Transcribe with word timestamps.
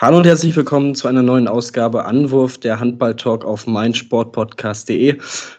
Hallo 0.00 0.16
und 0.16 0.24
herzlich 0.24 0.56
willkommen 0.56 0.94
zu 0.94 1.08
einer 1.08 1.22
neuen 1.22 1.46
Ausgabe 1.46 2.06
Anwurf 2.06 2.56
der 2.56 2.80
Handball-Talk 2.80 3.44
auf 3.44 3.66
meinsportpodcast.de 3.66 5.18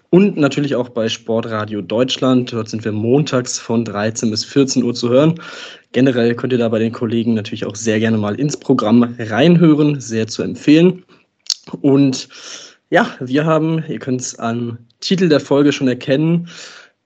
und 0.09 0.35
natürlich 0.35 0.73
auch 0.73 0.89
bei 0.89 1.09
Sportradio 1.09 1.83
Deutschland. 1.83 2.51
Dort 2.51 2.67
sind 2.67 2.83
wir 2.83 2.91
montags 2.91 3.59
von 3.59 3.85
13 3.85 4.31
bis 4.31 4.43
14 4.43 4.81
Uhr 4.81 4.95
zu 4.95 5.09
hören. 5.09 5.35
Generell 5.91 6.33
könnt 6.33 6.53
ihr 6.53 6.57
da 6.57 6.69
bei 6.69 6.79
den 6.79 6.91
Kollegen 6.91 7.35
natürlich 7.35 7.67
auch 7.67 7.75
sehr 7.75 7.99
gerne 7.99 8.17
mal 8.17 8.39
ins 8.39 8.57
Programm 8.57 9.15
reinhören, 9.19 10.01
sehr 10.01 10.25
zu 10.25 10.41
empfehlen. 10.41 11.03
Und 11.81 12.27
ja, 12.89 13.15
wir 13.19 13.45
haben, 13.45 13.83
ihr 13.87 13.99
könnt 13.99 14.21
es 14.21 14.39
am 14.39 14.79
Titel 15.01 15.29
der 15.29 15.39
Folge 15.39 15.71
schon 15.71 15.87
erkennen, 15.87 16.47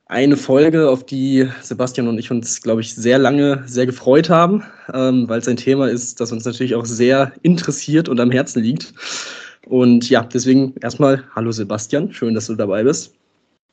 eine 0.07 0.37
Folge, 0.37 0.89
auf 0.89 1.05
die 1.05 1.47
Sebastian 1.61 2.07
und 2.07 2.19
ich 2.19 2.29
uns, 2.29 2.61
glaube 2.61 2.81
ich, 2.81 2.93
sehr 2.93 3.17
lange 3.17 3.63
sehr 3.65 3.85
gefreut 3.85 4.29
haben, 4.29 4.63
ähm, 4.93 5.27
weil 5.27 5.39
es 5.39 5.47
ein 5.47 5.57
Thema 5.57 5.89
ist, 5.89 6.19
das 6.19 6.31
uns 6.31 6.45
natürlich 6.45 6.75
auch 6.75 6.85
sehr 6.85 7.33
interessiert 7.41 8.07
und 8.07 8.19
am 8.19 8.31
Herzen 8.31 8.61
liegt. 8.61 8.93
Und 9.65 10.09
ja, 10.09 10.21
deswegen 10.21 10.75
erstmal 10.81 11.23
Hallo 11.35 11.51
Sebastian, 11.51 12.13
schön, 12.13 12.35
dass 12.35 12.47
du 12.47 12.55
dabei 12.55 12.84
bist. 12.84 13.15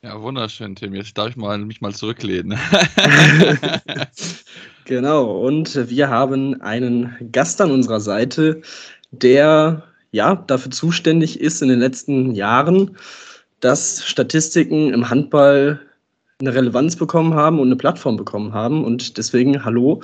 Ja, 0.01 0.19
wunderschön, 0.21 0.75
Tim. 0.75 0.95
Jetzt 0.95 1.17
darf 1.17 1.29
ich 1.29 1.35
mal, 1.37 1.57
mich 1.59 1.81
mal 1.81 1.93
zurücklehnen. 1.93 2.57
genau, 4.85 5.39
und 5.45 5.89
wir 5.89 6.09
haben 6.09 6.61
einen 6.61 7.15
Gast 7.31 7.61
an 7.61 7.71
unserer 7.71 8.01
Seite, 8.01 8.61
der 9.11 9.83
ja 10.11 10.35
dafür 10.35 10.71
zuständig 10.71 11.39
ist 11.39 11.61
in 11.61 11.69
den 11.69 11.79
letzten 11.79 12.33
Jahren, 12.33 12.97
dass 13.59 14.03
Statistiken 14.03 14.91
im 14.91 15.09
Handball 15.09 15.79
eine 16.39 16.53
Relevanz 16.53 16.95
bekommen 16.95 17.33
haben 17.33 17.59
und 17.59 17.67
eine 17.67 17.75
Plattform 17.75 18.17
bekommen 18.17 18.53
haben. 18.53 18.83
Und 18.83 19.17
deswegen 19.17 19.63
Hallo 19.63 20.01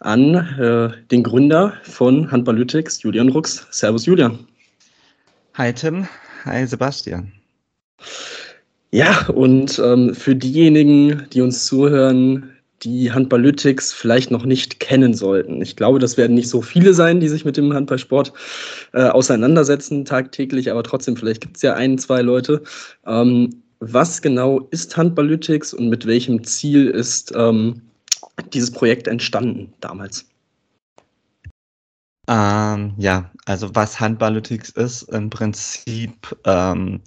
an 0.00 0.34
äh, 0.34 0.90
den 1.10 1.22
Gründer 1.22 1.74
von 1.82 2.30
Handballytics, 2.30 3.02
Julian 3.02 3.28
Rux. 3.28 3.66
Servus, 3.70 4.06
Julian. 4.06 4.38
Hi, 5.54 5.72
Tim. 5.72 6.06
Hi, 6.44 6.66
Sebastian. 6.66 7.32
Ja, 8.90 9.26
und 9.28 9.78
ähm, 9.78 10.14
für 10.14 10.34
diejenigen, 10.34 11.26
die 11.32 11.42
uns 11.42 11.66
zuhören, 11.66 12.50
die 12.82 13.10
Handballytics 13.12 13.92
vielleicht 13.92 14.30
noch 14.30 14.44
nicht 14.44 14.80
kennen 14.80 15.12
sollten. 15.12 15.60
Ich 15.60 15.76
glaube, 15.76 15.98
das 15.98 16.16
werden 16.16 16.34
nicht 16.34 16.48
so 16.48 16.62
viele 16.62 16.94
sein, 16.94 17.20
die 17.20 17.28
sich 17.28 17.44
mit 17.44 17.56
dem 17.56 17.74
Handballsport 17.74 18.32
äh, 18.92 19.02
auseinandersetzen 19.02 20.04
tagtäglich, 20.04 20.70
aber 20.70 20.84
trotzdem, 20.84 21.16
vielleicht 21.16 21.40
gibt 21.40 21.56
es 21.56 21.62
ja 21.62 21.74
ein, 21.74 21.98
zwei 21.98 22.22
Leute. 22.22 22.62
Ähm, 23.06 23.62
was 23.80 24.22
genau 24.22 24.60
ist 24.70 24.96
Handballytics 24.96 25.74
und 25.74 25.88
mit 25.88 26.06
welchem 26.06 26.44
Ziel 26.44 26.88
ist 26.88 27.32
ähm, 27.34 27.82
dieses 28.52 28.70
Projekt 28.70 29.06
entstanden 29.06 29.72
damals? 29.80 30.26
Ähm, 32.28 32.94
ja, 32.98 33.30
also 33.46 33.74
was 33.74 33.98
Handballytics 33.98 34.70
ist, 34.70 35.02
im 35.04 35.30
Prinzip 35.30 36.36
ähm, 36.44 37.00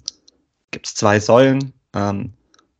gibt 0.72 0.86
es 0.86 0.94
zwei 0.94 1.20
Säulen. 1.20 1.72
Ähm, 1.94 2.32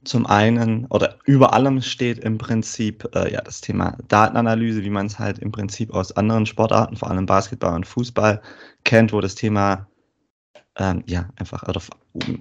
zum 0.04 0.26
einen 0.26 0.86
oder 0.86 1.18
über 1.24 1.52
allem 1.52 1.80
steht 1.80 2.18
im 2.18 2.38
Prinzip 2.38 3.08
äh, 3.14 3.32
ja 3.32 3.40
das 3.40 3.60
Thema 3.60 3.96
Datenanalyse, 4.08 4.82
wie 4.82 4.90
man 4.90 5.06
es 5.06 5.18
halt 5.18 5.38
im 5.38 5.52
Prinzip 5.52 5.94
aus 5.94 6.10
anderen 6.16 6.46
Sportarten, 6.46 6.96
vor 6.96 7.08
allem 7.08 7.26
Basketball 7.26 7.74
und 7.74 7.86
Fußball 7.86 8.42
kennt, 8.82 9.12
wo 9.12 9.20
das 9.20 9.36
Thema 9.36 9.86
ähm, 10.76 11.02
ja, 11.06 11.28
einfach 11.36 11.68
oder 11.68 11.80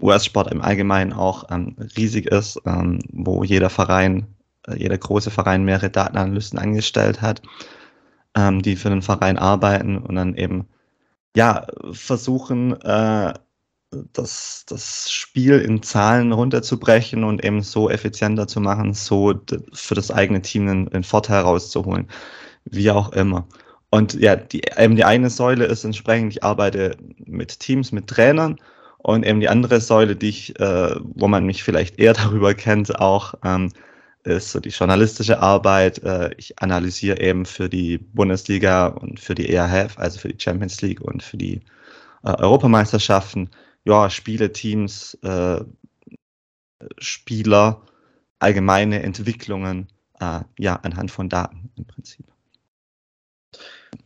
US-Sport 0.02 0.52
im 0.52 0.62
Allgemeinen 0.62 1.14
auch 1.14 1.46
ähm, 1.52 1.76
riesig 1.98 2.28
ist, 2.28 2.60
ähm, 2.66 3.00
wo 3.12 3.44
jeder 3.44 3.70
Verein, 3.70 4.28
äh, 4.68 4.78
jeder 4.78 4.98
große 4.98 5.32
Verein 5.32 5.64
mehrere 5.64 5.90
Datenanalysten 5.90 6.60
angestellt 6.60 7.22
hat, 7.22 7.42
ähm, 8.36 8.62
die 8.62 8.76
für 8.76 8.90
den 8.90 9.02
Verein 9.02 9.38
arbeiten 9.38 9.98
und 9.98 10.16
dann 10.16 10.36
eben 10.36 10.68
ja 11.36 11.68
versuchen, 11.92 12.80
äh, 12.82 13.34
das, 14.14 14.64
das 14.68 15.12
Spiel 15.12 15.60
in 15.60 15.84
Zahlen 15.84 16.32
runterzubrechen 16.32 17.24
und 17.24 17.44
eben 17.44 17.62
so 17.62 17.90
effizienter 17.90 18.48
zu 18.48 18.62
machen, 18.62 18.94
so 18.94 19.34
für 19.74 19.96
das 19.96 20.12
eigene 20.12 20.42
Team 20.42 20.68
einen, 20.68 20.88
einen 20.90 21.04
Vorteil 21.04 21.42
rauszuholen. 21.42 22.08
Wie 22.66 22.92
auch 22.92 23.12
immer. 23.12 23.48
Und 23.92 24.14
ja, 24.14 24.38
die, 24.38 24.62
eben 24.78 24.96
die 24.96 25.04
eine 25.04 25.30
Säule 25.30 25.66
ist 25.66 25.84
entsprechend, 25.84 26.34
ich 26.34 26.44
arbeite 26.44 26.96
mit 27.18 27.60
Teams, 27.60 27.92
mit 27.92 28.08
Trainern. 28.08 28.58
Und 28.98 29.26
eben 29.26 29.42
die 29.42 29.50
andere 29.50 29.82
Säule, 29.82 30.16
die 30.16 30.30
ich, 30.30 30.60
äh, 30.60 30.96
wo 31.00 31.28
man 31.28 31.46
mich 31.46 31.64
vielleicht 31.64 32.00
eher 32.00 32.14
darüber 32.16 32.54
kennt, 32.54 33.00
auch, 33.00 33.34
ähm, 33.44 33.72
ist 34.24 34.52
so 34.52 34.60
die 34.60 34.70
journalistische 34.70 35.40
Arbeit. 35.40 36.04
Äh, 36.04 36.32
ich 36.38 36.60
analysiere 36.60 37.20
eben 37.20 37.46
für 37.46 37.68
die 37.68 37.98
Bundesliga 37.98 38.88
und 38.88 39.20
für 39.20 39.36
die 39.36 39.50
ERF, 39.50 39.98
also 39.98 40.20
für 40.20 40.30
die 40.30 40.42
Champions 40.42 40.82
League 40.82 41.02
und 41.02 41.22
für 41.22 41.38
die 41.38 41.62
äh, 42.24 42.30
Europameisterschaften. 42.30 43.50
Ja, 43.84 44.10
Spiele, 44.10 44.54
Teams, 44.54 45.16
äh, 45.24 45.62
Spieler, 46.98 47.82
allgemeine 48.40 49.04
Entwicklungen, 49.04 49.88
äh, 50.20 50.42
ja, 50.60 50.76
anhand 50.76 51.12
von 51.12 51.28
Daten 51.28 51.72
im 51.76 51.86
Prinzip. 51.86 52.31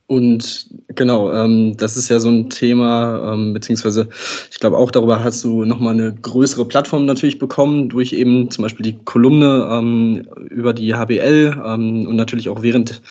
Und 0.08 0.68
genau, 0.90 1.34
ähm, 1.34 1.76
das 1.78 1.98
ist 1.98 2.10
ja 2.10 2.20
so 2.20 2.30
ein 2.30 2.50
Thema, 2.50 3.34
ähm, 3.34 3.54
beziehungsweise 3.54 4.08
ich 4.52 4.60
glaube 4.60 4.78
auch 4.78 4.92
darüber 4.92 5.24
hast 5.24 5.44
du 5.44 5.66
nochmal 5.66 5.96
eine 5.96 6.14
größere 6.14 6.66
Plattform 6.66 7.06
natürlich 7.06 7.40
bekommen, 7.40 7.90
durch 7.90 8.14
eben 8.14 8.52
zum 8.52 8.62
Beispiel 8.62 8.84
die 8.84 9.00
Kolumne 9.06 9.68
ähm, 9.72 10.28
über 10.52 10.74
die 10.74 10.94
HBL 10.94 11.60
ähm, 11.66 12.08
und 12.08 12.16
natürlich 12.16 12.50
auch 12.50 12.62
während 12.62 13.02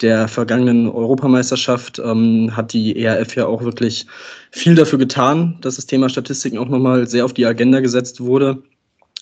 der 0.00 0.26
vergangenen 0.26 0.88
Europameisterschaft 0.88 2.00
ähm, 2.04 2.56
hat 2.56 2.72
die 2.72 2.98
ERF 2.98 3.36
ja 3.36 3.46
auch 3.46 3.62
wirklich 3.62 4.06
viel 4.50 4.74
dafür 4.74 4.98
getan, 4.98 5.58
dass 5.60 5.76
das 5.76 5.86
Thema 5.86 6.08
Statistiken 6.08 6.58
auch 6.58 6.68
nochmal 6.68 7.06
sehr 7.06 7.24
auf 7.24 7.34
die 7.34 7.46
Agenda 7.46 7.80
gesetzt 7.80 8.20
wurde. 8.20 8.62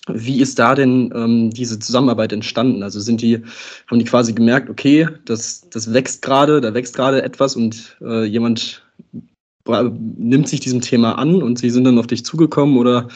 Wie 0.07 0.41
ist 0.41 0.57
da 0.57 0.73
denn 0.73 1.13
ähm, 1.15 1.51
diese 1.51 1.77
Zusammenarbeit 1.77 2.33
entstanden? 2.33 2.81
Also 2.81 2.99
sind 2.99 3.21
die, 3.21 3.43
haben 3.87 3.99
die 3.99 4.05
quasi 4.05 4.33
gemerkt, 4.33 4.69
okay, 4.69 5.07
das, 5.25 5.69
das 5.69 5.93
wächst 5.93 6.23
gerade, 6.23 6.59
da 6.59 6.73
wächst 6.73 6.95
gerade 6.95 7.21
etwas 7.21 7.55
und 7.55 7.97
äh, 8.01 8.23
jemand 8.25 8.83
nimmt 9.67 10.47
sich 10.47 10.59
diesem 10.59 10.81
Thema 10.81 11.19
an 11.19 11.43
und 11.43 11.59
sie 11.59 11.69
sind 11.69 11.83
dann 11.83 11.99
auf 11.99 12.07
dich 12.07 12.25
zugekommen 12.25 12.77
oder 12.77 13.09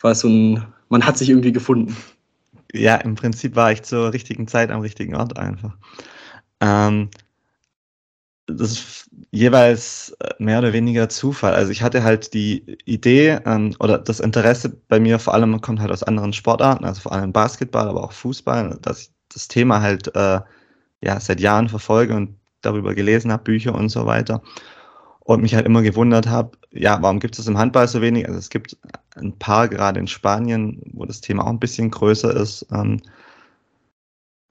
war 0.00 0.10
es 0.10 0.20
so 0.20 0.28
ein, 0.28 0.64
man 0.88 1.06
hat 1.06 1.16
sich 1.16 1.30
irgendwie 1.30 1.52
gefunden? 1.52 1.96
Ja, 2.72 2.96
im 2.96 3.14
Prinzip 3.14 3.54
war 3.54 3.70
ich 3.70 3.82
zur 3.82 4.12
richtigen 4.12 4.48
Zeit 4.48 4.70
am 4.72 4.80
richtigen 4.80 5.14
Ort 5.14 5.38
einfach. 5.38 5.76
Ähm, 6.60 7.10
das 8.46 9.08
jeweils 9.34 10.10
äh, 10.20 10.30
mehr 10.38 10.60
oder 10.60 10.72
weniger 10.72 11.08
Zufall. 11.08 11.54
Also 11.54 11.72
ich 11.72 11.82
hatte 11.82 12.04
halt 12.04 12.34
die 12.34 12.78
Idee 12.84 13.40
ähm, 13.44 13.74
oder 13.80 13.98
das 13.98 14.20
Interesse 14.20 14.70
bei 14.88 15.00
mir 15.00 15.18
vor 15.18 15.34
allem 15.34 15.60
kommt 15.60 15.80
halt 15.80 15.90
aus 15.90 16.04
anderen 16.04 16.32
Sportarten, 16.32 16.84
also 16.84 17.00
vor 17.02 17.12
allem 17.12 17.32
Basketball, 17.32 17.88
aber 17.88 18.04
auch 18.04 18.12
Fußball, 18.12 18.78
dass 18.82 19.02
ich 19.02 19.10
das 19.32 19.48
Thema 19.48 19.82
halt 19.82 20.14
äh, 20.14 20.40
ja 21.02 21.20
seit 21.20 21.40
Jahren 21.40 21.68
verfolge 21.68 22.14
und 22.14 22.38
darüber 22.62 22.94
gelesen 22.94 23.32
habe, 23.32 23.42
Bücher 23.42 23.74
und 23.74 23.88
so 23.88 24.06
weiter. 24.06 24.40
Und 25.20 25.42
mich 25.42 25.54
halt 25.54 25.66
immer 25.66 25.82
gewundert 25.82 26.28
habe, 26.28 26.52
ja, 26.70 27.00
warum 27.02 27.18
gibt 27.20 27.38
es 27.38 27.46
im 27.48 27.58
Handball 27.58 27.88
so 27.88 28.02
wenig? 28.02 28.26
Also 28.28 28.38
es 28.38 28.50
gibt 28.50 28.76
ein 29.16 29.38
paar 29.38 29.68
gerade 29.68 29.98
in 30.00 30.06
Spanien, 30.06 30.82
wo 30.92 31.06
das 31.06 31.20
Thema 31.22 31.44
auch 31.44 31.50
ein 31.50 31.60
bisschen 31.60 31.90
größer 31.90 32.34
ist. 32.36 32.66
Ähm, 32.72 33.00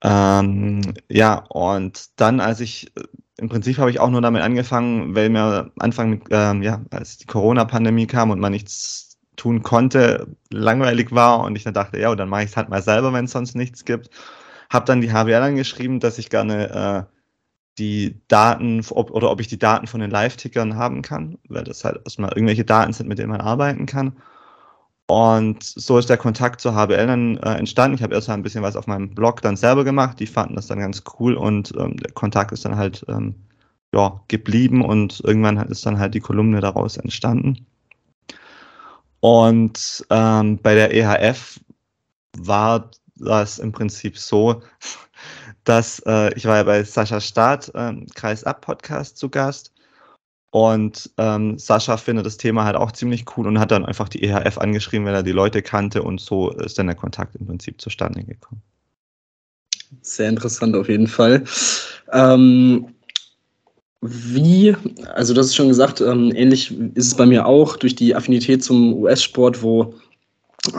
ähm, 0.03 0.81
ja, 1.09 1.45
und 1.50 2.09
dann, 2.19 2.39
als 2.41 2.59
ich 2.59 2.91
im 3.38 3.50
Prinzip 3.50 3.77
habe 3.77 3.89
ich 3.89 4.00
auch 4.00 4.09
nur 4.09 4.21
damit 4.21 4.41
angefangen, 4.41 5.15
weil 5.15 5.30
mir 5.30 5.71
Anfang, 5.80 6.24
ähm, 6.30 6.62
ja, 6.62 6.81
als 6.91 7.18
die 7.18 7.25
Corona-Pandemie 7.25 8.07
kam 8.07 8.30
und 8.31 8.39
man 8.39 8.51
nichts 8.51 9.18
tun 9.35 9.63
konnte, 9.63 10.27
langweilig 10.51 11.12
war 11.12 11.39
und 11.39 11.56
ich 11.56 11.63
dann 11.63 11.74
dachte, 11.74 12.00
ja, 12.00 12.13
dann 12.15 12.30
mache 12.30 12.44
ich 12.44 12.51
es 12.51 12.57
halt 12.57 12.69
mal 12.69 12.83
selber, 12.83 13.12
wenn 13.13 13.25
es 13.25 13.31
sonst 13.31 13.56
nichts 13.56 13.85
gibt. 13.85 14.09
Habe 14.69 14.85
dann 14.85 15.01
die 15.01 15.12
HBL 15.12 15.33
angeschrieben, 15.33 16.00
dass 16.00 16.19
ich 16.19 16.30
gerne 16.30 17.07
äh, 17.09 17.13
die 17.80 18.21
Daten 18.27 18.85
ob, 18.91 19.12
oder 19.12 19.31
ob 19.31 19.39
ich 19.41 19.47
die 19.47 19.57
Daten 19.57 19.88
von 19.88 20.00
den 20.00 20.12
Live-Tickern 20.12 20.75
haben 20.75 21.01
kann, 21.01 21.39
weil 21.50 21.63
das 21.63 21.83
halt 21.83 22.01
erstmal 22.06 22.31
irgendwelche 22.31 22.65
Daten 22.65 22.94
sind, 22.94 23.07
mit 23.07 23.18
denen 23.18 23.31
man 23.31 23.41
arbeiten 23.41 23.88
kann. 23.88 24.18
Und 25.07 25.63
so 25.63 25.97
ist 25.97 26.09
der 26.09 26.17
Kontakt 26.17 26.61
zur 26.61 26.75
HBL 26.75 27.07
dann 27.07 27.38
äh, 27.38 27.55
entstanden. 27.55 27.95
Ich 27.95 28.03
habe 28.03 28.15
erst 28.15 28.29
mal 28.29 28.35
ein 28.35 28.44
bisschen 28.44 28.63
was 28.63 28.75
auf 28.75 28.88
meinem 28.88 29.13
Blog 29.13 29.41
dann 29.41 29.57
selber 29.57 29.83
gemacht. 29.83 30.19
Die 30.19 30.27
fanden 30.27 30.55
das 30.55 30.67
dann 30.67 30.79
ganz 30.79 31.03
cool 31.19 31.35
und 31.35 31.73
ähm, 31.77 31.97
der 31.97 32.11
Kontakt 32.13 32.51
ist 32.53 32.65
dann 32.65 32.77
halt 32.77 33.05
ähm, 33.09 33.35
ja, 33.94 34.21
geblieben 34.27 34.83
und 34.83 35.21
irgendwann 35.23 35.57
ist 35.69 35.85
dann 35.85 36.00
halt 36.00 36.13
die 36.13 36.19
Kolumne 36.19 36.61
daraus 36.61 36.97
entstanden. 36.97 37.65
Und 39.19 40.05
ähm, 40.09 40.57
bei 40.61 40.73
der 40.73 40.94
EHF 40.94 41.59
war 42.38 42.91
das 43.15 43.59
im 43.59 43.71
Prinzip 43.71 44.17
so, 44.17 44.61
dass 45.63 46.00
äh, 46.05 46.33
ich 46.35 46.45
war 46.45 46.57
ja 46.57 46.63
bei 46.63 46.83
Sascha 46.83 47.21
Staat, 47.21 47.71
ähm, 47.75 48.07
Kreis 48.15 48.44
Ab 48.44 48.61
Podcast 48.61 49.17
zu 49.17 49.29
Gast. 49.29 49.72
Und 50.53 51.09
ähm, 51.17 51.57
Sascha 51.57 51.97
findet 51.97 52.27
das 52.27 52.38
Thema 52.38 52.63
halt 52.63 52.75
auch 52.75 52.91
ziemlich 52.91 53.25
cool 53.35 53.47
und 53.47 53.59
hat 53.59 53.71
dann 53.71 53.88
einfach 53.88 54.07
die 54.07 54.21
EHF 54.21 54.59
angeschrieben, 54.59 55.03
weil 55.07 55.15
er 55.15 55.23
die 55.23 55.31
Leute 55.31 55.63
kannte 55.63 56.03
und 56.03 56.21
so 56.21 56.51
ist 56.51 56.77
dann 56.77 56.85
der 56.85 56.95
Kontakt 56.95 57.35
im 57.35 57.47
Prinzip 57.47 57.81
zustande 57.81 58.23
gekommen. 58.23 58.61
Sehr 60.03 60.29
interessant 60.29 60.75
auf 60.75 60.89
jeden 60.89 61.07
Fall. 61.07 61.44
Ähm, 62.11 62.94
wie, 64.01 64.75
also 65.15 65.33
das 65.33 65.47
ist 65.47 65.55
schon 65.55 65.69
gesagt, 65.69 66.01
ähm, 66.01 66.31
ähnlich 66.35 66.71
ist 66.94 67.07
es 67.07 67.15
bei 67.15 67.25
mir 67.25 67.47
auch 67.47 67.75
durch 67.75 67.95
die 67.95 68.13
Affinität 68.13 68.63
zum 68.63 68.94
US-Sport, 68.94 69.63
wo 69.63 69.95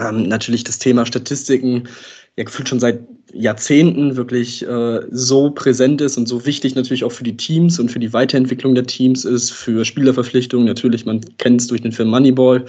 ähm, 0.01 0.29
natürlich 0.29 0.63
das 0.63 0.79
Thema 0.79 1.05
Statistiken 1.05 1.89
ja 2.37 2.45
gefühlt 2.45 2.69
schon 2.69 2.79
seit 2.79 3.01
Jahrzehnten 3.33 4.17
wirklich 4.17 4.67
äh, 4.67 5.01
so 5.11 5.51
präsent 5.51 6.01
ist 6.01 6.17
und 6.17 6.29
so 6.29 6.47
wichtig 6.47 6.75
natürlich 6.75 7.05
auch 7.05 7.13
für 7.13 7.25
die 7.25 7.37
Teams 7.37 7.79
und 7.79 7.91
für 7.91 7.99
die 7.99 8.13
Weiterentwicklung 8.13 8.75
der 8.75 8.87
Teams 8.87 9.25
ist, 9.25 9.51
für 9.51 9.85
Spielerverpflichtungen. 9.85 10.67
Natürlich, 10.67 11.05
man 11.05 11.21
kennt 11.39 11.61
es 11.61 11.67
durch 11.67 11.83
den 11.83 11.93
Film 11.93 12.11
Moneyball, 12.11 12.65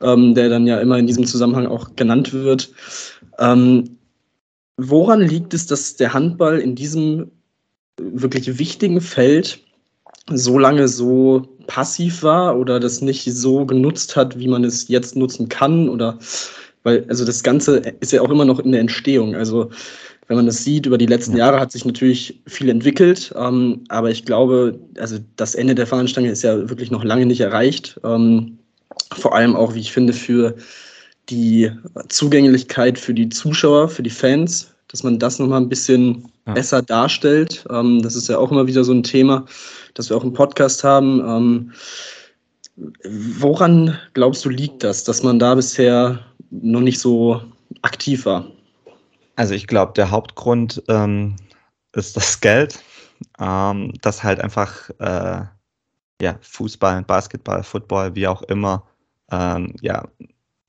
ähm, 0.00 0.34
der 0.34 0.48
dann 0.48 0.66
ja 0.66 0.80
immer 0.80 0.98
in 0.98 1.06
diesem 1.06 1.26
Zusammenhang 1.26 1.66
auch 1.66 1.94
genannt 1.96 2.32
wird. 2.32 2.70
Ähm, 3.38 3.98
woran 4.76 5.20
liegt 5.20 5.52
es, 5.52 5.66
dass 5.66 5.96
der 5.96 6.14
Handball 6.14 6.58
in 6.58 6.74
diesem 6.74 7.30
wirklich 8.00 8.58
wichtigen 8.58 9.00
Feld 9.00 9.60
so 10.30 10.58
lange 10.58 10.88
so 10.88 11.48
passiv 11.66 12.22
war 12.22 12.58
oder 12.58 12.80
das 12.80 13.00
nicht 13.00 13.24
so 13.24 13.66
genutzt 13.66 14.16
hat, 14.16 14.38
wie 14.38 14.48
man 14.48 14.64
es 14.64 14.88
jetzt 14.88 15.16
nutzen 15.16 15.48
kann 15.48 15.88
oder 15.88 16.18
weil, 16.82 17.04
also 17.08 17.24
das 17.24 17.42
Ganze 17.42 17.78
ist 18.00 18.12
ja 18.12 18.22
auch 18.22 18.30
immer 18.30 18.44
noch 18.44 18.60
in 18.60 18.72
der 18.72 18.80
Entstehung. 18.80 19.34
Also, 19.34 19.70
wenn 20.28 20.36
man 20.36 20.46
das 20.46 20.62
sieht, 20.62 20.84
über 20.84 20.98
die 20.98 21.06
letzten 21.06 21.36
Jahre 21.36 21.58
hat 21.58 21.72
sich 21.72 21.86
natürlich 21.86 22.40
viel 22.46 22.68
entwickelt. 22.68 23.32
Ähm, 23.36 23.84
aber 23.88 24.10
ich 24.10 24.26
glaube, 24.26 24.78
also 24.98 25.18
das 25.36 25.54
Ende 25.54 25.74
der 25.74 25.86
Fahnenstange 25.86 26.30
ist 26.30 26.42
ja 26.42 26.68
wirklich 26.68 26.90
noch 26.90 27.02
lange 27.02 27.24
nicht 27.24 27.40
erreicht. 27.40 27.98
Ähm, 28.04 28.58
vor 29.16 29.34
allem 29.34 29.56
auch, 29.56 29.74
wie 29.74 29.80
ich 29.80 29.92
finde, 29.92 30.12
für 30.12 30.54
die 31.28 31.70
Zugänglichkeit 32.08 32.98
für 32.98 33.14
die 33.14 33.28
Zuschauer, 33.28 33.88
für 33.88 34.02
die 34.02 34.10
Fans, 34.10 34.72
dass 34.88 35.02
man 35.02 35.18
das 35.18 35.38
nochmal 35.38 35.60
ein 35.60 35.68
bisschen 35.68 36.24
ja. 36.46 36.54
besser 36.54 36.82
darstellt. 36.82 37.64
Ähm, 37.70 38.02
das 38.02 38.14
ist 38.14 38.28
ja 38.28 38.38
auch 38.38 38.50
immer 38.50 38.66
wieder 38.66 38.84
so 38.84 38.92
ein 38.92 39.02
Thema, 39.02 39.44
das 39.94 40.08
wir 40.08 40.16
auch 40.16 40.24
im 40.24 40.32
Podcast 40.32 40.84
haben. 40.84 41.20
Ähm, 41.20 41.72
woran 43.04 43.98
glaubst 44.14 44.44
du 44.44 44.48
liegt 44.48 44.84
das, 44.84 45.04
dass 45.04 45.22
man 45.22 45.38
da 45.38 45.54
bisher 45.54 46.20
noch 46.50 46.80
nicht 46.80 46.98
so 47.00 47.42
aktiv 47.82 48.26
war? 48.26 48.46
Also 49.36 49.54
ich 49.54 49.66
glaube, 49.66 49.92
der 49.92 50.10
Hauptgrund 50.10 50.82
ähm, 50.88 51.36
ist 51.92 52.16
das 52.16 52.40
Geld, 52.40 52.82
ähm, 53.38 53.92
dass 54.02 54.22
halt 54.22 54.40
einfach 54.40 54.90
äh, 54.98 55.44
ja, 56.20 56.38
Fußball, 56.40 57.02
Basketball, 57.04 57.62
Football, 57.62 58.14
wie 58.14 58.26
auch 58.26 58.42
immer, 58.42 58.84
ähm, 59.30 59.74
ja, 59.80 60.04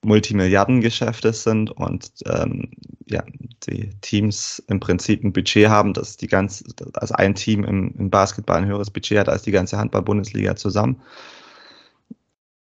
Multimilliardengeschäfte 0.02 1.34
sind 1.34 1.72
und 1.72 2.12
ähm, 2.26 2.72
ja, 3.08 3.24
die 3.68 3.90
Teams 4.02 4.64
im 4.68 4.80
Prinzip 4.80 5.24
ein 5.24 5.34
Budget 5.34 5.68
haben, 5.68 5.94
dass 5.94 6.16
die 6.16 6.28
ganze, 6.28 6.64
also 6.94 7.16
ein 7.16 7.36
Team 7.36 7.64
im, 7.66 7.94
im 7.98 8.10
Basketball 8.10 8.58
ein 8.60 8.66
höheres 8.66 8.90
Budget 8.90 9.20
hat 9.20 9.30
als 9.30 9.42
die 9.42 9.52
ganze 9.52 9.78
Handball-Bundesliga 9.78 10.56
zusammen. 10.56 11.02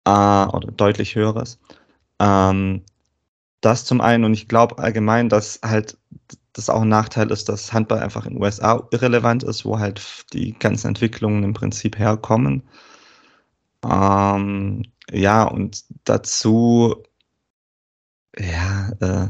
Äh, 0.05 0.11
oder 0.11 0.71
deutlich 0.75 1.15
höheres. 1.15 1.59
Ähm, 2.19 2.83
das 3.65 3.85
zum 3.85 4.01
einen 4.01 4.25
und 4.25 4.33
ich 4.33 4.47
glaube 4.47 4.77
allgemein, 4.79 5.29
dass 5.29 5.59
halt 5.63 5.97
das 6.53 6.69
auch 6.69 6.81
ein 6.81 6.89
Nachteil 6.89 7.31
ist, 7.31 7.49
dass 7.49 7.73
Handball 7.73 7.99
einfach 7.99 8.25
in 8.25 8.33
den 8.35 8.41
USA 8.43 8.87
irrelevant 8.91 9.43
ist, 9.43 9.65
wo 9.65 9.79
halt 9.79 10.25
die 10.33 10.53
ganzen 10.53 10.87
Entwicklungen 10.89 11.43
im 11.43 11.53
Prinzip 11.53 11.97
herkommen. 11.97 12.63
Ähm, 13.83 14.83
ja, 15.11 15.43
und 15.43 15.83
dazu, 16.05 17.03
ja, 18.37 18.89
äh, 18.99 19.29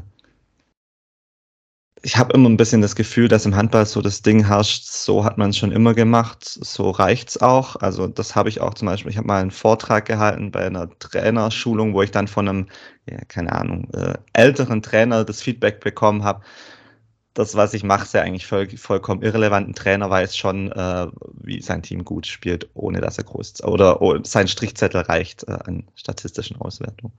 ich 2.05 2.17
habe 2.17 2.33
immer 2.33 2.49
ein 2.49 2.57
bisschen 2.57 2.81
das 2.81 2.95
Gefühl, 2.97 3.29
dass 3.29 3.45
im 3.45 3.55
Handball 3.55 3.85
so 3.85 4.01
das 4.01 4.21
Ding 4.21 4.45
herrscht, 4.45 4.83
so 4.83 5.23
hat 5.23 5.37
man 5.37 5.51
es 5.51 5.57
schon 5.57 5.71
immer 5.71 5.93
gemacht, 5.93 6.43
so 6.43 6.91
reicht's 6.91 7.37
auch. 7.41 7.77
Also 7.77 8.07
das 8.07 8.35
habe 8.35 8.49
ich 8.49 8.59
auch 8.59 8.73
zum 8.73 8.87
Beispiel, 8.87 9.09
ich 9.09 9.17
habe 9.17 9.27
mal 9.27 9.41
einen 9.41 9.51
Vortrag 9.51 10.05
gehalten 10.05 10.51
bei 10.51 10.65
einer 10.65 10.89
Trainerschulung, 10.99 11.93
wo 11.93 12.01
ich 12.01 12.11
dann 12.11 12.27
von 12.27 12.49
einem, 12.49 12.67
ja, 13.09 13.19
keine 13.29 13.53
Ahnung, 13.53 13.89
äh, 13.93 14.15
älteren 14.33 14.81
Trainer 14.81 15.23
das 15.23 15.41
Feedback 15.41 15.79
bekommen 15.79 16.25
habe. 16.25 16.41
Das, 17.33 17.55
was 17.55 17.73
ich 17.73 17.83
mache, 17.83 18.03
ist 18.03 18.13
ja 18.13 18.21
eigentlich 18.21 18.47
voll, 18.47 18.69
vollkommen 18.77 19.21
irrelevant. 19.23 19.69
Ein 19.69 19.73
Trainer 19.73 20.09
weiß 20.09 20.35
schon, 20.37 20.71
äh, 20.73 21.07
wie 21.41 21.61
sein 21.61 21.83
Team 21.83 22.03
gut 22.03 22.27
spielt, 22.27 22.69
ohne 22.73 22.99
dass 23.01 23.17
er 23.17 23.23
groß 23.23 23.63
oder 23.63 24.01
oh, 24.01 24.17
sein 24.23 24.47
Strichzettel 24.49 25.01
reicht 25.01 25.47
äh, 25.47 25.53
an 25.65 25.87
statistischen 25.95 26.57
Auswertungen. 26.59 27.13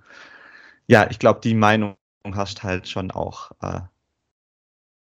Ja, 0.88 1.10
ich 1.10 1.18
glaube, 1.18 1.40
die 1.42 1.54
Meinung 1.54 1.96
herrscht 2.24 2.62
halt 2.62 2.88
schon 2.88 3.10
auch 3.10 3.50
äh, 3.62 3.80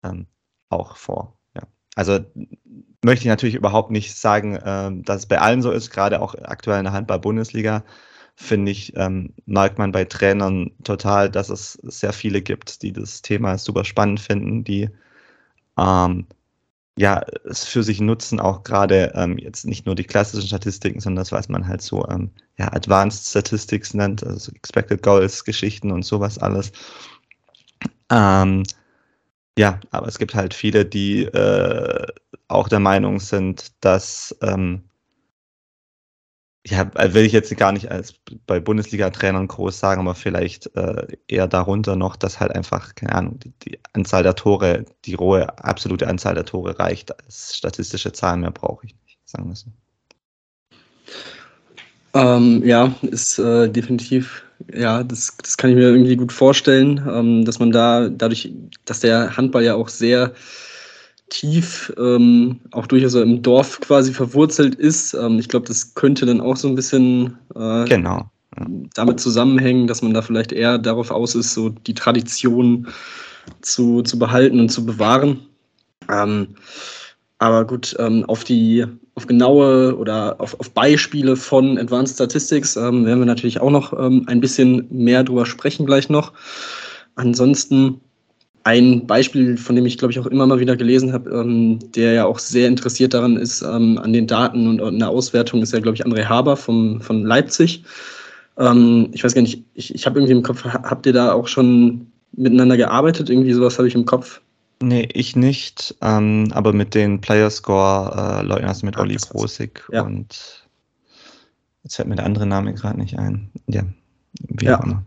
ähm, 0.03 0.27
auch 0.69 0.95
vor. 0.97 1.37
Ja. 1.55 1.63
Also 1.95 2.19
möchte 3.03 3.23
ich 3.23 3.29
natürlich 3.29 3.55
überhaupt 3.55 3.91
nicht 3.91 4.15
sagen, 4.15 4.59
ähm, 4.63 5.03
dass 5.03 5.21
es 5.21 5.25
bei 5.25 5.39
allen 5.39 5.61
so 5.61 5.71
ist, 5.71 5.89
gerade 5.91 6.21
auch 6.21 6.35
aktuell 6.35 6.79
in 6.79 6.85
der 6.85 6.93
Handball-Bundesliga 6.93 7.83
finde 8.35 8.71
ich, 8.71 8.95
ähm, 8.95 9.33
merkt 9.45 9.77
man 9.77 9.91
bei 9.91 10.05
Trainern 10.05 10.71
total, 10.83 11.29
dass 11.29 11.49
es 11.49 11.73
sehr 11.83 12.13
viele 12.13 12.41
gibt, 12.41 12.81
die 12.81 12.93
das 12.93 13.21
Thema 13.21 13.57
super 13.57 13.85
spannend 13.85 14.19
finden, 14.19 14.63
die 14.63 14.89
ähm, 15.77 16.27
ja, 16.97 17.21
es 17.45 17.65
für 17.65 17.83
sich 17.83 18.01
nutzen, 18.01 18.39
auch 18.39 18.63
gerade 18.63 19.13
ähm, 19.15 19.37
jetzt 19.37 19.65
nicht 19.65 19.85
nur 19.85 19.95
die 19.95 20.03
klassischen 20.03 20.47
Statistiken, 20.47 20.99
sondern 20.99 21.21
das, 21.21 21.31
was 21.31 21.49
man 21.49 21.67
halt 21.67 21.81
so 21.81 22.05
ähm, 22.09 22.31
ja, 22.57 22.71
Advanced 22.73 23.27
Statistics 23.27 23.93
nennt, 23.93 24.25
also 24.25 24.51
Expected 24.51 25.01
Goals, 25.01 25.43
Geschichten 25.45 25.91
und 25.91 26.03
sowas 26.03 26.37
alles. 26.37 26.71
Ähm, 28.11 28.63
ja, 29.57 29.79
aber 29.91 30.07
es 30.07 30.17
gibt 30.17 30.35
halt 30.35 30.53
viele, 30.53 30.85
die 30.85 31.23
äh, 31.23 32.07
auch 32.47 32.69
der 32.69 32.79
Meinung 32.79 33.19
sind, 33.19 33.73
dass, 33.83 34.35
ähm, 34.41 34.83
ja, 36.65 36.89
äh, 36.95 37.13
will 37.13 37.25
ich 37.25 37.33
jetzt 37.33 37.55
gar 37.57 37.71
nicht 37.71 37.91
als 37.91 38.13
bei 38.45 38.59
Bundesliga-Trainern 38.59 39.47
groß 39.47 39.79
sagen, 39.79 40.01
aber 40.01 40.15
vielleicht 40.15 40.75
äh, 40.75 41.07
eher 41.27 41.47
darunter 41.47 41.95
noch, 41.95 42.15
dass 42.15 42.39
halt 42.39 42.55
einfach, 42.55 42.95
keine 42.95 43.13
Ahnung, 43.15 43.39
die, 43.39 43.51
die, 43.65 43.79
Anzahl 43.93 44.23
der 44.23 44.35
Tore, 44.35 44.85
die 45.05 45.15
rohe 45.15 45.57
absolute 45.59 46.07
Anzahl 46.07 46.35
der 46.35 46.45
Tore 46.45 46.79
reicht. 46.79 47.11
Als 47.23 47.57
statistische 47.57 48.13
Zahlen 48.13 48.41
mehr 48.41 48.51
brauche 48.51 48.85
ich 48.85 48.95
nicht, 49.03 49.19
sagen 49.25 49.49
wir 49.49 49.55
so. 49.55 49.71
Ähm, 52.13 52.63
ja, 52.63 52.93
ist 53.01 53.39
äh, 53.39 53.69
definitiv 53.69 54.43
ja, 54.73 55.03
das, 55.03 55.35
das 55.41 55.57
kann 55.57 55.69
ich 55.69 55.75
mir 55.75 55.89
irgendwie 55.89 56.15
gut 56.15 56.31
vorstellen, 56.31 57.01
ähm, 57.09 57.45
dass 57.45 57.59
man 57.59 57.71
da 57.71 58.09
dadurch, 58.09 58.51
dass 58.85 58.99
der 58.99 59.35
Handball 59.35 59.63
ja 59.63 59.75
auch 59.75 59.89
sehr 59.89 60.33
tief, 61.29 61.91
ähm, 61.97 62.59
auch 62.71 62.87
durchaus 62.87 63.15
im 63.15 63.41
Dorf 63.41 63.79
quasi 63.79 64.13
verwurzelt 64.13 64.75
ist. 64.75 65.13
Ähm, 65.13 65.39
ich 65.39 65.47
glaube, 65.47 65.67
das 65.67 65.95
könnte 65.95 66.25
dann 66.25 66.41
auch 66.41 66.57
so 66.57 66.67
ein 66.67 66.75
bisschen 66.75 67.37
äh, 67.55 67.85
genau. 67.85 68.29
Ja. 68.59 68.67
damit 68.93 69.19
zusammenhängen, 69.19 69.87
dass 69.87 70.01
man 70.01 70.13
da 70.13 70.21
vielleicht 70.21 70.51
eher 70.51 70.77
darauf 70.77 71.09
aus 71.09 71.35
ist, 71.35 71.53
so 71.53 71.69
die 71.69 71.93
Tradition 71.93 72.87
zu, 73.61 74.01
zu 74.01 74.19
behalten 74.19 74.59
und 74.59 74.69
zu 74.69 74.85
bewahren. 74.85 75.39
Ähm, 76.09 76.49
aber 77.39 77.65
gut, 77.65 77.95
ähm, 77.97 78.25
auf 78.25 78.43
die 78.43 78.85
auf 79.21 79.27
genaue 79.27 79.95
oder 79.95 80.35
auf, 80.39 80.59
auf 80.59 80.71
Beispiele 80.71 81.35
von 81.35 81.77
Advanced 81.77 82.15
Statistics 82.15 82.75
ähm, 82.75 83.05
werden 83.05 83.19
wir 83.19 83.25
natürlich 83.25 83.61
auch 83.61 83.69
noch 83.69 83.93
ähm, 83.93 84.23
ein 84.25 84.41
bisschen 84.41 84.87
mehr 84.89 85.23
drüber 85.23 85.45
sprechen 85.45 85.85
gleich 85.85 86.09
noch. 86.09 86.33
Ansonsten 87.15 88.01
ein 88.63 89.05
Beispiel, 89.05 89.57
von 89.57 89.75
dem 89.75 89.85
ich 89.85 89.99
glaube 89.99 90.11
ich 90.11 90.19
auch 90.19 90.25
immer 90.25 90.47
mal 90.47 90.59
wieder 90.59 90.75
gelesen 90.75 91.13
habe, 91.13 91.29
ähm, 91.29 91.79
der 91.95 92.13
ja 92.13 92.25
auch 92.25 92.39
sehr 92.39 92.67
interessiert 92.67 93.13
daran 93.13 93.37
ist, 93.37 93.61
ähm, 93.61 93.99
an 93.99 94.11
den 94.11 94.25
Daten 94.25 94.67
und 94.67 94.81
an 94.81 94.97
der 94.97 95.09
Auswertung, 95.09 95.61
ist 95.61 95.73
ja 95.73 95.79
glaube 95.79 95.95
ich 95.95 96.05
André 96.05 96.25
Haber 96.25 96.57
vom, 96.57 96.99
von 97.01 97.23
Leipzig. 97.23 97.83
Ähm, 98.57 99.09
ich 99.11 99.23
weiß 99.23 99.35
gar 99.35 99.43
nicht, 99.43 99.63
ich, 99.75 99.93
ich 99.93 100.05
habe 100.07 100.19
irgendwie 100.19 100.33
im 100.33 100.43
Kopf, 100.43 100.63
habt 100.65 101.05
ihr 101.05 101.13
da 101.13 101.33
auch 101.33 101.47
schon 101.47 102.07
miteinander 102.31 102.77
gearbeitet? 102.77 103.29
Irgendwie 103.29 103.53
sowas 103.53 103.77
habe 103.77 103.87
ich 103.87 103.95
im 103.95 104.05
Kopf. 104.05 104.41
Nee, 104.81 105.07
ich 105.13 105.35
nicht, 105.35 105.95
ähm, 106.01 106.51
aber 106.53 106.73
mit 106.73 106.95
den 106.95 107.21
Player-Score-Leuten, 107.21 108.63
äh, 108.63 108.67
also 108.67 108.85
mit 108.85 108.97
Olli 108.97 109.17
Brosig 109.17 109.83
ja. 109.91 110.01
und 110.01 110.67
jetzt 111.83 111.95
fällt 111.95 112.07
mir 112.07 112.15
der 112.15 112.25
andere 112.25 112.47
Name 112.47 112.73
gerade 112.73 112.99
nicht 112.99 113.17
ein. 113.19 113.51
Ja, 113.67 113.83
wie 114.49 114.65
ja. 114.65 114.79
auch 114.79 114.83
immer. 114.83 115.03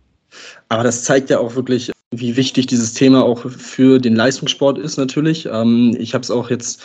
Aber 0.68 0.82
das 0.84 1.04
zeigt 1.04 1.30
ja 1.30 1.38
auch 1.38 1.54
wirklich, 1.56 1.92
wie 2.10 2.36
wichtig 2.36 2.66
dieses 2.66 2.92
Thema 2.92 3.24
auch 3.24 3.50
für 3.50 3.98
den 3.98 4.14
Leistungssport 4.14 4.78
ist 4.78 4.96
natürlich. 4.96 5.46
Ähm, 5.50 5.96
ich 5.98 6.14
habe 6.14 6.22
es 6.22 6.30
auch 6.30 6.50
jetzt 6.50 6.82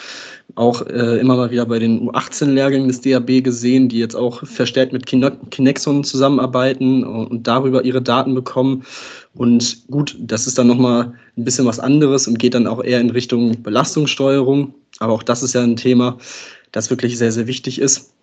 auch 0.56 0.86
äh, 0.88 1.20
immer 1.20 1.36
mal 1.36 1.52
wieder 1.52 1.66
bei 1.66 1.80
den 1.80 2.10
U18-Lehrgängen 2.10 2.88
des 2.88 3.02
DAB 3.02 3.44
gesehen, 3.44 3.90
die 3.90 4.00
jetzt 4.00 4.16
auch 4.16 4.46
verstärkt 4.46 4.94
mit 4.94 5.06
Kinexon 5.06 6.04
zusammenarbeiten 6.04 7.04
und 7.04 7.46
darüber 7.46 7.86
ihre 7.86 8.02
Daten 8.02 8.34
bekommen. 8.34 8.84
Und 9.34 9.88
gut, 9.88 10.18
das 10.20 10.48
ist 10.48 10.58
dann 10.58 10.68
nochmal 10.68 11.14
ein 11.38 11.44
bisschen 11.44 11.66
was 11.66 11.80
anderes 11.80 12.28
und 12.28 12.40
geht 12.40 12.54
dann 12.54 12.68
auch 12.68 12.84
eher 12.84 13.00
in 13.00 13.10
Richtung 13.10 13.62
Belastungssteuerung. 13.62 14.74
Aber 15.00 15.14
auch 15.14 15.24
das 15.24 15.44
ist 15.44 15.54
ja 15.54 15.62
ein 15.62 15.76
Thema, 15.76 16.18
das 16.72 16.90
wirklich 16.90 17.18
sehr, 17.18 17.32
sehr 17.32 17.48
wichtig 17.48 17.80
ist. 17.80 18.14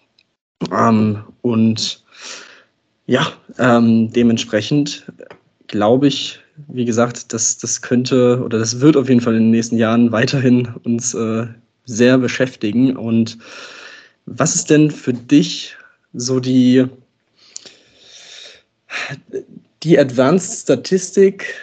Ähm, 0.72 1.22
und 1.42 2.04
ja, 3.06 3.32
ähm, 3.58 4.12
dementsprechend 4.12 5.10
glaube 5.68 6.08
ich, 6.08 6.40
wie 6.68 6.84
gesagt, 6.84 7.32
das, 7.32 7.58
das 7.58 7.82
könnte 7.82 8.42
oder 8.44 8.58
das 8.58 8.80
wird 8.80 8.96
auf 8.96 9.08
jeden 9.08 9.20
Fall 9.20 9.34
in 9.34 9.42
den 9.42 9.50
nächsten 9.50 9.76
Jahren 9.76 10.12
weiterhin 10.12 10.68
uns 10.84 11.14
äh, 11.14 11.46
sehr 11.84 12.18
beschäftigen. 12.18 12.96
Und 12.96 13.38
was 14.26 14.54
ist 14.54 14.70
denn 14.70 14.90
für 14.90 15.12
dich 15.12 15.76
so 16.12 16.40
die, 16.40 16.86
die 19.86 19.98
Advanced 20.00 20.62
Statistik, 20.62 21.54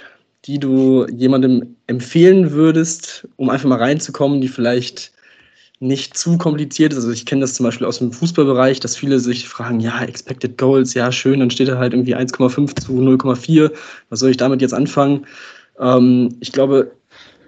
die 0.45 0.57
du 0.57 1.05
jemandem 1.07 1.75
empfehlen 1.87 2.51
würdest, 2.51 3.27
um 3.35 3.49
einfach 3.49 3.67
mal 3.67 3.79
reinzukommen, 3.79 4.39
die 4.39 4.47
vielleicht 4.47 5.11
nicht 5.81 6.17
zu 6.17 6.37
kompliziert 6.37 6.93
ist. 6.93 6.99
Also 6.99 7.11
ich 7.11 7.25
kenne 7.25 7.41
das 7.41 7.55
zum 7.55 7.65
Beispiel 7.65 7.85
aus 7.85 7.99
dem 7.99 8.13
Fußballbereich, 8.13 8.79
dass 8.79 8.95
viele 8.95 9.19
sich 9.19 9.49
fragen, 9.49 9.81
ja, 9.81 10.01
Expected 10.01 10.57
Goals, 10.57 10.93
ja, 10.93 11.11
schön, 11.11 11.41
dann 11.41 11.51
steht 11.51 11.67
da 11.67 11.77
halt 11.77 11.91
irgendwie 11.91 12.15
1,5 12.15 12.81
zu 12.81 12.93
0,4. 12.93 13.71
Was 14.09 14.19
soll 14.19 14.31
ich 14.31 14.37
damit 14.37 14.61
jetzt 14.61 14.73
anfangen? 14.73 15.27
Ähm, 15.77 16.37
ich 16.39 16.53
glaube, 16.53 16.93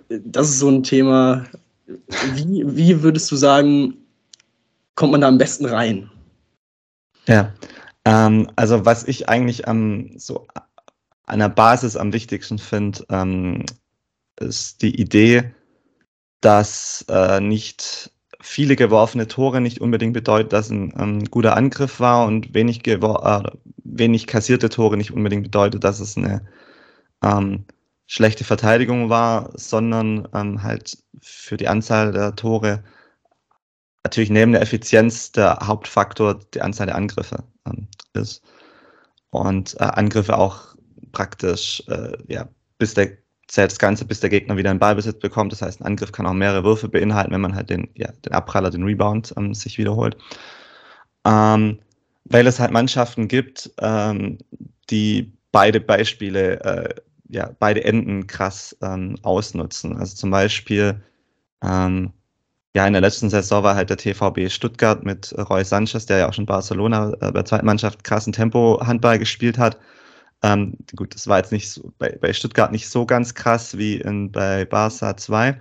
das 0.09 0.49
ist 0.49 0.59
so 0.59 0.69
ein 0.69 0.83
Thema. 0.83 1.45
Wie, 2.33 2.63
wie 2.65 3.01
würdest 3.01 3.31
du 3.31 3.37
sagen, 3.37 3.95
kommt 4.95 5.13
man 5.13 5.21
da 5.21 5.29
am 5.29 5.37
besten 5.37 5.65
rein? 5.65 6.09
Ja, 7.27 7.53
ähm, 8.05 8.49
also 8.55 8.85
was 8.85 9.03
ich 9.03 9.29
eigentlich 9.29 9.67
am 9.67 10.17
so 10.17 10.47
an 11.25 11.39
der 11.39 11.49
Basis 11.49 11.95
am 11.95 12.13
wichtigsten 12.13 12.59
finde, 12.59 13.05
ähm, 13.09 13.65
ist 14.39 14.81
die 14.81 14.99
Idee, 14.99 15.53
dass 16.41 17.05
äh, 17.09 17.39
nicht 17.41 18.11
viele 18.41 18.75
geworfene 18.75 19.27
Tore 19.27 19.59
nicht 19.59 19.81
unbedingt 19.81 20.13
bedeutet, 20.13 20.53
dass 20.53 20.69
ein 20.69 20.93
ähm, 20.99 21.25
guter 21.25 21.57
Angriff 21.57 21.99
war 21.99 22.27
und 22.27 22.53
wenig, 22.53 22.85
äh, 22.87 23.43
wenig 23.83 24.27
kassierte 24.27 24.69
Tore 24.69 24.97
nicht 24.97 25.11
unbedingt 25.11 25.43
bedeutet, 25.43 25.83
dass 25.83 25.99
es 25.99 26.15
eine 26.15 26.47
ähm, 27.23 27.65
schlechte 28.05 28.43
Verteidigung 28.43 29.09
war, 29.09 29.49
sondern 29.55 30.27
ähm, 30.33 30.61
halt 30.61 30.97
für 31.21 31.57
die 31.57 31.67
Anzahl 31.67 32.11
der 32.11 32.35
Tore 32.35 32.83
natürlich 34.05 34.29
neben 34.29 34.51
der 34.51 34.61
Effizienz 34.61 35.31
der 35.31 35.57
Hauptfaktor 35.63 36.39
die 36.53 36.61
Anzahl 36.61 36.85
der 36.85 36.95
Angriffe 36.95 37.43
ähm, 37.65 37.87
ist. 38.13 38.43
Und 39.31 39.75
äh, 39.79 39.83
Angriffe 39.83 40.37
auch 40.37 40.75
praktisch, 41.11 41.83
äh, 41.87 42.15
ja, 42.27 42.47
bis 42.77 42.93
der 42.93 43.17
das 43.55 43.77
Ganze, 43.77 44.05
bis 44.05 44.19
der 44.19 44.29
Gegner 44.29 44.57
wieder 44.57 44.69
einen 44.69 44.79
Ballbesitz 44.79 45.19
bekommt. 45.19 45.51
Das 45.51 45.61
heißt, 45.61 45.79
ein 45.79 45.85
Angriff 45.85 46.11
kann 46.11 46.25
auch 46.25 46.33
mehrere 46.33 46.63
Würfe 46.63 46.89
beinhalten, 46.89 47.31
wenn 47.31 47.41
man 47.41 47.55
halt 47.55 47.69
den, 47.69 47.89
ja, 47.95 48.11
den 48.25 48.33
Abpraller, 48.33 48.69
den 48.71 48.83
Rebound 48.83 49.33
ähm, 49.37 49.53
sich 49.53 49.77
wiederholt. 49.77 50.17
Ähm, 51.25 51.79
weil 52.25 52.47
es 52.47 52.59
halt 52.59 52.71
Mannschaften 52.71 53.27
gibt, 53.27 53.71
ähm, 53.79 54.39
die 54.89 55.31
beide 55.51 55.79
Beispiele, 55.79 56.59
äh, 56.63 56.95
ja, 57.29 57.51
beide 57.59 57.83
Enden 57.83 58.27
krass 58.27 58.75
ähm, 58.81 59.15
ausnutzen. 59.21 59.97
Also 59.97 60.15
zum 60.15 60.31
Beispiel, 60.31 61.01
ähm, 61.63 62.13
ja, 62.75 62.85
in 62.85 62.93
der 62.93 63.01
letzten 63.01 63.29
Saison 63.29 63.63
war 63.63 63.75
halt 63.75 63.89
der 63.89 63.97
TVB 63.97 64.49
Stuttgart 64.51 65.03
mit 65.03 65.33
Roy 65.49 65.63
Sanchez, 65.63 66.05
der 66.05 66.17
ja 66.19 66.29
auch 66.29 66.33
schon 66.33 66.45
Barcelona 66.45 67.13
äh, 67.13 67.17
bei 67.19 67.31
der 67.31 67.45
zweiten 67.45 67.65
Mannschaft 67.65 68.03
krassen 68.03 68.33
Tempo-Handball 68.33 69.17
gespielt 69.17 69.57
hat 69.57 69.79
ähm, 70.45 70.77
gut, 70.95 71.15
das 71.15 71.27
war 71.27 71.37
jetzt 71.37 71.51
nicht 71.51 71.71
so, 71.71 71.91
bei, 71.97 72.17
bei 72.21 72.33
Stuttgart 72.33 72.71
nicht 72.71 72.87
so 72.89 73.05
ganz 73.05 73.33
krass 73.33 73.77
wie 73.77 73.95
in, 73.97 74.31
bei 74.31 74.65
Barca 74.65 75.17
2. 75.17 75.59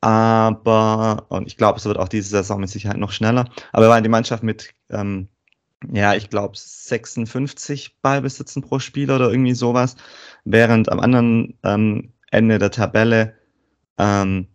Aber, 0.00 1.26
und 1.28 1.46
ich 1.46 1.56
glaube, 1.56 1.78
es 1.78 1.84
wird 1.84 1.98
auch 1.98 2.08
diese 2.08 2.30
Saison 2.30 2.60
mit 2.60 2.70
Sicherheit 2.70 2.96
noch 2.96 3.12
schneller. 3.12 3.48
Aber 3.72 3.88
waren 3.88 4.02
die 4.02 4.08
Mannschaft 4.08 4.42
mit, 4.42 4.74
ähm, 4.90 5.28
ja, 5.92 6.14
ich 6.14 6.30
glaube, 6.30 6.56
56 6.56 8.00
Ballbesitzen 8.02 8.62
pro 8.62 8.78
Spiel 8.80 9.10
oder 9.10 9.30
irgendwie 9.30 9.54
sowas. 9.54 9.96
Während 10.44 10.90
am 10.90 11.00
anderen 11.00 11.58
ähm, 11.62 12.12
Ende 12.30 12.58
der 12.58 12.70
Tabelle 12.70 13.34
ähm, 13.98 14.48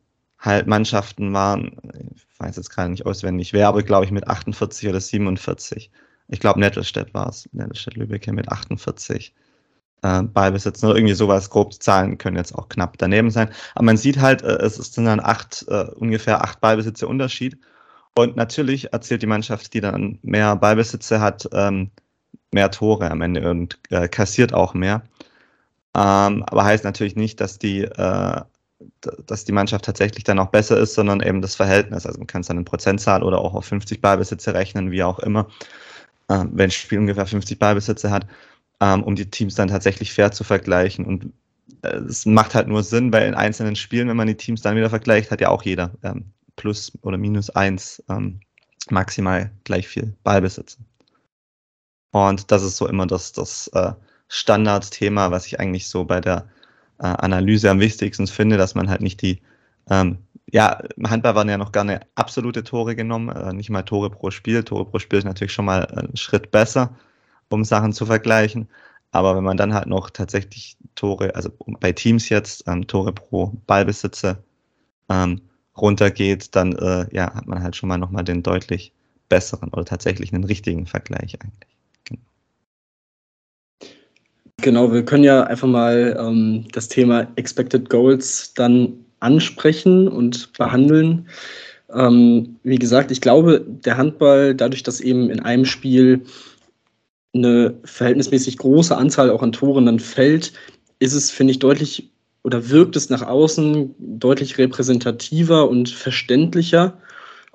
halt 0.46 0.68
Mannschaften 0.68 1.34
waren, 1.34 1.78
ich 2.16 2.26
weiß 2.40 2.56
jetzt 2.58 2.70
gerade 2.70 2.90
nicht 2.90 3.06
auswendig, 3.06 3.54
wer, 3.54 3.68
aber 3.68 3.84
glaube 3.84 4.06
ich 4.06 4.12
mit 4.12 4.28
48 4.28 4.90
oder 4.90 5.00
47. 5.00 5.92
Ich 6.28 6.40
glaube, 6.40 6.60
Nettelstedt 6.60 7.14
war 7.14 7.30
es, 7.30 7.48
Nettelstedt-Lübeck 7.54 8.28
mit 8.32 8.50
48 8.50 9.34
äh, 10.02 10.24
Ballbesitzen 10.24 10.90
oder 10.90 10.98
irgendwie 10.98 11.14
sowas. 11.14 11.50
Grob 11.50 11.72
die 11.72 11.80
Zahlen 11.80 12.18
können 12.18 12.38
jetzt 12.38 12.56
auch 12.56 12.70
knapp 12.70 12.98
daneben 12.98 13.32
sein. 13.32 13.50
Aber 13.76 13.86
man 13.86 13.98
sieht 13.98 14.20
halt, 14.20 14.42
äh, 14.42 14.58
es 14.58 14.76
sind 14.76 15.06
dann 15.06 15.20
acht, 15.20 15.66
äh, 15.68 15.86
ungefähr 15.96 16.44
acht 16.44 16.62
Ballbesitze 16.62 17.08
Unterschied. 17.08 17.58
Und 18.18 18.36
natürlich 18.36 18.94
erzielt 18.94 19.22
die 19.22 19.28
Mannschaft, 19.28 19.74
die 19.74 19.82
dann 19.82 20.20
mehr 20.22 20.56
Ballbesitze 20.56 21.20
hat, 21.20 21.50
ähm, 21.54 21.92
mehr 22.52 22.72
Tore 22.72 23.12
am 23.12 23.22
Ende 23.22 23.50
und 23.50 23.78
äh, 23.90 24.08
kassiert 24.08 24.54
auch 24.54 24.74
mehr. 24.74 25.04
Ähm, 25.96 26.44
aber 26.44 26.66
heißt 26.66 26.84
natürlich 26.84 27.16
nicht, 27.16 27.42
dass 27.42 27.60
die, 27.60 27.82
dass 29.26 29.46
die 29.46 29.52
Mannschaft 29.52 29.86
tatsächlich 29.86 30.24
dann 30.24 30.40
auch 30.40 30.50
besser 30.50 30.78
ist, 30.78 30.96
sondern 30.96 31.22
eben 31.22 31.42
das 31.42 31.56
Verhältnis. 31.56 32.06
Also 32.06 32.20
man 32.20 32.28
kann 32.28 32.42
es 32.42 32.48
dann 32.48 32.58
in 32.58 32.66
Prozentzahl 32.66 33.24
oder 33.24 33.40
auch 33.40 33.54
auf 33.54 33.66
50 33.66 34.02
Ballbesitze 34.02 34.54
rechnen, 34.54 34.92
wie 34.92 35.04
auch 35.04 35.20
immer, 35.20 35.48
äh, 36.28 36.44
wenn 36.52 36.66
ein 36.66 36.72
Spiel 36.72 37.00
ungefähr 37.00 37.26
50 37.26 37.58
Ballbesitze 37.60 38.12
hat 38.12 38.28
ähm, 38.82 39.04
um 39.04 39.16
die 39.16 39.30
Teams 39.30 39.56
dann 39.56 39.68
tatsächlich 39.68 40.14
fair 40.14 40.32
zu 40.32 40.44
vergleichen. 40.44 41.06
Und 41.06 41.34
äh, 41.82 41.98
es 41.98 42.26
macht 42.26 42.56
halt 42.56 42.68
nur 42.68 42.84
Sinn, 42.84 43.12
weil 43.14 43.28
in 43.28 43.36
einzelnen 43.36 43.76
Spielen, 43.76 44.08
wenn 44.08 44.18
man 44.18 44.28
die 44.28 44.38
Teams 44.38 44.62
dann 44.62 44.76
wieder 44.76 44.90
vergleicht, 44.90 45.32
hat 45.32 45.42
ja 45.42 45.50
auch 45.50 45.64
jeder 45.64 45.92
ähm, 46.04 46.26
plus 46.56 46.92
oder 47.02 47.18
minus 47.18 47.50
eins 47.50 48.04
ähm, 48.10 48.40
maximal 48.90 49.52
gleich 49.64 49.88
viel 49.88 50.16
Ballbesitz. 50.24 50.78
Und 52.12 52.52
das 52.52 52.64
ist 52.64 52.78
so 52.78 52.88
immer 52.88 53.08
das, 53.08 53.34
das 53.34 53.68
äh, 53.70 53.94
Standardthema, 54.30 55.32
was 55.32 55.46
ich 55.48 55.60
eigentlich 55.60 55.88
so 55.88 56.06
bei 56.06 56.22
der 56.22 56.48
äh, 57.00 57.08
Analyse 57.08 57.70
am 57.70 57.80
wichtigsten 57.80 58.28
finde, 58.28 58.58
dass 58.58 58.76
man 58.76 58.90
halt 58.90 59.02
nicht 59.02 59.22
die, 59.22 59.42
ähm, 59.90 60.20
ja, 60.52 60.80
im 60.96 61.10
Handball 61.10 61.36
waren 61.36 61.50
ja 61.50 61.58
noch 61.58 61.72
gerne 61.72 62.02
absolute 62.16 62.64
Tore 62.64 62.96
genommen, 62.96 63.30
äh, 63.30 63.54
nicht 63.54 63.70
mal 63.70 63.84
Tore 63.84 64.10
pro 64.10 64.32
Spiel. 64.32 64.64
Tore 64.64 64.86
pro 64.86 65.00
Spiel 65.00 65.20
ist 65.20 65.26
natürlich 65.26 65.54
schon 65.54 65.66
mal 65.66 65.86
einen 65.88 66.18
Schritt 66.18 66.52
besser 66.52 66.96
um 67.50 67.64
Sachen 67.64 67.94
zu 67.94 68.06
vergleichen. 68.06 68.68
Aber 69.12 69.36
wenn 69.36 69.44
man 69.44 69.58
dann 69.58 69.74
halt 69.74 69.88
noch 69.88 70.10
tatsächlich 70.10 70.78
Tore, 70.96 71.36
also 71.36 71.50
bei 71.80 71.92
Teams 71.94 72.30
jetzt 72.30 72.66
ähm, 72.68 72.88
Tore 72.88 73.14
pro 73.14 73.54
Ballbesitze 73.68 74.44
ähm, 75.10 75.42
runtergeht, 75.78 76.56
dann 76.56 76.74
äh, 76.74 77.08
ja, 77.16 77.34
hat 77.34 77.48
man 77.48 77.64
halt 77.64 77.76
schon 77.76 77.90
mal 77.90 77.98
nochmal 77.98 78.24
den 78.24 78.44
deutlich 78.44 78.94
besseren 79.30 79.70
oder 79.70 79.86
tatsächlich 79.86 80.34
einen 80.34 80.44
richtigen 80.44 80.86
Vergleich 80.86 81.38
eigentlich. 81.42 81.75
Genau, 84.62 84.92
wir 84.92 85.04
können 85.04 85.24
ja 85.24 85.44
einfach 85.44 85.68
mal 85.68 86.18
ähm, 86.20 86.66
das 86.72 86.88
Thema 86.88 87.28
Expected 87.36 87.90
Goals 87.90 88.54
dann 88.54 88.94
ansprechen 89.20 90.08
und 90.08 90.54
behandeln. 90.54 91.28
Ähm, 91.94 92.58
wie 92.64 92.80
gesagt, 92.80 93.12
ich 93.12 93.22
glaube, 93.22 93.64
der 93.68 93.98
Handball, 93.98 94.56
dadurch, 94.56 94.84
dass 94.84 95.02
eben 95.02 95.30
in 95.30 95.40
einem 95.42 95.66
Spiel 95.66 96.26
eine 97.34 97.76
verhältnismäßig 97.84 98.58
große 98.58 98.96
Anzahl 98.96 99.30
auch 99.30 99.44
an 99.44 99.52
Toren 99.52 99.86
dann 99.86 100.00
fällt, 100.00 100.54
ist 101.00 101.14
es, 101.14 101.32
finde 101.32 101.52
ich, 101.52 101.60
deutlich 101.60 102.10
oder 102.44 102.70
wirkt 102.70 102.96
es 102.96 103.10
nach 103.10 103.24
außen 103.24 103.96
deutlich 103.98 104.58
repräsentativer 104.58 105.68
und 105.68 105.90
verständlicher, 105.90 106.98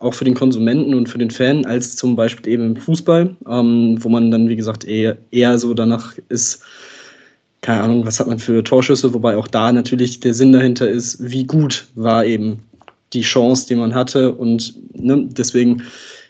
auch 0.01 0.15
für 0.15 0.25
den 0.25 0.35
Konsumenten 0.35 0.95
und 0.95 1.09
für 1.09 1.19
den 1.19 1.31
Fan, 1.31 1.65
als 1.67 1.97
zum 1.97 2.17
Beispiel 2.17 2.53
eben 2.53 2.75
im 2.75 2.77
Fußball, 2.77 3.37
ähm, 3.49 3.99
wo 4.01 4.09
man 4.09 4.31
dann, 4.31 4.49
wie 4.49 4.57
gesagt, 4.57 4.85
eher, 4.85 5.17
eher 5.31 5.59
so 5.59 5.73
danach 5.75 6.15
ist, 6.29 6.63
keine 7.61 7.83
Ahnung, 7.83 8.07
was 8.07 8.19
hat 8.19 8.27
man 8.27 8.39
für 8.39 8.65
Torschüsse, 8.65 9.13
wobei 9.13 9.37
auch 9.37 9.47
da 9.47 9.71
natürlich 9.71 10.21
der 10.21 10.35
Sinn 10.35 10.53
dahinter 10.53 10.89
ist, 10.89 11.19
wie 11.21 11.45
gut 11.45 11.87
war 11.95 12.25
eben 12.25 12.59
die 13.13 13.21
Chance, 13.21 13.67
die 13.69 13.75
man 13.75 13.95
hatte 13.95 14.33
und 14.33 14.75
ne, 14.95 15.29
deswegen 15.31 15.83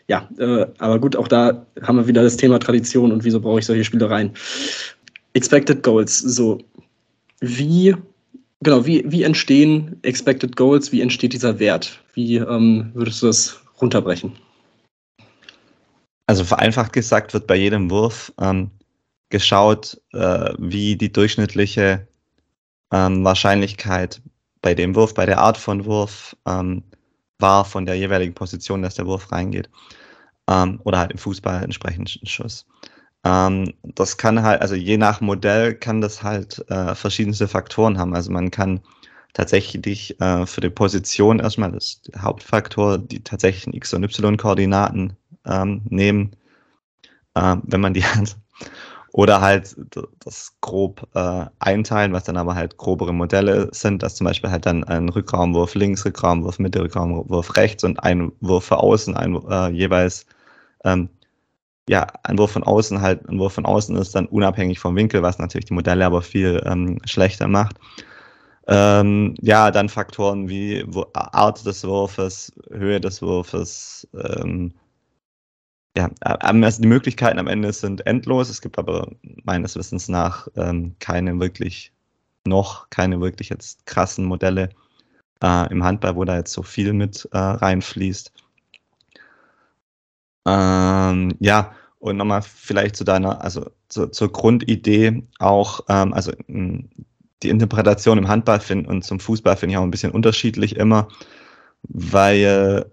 ja, 0.07 0.27
äh, 0.39 0.65
aber 0.79 0.99
gut, 0.99 1.15
auch 1.15 1.29
da 1.29 1.65
haben 1.83 1.95
wir 1.95 2.07
wieder 2.07 2.21
das 2.21 2.35
Thema 2.35 2.59
Tradition 2.59 3.13
und 3.13 3.23
wieso 3.23 3.39
brauche 3.39 3.59
ich 3.59 3.65
solche 3.65 3.85
Spielereien. 3.85 4.31
Expected 5.33 5.83
Goals, 5.83 6.19
so 6.19 6.57
wie, 7.39 7.95
genau, 8.61 8.85
wie, 8.85 9.05
wie 9.07 9.23
entstehen 9.23 9.95
Expected 10.01 10.57
Goals, 10.57 10.91
wie 10.91 10.99
entsteht 10.99 11.31
dieser 11.31 11.59
Wert? 11.59 11.97
Wie 12.13 12.35
ähm, 12.35 12.91
würdest 12.93 13.21
du 13.21 13.27
das 13.27 13.60
runterbrechen? 13.81 14.37
Also 16.27 16.45
vereinfacht 16.45 16.93
gesagt 16.93 17.33
wird 17.33 17.47
bei 17.47 17.55
jedem 17.55 17.89
Wurf 17.89 18.31
ähm, 18.39 18.71
geschaut, 19.29 19.99
äh, 20.13 20.53
wie 20.57 20.95
die 20.95 21.11
durchschnittliche 21.11 22.07
ähm, 22.91 23.23
Wahrscheinlichkeit 23.23 24.21
bei 24.61 24.75
dem 24.75 24.95
Wurf, 24.95 25.13
bei 25.13 25.25
der 25.25 25.39
Art 25.39 25.57
von 25.57 25.85
Wurf 25.85 26.35
ähm, 26.45 26.83
war 27.39 27.65
von 27.65 27.85
der 27.85 27.95
jeweiligen 27.95 28.33
Position, 28.33 28.81
dass 28.81 28.95
der 28.95 29.07
Wurf 29.07 29.31
reingeht. 29.31 29.69
Ähm, 30.47 30.79
oder 30.83 30.99
halt 30.99 31.11
im 31.11 31.17
Fußball 31.17 31.63
entsprechend 31.63 32.19
Schuss. 32.23 32.65
Ähm, 33.23 33.73
das 33.83 34.17
kann 34.17 34.41
halt, 34.41 34.61
also 34.61 34.75
je 34.75 34.97
nach 34.97 35.21
Modell 35.21 35.75
kann 35.75 36.01
das 36.01 36.23
halt 36.23 36.63
äh, 36.69 36.95
verschiedenste 36.95 37.47
Faktoren 37.47 37.97
haben. 37.97 38.15
Also 38.15 38.31
man 38.31 38.51
kann 38.51 38.81
tatsächlich 39.33 40.19
äh, 40.19 40.45
für 40.45 40.61
die 40.61 40.69
Position 40.69 41.39
erstmal 41.39 41.71
das 41.71 42.01
Hauptfaktor, 42.17 42.97
die 42.97 43.23
tatsächlichen 43.23 43.73
X- 43.73 43.93
und 43.93 44.03
Y-Koordinaten 44.03 45.15
ähm, 45.45 45.81
nehmen, 45.89 46.35
äh, 47.35 47.55
wenn 47.63 47.81
man 47.81 47.93
die 47.93 48.03
hat. 48.05 48.37
Oder 49.13 49.41
halt 49.41 49.75
das 50.23 50.53
grob 50.61 51.05
äh, 51.15 51.45
einteilen, 51.59 52.13
was 52.13 52.23
dann 52.23 52.37
aber 52.37 52.55
halt 52.55 52.77
grobere 52.77 53.13
Modelle 53.13 53.67
sind, 53.73 54.03
dass 54.03 54.15
zum 54.15 54.25
Beispiel 54.25 54.49
halt 54.49 54.65
dann 54.65 54.85
ein 54.85 55.09
Rückraumwurf 55.09 55.75
links, 55.75 56.05
Rückraumwurf 56.05 56.59
Mitte, 56.59 56.81
Rückraumwurf 56.81 57.57
rechts 57.57 57.83
und 57.83 58.01
ein 58.01 58.31
Wurf 58.39 58.65
für 58.65 58.77
außen, 58.77 59.17
ein 59.17 59.35
äh, 59.49 59.67
jeweils 59.69 60.25
ähm, 60.85 61.09
ja, 61.89 62.07
ein 62.23 62.37
Wurf 62.37 62.51
von 62.51 62.63
außen 62.63 63.01
halt, 63.01 63.27
ein 63.27 63.37
Wurf 63.39 63.53
von 63.53 63.65
außen 63.65 63.97
ist 63.97 64.15
dann 64.15 64.27
unabhängig 64.27 64.79
vom 64.79 64.95
Winkel, 64.95 65.23
was 65.23 65.39
natürlich 65.39 65.65
die 65.65 65.73
Modelle 65.73 66.05
aber 66.05 66.21
viel 66.21 66.61
ähm, 66.65 66.99
schlechter 67.05 67.47
macht. 67.47 67.77
Ähm, 68.71 69.35
ja, 69.41 69.69
dann 69.69 69.89
Faktoren 69.89 70.47
wie 70.47 70.85
Art 71.13 71.65
des 71.65 71.83
Wurfes, 71.83 72.53
Höhe 72.71 73.01
des 73.01 73.21
Wurfes, 73.21 74.07
ähm, 74.13 74.73
ja, 75.97 76.09
also 76.21 76.81
die 76.81 76.87
Möglichkeiten 76.87 77.37
am 77.37 77.47
Ende 77.47 77.73
sind 77.73 78.05
endlos. 78.07 78.49
Es 78.49 78.61
gibt 78.61 78.79
aber 78.79 79.11
meines 79.43 79.75
Wissens 79.75 80.07
nach 80.07 80.47
ähm, 80.55 80.95
keine 80.99 81.37
wirklich, 81.41 81.91
noch 82.47 82.89
keine 82.89 83.19
wirklich 83.19 83.49
jetzt 83.49 83.85
krassen 83.85 84.23
Modelle 84.23 84.69
äh, 85.43 85.69
im 85.69 85.83
Handball, 85.83 86.15
wo 86.15 86.23
da 86.23 86.37
jetzt 86.37 86.53
so 86.53 86.63
viel 86.63 86.93
mit 86.93 87.27
äh, 87.33 87.37
reinfließt. 87.37 88.31
Ähm, 90.47 91.35
ja, 91.39 91.73
und 91.99 92.15
nochmal 92.17 92.41
vielleicht 92.41 92.95
zu 92.95 93.03
deiner, 93.03 93.41
also 93.43 93.69
zu, 93.89 94.07
zur 94.07 94.31
Grundidee 94.31 95.23
auch, 95.39 95.81
ähm, 95.89 96.13
also 96.13 96.31
die 97.43 97.49
Interpretation 97.49 98.17
im 98.17 98.27
Handball 98.27 98.59
find, 98.59 98.87
und 98.87 99.03
zum 99.03 99.19
Fußball 99.19 99.57
finde 99.57 99.73
ich 99.73 99.77
auch 99.77 99.83
ein 99.83 99.91
bisschen 99.91 100.11
unterschiedlich 100.11 100.75
immer, 100.75 101.07
weil 101.83 102.85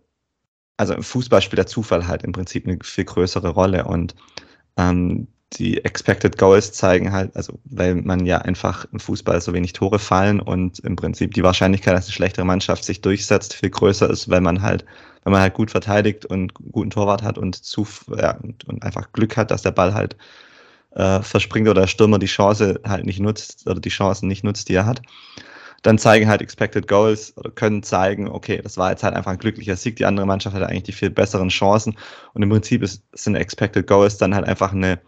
also 0.79 0.95
im 0.95 1.03
Fußball 1.03 1.43
spielt 1.43 1.59
der 1.59 1.67
Zufall 1.67 2.07
halt 2.07 2.23
im 2.23 2.33
Prinzip 2.33 2.67
eine 2.67 2.79
viel 2.83 3.05
größere 3.05 3.49
Rolle 3.49 3.85
und 3.85 4.15
ähm, 4.77 5.27
die 5.55 5.83
Expected 5.85 6.39
Goals 6.39 6.73
zeigen 6.73 7.13
halt, 7.13 7.35
also 7.35 7.59
weil 7.65 7.97
man 7.97 8.27
ja 8.27 8.39
einfach 8.39 8.87
im 8.93 9.01
Fußball 9.01 9.41
so 9.41 9.53
wenig 9.55 9.73
Tore 9.73 9.99
fallen 9.99 10.41
und 10.41 10.79
im 10.81 10.95
Prinzip 10.95 11.35
die 11.35 11.43
Wahrscheinlichkeit, 11.43 11.95
dass 11.95 12.07
eine 12.07 12.13
schlechtere 12.13 12.45
Mannschaft 12.45 12.85
sich 12.85 13.01
durchsetzt, 13.01 13.55
viel 13.55 13.71
größer 13.71 14.09
ist, 14.11 14.29
weil 14.29 14.41
man 14.41 14.63
halt, 14.63 14.85
wenn 15.25 15.33
man 15.33 15.41
halt 15.41 15.55
gut 15.55 15.71
verteidigt 15.71 16.27
und 16.27 16.55
guten 16.55 16.91
Torwart 16.91 17.23
hat 17.23 17.39
und 17.39 17.57
zu 17.57 17.87
ja, 18.17 18.37
und, 18.37 18.69
und 18.69 18.83
einfach 18.83 19.11
Glück 19.13 19.37
hat, 19.37 19.51
dass 19.51 19.63
der 19.63 19.71
Ball 19.73 19.95
halt 19.95 20.17
äh, 20.99 21.23
verspringt 21.23 21.69
oder 21.69 21.83
der 21.83 21.89
Stürmer 21.89 22.19
die 22.19 22.27
Chance 22.27 22.81
halt 22.87 23.07
nicht 23.07 23.21
nutzt 23.21 23.67
oder 23.67 23.81
die 23.81 23.89
Chancen 23.89 24.29
nicht 24.29 24.45
nutzt, 24.45 24.69
die 24.69 24.75
er 24.75 24.87
hat 24.87 25.01
dann 25.83 25.99
zeigen 25.99 26.29
halt 26.29 26.43
Expected 26.43 26.89
Goals 26.89 27.37
oder 27.37 27.51
können 27.51 27.83
zeigen, 27.83 28.29
okay, 28.29 28.61
das 28.63 28.77
war 28.77 28.91
jetzt 28.91 29.05
halt 29.05 29.15
einfach 29.15 29.31
ein 29.31 29.39
glücklicher 29.39 29.77
Sieg. 29.77 29.97
Die 29.97 30.07
andere 30.07 30.27
Mannschaft 30.27 30.57
hat 30.57 30.63
eigentlich 30.63 30.85
die 30.85 30.93
viel 30.93 31.11
besseren 31.11 31.51
Chancen. 31.51 31.97
Und 32.35 32.43
im 32.43 32.51
Prinzip 32.51 32.83
ist, 32.83 33.03
sind 33.13 33.37
Expected 33.37 33.87
Goals 33.87 34.19
dann 34.19 34.35
halt 34.35 34.47
einfach 34.47 34.73
eine 34.73 35.01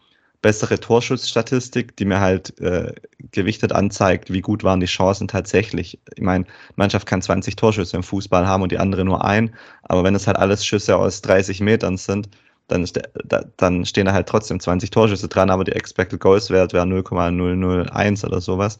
bessere 0.42 0.80
Torschussstatistik, 0.80 1.96
die 1.96 2.06
mir 2.06 2.20
halt 2.20 2.58
äh, 2.60 2.94
gewichtet 3.32 3.72
anzeigt, 3.72 4.32
wie 4.32 4.40
gut 4.40 4.64
waren 4.64 4.80
die 4.80 4.86
Chancen 4.86 5.28
tatsächlich. 5.28 5.98
Ich 6.14 6.22
meine, 6.22 6.46
Mannschaft 6.76 7.06
kann 7.06 7.20
20 7.20 7.56
Torschüsse 7.56 7.96
im 7.96 8.02
Fußball 8.02 8.46
haben 8.46 8.62
und 8.62 8.72
die 8.72 8.78
andere 8.78 9.04
nur 9.04 9.24
ein, 9.24 9.54
aber 9.82 10.02
wenn 10.02 10.14
es 10.14 10.26
halt 10.26 10.38
alles 10.38 10.64
Schüsse 10.64 10.96
aus 10.96 11.20
30 11.20 11.60
Metern 11.60 11.98
sind, 11.98 12.30
dann, 12.70 12.88
dann 13.56 13.84
stehen 13.84 14.06
da 14.06 14.12
halt 14.12 14.28
trotzdem 14.28 14.60
20 14.60 14.90
Torschüsse 14.90 15.28
dran, 15.28 15.50
aber 15.50 15.64
die 15.64 15.72
Expected 15.72 16.20
Goals 16.20 16.50
Wert 16.50 16.72
wäre 16.72 16.86
0,001 16.86 18.24
oder 18.24 18.40
sowas. 18.40 18.78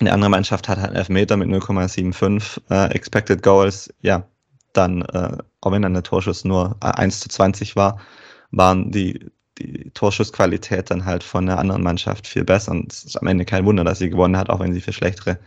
Eine 0.00 0.12
andere 0.12 0.30
Mannschaft 0.30 0.68
hat 0.68 0.78
halt 0.78 0.94
Elfmeter 0.94 1.36
mit 1.36 1.48
0,75 1.48 2.60
äh, 2.70 2.92
Expected 2.92 3.42
Goals. 3.42 3.92
Ja, 4.00 4.26
dann, 4.72 5.02
äh, 5.02 5.38
auch 5.60 5.72
wenn 5.72 5.82
dann 5.82 5.94
der 5.94 6.02
Torschuss 6.02 6.44
nur 6.44 6.76
1 6.80 7.20
zu 7.20 7.28
20 7.28 7.76
war, 7.76 8.00
waren 8.50 8.90
die, 8.90 9.30
die 9.58 9.90
Torschussqualität 9.90 10.90
dann 10.90 11.04
halt 11.04 11.22
von 11.22 11.46
der 11.46 11.58
anderen 11.58 11.82
Mannschaft 11.82 12.26
viel 12.26 12.44
besser. 12.44 12.72
Und 12.72 12.92
es 12.92 13.04
ist 13.04 13.16
am 13.16 13.26
Ende 13.26 13.44
kein 13.44 13.64
Wunder, 13.64 13.84
dass 13.84 13.98
sie 13.98 14.10
gewonnen 14.10 14.36
hat, 14.36 14.50
auch 14.50 14.60
wenn 14.60 14.72
sie 14.72 14.80
viel 14.80 14.94
schlechtere 14.94 15.38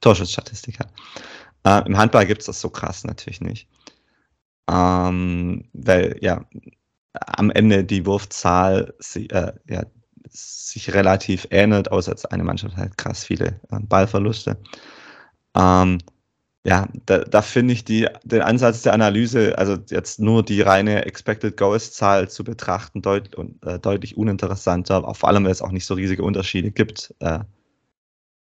Torschussstatistik 0.00 0.78
hat. 0.78 0.90
Äh, 1.64 1.86
Im 1.86 1.96
Handball 1.96 2.26
gibt 2.26 2.42
es 2.42 2.46
das 2.46 2.60
so 2.60 2.70
krass 2.70 3.04
natürlich 3.04 3.40
nicht. 3.40 3.68
Ähm, 4.70 5.64
weil 5.72 6.16
ja 6.20 6.44
am 7.14 7.50
Ende 7.50 7.84
die 7.84 8.06
Wurfzahl 8.06 8.94
äh, 9.14 9.52
ja, 9.68 9.84
sich 10.28 10.92
relativ 10.92 11.46
ähnelt, 11.50 11.90
außer 11.90 12.12
dass 12.12 12.24
eine 12.26 12.44
Mannschaft 12.44 12.76
halt 12.76 12.98
krass 12.98 13.24
viele 13.24 13.60
äh, 13.70 13.80
Ballverluste. 13.80 14.58
Ähm, 15.56 15.98
ja, 16.66 16.88
da, 17.06 17.18
da 17.18 17.42
finde 17.42 17.74
ich 17.74 17.84
die, 17.84 18.08
den 18.24 18.40
Ansatz 18.40 18.82
der 18.82 18.94
Analyse, 18.94 19.56
also 19.58 19.76
jetzt 19.90 20.18
nur 20.18 20.42
die 20.42 20.62
reine 20.62 21.04
Expected 21.04 21.56
Goals-Zahl 21.58 22.30
zu 22.30 22.42
betrachten, 22.42 23.02
deut, 23.02 23.30
äh, 23.62 23.78
deutlich 23.78 24.16
uninteressanter, 24.16 25.14
vor 25.14 25.28
allem 25.28 25.44
weil 25.44 25.52
es 25.52 25.62
auch 25.62 25.72
nicht 25.72 25.84
so 25.84 25.94
riesige 25.94 26.22
Unterschiede 26.22 26.70
gibt 26.70 27.14
äh, 27.20 27.40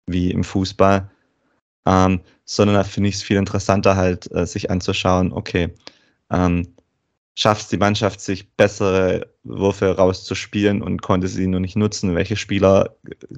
wie 0.06 0.32
im 0.32 0.44
Fußball. 0.44 1.08
Ähm, 1.86 2.20
sondern 2.44 2.76
da 2.76 2.84
finde 2.84 3.08
ich 3.08 3.14
es 3.14 3.22
viel 3.22 3.36
interessanter, 3.36 3.96
halt 3.96 4.30
äh, 4.34 4.44
sich 4.44 4.70
anzuschauen, 4.70 5.32
okay, 5.32 5.72
ähm, 6.30 6.74
schafft 7.36 7.62
es 7.62 7.68
die 7.68 7.78
Mannschaft, 7.78 8.20
sich 8.20 8.50
bessere 8.56 9.28
Würfe 9.44 9.96
rauszuspielen 9.96 10.82
und 10.82 11.02
konnte 11.02 11.28
sie 11.28 11.46
nur 11.46 11.60
nicht 11.60 11.76
nutzen. 11.76 12.14
Welche 12.14 12.36
Spieler 12.36 12.96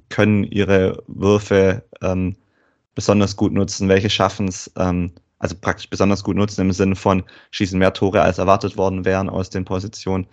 können 0.09 0.45
ihre 0.45 1.03
Würfe 1.07 1.85
ähm, 2.03 2.37
besonders 2.95 3.37
gut 3.37 3.53
nutzen? 3.53 3.89
Welche 3.89 4.11
schaffen 4.11 4.49
es, 4.49 4.71
ähm, 4.77 5.13
also 5.39 5.57
praktisch 5.61 5.91
besonders 5.91 6.25
gut 6.25 6.37
nutzen 6.37 6.63
im 6.63 6.73
Sinne 6.73 6.97
von 6.97 7.25
schießen 7.51 7.79
mehr 7.79 7.93
Tore 7.93 8.23
als 8.23 8.39
erwartet 8.39 8.77
worden 8.77 9.05
wären 9.05 9.29
aus 9.29 9.51
den 9.51 9.65
Positionen? 9.65 10.27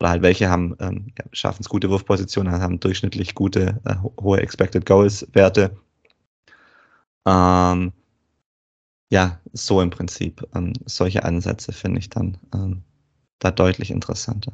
Oder 0.00 0.10
halt 0.10 0.22
welche 0.22 0.50
haben, 0.50 0.76
ähm, 0.80 1.12
schaffen 1.32 1.62
es 1.62 1.68
gute 1.68 1.88
Wurfpositionen, 1.90 2.52
haben 2.60 2.80
durchschnittlich 2.80 3.34
gute, 3.34 3.80
äh, 3.84 3.94
hohe 4.20 4.40
Expected 4.40 4.84
Goals 4.86 5.26
Werte. 5.32 5.76
Ähm, 7.26 7.92
ja, 9.12 9.38
so 9.52 9.82
im 9.82 9.90
Prinzip. 9.90 10.42
Ähm, 10.54 10.72
solche 10.86 11.22
Ansätze 11.22 11.70
finde 11.70 11.98
ich 11.98 12.08
dann 12.08 12.38
ähm, 12.54 12.82
da 13.40 13.50
deutlich 13.50 13.90
interessanter. 13.90 14.52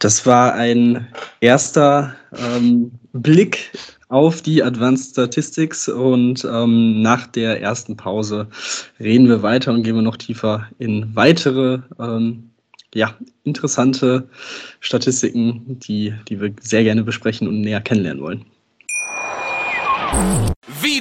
Das 0.00 0.26
war 0.26 0.54
ein 0.54 1.06
erster 1.40 2.16
ähm, 2.36 2.90
Blick 3.12 3.70
auf 4.08 4.42
die 4.42 4.64
Advanced 4.64 5.12
Statistics 5.12 5.88
und 5.88 6.44
ähm, 6.44 7.02
nach 7.02 7.28
der 7.28 7.62
ersten 7.62 7.96
Pause 7.96 8.48
reden 8.98 9.28
wir 9.28 9.44
weiter 9.44 9.72
und 9.72 9.84
gehen 9.84 9.94
wir 9.94 10.02
noch 10.02 10.16
tiefer 10.16 10.68
in 10.80 11.14
weitere 11.14 11.82
ähm, 12.00 12.50
ja, 12.94 13.14
interessante 13.44 14.28
Statistiken, 14.80 15.78
die, 15.78 16.12
die 16.28 16.40
wir 16.40 16.52
sehr 16.60 16.82
gerne 16.82 17.04
besprechen 17.04 17.46
und 17.46 17.60
näher 17.60 17.80
kennenlernen 17.80 18.22
wollen. 18.22 18.44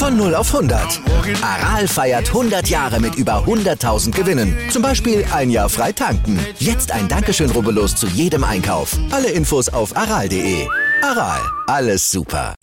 Von 0.00 0.16
0 0.16 0.34
auf 0.34 0.54
100. 0.54 1.02
Aral 1.42 1.86
feiert 1.86 2.28
100 2.28 2.70
Jahre 2.70 3.00
mit 3.00 3.16
über 3.16 3.44
100.000 3.44 4.12
Gewinnen. 4.12 4.56
Zum 4.70 4.80
Beispiel 4.80 5.26
ein 5.30 5.50
Jahr 5.50 5.68
frei 5.68 5.92
tanken. 5.92 6.40
Jetzt 6.58 6.90
ein 6.90 7.06
Dankeschön, 7.06 7.50
rubbellos 7.50 7.96
zu 7.96 8.06
jedem 8.06 8.42
Einkauf. 8.42 8.96
Alle 9.10 9.28
Infos 9.28 9.68
auf 9.68 9.94
aral.de. 9.94 10.66
Aral, 11.02 11.40
alles 11.66 12.10
super. 12.10 12.54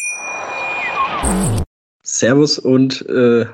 Servus 2.01 2.57
und 2.57 3.07
äh, 3.07 3.45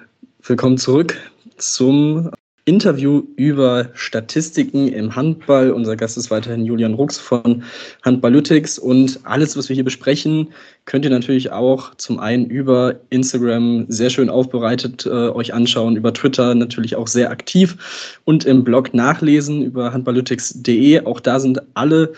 willkommen 0.44 0.78
zurück 0.78 1.18
zum 1.58 2.32
Interview 2.66 3.24
über 3.36 3.90
Statistiken 3.94 4.88
im 4.88 5.16
Handball. 5.16 5.72
Unser 5.72 5.98
Gast 5.98 6.18
ist 6.18 6.32
weiterhin 6.32 6.66
Julian 6.66 6.94
Rux 6.94 7.18
von 7.18 7.64
Handballytics 8.04 8.80
und 8.80 9.20
alles, 9.24 9.58
was 9.58 9.68
wir 9.68 9.74
hier 9.74 9.84
besprechen, 9.84 10.48
könnt 10.86 11.04
ihr 11.04 11.12
natürlich 11.12 11.52
auch 11.52 11.94
zum 11.96 12.20
einen 12.20 12.46
über 12.46 12.96
Instagram 13.10 13.86
sehr 13.90 14.10
schön 14.10 14.30
aufbereitet 14.30 15.06
äh, 15.06 15.10
euch 15.10 15.54
anschauen, 15.54 15.98
über 15.98 16.14
Twitter 16.14 16.56
natürlich 16.56 16.96
auch 16.96 17.08
sehr 17.08 17.32
aktiv 17.32 18.20
und 18.24 18.46
im 18.46 18.64
Blog 18.64 18.94
nachlesen 18.94 19.64
über 19.64 19.92
handballytics.de. 19.92 21.06
Auch 21.06 21.20
da 21.20 21.42
sind 21.42 21.62
alle 21.74 22.14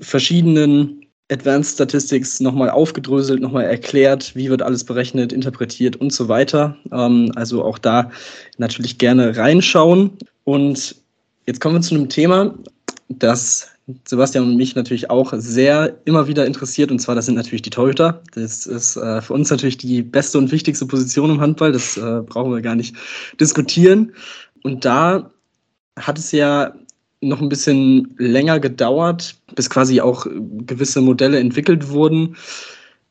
verschiedenen 0.00 1.03
Advanced 1.30 1.74
Statistics 1.74 2.40
nochmal 2.40 2.70
aufgedröselt, 2.70 3.40
nochmal 3.40 3.64
erklärt, 3.64 4.36
wie 4.36 4.50
wird 4.50 4.62
alles 4.62 4.84
berechnet, 4.84 5.32
interpretiert 5.32 5.96
und 5.96 6.12
so 6.12 6.28
weiter. 6.28 6.76
Ähm, 6.92 7.32
also 7.34 7.64
auch 7.64 7.78
da 7.78 8.10
natürlich 8.58 8.98
gerne 8.98 9.36
reinschauen. 9.36 10.10
Und 10.44 10.96
jetzt 11.46 11.60
kommen 11.60 11.76
wir 11.76 11.80
zu 11.80 11.94
einem 11.94 12.08
Thema, 12.10 12.54
das 13.08 13.70
Sebastian 14.06 14.44
und 14.44 14.56
mich 14.56 14.74
natürlich 14.74 15.10
auch 15.10 15.32
sehr 15.36 15.98
immer 16.06 16.26
wieder 16.26 16.46
interessiert, 16.46 16.90
und 16.90 17.00
zwar 17.00 17.14
das 17.14 17.26
sind 17.26 17.34
natürlich 17.34 17.62
die 17.62 17.70
Torhüter. 17.70 18.22
Das 18.34 18.66
ist 18.66 18.96
äh, 18.96 19.20
für 19.20 19.34
uns 19.34 19.50
natürlich 19.50 19.76
die 19.76 20.02
beste 20.02 20.38
und 20.38 20.52
wichtigste 20.52 20.86
Position 20.86 21.30
im 21.30 21.40
Handball, 21.40 21.72
das 21.72 21.96
äh, 21.96 22.22
brauchen 22.24 22.52
wir 22.52 22.62
gar 22.62 22.74
nicht 22.74 22.96
diskutieren. 23.40 24.12
Und 24.62 24.84
da 24.84 25.30
hat 25.98 26.18
es 26.18 26.32
ja 26.32 26.74
noch 27.28 27.40
ein 27.40 27.48
bisschen 27.48 28.14
länger 28.18 28.60
gedauert, 28.60 29.36
bis 29.54 29.70
quasi 29.70 30.00
auch 30.00 30.26
gewisse 30.66 31.00
Modelle 31.00 31.38
entwickelt 31.38 31.88
wurden, 31.90 32.36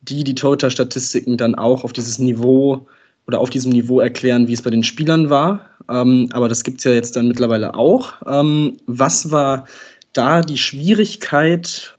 die 0.02 0.23
die 0.23 0.36
Total-Statistiken 0.36 1.38
dann 1.38 1.56
auch 1.56 1.84
auf 1.84 1.93
dieses 1.93 2.19
Niveau 2.19 2.88
oder 3.28 3.39
auf 3.39 3.49
diesem 3.49 3.71
Niveau 3.71 3.99
erklären, 3.99 4.47
wie 4.47 4.54
es 4.54 4.62
bei 4.62 4.69
den 4.69 4.84
Spielern 4.84 5.30
war. 5.30 5.65
Ähm, 5.89 6.30
aber 6.34 6.49
das 6.49 6.63
gibt 6.63 6.80
es 6.80 6.84
ja 6.84 6.91
jetzt 6.91 7.15
dann 7.15 7.28
mittlerweile 7.28 7.76
auch. 7.76 8.13
Ähm, 8.26 8.78
was 8.86 9.32
war 9.32 9.65
da 10.13 10.41
die 10.41 10.58
Schwierigkeit, 10.58 11.97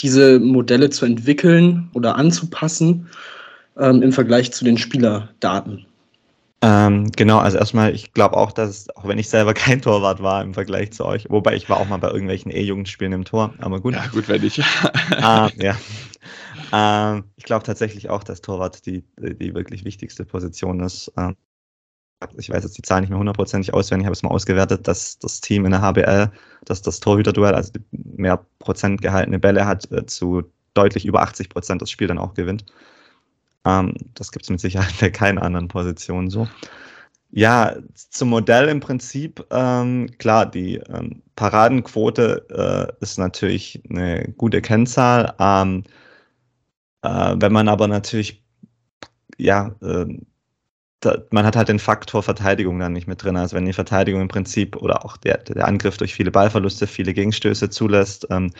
diese 0.00 0.40
Modelle 0.40 0.90
zu 0.90 1.04
entwickeln 1.04 1.90
oder 1.92 2.16
anzupassen 2.16 3.08
ähm, 3.78 4.02
im 4.02 4.12
Vergleich 4.12 4.52
zu 4.52 4.64
den 4.64 4.78
Spielerdaten? 4.78 5.86
Ähm, 6.64 7.10
genau, 7.10 7.38
also 7.38 7.58
erstmal, 7.58 7.92
ich 7.92 8.12
glaube 8.12 8.36
auch, 8.36 8.52
dass, 8.52 8.88
auch 8.96 9.06
wenn 9.06 9.18
ich 9.18 9.28
selber 9.28 9.52
kein 9.54 9.82
Torwart 9.82 10.22
war 10.22 10.42
im 10.42 10.54
Vergleich 10.54 10.92
zu 10.92 11.04
euch, 11.04 11.28
wobei 11.28 11.56
ich 11.56 11.68
war 11.68 11.78
auch 11.78 11.88
mal 11.88 11.96
bei 11.96 12.08
irgendwelchen 12.08 12.52
E-Jugendspielen 12.52 13.12
im 13.12 13.24
Tor, 13.24 13.52
aber 13.58 13.80
gut. 13.80 13.94
Ja, 13.94 14.06
gut, 14.06 14.28
wenn 14.28 14.44
ich. 14.44 14.62
ah, 15.20 15.50
ja. 15.56 15.76
Ähm, 16.72 17.24
ich 17.36 17.44
glaube 17.44 17.64
tatsächlich 17.64 18.08
auch, 18.10 18.22
dass 18.22 18.40
Torwart 18.40 18.86
die, 18.86 19.04
die 19.18 19.54
wirklich 19.54 19.84
wichtigste 19.84 20.24
Position 20.24 20.80
ist. 20.80 21.12
Ähm, 21.16 21.36
ich 22.36 22.50
weiß 22.50 22.62
jetzt 22.62 22.78
die 22.78 22.82
Zahl 22.82 23.00
nicht 23.00 23.10
mehr 23.10 23.18
hundertprozentig 23.18 23.74
auswendig, 23.74 24.04
ich 24.04 24.06
habe 24.06 24.14
es 24.14 24.22
mal 24.22 24.30
ausgewertet, 24.30 24.86
dass 24.86 25.18
das 25.18 25.40
Team 25.40 25.64
in 25.64 25.72
der 25.72 25.82
HBL, 25.82 26.30
dass 26.64 26.80
das 26.80 27.00
Torhüterduell, 27.00 27.54
also 27.56 27.72
mehr 27.90 28.46
Prozent 28.60 29.02
gehaltene 29.02 29.40
Bälle 29.40 29.66
hat, 29.66 29.90
äh, 29.90 30.06
zu 30.06 30.44
deutlich 30.74 31.04
über 31.04 31.22
80 31.22 31.48
Prozent 31.48 31.82
das 31.82 31.90
Spiel 31.90 32.06
dann 32.06 32.18
auch 32.18 32.34
gewinnt. 32.34 32.64
Ähm, 33.64 33.94
das 34.14 34.32
gibt 34.32 34.44
es 34.44 34.50
mit 34.50 34.60
Sicherheit 34.60 34.94
bei 35.00 35.10
keiner 35.10 35.42
anderen 35.42 35.68
Position 35.68 36.30
so. 36.30 36.48
Ja, 37.34 37.76
zum 37.94 38.28
Modell 38.28 38.68
im 38.68 38.80
Prinzip, 38.80 39.42
ähm, 39.50 40.10
klar, 40.18 40.44
die 40.44 40.76
ähm, 40.76 41.22
Paradenquote 41.34 42.46
äh, 43.00 43.02
ist 43.02 43.18
natürlich 43.18 43.82
eine 43.88 44.28
gute 44.36 44.60
Kennzahl. 44.60 45.34
Ähm, 45.38 45.84
äh, 47.02 47.34
wenn 47.36 47.52
man 47.52 47.68
aber 47.68 47.88
natürlich, 47.88 48.44
ja, 49.38 49.74
äh, 49.82 50.06
da, 51.00 51.18
man 51.30 51.46
hat 51.46 51.56
halt 51.56 51.68
den 51.68 51.78
Faktor 51.78 52.22
Verteidigung 52.22 52.78
dann 52.78 52.92
nicht 52.92 53.08
mit 53.08 53.22
drin. 53.22 53.36
Also 53.36 53.56
wenn 53.56 53.64
die 53.66 53.72
Verteidigung 53.72 54.20
im 54.20 54.28
Prinzip 54.28 54.76
oder 54.76 55.04
auch 55.04 55.16
der, 55.16 55.38
der 55.38 55.66
Angriff 55.66 55.96
durch 55.96 56.14
viele 56.14 56.30
Ballverluste, 56.30 56.86
viele 56.86 57.14
Gegenstöße 57.14 57.70
zulässt, 57.70 58.26
ähm, 58.30 58.52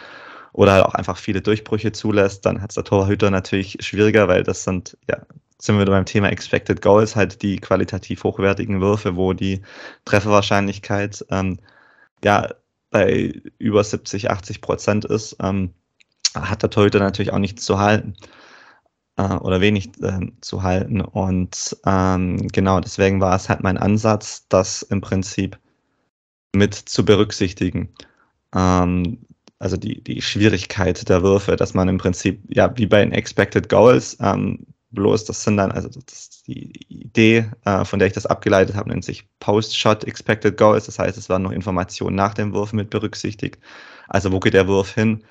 oder 0.53 0.73
halt 0.73 0.85
auch 0.85 0.95
einfach 0.95 1.17
viele 1.17 1.41
Durchbrüche 1.43 1.93
zulässt, 1.93 2.45
dann 2.47 2.61
hat 2.63 2.71
es 2.71 2.75
der 2.75 2.85
Torhüter 2.85 3.31
natürlich 3.31 3.79
schwieriger, 3.81 4.29
weil 4.29 4.43
das 4.43 4.65
sind, 4.65 4.97
ja, 5.09 5.19
sind 5.59 5.79
wir 5.79 5.87
beim 5.87 6.05
Thema 6.05 6.29
Expected 6.31 6.83
Goals, 6.83 7.17
halt 7.17 7.43
die 7.43 7.57
qualitativ 7.57 8.25
hochwertigen 8.25 8.81
Würfe, 8.81 9.17
wo 9.17 9.33
die 9.33 9.63
Trefferwahrscheinlichkeit 10.05 11.25
ähm, 11.31 11.59
ja 12.25 12.49
bei 12.91 13.33
über 13.59 13.83
70, 13.85 14.31
80 14.31 14.61
Prozent 14.61 15.05
ist, 15.05 15.37
ähm, 15.41 15.73
hat 16.35 16.63
der 16.63 16.71
Torhüter 16.71 16.99
natürlich 17.01 17.33
auch 17.33 17.39
nichts 17.39 17.65
zu 17.65 17.79
halten 17.79 18.15
äh, 19.17 19.35
oder 19.37 19.61
wenig 19.61 19.91
äh, 20.03 20.33
zu 20.41 20.63
halten. 20.63 21.01
Und 21.01 21.77
ähm, 21.87 22.49
genau 22.49 22.81
deswegen 22.81 23.21
war 23.21 23.37
es 23.37 23.49
halt 23.49 23.63
mein 23.63 23.79
Ansatz, 23.79 24.47
das 24.49 24.83
im 24.83 25.01
Prinzip 25.01 25.59
mit 26.55 26.75
zu 26.75 27.05
berücksichtigen. 27.05 27.95
Ähm, 28.55 29.19
also 29.63 29.77
die, 29.77 30.03
die 30.03 30.21
Schwierigkeit 30.21 31.09
der 31.09 31.23
Würfe, 31.23 31.55
dass 31.55 31.73
man 31.73 31.89
im 31.89 31.99
Prinzip, 31.99 32.43
ja, 32.49 32.77
wie 32.77 32.87
bei 32.87 33.01
den 33.05 33.13
Expected 33.13 33.69
Goals, 33.69 34.17
ähm, 34.21 34.67
bloß 34.91 35.25
das 35.25 35.45
sind 35.45 35.57
dann, 35.57 35.71
also 35.71 35.89
die 36.49 36.73
Idee, 36.89 37.49
äh, 37.65 37.85
von 37.85 38.01
der 38.01 38.09
ich 38.09 38.15
das 38.15 38.27
abgeleitet 38.27 38.75
habe, 38.75 38.91
nennt 38.91 39.05
sich 39.05 39.25
Post-Shot 39.39 40.03
Expected 40.05 40.57
Goals. 40.57 40.87
Das 40.87 40.99
heißt, 40.99 41.17
es 41.17 41.29
werden 41.29 41.45
noch 41.45 41.53
Informationen 41.53 42.17
nach 42.17 42.35
dem 42.35 42.53
Wurf 42.53 42.73
mit 42.73 42.91
berücksichtigt. 42.91 43.59
Also 44.09 44.33
wo 44.33 44.41
geht 44.41 44.55
der 44.55 44.67
Wurf 44.67 44.95
hin? 44.95 45.23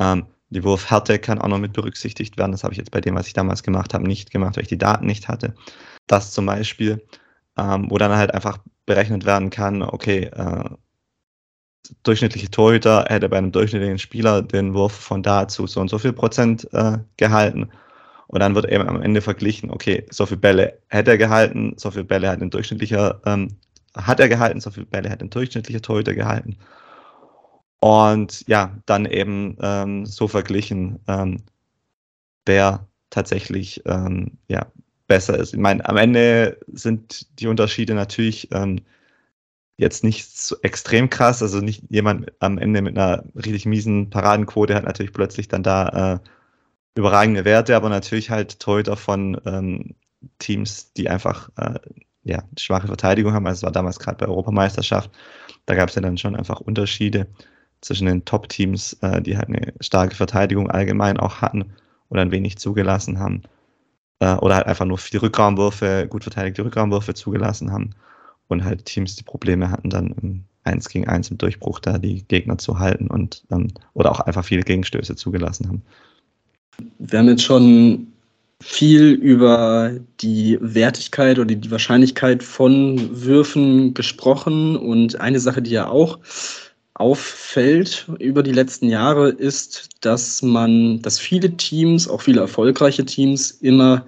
Ähm, 0.00 0.26
die 0.50 0.64
Wurfhärte 0.64 1.20
kann 1.20 1.40
auch 1.40 1.48
noch 1.48 1.58
mit 1.58 1.72
berücksichtigt 1.72 2.36
werden. 2.36 2.52
Das 2.52 2.64
habe 2.64 2.74
ich 2.74 2.78
jetzt 2.78 2.90
bei 2.90 3.00
dem, 3.00 3.14
was 3.14 3.28
ich 3.28 3.32
damals 3.32 3.62
gemacht 3.62 3.94
habe, 3.94 4.08
nicht 4.08 4.32
gemacht, 4.32 4.56
weil 4.56 4.62
ich 4.62 4.68
die 4.68 4.78
Daten 4.78 5.06
nicht 5.06 5.28
hatte. 5.28 5.54
Das 6.08 6.32
zum 6.32 6.46
Beispiel, 6.46 7.06
ähm, 7.56 7.86
wo 7.90 7.98
dann 7.98 8.16
halt 8.16 8.34
einfach 8.34 8.58
berechnet 8.86 9.24
werden 9.24 9.50
kann, 9.50 9.82
okay, 9.82 10.24
äh, 10.24 10.64
durchschnittliche 12.02 12.50
Torhüter 12.50 13.04
hätte 13.08 13.28
bei 13.28 13.38
einem 13.38 13.52
durchschnittlichen 13.52 13.98
Spieler 13.98 14.42
den 14.42 14.74
Wurf 14.74 14.92
von 14.92 15.22
da 15.22 15.48
zu 15.48 15.66
so 15.66 15.80
und 15.80 15.88
so 15.88 15.98
viel 15.98 16.12
Prozent 16.12 16.68
äh, 16.72 16.98
gehalten. 17.16 17.70
Und 18.28 18.40
dann 18.40 18.54
wird 18.54 18.70
eben 18.70 18.86
am 18.88 19.00
Ende 19.00 19.22
verglichen, 19.22 19.70
okay, 19.70 20.04
so 20.10 20.26
viele 20.26 20.40
Bälle 20.40 20.78
hätte 20.88 21.12
er 21.12 21.18
gehalten, 21.18 21.74
so 21.76 21.90
viele 21.90 22.04
Bälle 22.04 22.28
hat 22.28 22.42
ein 22.42 22.50
durchschnittlicher, 22.50 23.20
ähm, 23.24 23.56
hat 23.96 24.20
er 24.20 24.28
gehalten, 24.28 24.60
so 24.60 24.70
viele 24.70 24.86
Bälle 24.86 25.10
hat 25.10 25.22
ein 25.22 25.30
durchschnittlicher 25.30 25.80
Torhüter 25.80 26.14
gehalten. 26.14 26.58
Und 27.80 28.46
ja, 28.46 28.76
dann 28.86 29.06
eben 29.06 29.56
ähm, 29.60 30.04
so 30.04 30.28
verglichen, 30.28 30.98
ähm, 31.08 31.42
wer 32.44 32.86
tatsächlich 33.10 33.82
ähm, 33.86 34.38
ja, 34.48 34.66
besser 35.06 35.38
ist. 35.38 35.54
Ich 35.54 35.60
meine, 35.60 35.88
am 35.88 35.96
Ende 35.96 36.58
sind 36.66 37.40
die 37.40 37.46
Unterschiede 37.46 37.94
natürlich 37.94 38.48
ähm, 38.52 38.80
jetzt 39.78 40.04
nicht 40.04 40.36
so 40.36 40.56
extrem 40.62 41.08
krass. 41.08 41.42
Also 41.42 41.60
nicht 41.60 41.84
jemand 41.88 42.32
am 42.40 42.58
Ende 42.58 42.82
mit 42.82 42.98
einer 42.98 43.24
richtig 43.34 43.64
miesen 43.64 44.10
Paradenquote 44.10 44.74
hat 44.74 44.84
natürlich 44.84 45.12
plötzlich 45.12 45.48
dann 45.48 45.62
da 45.62 46.16
äh, 46.16 46.18
überragende 46.94 47.44
Werte, 47.44 47.76
aber 47.76 47.88
natürlich 47.88 48.28
halt 48.28 48.58
Torhüter 48.60 48.96
von 48.96 49.40
ähm, 49.46 49.94
Teams, 50.38 50.92
die 50.94 51.08
einfach 51.08 51.48
äh, 51.56 51.78
ja, 52.24 52.42
schwache 52.58 52.88
Verteidigung 52.88 53.32
haben. 53.32 53.46
Also 53.46 53.60
es 53.60 53.62
war 53.62 53.72
damals 53.72 54.00
gerade 54.00 54.18
bei 54.18 54.26
Europameisterschaft. 54.26 55.10
Da 55.66 55.76
gab 55.76 55.88
es 55.88 55.94
ja 55.94 56.02
dann 56.02 56.18
schon 56.18 56.34
einfach 56.34 56.60
Unterschiede 56.60 57.28
zwischen 57.80 58.06
den 58.06 58.24
Top-Teams, 58.24 58.94
äh, 59.02 59.22
die 59.22 59.36
halt 59.36 59.48
eine 59.48 59.74
starke 59.80 60.16
Verteidigung 60.16 60.70
allgemein 60.70 61.18
auch 61.18 61.40
hatten 61.40 61.72
oder 62.08 62.22
ein 62.22 62.32
wenig 62.32 62.58
zugelassen 62.58 63.20
haben. 63.20 63.42
Äh, 64.18 64.34
oder 64.34 64.56
halt 64.56 64.66
einfach 64.66 64.86
nur 64.86 64.98
viel 64.98 65.20
Rückraumwürfe, 65.20 66.08
gut 66.10 66.24
verteidigte 66.24 66.64
Rückraumwürfe 66.64 67.14
zugelassen 67.14 67.70
haben 67.70 67.94
und 68.48 68.64
halt 68.64 68.86
Teams, 68.86 69.16
die 69.16 69.24
Probleme 69.24 69.70
hatten, 69.70 69.90
dann 69.90 70.14
im 70.20 70.44
1 70.64 70.88
gegen 70.88 71.08
1 71.08 71.30
im 71.30 71.38
Durchbruch 71.38 71.80
da 71.80 71.98
die 71.98 72.24
Gegner 72.24 72.58
zu 72.58 72.78
halten 72.78 73.08
und 73.08 73.44
ähm, 73.50 73.68
oder 73.94 74.10
auch 74.10 74.20
einfach 74.20 74.44
viele 74.44 74.62
Gegenstöße 74.62 75.16
zugelassen 75.16 75.68
haben. 75.68 75.82
Wir 76.98 77.18
haben 77.18 77.28
jetzt 77.28 77.42
schon 77.42 78.08
viel 78.60 79.12
über 79.12 79.92
die 80.20 80.58
Wertigkeit 80.60 81.38
oder 81.38 81.54
die 81.54 81.70
Wahrscheinlichkeit 81.70 82.42
von 82.42 83.22
Würfen 83.24 83.94
gesprochen 83.94 84.76
und 84.76 85.20
eine 85.20 85.40
Sache, 85.40 85.62
die 85.62 85.70
ja 85.70 85.88
auch 85.88 86.18
auffällt 86.94 88.08
über 88.18 88.42
die 88.42 88.52
letzten 88.52 88.88
Jahre, 88.88 89.28
ist, 89.28 89.88
dass 90.00 90.42
man, 90.42 91.00
dass 91.02 91.20
viele 91.20 91.56
Teams, 91.56 92.08
auch 92.08 92.22
viele 92.22 92.40
erfolgreiche 92.40 93.04
Teams, 93.04 93.52
immer 93.52 94.04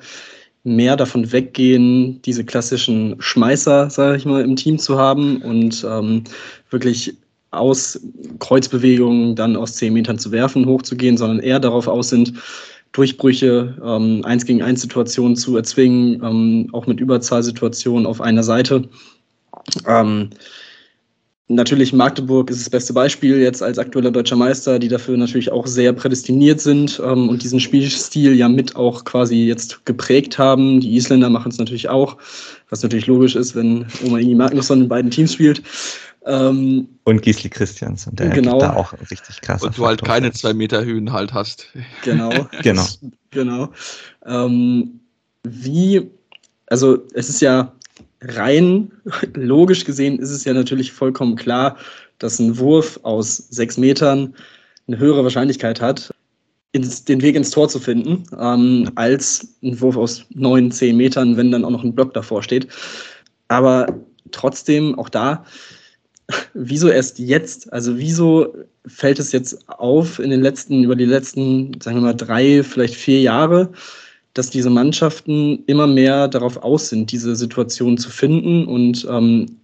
mehr 0.64 0.96
davon 0.96 1.32
weggehen, 1.32 2.20
diese 2.22 2.44
klassischen 2.44 3.16
Schmeißer, 3.18 3.90
sage 3.90 4.16
ich 4.16 4.24
mal, 4.26 4.42
im 4.42 4.56
Team 4.56 4.78
zu 4.78 4.98
haben 4.98 5.40
und 5.42 5.84
ähm, 5.88 6.24
wirklich 6.70 7.16
aus 7.50 8.00
Kreuzbewegungen 8.38 9.34
dann 9.34 9.56
aus 9.56 9.74
zehn 9.74 9.92
Metern 9.92 10.18
zu 10.18 10.30
werfen, 10.32 10.66
hochzugehen, 10.66 11.16
sondern 11.16 11.40
eher 11.40 11.58
darauf 11.58 11.88
aus 11.88 12.10
sind, 12.10 12.34
Durchbrüche, 12.92 13.76
ähm, 13.84 14.24
eins 14.24 14.44
gegen 14.44 14.62
eins 14.62 14.82
Situationen 14.82 15.36
zu 15.36 15.56
erzwingen, 15.56 16.22
ähm, 16.24 16.68
auch 16.72 16.86
mit 16.86 17.00
Überzahlsituationen 17.00 18.06
auf 18.06 18.20
einer 18.20 18.42
Seite. 18.42 18.88
Ähm, 19.86 20.30
Natürlich 21.52 21.92
Magdeburg 21.92 22.48
ist 22.48 22.60
das 22.60 22.70
beste 22.70 22.92
Beispiel 22.92 23.40
jetzt 23.40 23.60
als 23.60 23.76
aktueller 23.76 24.12
deutscher 24.12 24.36
Meister, 24.36 24.78
die 24.78 24.86
dafür 24.86 25.16
natürlich 25.16 25.50
auch 25.50 25.66
sehr 25.66 25.92
prädestiniert 25.92 26.60
sind 26.60 27.02
ähm, 27.04 27.28
und 27.28 27.42
diesen 27.42 27.58
Spielstil 27.58 28.36
ja 28.36 28.48
mit 28.48 28.76
auch 28.76 29.04
quasi 29.04 29.46
jetzt 29.46 29.84
geprägt 29.84 30.38
haben. 30.38 30.78
Die 30.78 30.94
Isländer 30.94 31.28
machen 31.28 31.50
es 31.50 31.58
natürlich 31.58 31.88
auch, 31.88 32.18
was 32.68 32.84
natürlich 32.84 33.08
logisch 33.08 33.34
ist, 33.34 33.56
wenn 33.56 33.84
Oma 34.06 34.18
Ingi 34.18 34.36
Magnusson 34.36 34.82
in 34.82 34.88
beiden 34.88 35.10
Teams 35.10 35.32
spielt. 35.32 35.60
Ähm, 36.24 36.86
und 37.02 37.22
Gisli 37.22 37.50
Christiansen, 37.50 38.14
der 38.14 38.28
genau. 38.28 38.60
da 38.60 38.74
auch 38.74 38.92
richtig 39.10 39.40
krass 39.40 39.64
Und 39.64 39.76
du 39.76 39.84
halt 39.84 40.04
keine 40.04 40.30
zwei 40.30 40.54
Meter 40.54 40.84
Höhen 40.84 41.12
halt 41.12 41.34
hast. 41.34 41.66
Genau. 42.04 42.30
genau. 42.62 42.86
genau. 43.32 43.72
Ähm, 44.24 45.00
wie, 45.42 46.12
also 46.66 46.98
es 47.12 47.28
ist 47.28 47.40
ja 47.40 47.72
rein 48.22 48.92
logisch 49.34 49.84
gesehen 49.84 50.18
ist 50.18 50.30
es 50.30 50.44
ja 50.44 50.52
natürlich 50.52 50.92
vollkommen 50.92 51.36
klar, 51.36 51.76
dass 52.18 52.38
ein 52.38 52.58
Wurf 52.58 53.00
aus 53.02 53.36
sechs 53.50 53.76
Metern 53.76 54.34
eine 54.86 54.98
höhere 54.98 55.22
Wahrscheinlichkeit 55.22 55.80
hat, 55.80 56.12
ins, 56.72 57.04
den 57.04 57.22
Weg 57.22 57.34
ins 57.34 57.50
Tor 57.50 57.68
zu 57.68 57.78
finden, 57.78 58.24
ähm, 58.38 58.90
als 58.94 59.56
ein 59.62 59.80
Wurf 59.80 59.96
aus 59.96 60.24
neun, 60.30 60.70
zehn 60.70 60.96
Metern, 60.96 61.36
wenn 61.36 61.50
dann 61.50 61.64
auch 61.64 61.70
noch 61.70 61.84
ein 61.84 61.94
Block 61.94 62.14
davor 62.14 62.42
steht. 62.42 62.68
Aber 63.48 63.86
trotzdem, 64.30 64.98
auch 64.98 65.08
da, 65.08 65.44
wieso 66.54 66.88
erst 66.88 67.18
jetzt? 67.18 67.72
Also 67.72 67.98
wieso 67.98 68.54
fällt 68.86 69.18
es 69.18 69.32
jetzt 69.32 69.68
auf 69.68 70.18
in 70.18 70.30
den 70.30 70.42
letzten, 70.42 70.84
über 70.84 70.96
die 70.96 71.04
letzten, 71.04 71.80
sagen 71.80 71.96
wir 71.96 72.02
mal, 72.02 72.14
drei, 72.14 72.62
vielleicht 72.62 72.94
vier 72.94 73.20
Jahre, 73.20 73.72
dass 74.34 74.50
diese 74.50 74.70
Mannschaften 74.70 75.64
immer 75.66 75.86
mehr 75.86 76.28
darauf 76.28 76.58
aus 76.58 76.88
sind, 76.88 77.10
diese 77.12 77.34
Situation 77.36 77.98
zu 77.98 78.10
finden 78.10 78.66
und 78.66 79.06
ähm, 79.10 79.60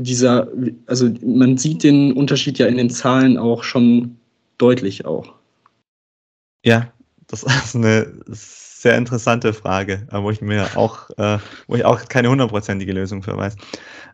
dieser, 0.00 0.48
also 0.86 1.10
man 1.24 1.56
sieht 1.56 1.82
den 1.82 2.12
Unterschied 2.12 2.58
ja 2.58 2.66
in 2.66 2.76
den 2.76 2.90
Zahlen 2.90 3.38
auch 3.38 3.64
schon 3.64 4.16
deutlich 4.58 5.06
auch. 5.06 5.34
Ja, 6.64 6.92
das 7.28 7.42
ist 7.64 7.74
eine 7.74 8.12
sehr 8.28 8.96
interessante 8.96 9.52
Frage, 9.54 10.06
wo 10.10 10.30
ich 10.30 10.40
mir 10.40 10.76
auch, 10.76 11.08
äh, 11.16 11.38
wo 11.66 11.76
ich 11.76 11.84
auch 11.84 12.06
keine 12.08 12.28
hundertprozentige 12.28 12.92
Lösung 12.92 13.22
für 13.22 13.36
weiß. 13.36 13.56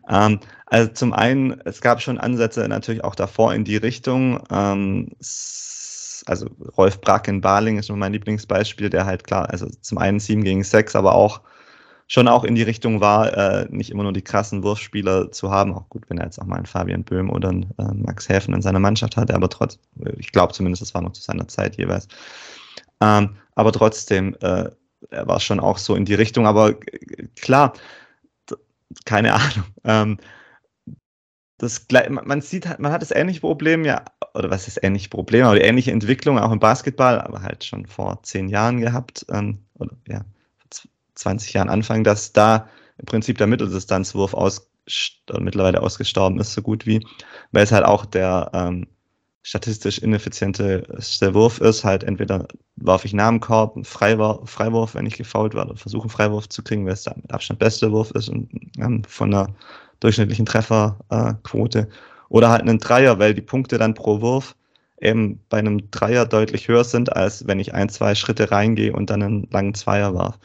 Ähm, 0.09 0.39
also 0.67 0.91
zum 0.91 1.13
einen, 1.13 1.59
es 1.65 1.81
gab 1.81 2.01
schon 2.01 2.17
Ansätze 2.17 2.67
natürlich 2.67 3.03
auch 3.03 3.15
davor 3.15 3.53
in 3.53 3.65
die 3.65 3.77
Richtung. 3.77 4.41
Ähm, 4.49 5.09
also 6.25 6.47
Rolf 6.77 7.01
Brack 7.01 7.27
in 7.27 7.41
Baling 7.41 7.77
ist 7.77 7.87
schon 7.87 7.99
mein 7.99 8.13
Lieblingsbeispiel, 8.13 8.89
der 8.89 9.05
halt 9.05 9.23
klar, 9.23 9.49
also 9.49 9.67
zum 9.81 9.97
einen 9.97 10.19
7 10.19 10.43
gegen 10.43 10.63
6, 10.63 10.95
aber 10.95 11.15
auch 11.15 11.41
schon 12.07 12.27
auch 12.27 12.43
in 12.43 12.55
die 12.55 12.63
Richtung 12.63 13.01
war, 13.01 13.35
äh, 13.35 13.67
nicht 13.69 13.89
immer 13.89 14.03
nur 14.03 14.13
die 14.13 14.21
krassen 14.21 14.63
Wurfspieler 14.63 15.31
zu 15.31 15.51
haben. 15.51 15.73
Auch 15.73 15.89
gut, 15.89 16.09
wenn 16.09 16.17
er 16.17 16.25
jetzt 16.25 16.39
auch 16.39 16.45
mal 16.45 16.57
einen 16.57 16.65
Fabian 16.65 17.03
Böhm 17.03 17.29
oder 17.29 17.49
einen 17.49 17.63
äh, 17.77 17.93
Max 17.93 18.29
Häfen 18.29 18.53
in 18.53 18.61
seiner 18.61 18.79
Mannschaft 18.79 19.17
hatte, 19.17 19.33
aber 19.33 19.49
trotz, 19.49 19.79
ich 20.17 20.31
glaube 20.31 20.53
zumindest, 20.53 20.81
das 20.81 20.93
war 20.93 21.01
noch 21.01 21.13
zu 21.13 21.21
seiner 21.21 21.47
Zeit 21.47 21.77
jeweils. 21.77 22.07
Ähm, 23.01 23.35
aber 23.55 23.71
trotzdem, 23.71 24.35
äh, 24.41 24.69
er 25.09 25.27
war 25.27 25.39
schon 25.39 25.59
auch 25.59 25.77
so 25.77 25.95
in 25.95 26.05
die 26.05 26.13
Richtung, 26.13 26.47
aber 26.47 26.75
klar, 27.41 27.73
keine 29.05 29.33
Ahnung. 29.33 29.65
Ähm, 29.83 30.17
das, 31.63 31.85
man 32.09 32.41
sieht, 32.41 32.67
halt, 32.67 32.79
man 32.79 32.91
hat 32.91 33.01
das 33.01 33.11
ähnliche 33.11 33.41
Problem 33.41 33.85
ja, 33.85 34.03
oder 34.33 34.49
was 34.49 34.67
ist 34.67 34.83
ähnliche 34.83 35.09
Problem, 35.09 35.45
aber 35.45 35.55
die 35.55 35.61
ähnliche 35.61 35.91
Entwicklung 35.91 36.39
auch 36.39 36.51
im 36.51 36.59
Basketball, 36.59 37.21
aber 37.21 37.41
halt 37.41 37.63
schon 37.63 37.85
vor 37.85 38.21
zehn 38.23 38.49
Jahren 38.49 38.79
gehabt, 38.79 39.25
ähm, 39.31 39.59
oder 39.75 39.95
ja, 40.07 40.21
20 41.15 41.53
Jahren 41.53 41.69
Anfang, 41.69 42.03
dass 42.03 42.33
da 42.33 42.67
im 42.97 43.05
Prinzip 43.05 43.37
der 43.37 43.47
Mitteldistanzwurf 43.47 44.33
aus, 44.33 44.69
mittlerweile 45.39 45.81
ausgestorben 45.81 46.39
ist, 46.39 46.53
so 46.53 46.61
gut 46.61 46.85
wie, 46.85 47.05
weil 47.51 47.63
es 47.63 47.71
halt 47.71 47.85
auch 47.85 48.05
der 48.05 48.51
ähm, 48.53 48.87
statistisch 49.43 49.99
ineffizienteste 49.99 51.33
Wurf 51.33 51.59
ist, 51.59 51.83
halt 51.83 52.03
entweder 52.03 52.47
warf 52.77 53.05
ich 53.05 53.13
nach 53.13 53.29
dem 53.29 53.41
Korb 53.41 53.75
einen 53.75 53.85
Freiwurf, 53.85 54.49
Freiwurf 54.49 54.95
wenn 54.95 55.05
ich 55.05 55.15
gefault 55.15 55.53
werde, 55.53 55.71
oder 55.71 55.79
versuche 55.79 56.03
einen 56.03 56.09
Freiwurf 56.09 56.49
zu 56.49 56.63
kriegen, 56.63 56.85
weil 56.85 56.93
es 56.93 57.03
der 57.03 57.15
mit 57.15 57.31
Abstand 57.31 57.59
beste 57.59 57.91
Wurf 57.91 58.11
ist 58.11 58.29
und 58.29 58.49
ähm, 58.77 59.03
von 59.03 59.31
der 59.31 59.47
durchschnittlichen 60.03 60.45
Trefferquote. 60.45 61.89
Oder 62.29 62.49
halt 62.49 62.61
einen 62.61 62.79
Dreier, 62.79 63.19
weil 63.19 63.33
die 63.33 63.41
Punkte 63.41 63.77
dann 63.77 63.93
pro 63.93 64.21
Wurf 64.21 64.55
eben 64.99 65.39
bei 65.49 65.59
einem 65.59 65.91
Dreier 65.91 66.25
deutlich 66.25 66.67
höher 66.67 66.83
sind, 66.83 67.15
als 67.15 67.45
wenn 67.45 67.59
ich 67.59 67.73
ein, 67.73 67.89
zwei 67.89 68.15
Schritte 68.15 68.51
reingehe 68.51 68.93
und 68.93 69.09
dann 69.09 69.21
einen 69.21 69.47
langen 69.51 69.73
Zweier 69.73 70.15
warf. 70.15 70.39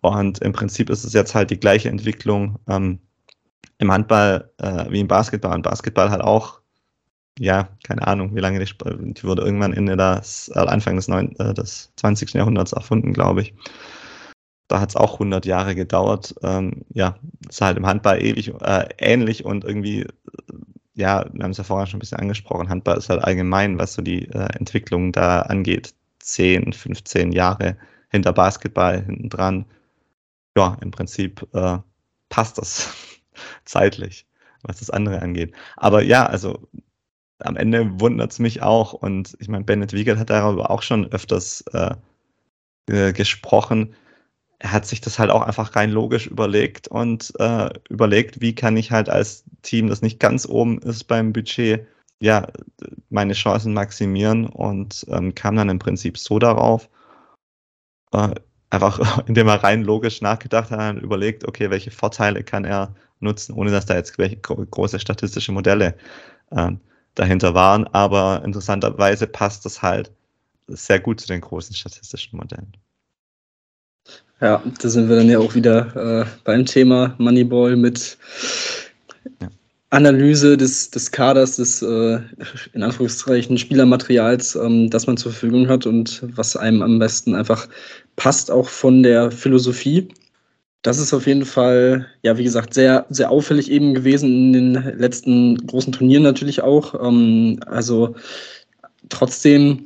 Und 0.00 0.40
im 0.40 0.52
Prinzip 0.52 0.90
ist 0.90 1.04
es 1.04 1.12
jetzt 1.12 1.34
halt 1.34 1.50
die 1.50 1.60
gleiche 1.60 1.88
Entwicklung 1.88 2.58
ähm, 2.68 2.98
im 3.78 3.92
Handball 3.92 4.50
äh, 4.58 4.86
wie 4.90 5.00
im 5.00 5.08
Basketball. 5.08 5.54
Und 5.54 5.62
Basketball 5.62 6.10
hat 6.10 6.22
auch, 6.22 6.60
ja, 7.38 7.68
keine 7.84 8.06
Ahnung, 8.06 8.34
wie 8.34 8.40
lange 8.40 8.58
die, 8.58 9.12
die 9.14 9.24
wurde 9.24 9.42
irgendwann 9.42 9.72
Ende 9.72 9.96
des, 9.96 10.50
äh, 10.54 10.58
Anfang 10.58 10.96
des, 10.96 11.08
9, 11.08 11.36
äh, 11.38 11.54
des 11.54 11.92
20. 11.96 12.32
Jahrhunderts 12.34 12.72
erfunden, 12.72 13.12
glaube 13.12 13.42
ich. 13.42 13.54
Da 14.68 14.80
hat 14.80 14.90
es 14.90 14.96
auch 14.96 15.14
100 15.14 15.46
Jahre 15.46 15.74
gedauert. 15.74 16.34
Ähm, 16.42 16.84
ja, 16.90 17.16
ist 17.48 17.60
halt 17.60 17.76
im 17.76 17.86
Handball 17.86 18.22
ewig, 18.22 18.52
äh, 18.60 18.88
ähnlich 18.98 19.44
und 19.44 19.64
irgendwie, 19.64 20.06
ja, 20.94 21.26
wir 21.32 21.44
haben 21.44 21.50
es 21.52 21.58
ja 21.58 21.64
vorher 21.64 21.86
schon 21.86 21.98
ein 21.98 22.00
bisschen 22.00 22.18
angesprochen, 22.20 22.68
Handball 22.68 22.98
ist 22.98 23.08
halt 23.08 23.22
allgemein, 23.24 23.78
was 23.78 23.94
so 23.94 24.02
die 24.02 24.28
äh, 24.28 24.48
Entwicklung 24.58 25.12
da 25.12 25.42
angeht, 25.42 25.94
10, 26.20 26.72
15 26.72 27.32
Jahre 27.32 27.76
hinter 28.10 28.32
Basketball 28.32 29.02
hinten 29.04 29.28
dran. 29.28 29.66
Ja, 30.56 30.76
im 30.82 30.90
Prinzip 30.90 31.46
äh, 31.54 31.78
passt 32.28 32.58
das 32.58 32.94
zeitlich, 33.64 34.26
was 34.62 34.78
das 34.78 34.90
andere 34.90 35.20
angeht. 35.22 35.54
Aber 35.76 36.02
ja, 36.02 36.26
also 36.26 36.68
am 37.38 37.56
Ende 37.56 38.00
wundert 38.00 38.32
es 38.32 38.38
mich 38.38 38.62
auch. 38.62 38.92
Und 38.92 39.36
ich 39.40 39.48
meine, 39.48 39.64
Bennett 39.64 39.92
Wiegert 39.92 40.18
hat 40.18 40.30
darüber 40.30 40.70
auch 40.70 40.82
schon 40.82 41.06
öfters 41.06 41.64
äh, 41.72 41.94
gesprochen, 42.86 43.94
er 44.62 44.70
hat 44.70 44.86
sich 44.86 45.00
das 45.00 45.18
halt 45.18 45.30
auch 45.30 45.42
einfach 45.42 45.74
rein 45.74 45.90
logisch 45.90 46.28
überlegt 46.28 46.86
und 46.86 47.32
äh, 47.40 47.68
überlegt, 47.90 48.40
wie 48.40 48.54
kann 48.54 48.76
ich 48.76 48.92
halt 48.92 49.08
als 49.08 49.44
Team, 49.62 49.88
das 49.88 50.02
nicht 50.02 50.20
ganz 50.20 50.46
oben 50.46 50.78
ist 50.82 51.04
beim 51.04 51.32
Budget, 51.32 51.84
ja, 52.20 52.46
meine 53.10 53.32
Chancen 53.32 53.74
maximieren 53.74 54.46
und 54.46 55.04
ähm, 55.08 55.34
kam 55.34 55.56
dann 55.56 55.68
im 55.68 55.80
Prinzip 55.80 56.16
so 56.16 56.38
darauf, 56.38 56.88
äh, 58.12 58.34
einfach 58.70 59.18
indem 59.26 59.48
er 59.48 59.64
rein 59.64 59.82
logisch 59.82 60.20
nachgedacht 60.22 60.70
hat 60.70 60.94
und 60.96 61.02
überlegt, 61.02 61.46
okay, 61.48 61.70
welche 61.70 61.90
Vorteile 61.90 62.44
kann 62.44 62.64
er 62.64 62.94
nutzen, 63.18 63.54
ohne 63.54 63.72
dass 63.72 63.86
da 63.86 63.96
jetzt 63.96 64.16
welche 64.18 64.36
große 64.36 65.00
statistische 65.00 65.50
Modelle 65.50 65.96
äh, 66.52 66.70
dahinter 67.16 67.54
waren. 67.54 67.88
Aber 67.88 68.42
interessanterweise 68.44 69.26
passt 69.26 69.64
das 69.64 69.82
halt 69.82 70.12
sehr 70.68 71.00
gut 71.00 71.20
zu 71.20 71.26
den 71.26 71.40
großen 71.40 71.74
statistischen 71.74 72.38
Modellen. 72.38 72.76
Ja, 74.42 74.60
da 74.80 74.88
sind 74.88 75.08
wir 75.08 75.14
dann 75.14 75.30
ja 75.30 75.38
auch 75.38 75.54
wieder 75.54 76.24
äh, 76.24 76.26
beim 76.42 76.66
Thema 76.66 77.14
Moneyball 77.18 77.76
mit 77.76 78.18
ja. 79.40 79.48
Analyse 79.90 80.56
des, 80.56 80.90
des 80.90 81.12
Kaders, 81.12 81.56
des 81.56 81.80
äh, 81.80 82.18
in 82.72 82.82
Anführungszeichen 82.82 83.56
Spielermaterials, 83.56 84.56
ähm, 84.56 84.90
das 84.90 85.06
man 85.06 85.16
zur 85.16 85.30
Verfügung 85.30 85.68
hat 85.68 85.86
und 85.86 86.24
was 86.34 86.56
einem 86.56 86.82
am 86.82 86.98
besten 86.98 87.36
einfach 87.36 87.68
passt, 88.16 88.50
auch 88.50 88.68
von 88.68 89.04
der 89.04 89.30
Philosophie. 89.30 90.08
Das 90.82 90.98
ist 90.98 91.14
auf 91.14 91.28
jeden 91.28 91.44
Fall, 91.44 92.08
ja, 92.22 92.36
wie 92.36 92.42
gesagt, 92.42 92.74
sehr, 92.74 93.06
sehr 93.10 93.30
auffällig 93.30 93.70
eben 93.70 93.94
gewesen 93.94 94.28
in 94.28 94.52
den 94.52 94.98
letzten 94.98 95.56
großen 95.68 95.92
Turnieren 95.92 96.24
natürlich 96.24 96.62
auch. 96.62 97.00
Ähm, 97.00 97.60
also 97.66 98.16
trotzdem, 99.08 99.84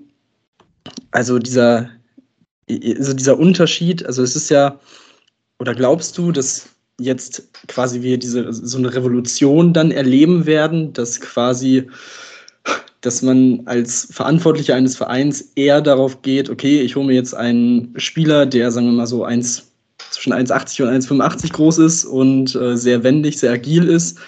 also 1.11 1.39
dieser, 1.39 1.91
also 2.69 3.15
dieser 3.15 3.39
Unterschied, 3.39 4.05
also 4.07 4.23
es 4.23 4.37
ist 4.37 4.51
ja, 4.51 4.79
oder 5.59 5.75
glaubst 5.75 6.19
du, 6.19 6.33
dass 6.33 6.69
jetzt 6.99 7.49
quasi 7.69 8.03
wir 8.03 8.19
diese 8.19 8.53
so 8.53 8.79
eine 8.79 8.95
Revolution 8.95 9.73
dann 9.73 9.91
erleben 9.91 10.47
werden, 10.47 10.93
dass 10.93 11.21
quasi, 11.21 11.87
dass 13.03 13.23
man 13.23 13.63
als 13.67 14.09
Verantwortlicher 14.11 14.75
eines 14.75 14.97
Vereins 14.97 15.53
eher 15.55 15.81
darauf 15.81 16.23
geht, 16.23 16.51
okay, 16.51 16.81
ich 16.81 16.97
hole 16.97 17.07
mir 17.07 17.15
jetzt 17.15 17.35
einen 17.35 17.93
Spieler, 17.99 18.47
der, 18.47 18.71
sagen 18.71 18.87
wir 18.87 18.93
mal 18.93 19.07
so, 19.07 19.25
1, 19.25 19.65
zwischen 20.11 20.33
1,80 20.33 20.83
und 20.83 21.23
1,85 21.23 21.53
groß 21.53 21.79
ist 21.79 22.05
und 22.05 22.55
äh, 22.55 22.77
sehr 22.77 23.03
wendig, 23.03 23.39
sehr 23.39 23.53
agil 23.53 23.89
ist, 23.89 24.19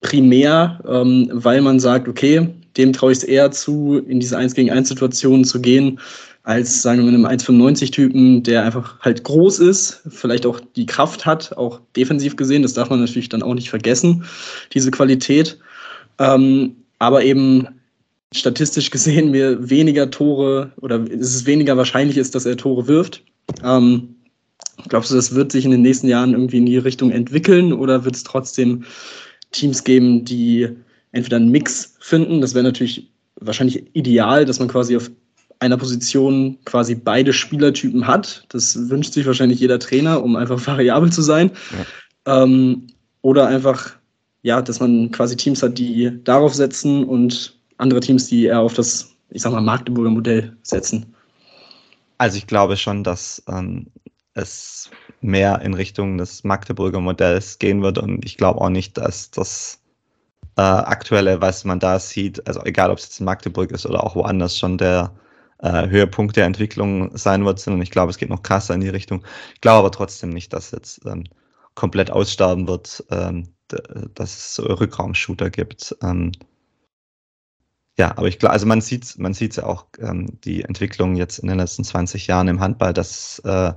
primär, 0.00 0.80
ähm, 0.88 1.30
weil 1.32 1.60
man 1.60 1.80
sagt, 1.80 2.08
okay, 2.08 2.48
dem 2.76 2.92
traue 2.92 3.12
ich 3.12 3.18
es 3.18 3.24
eher 3.24 3.50
zu, 3.50 3.98
in 4.06 4.20
diese 4.20 4.36
1 4.36 4.54
gegen 4.54 4.70
1 4.70 4.88
Situation 4.88 5.44
zu 5.44 5.60
gehen, 5.60 5.98
als, 6.44 6.82
sagen 6.82 7.00
wir 7.02 7.08
einem 7.08 7.24
1,95-Typen, 7.24 8.42
der 8.42 8.64
einfach 8.64 9.00
halt 9.00 9.24
groß 9.24 9.60
ist, 9.60 10.02
vielleicht 10.08 10.44
auch 10.44 10.60
die 10.76 10.84
Kraft 10.84 11.24
hat, 11.24 11.56
auch 11.56 11.80
defensiv 11.96 12.36
gesehen. 12.36 12.62
Das 12.62 12.74
darf 12.74 12.90
man 12.90 13.00
natürlich 13.00 13.30
dann 13.30 13.42
auch 13.42 13.54
nicht 13.54 13.70
vergessen, 13.70 14.24
diese 14.72 14.90
Qualität. 14.90 15.58
Ähm, 16.18 16.76
aber 16.98 17.24
eben 17.24 17.68
statistisch 18.34 18.90
gesehen 18.90 19.30
mir 19.30 19.70
weniger 19.70 20.10
Tore 20.10 20.72
oder 20.80 21.02
es 21.10 21.34
ist 21.34 21.46
weniger 21.46 21.78
wahrscheinlich 21.78 22.18
ist, 22.18 22.34
dass 22.34 22.44
er 22.44 22.58
Tore 22.58 22.88
wirft. 22.88 23.22
Ähm, 23.62 24.14
glaubst 24.88 25.10
du, 25.10 25.14
das 25.14 25.34
wird 25.34 25.50
sich 25.50 25.64
in 25.64 25.70
den 25.70 25.82
nächsten 25.82 26.08
Jahren 26.08 26.32
irgendwie 26.32 26.58
in 26.58 26.66
die 26.66 26.76
Richtung 26.76 27.10
entwickeln 27.10 27.72
oder 27.72 28.04
wird 28.04 28.16
es 28.16 28.22
trotzdem 28.22 28.84
Teams 29.52 29.82
geben, 29.82 30.26
die 30.26 30.68
entweder 31.12 31.36
einen 31.36 31.50
Mix 31.50 31.94
finden. 32.00 32.42
Das 32.42 32.54
wäre 32.54 32.64
natürlich 32.64 33.08
wahrscheinlich 33.36 33.84
ideal, 33.94 34.44
dass 34.44 34.58
man 34.58 34.68
quasi 34.68 34.96
auf 34.96 35.10
einer 35.58 35.76
Position 35.76 36.58
quasi 36.64 36.94
beide 36.94 37.32
Spielertypen 37.32 38.06
hat. 38.06 38.44
Das 38.48 38.88
wünscht 38.88 39.14
sich 39.14 39.26
wahrscheinlich 39.26 39.60
jeder 39.60 39.78
Trainer, 39.78 40.22
um 40.22 40.36
einfach 40.36 40.64
variabel 40.66 41.10
zu 41.12 41.22
sein. 41.22 41.50
Ja. 42.26 42.42
Ähm, 42.42 42.86
oder 43.22 43.46
einfach, 43.46 43.92
ja, 44.42 44.60
dass 44.60 44.80
man 44.80 45.10
quasi 45.10 45.36
Teams 45.36 45.62
hat, 45.62 45.78
die 45.78 46.20
darauf 46.24 46.54
setzen 46.54 47.04
und 47.04 47.58
andere 47.78 48.00
Teams, 48.00 48.26
die 48.26 48.44
eher 48.44 48.60
auf 48.60 48.74
das, 48.74 49.14
ich 49.30 49.42
sag 49.42 49.52
mal, 49.52 49.60
Magdeburger 49.60 50.10
Modell 50.10 50.56
setzen. 50.62 51.14
Also 52.18 52.36
ich 52.36 52.46
glaube 52.46 52.76
schon, 52.76 53.02
dass 53.02 53.42
ähm, 53.48 53.86
es 54.34 54.90
mehr 55.20 55.62
in 55.62 55.74
Richtung 55.74 56.18
des 56.18 56.44
Magdeburger 56.44 57.00
Modells 57.00 57.58
gehen 57.58 57.82
wird 57.82 57.98
und 57.98 58.24
ich 58.24 58.36
glaube 58.36 58.60
auch 58.60 58.68
nicht, 58.68 58.98
dass 58.98 59.30
das 59.30 59.80
äh, 60.56 60.62
aktuelle, 60.62 61.40
was 61.40 61.64
man 61.64 61.80
da 61.80 61.98
sieht, 61.98 62.46
also 62.46 62.62
egal 62.64 62.90
ob 62.90 62.98
es 62.98 63.04
jetzt 63.04 63.20
in 63.20 63.26
Magdeburg 63.26 63.72
ist 63.72 63.86
oder 63.86 64.04
auch 64.04 64.14
woanders, 64.14 64.58
schon 64.58 64.78
der 64.78 65.12
äh, 65.64 65.88
Höhepunkt 65.88 66.36
der 66.36 66.44
Entwicklung 66.44 67.16
sein 67.16 67.44
wird, 67.44 67.58
sondern 67.58 67.82
ich 67.82 67.90
glaube, 67.90 68.10
es 68.10 68.18
geht 68.18 68.28
noch 68.28 68.42
krasser 68.42 68.74
in 68.74 68.82
die 68.82 68.90
Richtung. 68.90 69.24
Ich 69.54 69.60
glaube 69.62 69.78
aber 69.78 69.90
trotzdem 69.90 70.30
nicht, 70.30 70.52
dass 70.52 70.70
jetzt 70.72 71.00
ähm, 71.06 71.24
komplett 71.74 72.10
aussterben 72.10 72.68
wird, 72.68 73.04
ähm, 73.10 73.48
dass 74.14 74.58
es 74.58 74.62
Rückraumshooter 74.62 75.50
gibt. 75.50 75.96
Ähm, 76.02 76.32
ja, 77.98 78.10
aber 78.16 78.28
ich 78.28 78.38
glaube, 78.38 78.52
also 78.52 78.66
man 78.66 78.80
sieht 78.80 79.18
man 79.18 79.34
sieht 79.34 79.56
ja 79.56 79.64
auch 79.64 79.86
ähm, 80.00 80.38
die 80.44 80.62
Entwicklung 80.62 81.16
jetzt 81.16 81.38
in 81.38 81.48
den 81.48 81.58
letzten 81.58 81.84
20 81.84 82.26
Jahren 82.26 82.48
im 82.48 82.60
Handball, 82.60 82.92
dass 82.92 83.40
äh, 83.44 83.72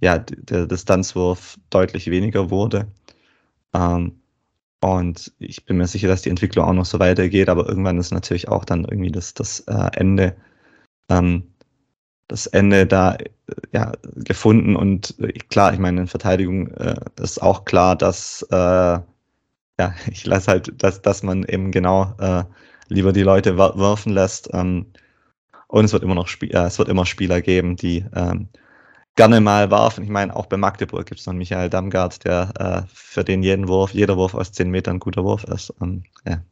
ja 0.00 0.18
der 0.18 0.66
Distanzwurf 0.66 1.56
deutlich 1.70 2.10
weniger 2.10 2.50
wurde. 2.50 2.88
Ähm, 3.74 4.20
und 4.80 5.32
ich 5.38 5.64
bin 5.64 5.78
mir 5.78 5.86
sicher, 5.86 6.08
dass 6.08 6.22
die 6.22 6.30
Entwicklung 6.30 6.66
auch 6.66 6.72
noch 6.74 6.84
so 6.84 6.98
weitergeht, 6.98 7.48
aber 7.48 7.66
irgendwann 7.68 7.98
ist 7.98 8.12
natürlich 8.12 8.48
auch 8.48 8.66
dann 8.66 8.84
irgendwie 8.84 9.12
das, 9.12 9.32
das 9.34 9.60
äh, 9.60 9.90
Ende, 9.94 10.36
ähm, 11.08 11.54
das 12.28 12.46
Ende 12.46 12.86
da 12.86 13.14
äh, 13.14 13.26
ja, 13.72 13.92
gefunden. 14.16 14.76
Und 14.76 15.18
äh, 15.20 15.32
klar, 15.32 15.72
ich 15.72 15.78
meine, 15.78 16.02
in 16.02 16.06
Verteidigung 16.06 16.68
äh, 16.72 16.96
ist 17.20 17.42
auch 17.42 17.64
klar, 17.64 17.96
dass 17.96 18.42
äh, 18.50 18.54
ja, 18.54 19.04
ich 20.10 20.24
lasse 20.26 20.50
halt, 20.50 20.82
dass, 20.82 21.02
dass 21.02 21.22
man 21.22 21.44
eben 21.44 21.70
genau 21.70 22.14
äh, 22.18 22.44
lieber 22.88 23.12
die 23.12 23.22
Leute 23.22 23.56
werfen 23.56 24.12
lässt. 24.12 24.50
Ähm, 24.52 24.86
und 25.68 25.84
es 25.86 25.92
wird 25.92 26.02
immer 26.02 26.14
noch 26.14 26.28
Spiel, 26.28 26.54
es 26.54 26.78
wird 26.78 26.88
immer 26.88 27.06
Spieler 27.06 27.40
geben, 27.42 27.76
die 27.76 28.04
ähm, 28.14 28.48
gerne 29.16 29.40
mal 29.40 29.70
warf. 29.70 29.98
Und 29.98 30.04
ich 30.04 30.10
meine, 30.10 30.34
auch 30.34 30.46
bei 30.46 30.56
Magdeburg 30.56 31.06
gibt 31.06 31.20
es 31.20 31.26
noch 31.26 31.34
Michael 31.34 31.70
Damgard, 31.70 32.24
der 32.24 32.52
äh, 32.58 32.88
für 32.92 33.24
den 33.24 33.42
jeden 33.42 33.68
Wurf, 33.68 33.92
jeder 33.92 34.16
Wurf 34.16 34.34
aus 34.34 34.52
10 34.52 34.70
Metern 34.70 34.96
ein 34.96 35.00
guter 35.00 35.24
Wurf 35.24 35.44
ist. 35.44 35.70
Und, 35.70 36.04
ja. 36.26 36.42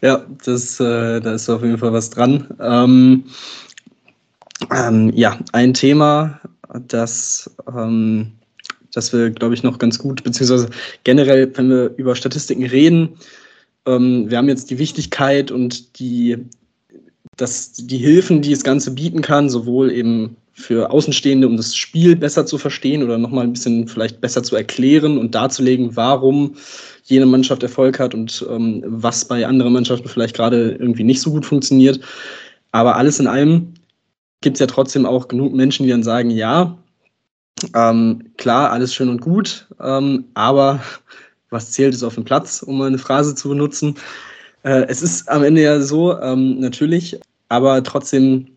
Ja, 0.00 0.24
das, 0.44 0.80
äh, 0.80 1.20
da 1.20 1.34
ist 1.34 1.48
auf 1.48 1.62
jeden 1.62 1.78
Fall 1.78 1.92
was 1.92 2.10
dran. 2.10 2.46
Ähm, 2.60 3.24
ähm, 4.70 5.12
ja, 5.14 5.38
ein 5.52 5.74
Thema, 5.74 6.40
das, 6.88 7.50
ähm, 7.66 8.32
das 8.92 9.12
wir, 9.12 9.30
glaube 9.30 9.54
ich, 9.54 9.62
noch 9.62 9.78
ganz 9.78 9.98
gut, 9.98 10.22
beziehungsweise 10.22 10.68
generell, 11.04 11.50
wenn 11.56 11.68
wir 11.68 11.94
über 11.96 12.14
Statistiken 12.14 12.64
reden, 12.64 13.16
ähm, 13.86 14.30
wir 14.30 14.38
haben 14.38 14.48
jetzt 14.48 14.70
die 14.70 14.78
Wichtigkeit 14.78 15.50
und 15.50 15.98
die 15.98 16.38
dass 17.36 17.72
die 17.72 17.98
Hilfen, 17.98 18.42
die 18.42 18.50
das 18.50 18.62
Ganze 18.62 18.90
bieten 18.92 19.22
kann, 19.22 19.48
sowohl 19.48 19.90
eben 19.90 20.36
für 20.52 20.90
Außenstehende, 20.90 21.46
um 21.46 21.56
das 21.56 21.74
Spiel 21.74 22.14
besser 22.14 22.44
zu 22.46 22.58
verstehen 22.58 23.02
oder 23.02 23.18
nochmal 23.18 23.44
ein 23.44 23.52
bisschen 23.52 23.88
vielleicht 23.88 24.20
besser 24.20 24.42
zu 24.42 24.54
erklären 24.54 25.18
und 25.18 25.34
darzulegen, 25.34 25.96
warum 25.96 26.56
jene 27.04 27.26
Mannschaft 27.26 27.62
Erfolg 27.62 27.98
hat 27.98 28.14
und 28.14 28.46
ähm, 28.50 28.82
was 28.86 29.24
bei 29.24 29.46
anderen 29.46 29.72
Mannschaften 29.72 30.08
vielleicht 30.08 30.36
gerade 30.36 30.72
irgendwie 30.72 31.04
nicht 31.04 31.20
so 31.20 31.30
gut 31.30 31.46
funktioniert. 31.46 32.00
Aber 32.70 32.96
alles 32.96 33.18
in 33.18 33.26
allem 33.26 33.74
gibt 34.40 34.56
es 34.56 34.60
ja 34.60 34.66
trotzdem 34.66 35.06
auch 35.06 35.28
genug 35.28 35.54
Menschen, 35.54 35.84
die 35.84 35.90
dann 35.90 36.02
sagen, 36.02 36.30
ja, 36.30 36.76
ähm, 37.74 38.32
klar, 38.36 38.70
alles 38.70 38.94
schön 38.94 39.08
und 39.08 39.20
gut, 39.20 39.66
ähm, 39.80 40.24
aber 40.34 40.80
was 41.50 41.70
zählt 41.70 41.94
ist 41.94 42.02
auf 42.02 42.14
dem 42.14 42.24
Platz, 42.24 42.62
um 42.62 42.78
mal 42.78 42.88
eine 42.88 42.98
Phrase 42.98 43.34
zu 43.34 43.48
benutzen. 43.48 43.94
Äh, 44.64 44.86
es 44.88 45.02
ist 45.02 45.28
am 45.28 45.44
Ende 45.44 45.62
ja 45.62 45.80
so, 45.80 46.18
ähm, 46.18 46.58
natürlich, 46.60 47.18
aber 47.48 47.82
trotzdem 47.82 48.48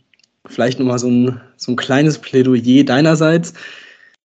vielleicht 0.48 0.80
nochmal 0.80 1.00
so 1.00 1.08
ein, 1.08 1.42
so 1.58 1.72
ein 1.72 1.76
kleines 1.76 2.18
Plädoyer 2.18 2.84
deinerseits 2.84 3.54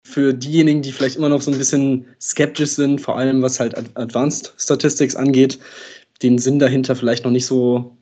für 0.03 0.33
diejenigen, 0.33 0.83
die 0.83 0.93
vielleicht 0.93 1.17
immer 1.17 1.29
noch 1.29 1.43
so 1.43 1.51
ein 1.51 1.59
bisschen 1.59 2.07
skeptisch 2.21 2.71
sind, 2.71 3.01
vor 3.01 3.19
allem 3.19 3.43
was 3.43 3.61
halt 3.61 3.77
Advanced 3.97 4.55
Statistics 4.57 5.15
angeht, 5.15 5.59
den 6.23 6.39
Sinn 6.39 6.59
dahinter 6.59 6.97
vielleicht 6.97 7.25
noch 7.25 7.31
nicht 7.31 7.47
so 7.47 7.97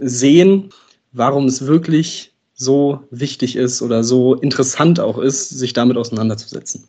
sehen, 0.00 0.70
warum 1.12 1.46
es 1.46 1.66
wirklich 1.66 2.32
so 2.54 3.06
wichtig 3.10 3.56
ist 3.56 3.82
oder 3.82 4.04
so 4.04 4.34
interessant 4.34 5.00
auch 5.00 5.18
ist, 5.18 5.48
sich 5.48 5.72
damit 5.72 5.96
auseinanderzusetzen. 5.96 6.88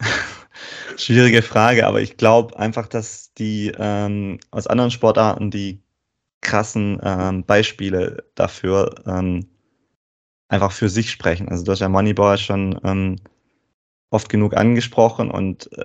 Schwierige 0.96 1.42
Frage, 1.42 1.86
aber 1.86 2.00
ich 2.00 2.16
glaube 2.16 2.58
einfach, 2.58 2.86
dass 2.86 3.32
die 3.34 3.72
ähm, 3.78 4.38
aus 4.50 4.66
anderen 4.66 4.90
Sportarten 4.90 5.50
die 5.50 5.80
krassen 6.48 6.98
ähm, 7.02 7.44
Beispiele 7.44 8.24
dafür 8.34 8.94
ähm, 9.06 9.46
einfach 10.48 10.72
für 10.72 10.88
sich 10.88 11.10
sprechen. 11.10 11.48
Also 11.48 11.62
du 11.62 11.72
hast 11.72 11.80
ja 11.80 11.90
Moneyball 11.90 12.38
schon 12.38 12.80
ähm, 12.84 13.16
oft 14.08 14.30
genug 14.30 14.56
angesprochen 14.56 15.30
und 15.30 15.70
äh, 15.76 15.84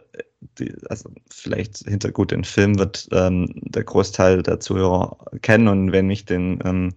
die, 0.58 0.74
also 0.90 1.10
vielleicht 1.30 1.80
hinter 1.80 2.12
gut 2.12 2.32
den 2.32 2.46
Film 2.46 2.80
wird 2.80 3.10
ähm, 3.12 3.50
der 3.56 3.84
Großteil 3.84 4.42
der 4.42 4.62
Zuhörer 4.62 5.18
kennen 5.42 5.68
und 5.68 5.92
wenn 5.92 6.08
nicht, 6.08 6.30
den 6.30 6.60
ähm, 6.64 6.94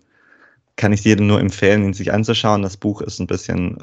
kann 0.77 0.93
ich 0.93 1.03
jedem 1.03 1.27
nur 1.27 1.41
empfehlen, 1.41 1.85
ihn 1.85 1.95
sich 1.95 2.13
anzuschauen. 2.13 2.63
Das 2.63 2.77
Buch 2.77 3.01
ist 3.01 3.19
ein 3.19 3.27
bisschen 3.27 3.79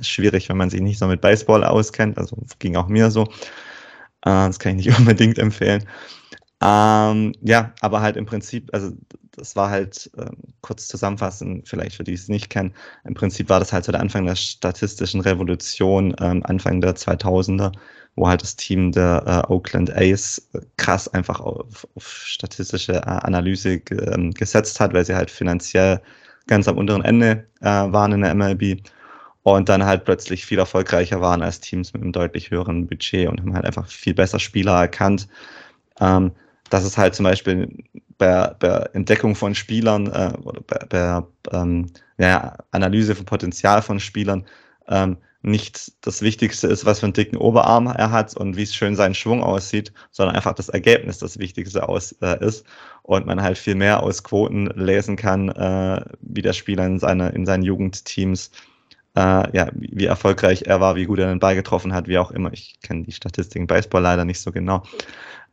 schwierig, 0.00 0.48
wenn 0.48 0.56
man 0.56 0.70
sich 0.70 0.80
nicht 0.80 0.98
so 0.98 1.06
mit 1.08 1.20
Baseball 1.20 1.64
auskennt. 1.64 2.16
Also 2.16 2.38
ging 2.58 2.76
auch 2.76 2.88
mir 2.88 3.10
so. 3.10 3.24
Äh, 4.22 4.48
das 4.48 4.58
kann 4.58 4.78
ich 4.78 4.86
nicht 4.86 4.98
unbedingt 4.98 5.38
empfehlen. 5.38 5.84
Ähm, 6.62 7.32
ja, 7.40 7.72
aber 7.80 8.02
halt 8.02 8.16
im 8.16 8.26
Prinzip, 8.26 8.68
also 8.74 8.92
das 9.32 9.56
war 9.56 9.70
halt 9.70 10.10
äh, 10.18 10.26
kurz 10.60 10.88
zusammenfassen, 10.88 11.62
vielleicht 11.64 11.96
für 11.96 12.04
die 12.04 12.12
es 12.12 12.28
nicht 12.28 12.50
kennen. 12.50 12.74
Im 13.04 13.14
Prinzip 13.14 13.48
war 13.48 13.60
das 13.60 13.72
halt 13.72 13.84
so 13.84 13.92
der 13.92 14.00
Anfang 14.00 14.26
der 14.26 14.36
statistischen 14.36 15.22
Revolution, 15.22 16.14
ähm, 16.20 16.42
Anfang 16.44 16.80
der 16.82 16.96
2000er, 16.96 17.72
wo 18.14 18.28
halt 18.28 18.42
das 18.42 18.56
Team 18.56 18.92
der 18.92 19.44
äh, 19.48 19.52
Oakland 19.52 19.90
A's 19.96 20.50
krass 20.76 21.08
einfach 21.08 21.40
auf, 21.40 21.86
auf 21.94 22.06
statistische 22.06 22.94
äh, 22.94 23.00
Analyse 23.00 23.80
ähm, 23.90 24.32
gesetzt 24.32 24.80
hat, 24.80 24.92
weil 24.92 25.06
sie 25.06 25.14
halt 25.14 25.30
finanziell 25.30 26.02
ganz 26.46 26.68
am 26.68 26.76
unteren 26.76 27.02
Ende 27.04 27.46
äh, 27.60 27.66
waren 27.66 28.12
in 28.12 28.20
der 28.22 28.34
MLB 28.34 28.82
und 29.42 29.68
dann 29.70 29.84
halt 29.84 30.04
plötzlich 30.04 30.44
viel 30.44 30.58
erfolgreicher 30.58 31.20
waren 31.22 31.42
als 31.42 31.60
Teams 31.60 31.94
mit 31.94 32.02
einem 32.02 32.12
deutlich 32.12 32.50
höheren 32.50 32.86
Budget 32.86 33.28
und 33.28 33.40
haben 33.40 33.54
halt 33.54 33.64
einfach 33.64 33.88
viel 33.88 34.14
besser 34.14 34.38
Spieler 34.38 34.78
erkannt. 34.78 35.28
Ähm, 36.00 36.32
dass 36.70 36.84
es 36.84 36.96
halt 36.96 37.14
zum 37.14 37.24
Beispiel 37.24 37.84
bei, 38.16 38.54
bei 38.58 38.88
Entdeckung 38.92 39.34
von 39.34 39.54
Spielern 39.54 40.06
äh, 40.06 40.32
oder 40.42 40.60
bei, 40.62 40.78
bei 40.88 41.22
ähm, 41.52 41.86
ja, 42.18 42.56
Analyse 42.70 43.14
von 43.14 43.26
Potenzial 43.26 43.82
von 43.82 44.00
Spielern 44.00 44.44
ähm, 44.88 45.16
nicht 45.42 45.92
das 46.02 46.20
Wichtigste 46.20 46.66
ist, 46.66 46.84
was 46.84 47.00
für 47.00 47.06
einen 47.06 47.14
dicken 47.14 47.36
Oberarm 47.36 47.86
er 47.86 48.10
hat 48.10 48.36
und 48.36 48.56
wie 48.56 48.62
es 48.62 48.74
schön 48.74 48.94
sein 48.94 49.14
Schwung 49.14 49.42
aussieht, 49.42 49.92
sondern 50.10 50.36
einfach 50.36 50.54
das 50.54 50.68
Ergebnis 50.68 51.18
das 51.18 51.38
Wichtigste 51.38 51.88
aus, 51.88 52.12
äh, 52.20 52.44
ist 52.44 52.66
und 53.02 53.26
man 53.26 53.42
halt 53.42 53.56
viel 53.56 53.74
mehr 53.74 54.02
aus 54.02 54.22
Quoten 54.22 54.66
lesen 54.76 55.16
kann, 55.16 55.48
äh, 55.48 56.04
wie 56.20 56.42
der 56.42 56.52
Spieler 56.52 56.86
in, 56.86 56.98
seine, 56.98 57.30
in 57.30 57.46
seinen 57.46 57.62
Jugendteams 57.62 58.50
äh, 59.16 59.56
ja, 59.56 59.68
wie, 59.74 60.04
erfolgreich 60.04 60.62
er 60.66 60.80
war, 60.80 60.94
wie 60.96 61.06
gut 61.06 61.18
er 61.18 61.28
den 61.28 61.40
Ball 61.40 61.54
getroffen 61.54 61.92
hat, 61.92 62.06
wie 62.06 62.18
auch 62.18 62.30
immer. 62.30 62.52
Ich 62.52 62.78
kenne 62.82 63.02
die 63.02 63.12
Statistiken 63.12 63.66
Baseball 63.66 64.02
leider 64.02 64.24
nicht 64.24 64.40
so 64.40 64.52
genau. 64.52 64.82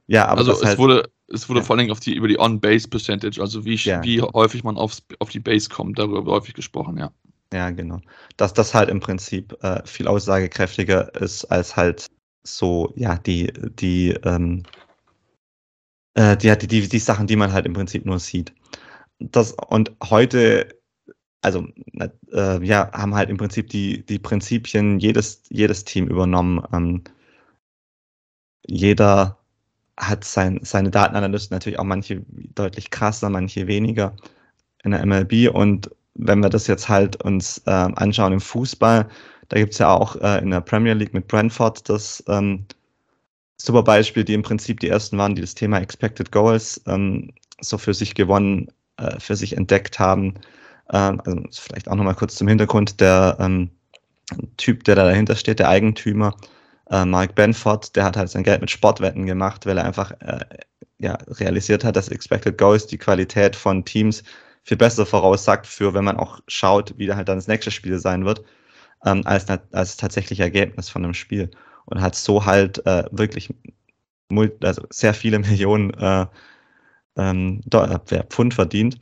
Ja, 0.08 0.28
aber 0.28 0.40
also 0.40 0.54
es 0.54 0.64
halt, 0.64 0.78
wurde, 0.78 1.10
es 1.28 1.50
wurde 1.50 1.60
ja. 1.60 1.66
vor 1.66 1.78
allem 1.78 1.92
auf 1.92 2.00
die, 2.00 2.16
über 2.16 2.28
die 2.28 2.40
On-Base-Percentage, 2.40 3.42
also 3.42 3.66
wie, 3.66 3.76
ja. 3.76 4.04
wie 4.04 4.22
häufig 4.22 4.64
man 4.64 4.78
aufs, 4.78 5.04
auf 5.20 5.30
die 5.30 5.40
Base 5.40 5.70
kommt, 5.70 6.00
darüber 6.00 6.32
häufig 6.32 6.54
gesprochen, 6.54 6.98
ja. 6.98 7.12
Ja, 7.54 7.70
genau. 7.70 8.00
Dass 8.38 8.54
das 8.54 8.74
halt 8.74 8.90
im 8.90 9.00
Prinzip 9.00 9.58
äh, 9.64 9.86
viel 9.86 10.08
aussagekräftiger 10.08 11.14
ist 11.22 11.46
als 11.46 11.76
halt 11.76 12.08
so, 12.44 12.94
ja, 12.96 13.18
die, 13.18 13.52
die, 13.80 14.12
ähm, 14.24 14.64
äh, 16.16 16.36
die, 16.38 16.58
die, 16.58 16.68
die, 16.68 16.88
die 16.88 17.00
Sachen, 17.00 17.28
die 17.28 17.36
man 17.36 17.52
halt 17.52 17.66
im 17.66 17.74
Prinzip 17.74 18.06
nur 18.06 18.20
sieht. 18.20 18.54
Das, 19.20 19.56
und 19.70 19.92
heute 20.10 20.78
also 21.42 21.66
äh, 22.34 22.66
ja, 22.66 22.92
haben 22.94 23.16
halt 23.16 23.30
im 23.30 23.38
Prinzip 23.38 23.70
die, 23.70 24.06
die 24.06 24.20
Prinzipien 24.20 25.00
jedes, 25.00 25.44
jedes 25.50 25.86
Team 25.86 26.08
übernommen. 26.08 26.64
Ähm, 26.74 27.04
jeder 28.66 29.40
hat 29.98 30.24
sein, 30.24 30.60
seine 30.64 30.92
Datenanalysten 30.92 31.56
natürlich 31.56 31.80
auch 31.80 31.84
manche 31.84 32.22
deutlich 32.56 32.92
krasser, 32.92 33.30
manche 33.30 33.68
weniger 33.68 34.16
in 34.84 34.92
der 34.92 35.06
MLB. 35.06 35.54
Und 35.54 35.90
wenn 36.16 36.40
wir 36.40 36.50
das 36.50 36.68
jetzt 36.68 36.88
halt 36.90 37.22
uns 37.24 37.60
äh, 37.66 37.72
anschauen 37.72 38.34
im 38.34 38.42
Fußball, 38.42 39.08
Da 39.50 39.58
gibt 39.58 39.74
es 39.74 39.80
ja 39.80 39.90
auch 39.94 40.16
äh, 40.18 40.40
in 40.40 40.52
der 40.52 40.62
Premier 40.62 40.94
League 40.94 41.14
mit 41.14 41.28
Brentford 41.28 41.88
das 41.90 42.24
ähm, 42.28 42.66
super 43.58 43.84
Beispiel, 43.84 44.24
die 44.24 44.34
im 44.34 44.44
Prinzip 44.44 44.80
die 44.80 44.90
ersten 44.90 45.18
waren, 45.18 45.36
die 45.36 45.42
das 45.42 45.56
Thema 45.56 45.80
Expected 45.80 46.32
Goals 46.32 46.82
ähm, 46.88 47.32
so 47.62 47.78
für 47.78 47.94
sich 47.94 48.14
gewonnen, 48.14 48.68
äh, 48.98 49.20
für 49.20 49.36
sich 49.36 49.56
entdeckt 49.56 50.00
haben. 50.00 50.36
Ähm, 50.92 51.22
also 51.26 51.62
vielleicht 51.62 51.88
auch 51.90 51.96
nochmal 51.96 52.16
kurz 52.16 52.36
zum 52.36 52.48
Hintergrund, 52.48 53.00
der 53.00 53.38
ähm, 53.40 53.70
Typ, 54.58 54.84
der 54.84 54.96
da 54.96 55.06
dahinter 55.06 55.36
steht, 55.36 55.60
der 55.60 55.70
Eigentümer, 55.70 56.36
äh, 56.90 57.06
Mark 57.06 57.36
Benford, 57.36 57.96
der 57.96 58.06
hat 58.06 58.18
halt 58.18 58.30
sein 58.30 58.44
Geld 58.44 58.62
mit 58.62 58.72
Sportwetten 58.72 59.26
gemacht, 59.26 59.66
weil 59.66 59.78
er 59.78 59.86
einfach 59.86 60.12
äh, 60.22 60.46
ja, 61.00 61.18
realisiert 61.28 61.84
hat, 61.84 61.96
dass 61.96 62.10
Expected 62.10 62.58
Goals 62.58 62.88
die 62.88 62.98
Qualität 62.98 63.56
von 63.56 63.86
Teams 63.86 64.24
viel 64.64 64.78
besser 64.78 65.06
voraussagt, 65.06 65.68
für 65.68 65.94
wenn 65.94 66.04
man 66.04 66.18
auch 66.18 66.40
schaut, 66.48 66.94
wie 66.98 67.12
halt 67.12 67.30
dann 67.30 67.38
das 67.38 67.48
nächste 67.48 67.72
Spiel 67.72 68.00
sein 68.00 68.26
wird, 68.26 68.44
ähm, 69.06 69.22
als, 69.26 69.48
als 69.50 69.62
das 69.72 69.98
tatsächliche 69.98 70.44
Ergebnis 70.44 70.90
von 70.90 71.04
einem 71.04 71.14
Spiel. 71.14 71.52
Und 71.86 72.02
hat 72.02 72.16
so 72.16 72.46
halt 72.46 72.86
äh, 72.86 73.06
wirklich 73.12 73.54
also 74.62 74.84
sehr 74.90 75.14
viele 75.14 75.40
Millionen 75.40 75.94
äh, 75.94 76.26
ähm, 77.18 77.62
äh, 77.72 78.24
Pfund 78.30 78.54
verdient 78.54 78.98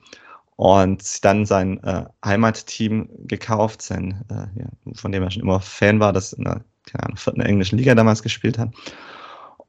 und 0.55 1.25
dann 1.25 1.45
sein 1.45 1.83
äh, 1.83 2.05
Heimatteam 2.23 3.09
gekauft, 3.27 3.81
sein, 3.81 4.23
äh, 4.29 4.59
ja, 4.59 4.67
von 4.93 5.11
dem 5.11 5.23
er 5.23 5.31
schon 5.31 5.41
immer 5.41 5.59
Fan 5.59 5.99
war, 5.99 6.13
das 6.13 6.33
in 6.33 6.45
der 6.45 6.63
keine 6.86 7.03
Ahnung, 7.03 7.17
vierten 7.17 7.41
englischen 7.41 7.77
Liga 7.77 7.95
damals 7.95 8.23
gespielt 8.23 8.57
hat. 8.57 8.69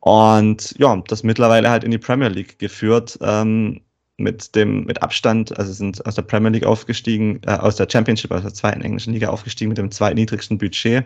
Und 0.00 0.74
ja, 0.78 1.02
das 1.08 1.22
mittlerweile 1.22 1.68
halt 1.68 1.84
in 1.84 1.90
die 1.90 1.98
Premier 1.98 2.28
League 2.28 2.58
geführt, 2.58 3.18
ähm, 3.22 3.80
mit 4.18 4.54
dem, 4.54 4.84
mit 4.84 5.02
Abstand, 5.02 5.58
also 5.58 5.72
sind 5.72 6.04
aus 6.06 6.14
der 6.14 6.22
Premier 6.22 6.50
League 6.50 6.64
aufgestiegen, 6.64 7.40
äh, 7.46 7.56
aus 7.56 7.76
der 7.76 7.88
Championship, 7.90 8.30
aus 8.30 8.42
der 8.42 8.54
zweiten 8.54 8.80
englischen 8.82 9.12
Liga 9.12 9.28
aufgestiegen 9.28 9.68
mit 9.68 9.78
dem 9.78 9.90
zweitniedrigsten 9.90 10.58
Budget, 10.58 11.04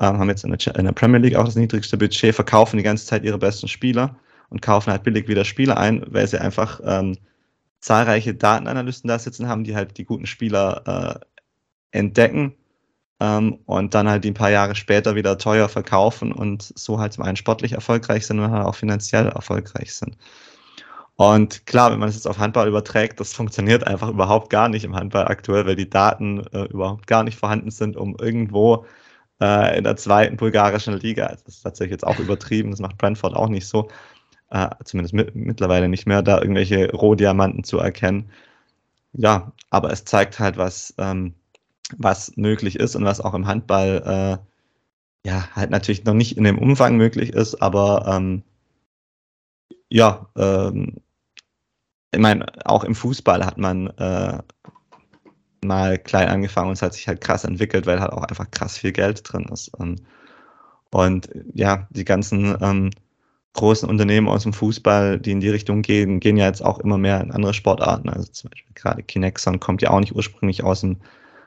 ähm, 0.00 0.18
haben 0.18 0.28
jetzt 0.28 0.44
in 0.44 0.50
der, 0.50 0.76
in 0.76 0.84
der 0.84 0.92
Premier 0.92 1.18
League 1.18 1.36
auch 1.36 1.44
das 1.44 1.56
niedrigste 1.56 1.98
Budget, 1.98 2.34
verkaufen 2.34 2.76
die 2.76 2.82
ganze 2.82 3.06
Zeit 3.06 3.24
ihre 3.24 3.38
besten 3.38 3.68
Spieler 3.68 4.16
und 4.48 4.62
kaufen 4.62 4.90
halt 4.92 5.02
billig 5.02 5.28
wieder 5.28 5.44
Spieler 5.44 5.76
ein, 5.76 6.04
weil 6.08 6.26
sie 6.26 6.40
einfach 6.40 6.80
ähm, 6.84 7.18
zahlreiche 7.80 8.34
Datenanalysten 8.34 9.08
da 9.08 9.18
sitzen 9.18 9.48
haben, 9.48 9.64
die 9.64 9.74
halt 9.74 9.98
die 9.98 10.04
guten 10.04 10.26
Spieler 10.26 11.20
äh, 11.20 11.98
entdecken 11.98 12.54
ähm, 13.20 13.58
und 13.66 13.94
dann 13.94 14.08
halt 14.08 14.24
die 14.24 14.30
ein 14.30 14.34
paar 14.34 14.50
Jahre 14.50 14.74
später 14.74 15.14
wieder 15.14 15.38
teuer 15.38 15.68
verkaufen 15.68 16.32
und 16.32 16.72
so 16.76 16.98
halt 17.00 17.12
zum 17.12 17.24
einen 17.24 17.36
sportlich 17.36 17.72
erfolgreich 17.72 18.26
sind 18.26 18.40
und 18.40 18.50
halt 18.50 18.66
auch 18.66 18.74
finanziell 18.74 19.28
erfolgreich 19.28 19.94
sind. 19.94 20.16
Und 21.16 21.66
klar, 21.66 21.92
wenn 21.92 21.98
man 21.98 22.08
es 22.08 22.16
jetzt 22.16 22.26
auf 22.26 22.38
Handball 22.38 22.68
überträgt, 22.68 23.20
das 23.20 23.32
funktioniert 23.32 23.86
einfach 23.86 24.08
überhaupt 24.08 24.50
gar 24.50 24.68
nicht 24.68 24.84
im 24.84 24.96
Handball 24.96 25.28
aktuell, 25.28 25.66
weil 25.66 25.76
die 25.76 25.88
Daten 25.90 26.40
äh, 26.52 26.64
überhaupt 26.64 27.06
gar 27.06 27.22
nicht 27.22 27.38
vorhanden 27.38 27.70
sind, 27.70 27.96
um 27.96 28.16
irgendwo 28.18 28.86
äh, 29.40 29.76
in 29.78 29.84
der 29.84 29.96
zweiten 29.96 30.36
bulgarischen 30.36 30.94
Liga, 30.98 31.28
das 31.28 31.42
ist 31.42 31.62
tatsächlich 31.62 31.92
jetzt 31.92 32.06
auch 32.06 32.18
übertrieben, 32.20 32.70
das 32.70 32.80
macht 32.80 32.98
Brentford 32.98 33.34
auch 33.36 33.48
nicht 33.48 33.66
so, 33.68 33.88
äh, 34.50 34.68
zumindest 34.84 35.14
mit, 35.14 35.34
mittlerweile 35.36 35.88
nicht 35.88 36.06
mehr, 36.06 36.22
da 36.22 36.40
irgendwelche 36.40 36.90
Rohdiamanten 36.92 37.64
zu 37.64 37.78
erkennen. 37.78 38.30
Ja, 39.14 39.52
aber 39.70 39.92
es 39.92 40.04
zeigt 40.04 40.38
halt, 40.40 40.56
was, 40.56 40.94
ähm, 40.98 41.34
was 41.98 42.36
möglich 42.36 42.76
ist 42.76 42.96
und 42.96 43.04
was 43.04 43.20
auch 43.20 43.34
im 43.34 43.46
Handball 43.46 44.40
äh, 45.24 45.28
ja 45.28 45.48
halt 45.54 45.70
natürlich 45.70 46.04
noch 46.04 46.14
nicht 46.14 46.36
in 46.36 46.44
dem 46.44 46.58
Umfang 46.58 46.96
möglich 46.96 47.30
ist, 47.30 47.62
aber 47.62 48.06
ähm, 48.08 48.42
ja, 49.88 50.26
ähm, 50.36 50.96
ich 52.12 52.20
meine, 52.20 52.46
auch 52.66 52.84
im 52.84 52.94
Fußball 52.94 53.44
hat 53.44 53.58
man 53.58 53.88
äh, 53.98 54.38
mal 55.64 55.98
klein 55.98 56.28
angefangen 56.28 56.68
und 56.68 56.74
es 56.74 56.82
hat 56.82 56.94
sich 56.94 57.08
halt 57.08 57.20
krass 57.20 57.44
entwickelt, 57.44 57.86
weil 57.86 58.00
halt 58.00 58.12
auch 58.12 58.24
einfach 58.24 58.50
krass 58.50 58.78
viel 58.78 58.92
Geld 58.92 59.22
drin 59.24 59.46
ist. 59.52 59.68
Und, 59.74 60.02
und 60.90 61.28
ja, 61.54 61.88
die 61.90 62.04
ganzen 62.04 62.56
ähm, 62.60 62.90
großen 63.54 63.88
Unternehmen 63.88 64.28
aus 64.28 64.42
dem 64.44 64.52
Fußball, 64.52 65.20
die 65.20 65.32
in 65.32 65.40
die 65.40 65.50
Richtung 65.50 65.82
gehen, 65.82 66.20
gehen 66.20 66.36
ja 66.36 66.46
jetzt 66.46 66.64
auch 66.64 66.78
immer 66.78 66.98
mehr 66.98 67.20
in 67.20 67.30
andere 67.30 67.54
Sportarten. 67.54 68.08
Also 68.08 68.30
zum 68.32 68.50
Beispiel 68.50 68.74
gerade 68.74 69.02
Kinexon 69.02 69.60
kommt 69.60 69.82
ja 69.82 69.90
auch 69.90 70.00
nicht 70.00 70.14
ursprünglich 70.14 70.64
aus 70.64 70.80
dem 70.80 70.98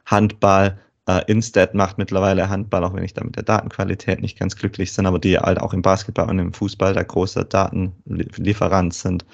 Handball. 0.05 0.79
Äh, 1.07 1.21
Instead 1.27 1.73
macht 1.73 1.97
mittlerweile 1.97 2.49
Handball, 2.49 2.83
auch 2.83 2.93
wenn 2.93 3.03
ich 3.03 3.13
da 3.13 3.23
mit 3.23 3.35
der 3.35 3.43
Datenqualität 3.43 4.21
nicht 4.21 4.39
ganz 4.39 4.55
glücklich 4.55 4.95
bin, 4.95 5.05
aber 5.05 5.19
die 5.19 5.37
halt 5.37 5.59
auch 5.59 5.73
im 5.73 5.81
Basketball 5.81 6.29
und 6.29 6.39
im 6.39 6.53
Fußball 6.53 6.93
der 6.93 7.05
große 7.05 7.45
Datenlieferant 7.45 8.93
sind. 8.93 9.25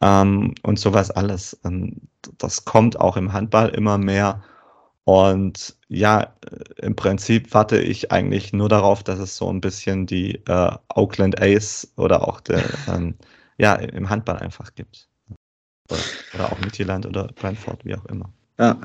Ähm, 0.00 0.54
und 0.62 0.78
sowas 0.78 1.10
alles. 1.10 1.58
Ähm, 1.64 2.00
das 2.38 2.64
kommt 2.64 2.98
auch 3.00 3.16
im 3.16 3.32
Handball 3.32 3.68
immer 3.70 3.98
mehr. 3.98 4.42
Und 5.04 5.76
ja, 5.88 6.22
äh, 6.22 6.26
im 6.82 6.96
Prinzip 6.96 7.52
warte 7.52 7.78
ich 7.78 8.10
eigentlich 8.10 8.52
nur 8.52 8.68
darauf, 8.68 9.02
dass 9.02 9.18
es 9.18 9.36
so 9.36 9.50
ein 9.50 9.60
bisschen 9.60 10.06
die 10.06 10.36
äh, 10.46 10.70
Oakland 10.94 11.40
Ace 11.40 11.92
oder 11.96 12.26
auch 12.26 12.40
der, 12.40 12.64
ähm, 12.88 13.14
ja, 13.58 13.74
im 13.74 14.08
Handball 14.08 14.38
einfach 14.38 14.74
gibt. 14.74 15.08
Oder, 15.90 16.00
oder 16.34 16.52
auch 16.52 16.58
Midtjylland 16.60 17.06
oder 17.06 17.28
Brentford, 17.34 17.84
wie 17.84 17.94
auch 17.94 18.04
immer. 18.06 18.30
Ja. 18.58 18.78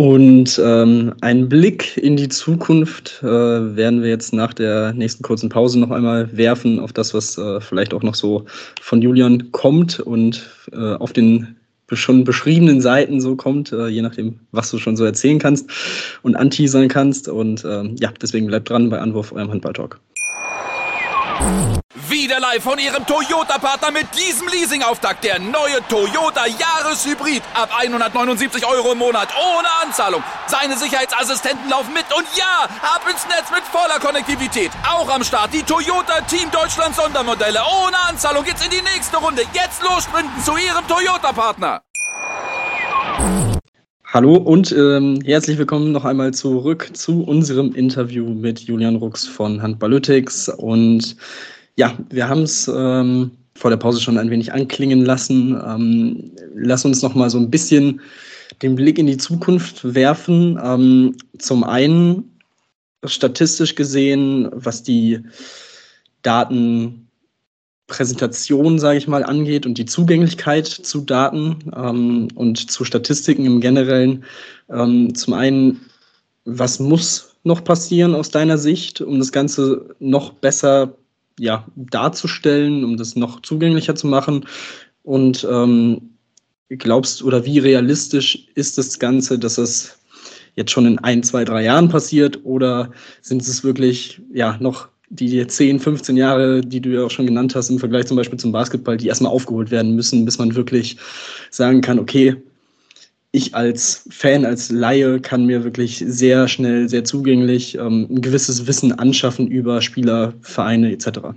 Und 0.00 0.58
ähm, 0.64 1.12
einen 1.20 1.50
Blick 1.50 1.98
in 1.98 2.16
die 2.16 2.30
Zukunft 2.30 3.20
äh, 3.22 3.26
werden 3.26 4.00
wir 4.00 4.08
jetzt 4.08 4.32
nach 4.32 4.54
der 4.54 4.94
nächsten 4.94 5.22
kurzen 5.22 5.50
Pause 5.50 5.78
noch 5.78 5.90
einmal 5.90 6.34
werfen 6.34 6.80
auf 6.80 6.94
das, 6.94 7.12
was 7.12 7.36
äh, 7.36 7.60
vielleicht 7.60 7.92
auch 7.92 8.02
noch 8.02 8.14
so 8.14 8.46
von 8.80 9.02
Julian 9.02 9.52
kommt 9.52 10.00
und 10.00 10.48
äh, 10.72 10.94
auf 10.94 11.12
den 11.12 11.54
schon 11.92 12.24
beschriebenen 12.24 12.80
Seiten 12.80 13.20
so 13.20 13.36
kommt, 13.36 13.72
äh, 13.72 13.88
je 13.88 14.00
nachdem, 14.00 14.40
was 14.52 14.70
du 14.70 14.78
schon 14.78 14.96
so 14.96 15.04
erzählen 15.04 15.38
kannst 15.38 15.70
und 16.22 16.34
anteasern 16.34 16.88
kannst. 16.88 17.28
Und 17.28 17.62
ähm, 17.66 17.96
ja, 18.00 18.10
deswegen 18.22 18.46
bleibt 18.46 18.70
dran 18.70 18.88
bei 18.88 18.98
Anwurf 18.98 19.32
eurem 19.32 19.50
Handball-Talk. 19.50 20.00
Wieder 22.08 22.38
live 22.38 22.62
von 22.62 22.78
Ihrem 22.78 23.04
Toyota-Partner 23.04 23.90
mit 23.90 24.06
diesem 24.14 24.46
Leasing-Auftakt. 24.46 25.24
Der 25.24 25.40
neue 25.40 25.80
Toyota 25.88 26.46
Jahreshybrid. 26.46 27.42
Ab 27.52 27.70
179 27.76 28.64
Euro 28.64 28.92
im 28.92 28.98
Monat. 28.98 29.28
Ohne 29.34 29.66
Anzahlung. 29.82 30.22
Seine 30.46 30.76
Sicherheitsassistenten 30.78 31.68
laufen 31.68 31.92
mit. 31.92 32.04
Und 32.16 32.26
ja, 32.38 32.68
ab 32.80 33.02
ins 33.10 33.26
Netz 33.26 33.50
mit 33.50 33.64
voller 33.64 33.98
Konnektivität. 33.98 34.70
Auch 34.88 35.12
am 35.12 35.24
Start 35.24 35.52
die 35.52 35.64
Toyota 35.64 36.20
Team 36.28 36.48
Deutschland 36.52 36.94
Sondermodelle. 36.94 37.58
Ohne 37.58 37.98
Anzahlung 38.08 38.44
geht's 38.44 38.64
in 38.64 38.70
die 38.70 38.82
nächste 38.82 39.16
Runde. 39.16 39.42
Jetzt 39.52 39.82
los 39.82 40.04
sprinten 40.04 40.40
zu 40.44 40.52
Ihrem 40.52 40.86
Toyota-Partner. 40.86 41.82
Hallo 44.12 44.36
und 44.36 44.70
ähm, 44.70 45.20
herzlich 45.24 45.58
willkommen 45.58 45.90
noch 45.90 46.04
einmal 46.04 46.32
zurück 46.34 46.90
zu 46.92 47.24
unserem 47.24 47.74
Interview 47.74 48.26
mit 48.32 48.60
Julian 48.60 48.94
Rux 48.94 49.26
von 49.26 49.60
Handballytics. 49.60 50.48
Und 50.48 51.16
ja, 51.80 51.96
wir 52.10 52.28
haben 52.28 52.42
es 52.42 52.68
ähm, 52.68 53.30
vor 53.54 53.70
der 53.70 53.78
Pause 53.78 54.02
schon 54.02 54.18
ein 54.18 54.28
wenig 54.28 54.52
anklingen 54.52 55.02
lassen. 55.02 55.58
Ähm, 55.66 56.32
lass 56.54 56.84
uns 56.84 57.00
noch 57.00 57.14
mal 57.14 57.30
so 57.30 57.38
ein 57.38 57.50
bisschen 57.50 58.02
den 58.60 58.74
Blick 58.74 58.98
in 58.98 59.06
die 59.06 59.16
Zukunft 59.16 59.94
werfen. 59.94 60.60
Ähm, 60.62 61.16
zum 61.38 61.64
einen 61.64 62.38
statistisch 63.06 63.76
gesehen, 63.76 64.50
was 64.52 64.82
die 64.82 65.20
Datenpräsentation, 66.20 68.78
sage 68.78 68.98
ich 68.98 69.08
mal, 69.08 69.24
angeht 69.24 69.64
und 69.64 69.78
die 69.78 69.86
Zugänglichkeit 69.86 70.66
zu 70.66 71.00
Daten 71.00 71.56
ähm, 71.74 72.28
und 72.34 72.70
zu 72.70 72.84
Statistiken 72.84 73.46
im 73.46 73.62
Generellen. 73.62 74.22
Ähm, 74.68 75.14
zum 75.14 75.32
einen, 75.32 75.80
was 76.44 76.78
muss 76.78 77.36
noch 77.42 77.64
passieren 77.64 78.14
aus 78.14 78.28
deiner 78.28 78.58
Sicht, 78.58 79.00
um 79.00 79.18
das 79.18 79.32
Ganze 79.32 79.94
noch 79.98 80.34
besser 80.34 80.94
ja, 81.40 81.66
darzustellen, 81.74 82.84
um 82.84 82.96
das 82.96 83.16
noch 83.16 83.40
zugänglicher 83.40 83.94
zu 83.94 84.06
machen? 84.06 84.46
Und 85.02 85.46
ähm, 85.50 86.10
glaubst 86.68 87.22
oder 87.22 87.44
wie 87.44 87.58
realistisch 87.58 88.46
ist 88.54 88.78
das 88.78 88.98
Ganze, 88.98 89.38
dass 89.38 89.58
es 89.58 89.98
jetzt 90.54 90.70
schon 90.70 90.86
in 90.86 90.98
ein, 90.98 91.22
zwei, 91.22 91.44
drei 91.44 91.64
Jahren 91.64 91.88
passiert? 91.88 92.44
Oder 92.44 92.92
sind 93.22 93.42
es 93.42 93.64
wirklich 93.64 94.20
ja 94.32 94.56
noch 94.60 94.88
die 95.08 95.44
10, 95.44 95.80
15 95.80 96.16
Jahre, 96.16 96.60
die 96.60 96.80
du 96.80 96.90
ja 96.90 97.04
auch 97.04 97.10
schon 97.10 97.26
genannt 97.26 97.56
hast, 97.56 97.70
im 97.70 97.80
Vergleich 97.80 98.06
zum 98.06 98.16
Beispiel 98.16 98.38
zum 98.38 98.52
Basketball, 98.52 98.96
die 98.96 99.08
erstmal 99.08 99.32
aufgeholt 99.32 99.70
werden 99.70 99.96
müssen, 99.96 100.24
bis 100.24 100.38
man 100.38 100.54
wirklich 100.54 100.96
sagen 101.50 101.80
kann, 101.80 101.98
okay, 101.98 102.36
ich 103.32 103.54
als 103.54 104.08
Fan, 104.10 104.44
als 104.44 104.70
Laie 104.70 105.20
kann 105.20 105.46
mir 105.46 105.62
wirklich 105.64 106.02
sehr 106.06 106.48
schnell, 106.48 106.88
sehr 106.88 107.04
zugänglich 107.04 107.76
ähm, 107.76 108.08
ein 108.10 108.20
gewisses 108.20 108.66
Wissen 108.66 108.92
anschaffen 108.98 109.46
über 109.48 109.82
Spieler, 109.82 110.34
Vereine 110.40 110.90
etc. 110.92 111.34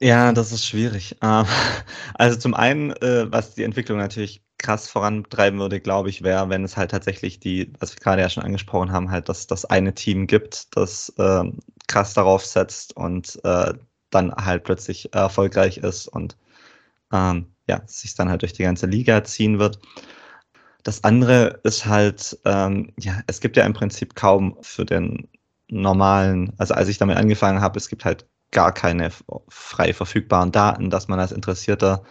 Ja, 0.00 0.32
das 0.32 0.50
ist 0.50 0.66
schwierig. 0.66 1.16
Ähm, 1.22 1.46
also 2.14 2.38
zum 2.38 2.54
einen, 2.54 2.90
äh, 2.90 3.30
was 3.30 3.54
die 3.54 3.62
Entwicklung 3.62 3.98
natürlich 3.98 4.42
krass 4.58 4.88
vorantreiben 4.88 5.60
würde, 5.60 5.80
glaube 5.80 6.08
ich, 6.08 6.22
wäre, 6.22 6.48
wenn 6.48 6.64
es 6.64 6.76
halt 6.76 6.90
tatsächlich 6.90 7.38
die, 7.38 7.72
was 7.78 7.94
wir 7.94 8.00
gerade 8.00 8.22
ja 8.22 8.28
schon 8.28 8.42
angesprochen 8.42 8.92
haben, 8.92 9.10
halt, 9.10 9.28
dass 9.28 9.46
das 9.46 9.64
eine 9.64 9.94
Team 9.94 10.26
gibt, 10.26 10.76
das 10.76 11.12
äh, 11.18 11.44
krass 11.86 12.14
darauf 12.14 12.44
setzt 12.44 12.96
und 12.96 13.38
äh, 13.44 13.74
dann 14.10 14.32
halt 14.34 14.64
plötzlich 14.64 15.14
erfolgreich 15.14 15.78
ist 15.78 16.08
und 16.08 16.36
ähm, 17.12 17.51
ja, 17.68 17.82
sich 17.86 18.14
dann 18.14 18.28
halt 18.28 18.42
durch 18.42 18.52
die 18.52 18.64
ganze 18.64 18.86
Liga 18.86 19.24
ziehen 19.24 19.58
wird. 19.58 19.78
Das 20.82 21.04
andere 21.04 21.60
ist 21.64 21.86
halt, 21.86 22.38
ähm, 22.44 22.92
ja, 22.98 23.20
es 23.26 23.40
gibt 23.40 23.56
ja 23.56 23.64
im 23.64 23.72
Prinzip 23.72 24.14
kaum 24.14 24.56
für 24.62 24.84
den 24.84 25.28
normalen, 25.68 26.52
also 26.58 26.74
als 26.74 26.88
ich 26.88 26.98
damit 26.98 27.16
angefangen 27.16 27.60
habe, 27.60 27.78
es 27.78 27.88
gibt 27.88 28.04
halt 28.04 28.26
gar 28.50 28.72
keine 28.72 29.10
frei 29.48 29.92
verfügbaren 29.94 30.52
Daten, 30.52 30.90
dass 30.90 31.08
man 31.08 31.20
als 31.20 31.32
Interessierter 31.32 32.04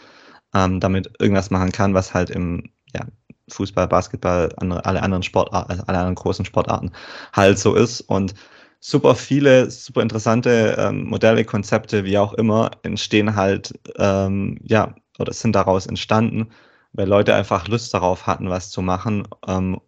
ähm, 0.54 0.80
damit 0.80 1.12
irgendwas 1.20 1.52
machen 1.52 1.72
kann, 1.72 1.94
was 1.94 2.14
halt 2.14 2.30
im 2.30 2.72
ja, 2.94 3.02
Fußball, 3.50 3.88
Basketball, 3.88 4.52
andere, 4.58 4.86
alle 4.86 5.04
anderen 5.04 5.24
Sportarten, 5.24 5.70
also 5.72 5.84
alle 5.88 6.00
anderen 6.00 6.16
großen 6.16 6.46
Sportarten 6.46 6.92
halt 7.34 7.60
so 7.60 7.76
ist. 7.76 8.02
Und 8.02 8.34
super 8.80 9.16
viele, 9.16 9.70
super 9.70 10.02
interessante 10.02 10.76
ähm, 10.80 11.06
Modelle, 11.06 11.46
Konzepte, 11.46 12.04
wie 12.06 12.18
auch 12.18 12.34
immer, 12.34 12.72
entstehen 12.84 13.36
halt, 13.36 13.80
ähm, 13.98 14.58
ja, 14.64 14.96
oder 15.22 15.34
sind 15.34 15.56
daraus 15.56 15.88
entstanden, 15.88 16.50
weil 16.94 17.08
Leute 17.08 17.36
einfach 17.36 17.68
Lust 17.68 17.94
darauf 17.94 18.28
hatten, 18.28 18.50
was 18.50 18.72
zu 18.72 18.82
machen 18.82 19.28
ähm, 19.48 19.80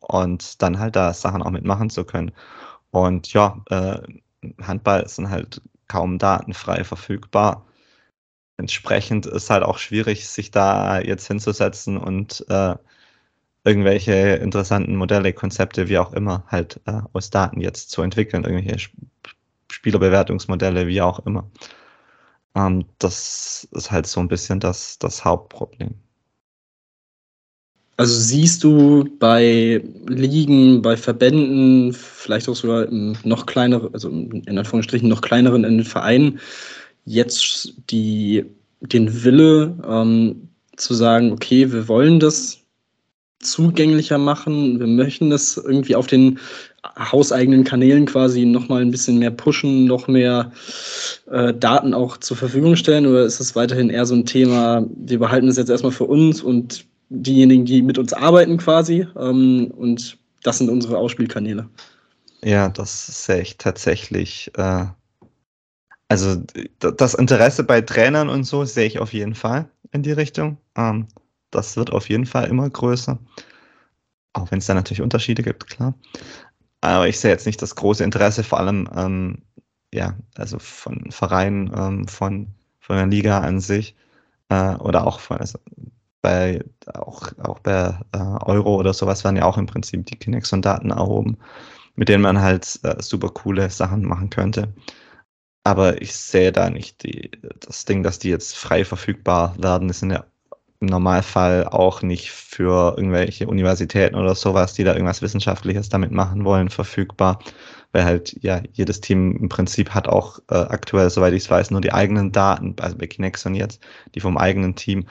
und 0.00 0.62
dann 0.62 0.78
halt 0.78 0.96
da 0.96 1.12
Sachen 1.14 1.42
auch 1.42 1.50
mitmachen 1.50 1.90
zu 1.90 2.04
können. 2.04 2.32
Und 2.90 3.32
ja, 3.32 3.62
äh, 3.70 4.00
Handball 4.62 5.08
sind 5.08 5.30
halt 5.30 5.62
kaum 5.88 6.18
datenfrei 6.18 6.84
verfügbar. 6.84 7.66
Entsprechend 8.58 9.26
ist 9.26 9.50
halt 9.50 9.62
auch 9.64 9.78
schwierig, 9.78 10.28
sich 10.28 10.50
da 10.50 11.00
jetzt 11.00 11.26
hinzusetzen 11.26 11.96
und 11.96 12.44
äh, 12.48 12.76
irgendwelche 13.64 14.12
interessanten 14.36 14.96
Modelle, 14.96 15.32
Konzepte, 15.32 15.88
wie 15.88 15.98
auch 15.98 16.12
immer, 16.12 16.44
halt 16.48 16.80
äh, 16.86 17.00
aus 17.12 17.30
Daten 17.30 17.60
jetzt 17.60 17.90
zu 17.90 18.02
entwickeln, 18.02 18.44
irgendwelche 18.44 18.90
Spielerbewertungsmodelle, 19.70 20.86
wie 20.86 21.00
auch 21.00 21.20
immer. 21.26 21.50
Ähm, 22.54 22.84
das 22.98 23.66
ist 23.72 23.90
halt 23.90 24.06
so 24.06 24.20
ein 24.20 24.28
bisschen 24.28 24.60
das, 24.60 24.98
das 24.98 25.24
Hauptproblem. 25.24 25.94
Also 27.96 28.14
siehst 28.14 28.64
du 28.64 29.04
bei 29.18 29.82
Ligen, 30.06 30.82
bei 30.82 30.96
Verbänden, 30.96 31.92
vielleicht 31.92 32.48
auch 32.48 32.56
sogar 32.56 32.88
im 32.88 33.16
noch 33.22 33.46
kleineren, 33.46 33.92
also 33.92 34.08
in 34.08 34.58
Anführungsstrichen 34.58 35.08
noch 35.08 35.20
kleineren 35.20 35.84
Vereinen, 35.84 36.40
jetzt 37.04 37.74
die, 37.90 38.46
den 38.80 39.24
Wille 39.24 39.78
ähm, 39.86 40.48
zu 40.76 40.94
sagen, 40.94 41.32
okay, 41.32 41.70
wir 41.70 41.86
wollen 41.86 42.18
das 42.18 42.61
zugänglicher 43.42 44.18
machen, 44.18 44.80
wir 44.80 44.86
möchten 44.86 45.30
das 45.30 45.56
irgendwie 45.56 45.94
auf 45.94 46.06
den 46.06 46.38
hauseigenen 46.98 47.64
Kanälen 47.64 48.06
quasi 48.06 48.44
nochmal 48.44 48.82
ein 48.82 48.90
bisschen 48.90 49.18
mehr 49.18 49.30
pushen, 49.30 49.84
noch 49.84 50.08
mehr 50.08 50.52
äh, 51.30 51.54
Daten 51.54 51.94
auch 51.94 52.16
zur 52.16 52.36
Verfügung 52.36 52.76
stellen? 52.76 53.06
Oder 53.06 53.24
ist 53.24 53.40
es 53.40 53.54
weiterhin 53.54 53.90
eher 53.90 54.06
so 54.06 54.14
ein 54.14 54.26
Thema, 54.26 54.84
wir 54.96 55.18
behalten 55.18 55.48
es 55.48 55.56
jetzt 55.56 55.70
erstmal 55.70 55.92
für 55.92 56.04
uns 56.04 56.42
und 56.42 56.84
diejenigen, 57.08 57.64
die 57.64 57.82
mit 57.82 57.98
uns 57.98 58.12
arbeiten 58.12 58.56
quasi. 58.56 59.06
Ähm, 59.16 59.70
und 59.76 60.18
das 60.42 60.58
sind 60.58 60.70
unsere 60.70 60.98
Ausspielkanäle. 60.98 61.68
Ja, 62.44 62.68
das 62.68 63.24
sehe 63.26 63.42
ich 63.42 63.58
tatsächlich. 63.58 64.50
Äh, 64.56 64.86
also 66.08 66.42
das 66.78 67.14
Interesse 67.14 67.64
bei 67.64 67.80
Trainern 67.80 68.28
und 68.28 68.44
so 68.44 68.64
sehe 68.64 68.86
ich 68.86 68.98
auf 68.98 69.12
jeden 69.14 69.34
Fall 69.34 69.68
in 69.92 70.02
die 70.02 70.12
Richtung. 70.12 70.58
Ähm, 70.76 71.06
das 71.52 71.76
wird 71.76 71.92
auf 71.92 72.08
jeden 72.08 72.26
Fall 72.26 72.48
immer 72.48 72.68
größer. 72.68 73.18
Auch 74.32 74.50
wenn 74.50 74.58
es 74.58 74.66
da 74.66 74.74
natürlich 74.74 75.02
Unterschiede 75.02 75.42
gibt, 75.42 75.68
klar. 75.68 75.94
Aber 76.80 77.08
ich 77.08 77.20
sehe 77.20 77.30
jetzt 77.30 77.46
nicht 77.46 77.62
das 77.62 77.76
große 77.76 78.02
Interesse, 78.02 78.42
vor 78.42 78.58
allem 78.58 78.88
ähm, 78.96 79.42
ja, 79.94 80.16
also 80.36 80.58
von 80.58 81.10
Vereinen, 81.10 81.72
ähm, 81.76 82.08
von, 82.08 82.48
von 82.80 82.96
der 82.96 83.06
Liga 83.06 83.40
an 83.40 83.60
sich 83.60 83.94
äh, 84.48 84.74
oder 84.76 85.06
auch 85.06 85.20
von, 85.20 85.38
also 85.38 85.58
bei 86.22 86.64
auch, 86.94 87.32
auch 87.42 87.58
bei 87.60 87.98
äh, 88.12 88.18
Euro 88.18 88.76
oder 88.76 88.94
sowas 88.94 89.24
werden 89.24 89.36
ja 89.36 89.44
auch 89.44 89.58
im 89.58 89.66
Prinzip 89.66 90.06
die 90.06 90.16
Kinexon-Daten 90.16 90.90
erhoben, 90.90 91.38
mit 91.96 92.08
denen 92.08 92.22
man 92.22 92.40
halt 92.40 92.80
äh, 92.84 93.02
super 93.02 93.28
coole 93.30 93.70
Sachen 93.70 94.04
machen 94.04 94.30
könnte. 94.30 94.72
Aber 95.64 96.02
ich 96.02 96.14
sehe 96.14 96.52
da 96.52 96.70
nicht 96.70 97.04
die, 97.04 97.30
das 97.60 97.84
Ding, 97.84 98.02
dass 98.02 98.18
die 98.18 98.30
jetzt 98.30 98.56
frei 98.56 98.84
verfügbar 98.84 99.54
werden. 99.58 99.88
Das 99.88 100.00
sind 100.00 100.10
ja 100.10 100.24
im 100.82 100.86
Normalfall 100.86 101.66
auch 101.66 102.02
nicht 102.02 102.30
für 102.30 102.96
irgendwelche 102.96 103.46
Universitäten 103.46 104.16
oder 104.16 104.34
sowas, 104.34 104.74
die 104.74 104.84
da 104.84 104.92
irgendwas 104.92 105.22
Wissenschaftliches 105.22 105.88
damit 105.88 106.10
machen 106.10 106.44
wollen, 106.44 106.68
verfügbar. 106.68 107.38
Weil 107.92 108.04
halt, 108.04 108.36
ja, 108.42 108.60
jedes 108.72 109.00
Team 109.00 109.36
im 109.36 109.48
Prinzip 109.48 109.90
hat 109.90 110.08
auch 110.08 110.40
äh, 110.50 110.54
aktuell, 110.54 111.08
soweit 111.10 111.34
ich 111.34 111.44
es 111.44 111.50
weiß, 111.50 111.70
nur 111.70 111.80
die 111.80 111.92
eigenen 111.92 112.32
Daten, 112.32 112.74
also 112.80 112.96
bei 112.96 113.06
Kinexon 113.06 113.54
jetzt, 113.54 113.80
die 114.14 114.20
vom 114.20 114.36
eigenen 114.36 114.74
Team. 114.74 115.06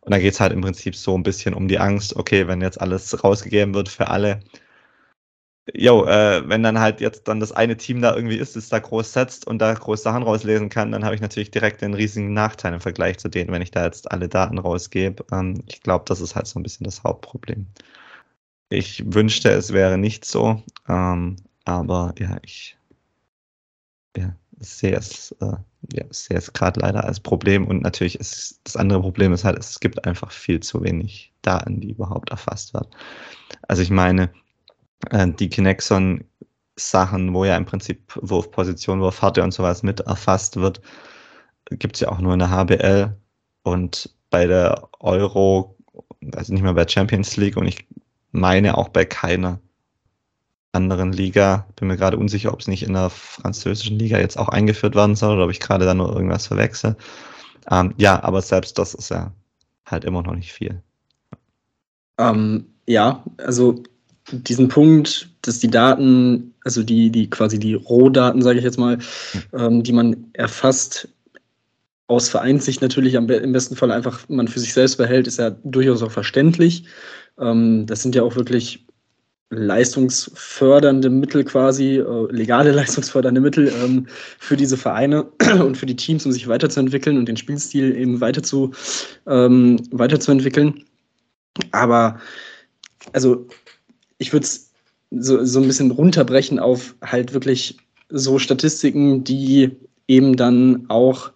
Und 0.00 0.12
da 0.12 0.18
geht 0.18 0.34
es 0.34 0.40
halt 0.40 0.52
im 0.52 0.60
Prinzip 0.60 0.94
so 0.94 1.16
ein 1.16 1.22
bisschen 1.22 1.54
um 1.54 1.68
die 1.68 1.78
Angst, 1.78 2.16
okay, 2.16 2.46
wenn 2.46 2.60
jetzt 2.60 2.80
alles 2.80 3.24
rausgegeben 3.24 3.74
wird 3.74 3.88
für 3.88 4.08
alle, 4.08 4.40
jo, 5.72 6.04
äh, 6.06 6.46
wenn 6.48 6.62
dann 6.62 6.78
halt 6.80 7.00
jetzt 7.00 7.26
dann 7.28 7.40
das 7.40 7.52
eine 7.52 7.76
Team 7.76 8.00
da 8.02 8.14
irgendwie 8.14 8.36
ist, 8.36 8.56
das 8.56 8.68
da 8.68 8.78
groß 8.78 9.12
setzt 9.12 9.46
und 9.46 9.58
da 9.60 9.72
groß 9.74 10.02
Sachen 10.02 10.22
rauslesen 10.22 10.68
kann, 10.68 10.92
dann 10.92 11.04
habe 11.04 11.14
ich 11.14 11.20
natürlich 11.20 11.50
direkt 11.50 11.80
den 11.82 11.94
riesigen 11.94 12.32
Nachteil 12.34 12.74
im 12.74 12.80
Vergleich 12.80 13.18
zu 13.18 13.28
denen, 13.28 13.52
wenn 13.52 13.62
ich 13.62 13.70
da 13.70 13.84
jetzt 13.84 14.10
alle 14.12 14.28
Daten 14.28 14.58
rausgebe. 14.58 15.24
Ähm, 15.32 15.62
ich 15.66 15.80
glaube, 15.82 16.04
das 16.08 16.20
ist 16.20 16.34
halt 16.36 16.46
so 16.46 16.58
ein 16.58 16.62
bisschen 16.62 16.84
das 16.84 17.02
Hauptproblem. 17.04 17.66
Ich 18.70 19.02
wünschte, 19.06 19.50
es 19.50 19.72
wäre 19.72 19.96
nicht 19.98 20.24
so, 20.26 20.62
ähm, 20.88 21.36
aber 21.64 22.14
ja, 22.18 22.38
ich 22.42 22.76
ja, 24.16 24.34
sehe 24.58 24.94
es, 24.96 25.32
äh, 25.40 25.56
ja, 25.92 26.04
sehe 26.10 26.36
es 26.38 26.52
gerade 26.52 26.80
leider 26.80 27.04
als 27.04 27.20
Problem 27.20 27.66
und 27.66 27.82
natürlich 27.82 28.18
ist 28.20 28.60
das 28.64 28.76
andere 28.76 29.00
Problem 29.00 29.32
ist 29.32 29.44
halt, 29.44 29.58
es 29.58 29.80
gibt 29.80 30.04
einfach 30.06 30.30
viel 30.30 30.60
zu 30.60 30.82
wenig 30.82 31.32
Daten, 31.42 31.80
die 31.80 31.90
überhaupt 31.90 32.30
erfasst 32.30 32.74
werden. 32.74 32.88
Also 33.68 33.82
ich 33.82 33.90
meine, 33.90 34.32
äh, 35.10 35.28
die 35.28 35.48
Kinexon 35.48 36.24
Sachen, 36.76 37.32
wo 37.34 37.44
ja 37.44 37.56
im 37.56 37.66
Prinzip 37.66 38.18
Wurfposition, 38.20 39.00
Wurfharte 39.00 39.42
und 39.42 39.52
sowas 39.52 39.82
mit 39.82 40.00
erfasst 40.00 40.56
wird, 40.56 40.80
gibt 41.70 41.96
es 41.96 42.00
ja 42.00 42.08
auch 42.08 42.18
nur 42.18 42.32
in 42.32 42.40
der 42.40 42.50
HBL 42.50 43.16
und 43.62 44.10
bei 44.30 44.46
der 44.46 44.88
Euro, 45.00 45.76
also 46.34 46.52
nicht 46.52 46.62
mehr 46.62 46.74
bei 46.74 46.86
Champions 46.88 47.36
League 47.36 47.56
und 47.56 47.66
ich 47.66 47.86
meine 48.32 48.76
auch 48.76 48.88
bei 48.88 49.04
keiner 49.04 49.60
anderen 50.72 51.12
Liga. 51.12 51.68
Bin 51.76 51.88
mir 51.88 51.96
gerade 51.96 52.16
unsicher, 52.16 52.52
ob 52.52 52.60
es 52.60 52.66
nicht 52.66 52.82
in 52.82 52.94
der 52.94 53.10
französischen 53.10 53.98
Liga 53.98 54.18
jetzt 54.18 54.36
auch 54.36 54.48
eingeführt 54.48 54.96
werden 54.96 55.14
soll 55.14 55.36
oder 55.36 55.44
ob 55.44 55.50
ich 55.50 55.60
gerade 55.60 55.84
da 55.84 55.94
nur 55.94 56.12
irgendwas 56.12 56.48
verwechsel. 56.48 56.96
Ähm, 57.70 57.94
ja, 57.96 58.22
aber 58.22 58.42
selbst 58.42 58.78
das 58.78 58.94
ist 58.94 59.10
ja 59.10 59.32
halt 59.86 60.04
immer 60.04 60.22
noch 60.22 60.34
nicht 60.34 60.52
viel. 60.52 60.82
Ähm, 62.18 62.66
ja, 62.86 63.24
also 63.38 63.82
diesen 64.30 64.68
Punkt, 64.68 65.28
dass 65.42 65.58
die 65.58 65.70
Daten, 65.70 66.54
also 66.64 66.82
die, 66.82 67.10
die 67.10 67.28
quasi 67.28 67.58
die 67.58 67.74
Rohdaten, 67.74 68.42
sage 68.42 68.58
ich 68.58 68.64
jetzt 68.64 68.78
mal, 68.78 68.98
hm. 68.98 69.42
ähm, 69.52 69.82
die 69.82 69.92
man 69.92 70.26
erfasst, 70.32 71.08
aus 72.06 72.28
Vereinssicht 72.28 72.82
natürlich 72.82 73.16
am, 73.16 73.28
im 73.28 73.52
besten 73.52 73.76
Fall 73.76 73.90
einfach 73.90 74.28
man 74.28 74.48
für 74.48 74.60
sich 74.60 74.74
selbst 74.74 74.96
behält, 74.96 75.26
ist 75.26 75.38
ja 75.38 75.50
durchaus 75.64 76.02
auch 76.02 76.12
verständlich. 76.12 76.84
Ähm, 77.38 77.86
das 77.86 78.02
sind 78.02 78.14
ja 78.14 78.22
auch 78.22 78.36
wirklich 78.36 78.84
leistungsfördernde 79.50 81.10
Mittel 81.10 81.44
quasi, 81.44 81.96
äh, 81.96 82.32
legale 82.32 82.72
leistungsfördernde 82.72 83.40
Mittel 83.40 83.72
ähm, 83.82 84.06
für 84.38 84.56
diese 84.56 84.76
Vereine 84.76 85.24
und 85.64 85.76
für 85.76 85.86
die 85.86 85.96
Teams, 85.96 86.26
um 86.26 86.32
sich 86.32 86.48
weiterzuentwickeln 86.48 87.16
und 87.16 87.26
den 87.26 87.36
Spielstil 87.36 87.96
eben 87.96 88.20
weiter 88.20 88.42
zu, 88.42 88.72
ähm, 89.26 89.80
weiterzuentwickeln. 89.90 90.84
Aber 91.70 92.18
also 93.12 93.46
ich 94.18 94.32
würde 94.32 94.44
es 94.44 94.70
so, 95.10 95.44
so 95.44 95.60
ein 95.60 95.66
bisschen 95.66 95.90
runterbrechen 95.90 96.58
auf 96.58 96.94
halt 97.02 97.34
wirklich 97.34 97.76
so 98.08 98.38
Statistiken, 98.38 99.24
die 99.24 99.70
eben 100.08 100.36
dann 100.36 100.84
auch 100.88 101.32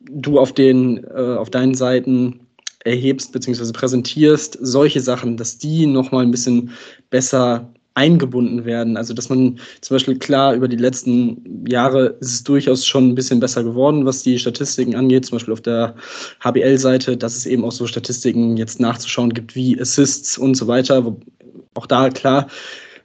du 0.00 0.38
auf 0.38 0.52
den, 0.52 1.04
äh, 1.04 1.36
auf 1.36 1.50
deinen 1.50 1.74
Seiten 1.74 2.40
erhebst 2.84 3.32
bzw. 3.32 3.72
präsentierst, 3.72 4.58
solche 4.60 5.00
Sachen, 5.00 5.36
dass 5.36 5.58
die 5.58 5.86
nochmal 5.86 6.24
ein 6.24 6.30
bisschen 6.30 6.70
besser 7.10 7.72
eingebunden 7.94 8.64
werden. 8.64 8.96
Also 8.96 9.14
dass 9.14 9.28
man 9.28 9.58
zum 9.80 9.94
Beispiel 9.94 10.18
klar 10.18 10.54
über 10.54 10.68
die 10.68 10.76
letzten 10.76 11.64
Jahre 11.66 12.16
ist 12.20 12.32
es 12.32 12.44
durchaus 12.44 12.84
schon 12.84 13.08
ein 13.08 13.14
bisschen 13.14 13.40
besser 13.40 13.62
geworden, 13.62 14.04
was 14.04 14.22
die 14.22 14.38
Statistiken 14.38 14.96
angeht, 14.96 15.26
zum 15.26 15.36
Beispiel 15.36 15.54
auf 15.54 15.60
der 15.60 15.94
HBL-Seite, 16.40 17.16
dass 17.16 17.36
es 17.36 17.46
eben 17.46 17.64
auch 17.64 17.72
so 17.72 17.86
Statistiken 17.86 18.56
jetzt 18.56 18.80
nachzuschauen 18.80 19.32
gibt 19.32 19.54
wie 19.54 19.80
Assists 19.80 20.36
und 20.36 20.56
so 20.56 20.66
weiter. 20.66 21.16
Auch 21.74 21.86
da 21.86 22.10
klar 22.10 22.48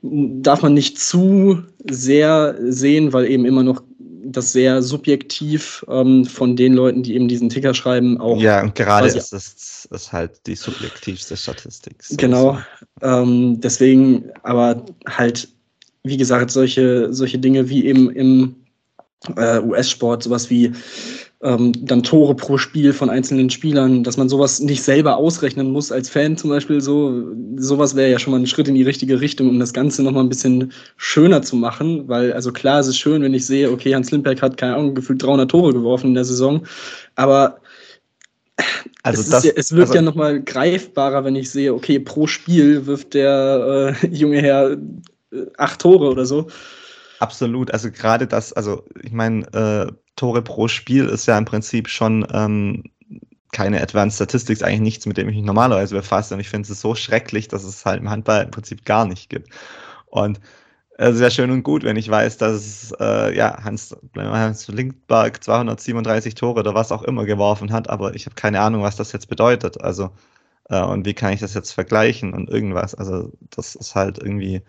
darf 0.02 0.62
man 0.62 0.74
nicht 0.74 1.00
zu 1.00 1.64
sehr 1.90 2.56
sehen, 2.60 3.12
weil 3.14 3.30
eben 3.30 3.46
immer 3.46 3.64
noch 3.64 3.84
das 4.24 4.52
sehr 4.52 4.82
subjektiv 4.82 5.84
ähm, 5.90 6.26
von 6.26 6.56
den 6.56 6.74
Leuten, 6.74 7.04
die 7.04 7.16
eben 7.16 7.28
diesen 7.28 7.50
Ticker 7.50 7.74
schreiben, 7.74 8.20
auch. 8.20 8.40
Ja, 8.40 8.62
und 8.62 8.76
gerade 8.76 9.08
ist 9.08 9.34
es 9.34 9.88
ist 9.90 10.14
halt 10.14 10.46
die 10.46 10.56
subjektivste 10.56 11.36
Statistik. 11.36 12.04
So 12.04 12.16
genau. 12.16 12.60
Ähm, 13.02 13.60
deswegen, 13.60 14.26
aber 14.44 14.86
halt, 15.08 15.50
wie 16.04 16.18
gesagt, 16.18 16.52
solche, 16.52 17.12
solche 17.12 17.40
Dinge 17.40 17.70
wie 17.70 17.86
eben 17.86 18.12
im 18.12 18.56
äh, 19.36 19.60
US-Sport, 19.60 20.24
sowas 20.24 20.50
wie 20.50 20.72
ähm, 21.42 21.72
dann 21.86 22.04
Tore 22.04 22.36
pro 22.36 22.58
Spiel 22.58 22.92
von 22.92 23.10
einzelnen 23.10 23.50
Spielern, 23.50 24.04
dass 24.04 24.18
man 24.18 24.28
sowas 24.28 24.60
nicht 24.60 24.84
selber 24.84 25.16
ausrechnen 25.16 25.72
muss 25.72 25.92
als 25.92 26.10
Fan 26.10 26.36
zum 26.36 26.50
Beispiel. 26.50 26.82
So 26.82 27.24
sowas 27.56 27.96
wäre 27.96 28.12
ja 28.12 28.20
schon 28.20 28.32
mal 28.32 28.40
ein 28.40 28.48
Schritt 28.48 28.68
in 28.68 28.76
die 28.76 28.84
richtige 28.84 29.22
Richtung, 29.22 29.48
um 29.48 29.60
das 29.60 29.74
Ganze 29.74 30.04
noch 30.04 30.12
mal 30.12 30.20
ein 30.20 30.30
bisschen 30.30 30.74
schöner 30.98 31.42
zu 31.42 31.56
machen, 31.56 32.08
weil 32.08 32.34
also 32.34 32.52
klar, 32.52 32.80
es 32.80 32.88
ist 32.88 32.98
schön, 32.98 33.22
wenn 33.22 33.34
ich 33.34 33.46
sehe, 33.46 33.72
okay, 33.72 33.96
Hans 33.96 34.12
Lindberg 34.12 34.42
hat 34.42 34.58
keine 34.58 34.76
Ahnung 34.76 34.96
gefühlt 34.96 35.24
300 35.24 35.50
Tore 35.50 35.72
geworfen 35.72 36.08
in 36.08 36.16
der 36.16 36.26
Saison, 36.26 36.66
aber 37.16 37.62
also 39.04 39.22
es, 39.22 39.30
das, 39.30 39.44
ja, 39.46 39.54
es 39.56 39.72
wird 39.72 39.88
also, 39.88 39.96
ja 39.96 40.02
noch 40.02 40.16
mal 40.16 40.42
greifbarer, 40.42 41.24
wenn 41.24 41.38
ich 41.38 41.50
sehe, 41.50 41.74
okay, 41.74 42.00
pro 42.00 42.28
Spiel 42.28 42.86
wirft 42.86 43.14
der 43.14 43.96
äh, 44.04 44.08
junge 44.12 44.42
Herr 44.42 44.72
äh, 44.72 44.78
acht 45.58 45.80
Tore 45.80 46.10
oder 46.10 46.26
so. 46.26 46.48
Absolut, 47.20 47.72
also 47.72 47.92
gerade 47.92 48.28
das, 48.28 48.54
also 48.54 48.84
ich 49.02 49.12
meine, 49.12 49.46
äh, 49.54 49.92
Tore 50.20 50.42
pro 50.42 50.68
Spiel 50.68 51.06
ist 51.06 51.26
ja 51.28 51.38
im 51.38 51.46
Prinzip 51.46 51.88
schon 51.88 52.28
ähm, 52.34 52.84
keine 53.52 53.82
Advanced 53.82 54.18
Statistics, 54.18 54.62
eigentlich 54.62 54.82
nichts, 54.82 55.06
mit 55.06 55.18
dem 55.18 55.30
ich 55.30 55.36
mich 55.36 55.46
normalerweise 55.46 55.96
befasse. 55.96 56.34
Und 56.34 56.40
ich 56.40 56.50
finde 56.50 56.72
es 56.72 56.82
so 56.82 56.94
schrecklich, 56.94 57.48
dass 57.48 57.64
es 57.64 57.86
halt 57.86 58.02
im 58.02 58.10
Handball 58.10 58.44
im 58.44 58.52
Prinzip 58.52 58.86
gar 58.86 59.06
nicht 59.06 59.30
gibt. 59.30 59.50
Und 60.08 60.40
es 60.98 61.16
ist 61.16 61.22
ja 61.22 61.32
schön 61.32 61.50
und 61.52 61.64
gut, 61.64 61.84
wenn 61.84 61.96
ich 61.96 62.10
weiß, 62.10 62.38
dass 62.38 62.94
äh, 63.00 63.36
ja, 63.36 63.64
Hans, 63.64 63.96
Hans 64.18 64.68
Linkberg 64.68 65.42
237 65.42 66.36
Tore 66.36 66.60
oder 66.60 66.76
was 66.76 66.92
auch 66.92 67.04
immer 67.04 67.26
geworfen 67.26 67.72
hat, 67.72 67.90
aber 67.90 68.16
ich 68.16 68.26
habe 68.26 68.36
keine 68.36 68.60
Ahnung, 68.60 68.84
was 68.84 68.98
das 68.98 69.14
jetzt 69.14 69.30
bedeutet. 69.30 69.82
Also, 69.82 70.12
äh, 70.66 70.82
und 70.84 71.06
wie 71.06 71.14
kann 71.14 71.34
ich 71.34 71.40
das 71.40 71.54
jetzt 71.54 71.72
vergleichen 71.72 72.34
und 72.34 72.50
irgendwas. 72.50 72.96
Also, 72.96 73.32
das 73.52 73.76
ist 73.76 73.96
halt 73.96 74.18
irgendwie, 74.20 74.62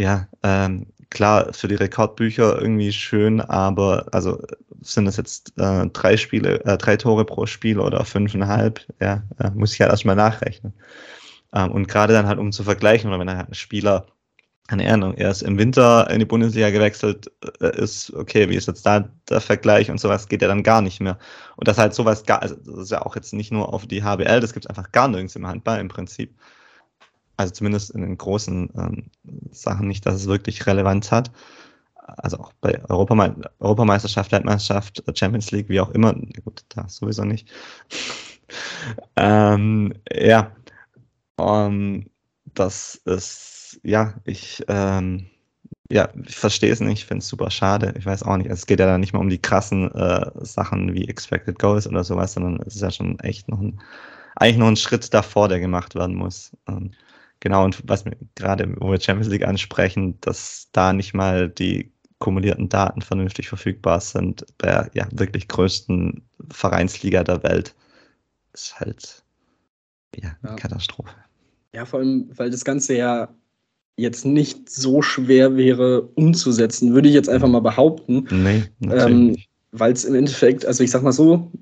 ja, 0.00 0.28
ähm, 0.42 0.86
klar, 1.10 1.52
für 1.52 1.68
die 1.68 1.74
Rekordbücher 1.74 2.60
irgendwie 2.60 2.92
schön, 2.92 3.40
aber 3.40 4.06
also 4.12 4.40
sind 4.80 5.06
das 5.06 5.16
jetzt 5.16 5.52
äh, 5.58 5.86
drei 5.88 6.16
Spiele, 6.16 6.64
äh, 6.64 6.76
drei 6.76 6.96
Tore 6.96 7.24
pro 7.24 7.46
Spiel 7.46 7.78
oder 7.78 8.04
fünfeinhalb, 8.04 8.80
ja, 9.00 9.22
äh, 9.38 9.50
muss 9.50 9.72
ich 9.74 9.80
halt 9.80 9.90
erstmal 9.90 10.16
nachrechnen. 10.16 10.74
Ähm, 11.54 11.72
und 11.72 11.88
gerade 11.88 12.12
dann 12.12 12.26
halt, 12.26 12.38
um 12.38 12.52
zu 12.52 12.64
vergleichen, 12.64 13.08
oder 13.08 13.20
wenn 13.20 13.30
halt 13.30 13.48
ein 13.48 13.54
Spieler, 13.54 14.06
keine 14.68 14.90
Ahnung, 14.92 15.14
erst 15.14 15.42
im 15.42 15.58
Winter 15.58 16.10
in 16.10 16.18
die 16.20 16.24
Bundesliga 16.24 16.70
gewechselt 16.70 17.30
äh, 17.60 17.76
ist, 17.80 18.12
okay, 18.14 18.48
wie 18.48 18.56
ist 18.56 18.66
jetzt 18.68 18.84
da 18.86 19.08
der 19.28 19.40
Vergleich 19.40 19.90
und 19.90 20.00
sowas, 20.00 20.28
geht 20.28 20.42
ja 20.42 20.48
dann 20.48 20.62
gar 20.62 20.82
nicht 20.82 21.00
mehr. 21.00 21.18
Und 21.56 21.68
das 21.68 21.78
halt 21.78 21.94
sowas 21.94 22.24
gar, 22.24 22.42
also 22.42 22.56
das 22.56 22.78
ist 22.78 22.90
ja 22.90 23.02
auch 23.02 23.14
jetzt 23.16 23.32
nicht 23.34 23.52
nur 23.52 23.72
auf 23.72 23.86
die 23.86 24.02
HBL, 24.02 24.40
das 24.40 24.52
gibt 24.52 24.66
es 24.66 24.70
einfach 24.70 24.90
gar 24.92 25.08
nirgends 25.08 25.36
im 25.36 25.46
Handball 25.46 25.80
im 25.80 25.88
Prinzip 25.88 26.34
also 27.36 27.52
zumindest 27.52 27.90
in 27.90 28.02
den 28.02 28.18
großen 28.18 28.70
ähm, 28.76 29.10
Sachen 29.50 29.88
nicht, 29.88 30.06
dass 30.06 30.14
es 30.14 30.26
wirklich 30.26 30.66
Relevanz 30.66 31.10
hat. 31.10 31.30
Also 31.96 32.38
auch 32.38 32.52
bei 32.60 32.82
Europame 32.90 33.34
Europameisterschaft, 33.60 34.32
Weltmeisterschaft, 34.32 35.02
Champions 35.14 35.50
League, 35.50 35.68
wie 35.68 35.80
auch 35.80 35.90
immer. 35.90 36.12
Gut, 36.44 36.64
da 36.68 36.88
sowieso 36.88 37.24
nicht. 37.24 37.48
ähm, 39.16 39.94
ja, 40.12 40.52
um, 41.36 42.06
das 42.54 42.96
ist, 43.06 43.80
ja, 43.82 44.14
ich, 44.24 44.62
ähm, 44.68 45.26
ja, 45.90 46.08
ich 46.26 46.36
verstehe 46.36 46.72
es 46.72 46.80
nicht, 46.80 47.00
ich 47.00 47.06
finde 47.06 47.20
es 47.20 47.28
super 47.28 47.50
schade. 47.50 47.94
Ich 47.98 48.06
weiß 48.06 48.22
auch 48.22 48.36
nicht. 48.36 48.50
Es 48.50 48.66
geht 48.66 48.80
ja 48.80 48.86
dann 48.86 49.00
nicht 49.00 49.12
mehr 49.12 49.20
um 49.20 49.28
die 49.28 49.40
krassen 49.40 49.92
äh, 49.94 50.30
Sachen 50.44 50.94
wie 50.94 51.08
Expected 51.08 51.58
Goals 51.58 51.86
oder 51.86 52.04
sowas, 52.04 52.34
sondern 52.34 52.60
es 52.66 52.76
ist 52.76 52.82
ja 52.82 52.90
schon 52.90 53.18
echt 53.20 53.48
noch 53.48 53.60
ein, 53.60 53.80
eigentlich 54.36 54.58
noch 54.58 54.68
ein 54.68 54.76
Schritt 54.76 55.12
davor, 55.12 55.48
der 55.48 55.60
gemacht 55.60 55.94
werden 55.94 56.14
muss. 56.16 56.52
Ähm, 56.68 56.92
Genau, 57.44 57.62
und 57.62 57.82
was 57.86 58.06
wir 58.06 58.16
gerade, 58.36 58.74
wo 58.78 58.90
wir 58.90 58.98
Champions 58.98 59.30
League 59.30 59.46
ansprechen, 59.46 60.18
dass 60.22 60.70
da 60.72 60.94
nicht 60.94 61.12
mal 61.12 61.50
die 61.50 61.92
kumulierten 62.18 62.70
Daten 62.70 63.02
vernünftig 63.02 63.50
verfügbar 63.50 64.00
sind 64.00 64.46
bei 64.56 64.68
der 64.68 64.90
ja, 64.94 65.06
wirklich 65.12 65.46
größten 65.48 66.22
Vereinsliga 66.50 67.22
der 67.22 67.42
Welt, 67.42 67.74
ist 68.54 68.80
halt 68.80 69.22
ja, 70.16 70.34
eine 70.40 70.52
ja. 70.52 70.56
Katastrophe. 70.56 71.14
Ja, 71.74 71.84
vor 71.84 72.00
allem, 72.00 72.30
weil 72.34 72.48
das 72.48 72.64
Ganze 72.64 72.96
ja 72.96 73.28
jetzt 73.98 74.24
nicht 74.24 74.70
so 74.70 75.02
schwer 75.02 75.54
wäre 75.54 76.00
umzusetzen, 76.14 76.94
würde 76.94 77.08
ich 77.08 77.14
jetzt 77.14 77.28
einfach 77.28 77.48
mal 77.48 77.60
behaupten. 77.60 78.26
Nee, 78.30 78.64
ähm, 78.90 79.36
weil 79.72 79.92
es 79.92 80.06
im 80.06 80.14
Endeffekt, 80.14 80.64
also 80.64 80.82
ich 80.82 80.90
sag 80.90 81.02
mal 81.02 81.12
so, 81.12 81.52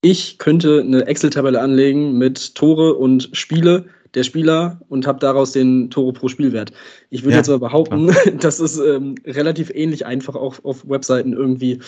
ich 0.00 0.38
könnte 0.38 0.80
eine 0.80 1.06
Excel-Tabelle 1.06 1.60
anlegen 1.60 2.16
mit 2.16 2.54
Tore 2.54 2.94
und 2.94 3.28
Spiele 3.34 3.84
der 4.14 4.24
Spieler 4.24 4.80
und 4.88 5.06
habe 5.06 5.18
daraus 5.18 5.52
den 5.52 5.90
Tore 5.90 6.12
pro 6.12 6.28
Spielwert. 6.28 6.72
Ich 7.10 7.22
würde 7.22 7.32
ja, 7.32 7.38
jetzt 7.38 7.48
aber 7.48 7.68
behaupten, 7.68 8.08
klar. 8.08 8.34
dass 8.40 8.58
es 8.58 8.78
ähm, 8.78 9.14
relativ 9.26 9.70
ähnlich 9.74 10.06
einfach 10.06 10.34
auch 10.34 10.64
auf 10.64 10.88
Webseiten 10.88 11.32
irgendwie 11.32 11.80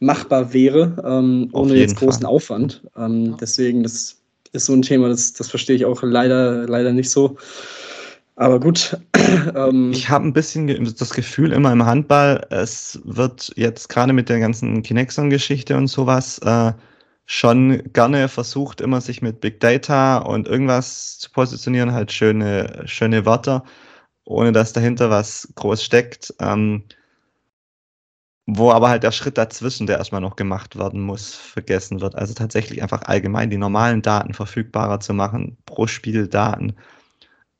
machbar 0.00 0.52
wäre, 0.52 0.96
ähm, 1.04 1.48
ohne 1.52 1.74
jetzt 1.74 1.96
großen 1.96 2.22
Fall. 2.22 2.30
Aufwand. 2.30 2.82
Ähm, 2.96 3.36
deswegen, 3.40 3.82
das 3.82 4.16
ist 4.52 4.66
so 4.66 4.72
ein 4.72 4.82
Thema, 4.82 5.08
das, 5.08 5.32
das 5.34 5.48
verstehe 5.48 5.76
ich 5.76 5.84
auch 5.84 6.02
leider, 6.02 6.66
leider 6.66 6.92
nicht 6.92 7.10
so. 7.10 7.36
Aber 8.36 8.58
gut. 8.58 8.96
Ähm, 9.54 9.92
ich 9.92 10.08
habe 10.08 10.26
ein 10.26 10.32
bisschen 10.32 10.66
das 10.98 11.10
Gefühl 11.10 11.52
immer 11.52 11.70
im 11.72 11.84
Handball, 11.84 12.44
es 12.50 12.98
wird 13.04 13.52
jetzt 13.54 13.88
gerade 13.88 14.12
mit 14.12 14.28
der 14.28 14.40
ganzen 14.40 14.82
Kinexon-Geschichte 14.82 15.76
und 15.76 15.86
sowas, 15.86 16.40
äh, 16.40 16.72
schon 17.30 17.92
gerne 17.92 18.28
versucht, 18.28 18.80
immer 18.80 19.00
sich 19.00 19.22
mit 19.22 19.40
Big 19.40 19.60
Data 19.60 20.18
und 20.18 20.48
irgendwas 20.48 21.20
zu 21.20 21.30
positionieren, 21.30 21.92
halt 21.92 22.10
schöne, 22.10 22.82
schöne 22.86 23.24
Wörter, 23.24 23.62
ohne 24.24 24.50
dass 24.50 24.72
dahinter 24.72 25.10
was 25.10 25.48
groß 25.54 25.84
steckt. 25.84 26.34
Ähm, 26.40 26.84
wo 28.46 28.72
aber 28.72 28.88
halt 28.88 29.04
der 29.04 29.12
Schritt 29.12 29.38
dazwischen, 29.38 29.86
der 29.86 29.98
erstmal 29.98 30.20
noch 30.20 30.34
gemacht 30.34 30.76
werden 30.76 31.00
muss, 31.02 31.36
vergessen 31.36 32.00
wird. 32.00 32.16
Also 32.16 32.34
tatsächlich 32.34 32.82
einfach 32.82 33.02
allgemein 33.02 33.48
die 33.48 33.58
normalen 33.58 34.02
Daten 34.02 34.34
verfügbarer 34.34 34.98
zu 34.98 35.14
machen, 35.14 35.56
pro 35.66 35.86
Spiel 35.86 36.26
Daten 36.26 36.74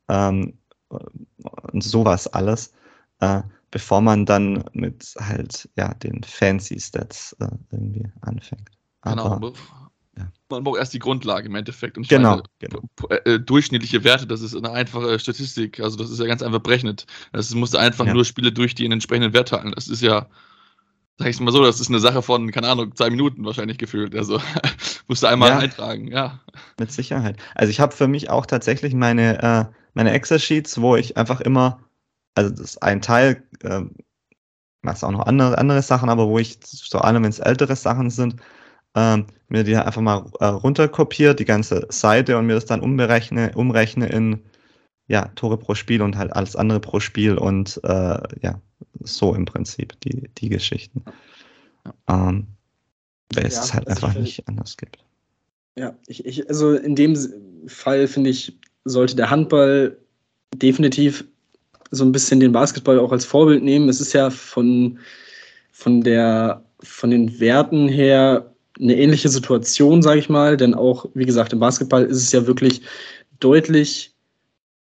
ähm, 0.08 0.58
und 0.88 1.84
sowas 1.84 2.26
alles, 2.26 2.72
äh, 3.20 3.42
bevor 3.70 4.00
man 4.00 4.26
dann 4.26 4.64
mit 4.72 5.14
halt 5.20 5.68
ja 5.76 5.94
den 5.94 6.24
fancy 6.24 6.80
Stats 6.80 7.36
äh, 7.38 7.46
irgendwie 7.70 8.10
anfängt. 8.22 8.79
Genau. 9.02 9.24
Aber, 9.24 9.52
ja. 10.16 10.30
Man 10.50 10.64
braucht 10.64 10.78
erst 10.78 10.92
die 10.92 10.98
Grundlage 10.98 11.46
im 11.46 11.54
Endeffekt. 11.54 11.96
Und 11.96 12.08
genau, 12.08 12.30
meine, 12.30 12.42
genau. 12.58 12.82
Äh, 13.24 13.38
durchschnittliche 13.38 14.04
Werte, 14.04 14.26
das 14.26 14.40
ist 14.40 14.54
eine 14.54 14.70
einfache 14.70 15.18
Statistik. 15.18 15.80
Also 15.80 15.96
das 15.96 16.10
ist 16.10 16.18
ja 16.18 16.26
ganz 16.26 16.42
einfach 16.42 16.60
berechnet. 16.60 17.06
Das 17.32 17.54
musst 17.54 17.76
einfach 17.76 18.06
ja. 18.06 18.14
nur 18.14 18.24
Spiele 18.24 18.52
durch 18.52 18.74
die 18.74 18.84
in 18.84 18.92
entsprechenden 18.92 19.32
Wert 19.32 19.52
halten. 19.52 19.72
Das 19.72 19.88
ist 19.88 20.02
ja, 20.02 20.26
sag 21.18 21.28
ich 21.28 21.40
mal 21.40 21.52
so, 21.52 21.64
das 21.64 21.80
ist 21.80 21.88
eine 21.88 22.00
Sache 22.00 22.22
von, 22.22 22.50
keine 22.50 22.68
Ahnung, 22.68 22.94
zwei 22.94 23.10
Minuten 23.10 23.44
wahrscheinlich 23.44 23.78
gefühlt. 23.78 24.14
Also 24.14 24.40
musst 25.08 25.22
du 25.22 25.28
einmal 25.28 25.50
ja, 25.50 25.58
eintragen, 25.58 26.08
ja. 26.08 26.40
Mit 26.78 26.92
Sicherheit. 26.92 27.38
Also 27.54 27.70
ich 27.70 27.80
habe 27.80 27.94
für 27.94 28.08
mich 28.08 28.30
auch 28.30 28.46
tatsächlich 28.46 28.94
meine, 28.94 29.42
äh, 29.42 29.64
meine 29.94 30.12
Excel-Sheets, 30.12 30.80
wo 30.80 30.96
ich 30.96 31.16
einfach 31.16 31.40
immer, 31.40 31.80
also 32.34 32.50
das 32.50 32.60
ist 32.60 32.82
ein 32.82 33.00
Teil, 33.00 33.42
äh, 33.62 33.82
machst 34.82 35.04
auch 35.04 35.10
noch 35.10 35.26
andere, 35.26 35.58
andere 35.58 35.82
Sachen, 35.82 36.08
aber 36.08 36.26
wo 36.28 36.38
ich 36.38 36.58
vor 36.90 37.04
allem, 37.04 37.22
wenn 37.22 37.30
es 37.30 37.38
ältere 37.38 37.76
Sachen 37.76 38.10
sind, 38.10 38.36
ähm, 38.94 39.26
mir 39.48 39.64
die 39.64 39.76
einfach 39.76 40.00
mal 40.00 40.26
äh, 40.40 40.46
runterkopiert, 40.46 41.40
die 41.40 41.44
ganze 41.44 41.86
Seite 41.90 42.38
und 42.38 42.46
mir 42.46 42.54
das 42.54 42.66
dann 42.66 42.80
umberechne, 42.80 43.52
umrechne 43.54 44.08
in 44.08 44.40
ja, 45.08 45.26
Tore 45.34 45.58
pro 45.58 45.74
Spiel 45.74 46.02
und 46.02 46.16
halt 46.16 46.32
alles 46.32 46.54
andere 46.54 46.80
pro 46.80 47.00
Spiel 47.00 47.36
und 47.36 47.80
äh, 47.82 48.18
ja, 48.42 48.60
so 49.00 49.34
im 49.34 49.44
Prinzip 49.44 50.00
die, 50.02 50.30
die 50.38 50.48
Geschichten. 50.48 51.04
Ähm, 52.08 52.46
weil 53.34 53.46
es 53.46 53.68
ja, 53.68 53.74
halt 53.74 53.88
also 53.88 54.06
einfach 54.06 54.20
nicht 54.20 54.46
anders 54.46 54.76
gibt. 54.76 54.98
Ja, 55.76 55.94
ich, 56.06 56.24
ich, 56.24 56.48
also 56.48 56.74
in 56.74 56.94
dem 56.94 57.16
Fall 57.66 58.06
finde 58.06 58.30
ich, 58.30 58.56
sollte 58.84 59.16
der 59.16 59.30
Handball 59.30 59.96
definitiv 60.54 61.24
so 61.90 62.04
ein 62.04 62.12
bisschen 62.12 62.40
den 62.40 62.52
Basketball 62.52 62.98
auch 62.98 63.12
als 63.12 63.24
Vorbild 63.24 63.62
nehmen. 63.62 63.88
Es 63.88 64.00
ist 64.00 64.12
ja 64.12 64.30
von, 64.30 64.98
von, 65.72 66.02
der, 66.02 66.64
von 66.82 67.10
den 67.10 67.40
Werten 67.40 67.88
her 67.88 68.49
eine 68.78 68.96
ähnliche 68.96 69.28
Situation, 69.28 70.02
sage 70.02 70.20
ich 70.20 70.28
mal, 70.28 70.56
denn 70.56 70.74
auch, 70.74 71.06
wie 71.14 71.26
gesagt, 71.26 71.52
im 71.52 71.60
Basketball 71.60 72.04
ist 72.04 72.18
es 72.18 72.32
ja 72.32 72.46
wirklich 72.46 72.82
deutlich 73.40 74.14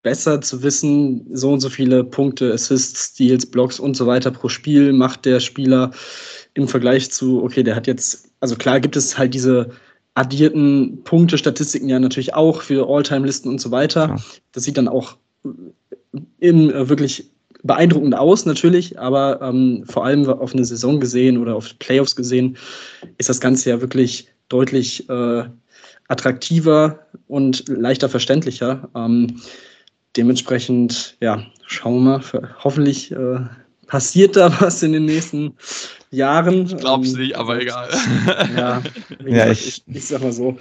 besser 0.02 0.40
zu 0.40 0.62
wissen, 0.62 1.26
so 1.32 1.52
und 1.52 1.60
so 1.60 1.70
viele 1.70 2.04
Punkte, 2.04 2.52
Assists, 2.52 3.06
Steals, 3.06 3.46
Blocks 3.46 3.80
und 3.80 3.96
so 3.96 4.06
weiter 4.06 4.30
pro 4.30 4.48
Spiel 4.48 4.92
macht 4.92 5.24
der 5.24 5.40
Spieler 5.40 5.92
im 6.52 6.68
Vergleich 6.68 7.10
zu, 7.10 7.42
okay, 7.42 7.62
der 7.62 7.74
hat 7.74 7.86
jetzt, 7.86 8.28
also 8.40 8.54
klar 8.54 8.80
gibt 8.80 8.96
es 8.96 9.18
halt 9.18 9.34
diese 9.34 9.70
addierten 10.14 11.02
Punkte, 11.04 11.38
Statistiken 11.38 11.88
ja 11.88 11.98
natürlich 11.98 12.34
auch 12.34 12.62
für 12.62 12.88
All-Time-Listen 12.88 13.48
und 13.48 13.60
so 13.60 13.70
weiter. 13.70 14.08
Ja. 14.08 14.16
Das 14.52 14.64
sieht 14.64 14.76
dann 14.76 14.88
auch 14.88 15.16
im, 16.38 16.70
äh, 16.70 16.88
wirklich 16.88 17.30
beeindruckend 17.64 18.14
aus, 18.14 18.46
natürlich, 18.46 18.98
aber 18.98 19.40
ähm, 19.42 19.84
vor 19.88 20.04
allem 20.04 20.28
auf 20.28 20.52
eine 20.52 20.64
Saison 20.64 21.00
gesehen 21.00 21.38
oder 21.38 21.56
auf 21.56 21.76
Playoffs 21.78 22.14
gesehen, 22.14 22.56
ist 23.18 23.28
das 23.28 23.40
Ganze 23.40 23.70
ja 23.70 23.80
wirklich 23.80 24.28
deutlich 24.48 25.08
äh, 25.08 25.44
attraktiver 26.08 27.06
und 27.26 27.64
leichter 27.68 28.08
verständlicher. 28.08 28.88
Ähm, 28.94 29.40
dementsprechend, 30.16 31.16
ja, 31.20 31.42
schauen 31.66 32.04
wir 32.04 32.18
mal. 32.18 32.54
Hoffentlich 32.62 33.10
äh, 33.10 33.40
passiert 33.86 34.36
da 34.36 34.54
was 34.60 34.82
in 34.82 34.92
den 34.92 35.06
nächsten 35.06 35.54
Jahren. 36.10 36.66
Ich 36.66 36.76
glaube 36.76 37.06
es 37.06 37.14
ähm, 37.14 37.20
nicht, 37.20 37.36
aber 37.36 37.60
egal. 37.60 37.88
Ja, 38.56 38.82
ja 39.26 39.50
ich, 39.50 39.66
ich, 39.66 39.82
ich 39.86 40.06
sag 40.06 40.22
mal 40.22 40.32
so, 40.32 40.58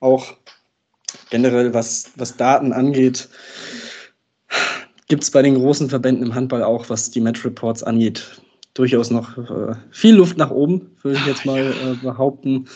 auch 0.00 0.26
generell 1.30 1.74
was, 1.74 2.10
was 2.16 2.36
Daten 2.36 2.72
angeht, 2.72 3.28
gibt 5.08 5.22
es 5.22 5.30
bei 5.30 5.42
den 5.42 5.54
großen 5.54 5.88
Verbänden 5.88 6.26
im 6.26 6.34
Handball 6.34 6.62
auch, 6.62 6.88
was 6.88 7.10
die 7.10 7.20
Match-Reports 7.20 7.82
angeht, 7.82 8.40
durchaus 8.74 9.10
noch 9.10 9.36
äh, 9.36 9.74
viel 9.90 10.14
Luft 10.14 10.38
nach 10.38 10.50
oben, 10.50 10.90
würde 11.02 11.18
ich 11.18 11.26
jetzt 11.26 11.44
mal 11.44 11.60
äh, 11.60 11.94
behaupten. 12.02 12.66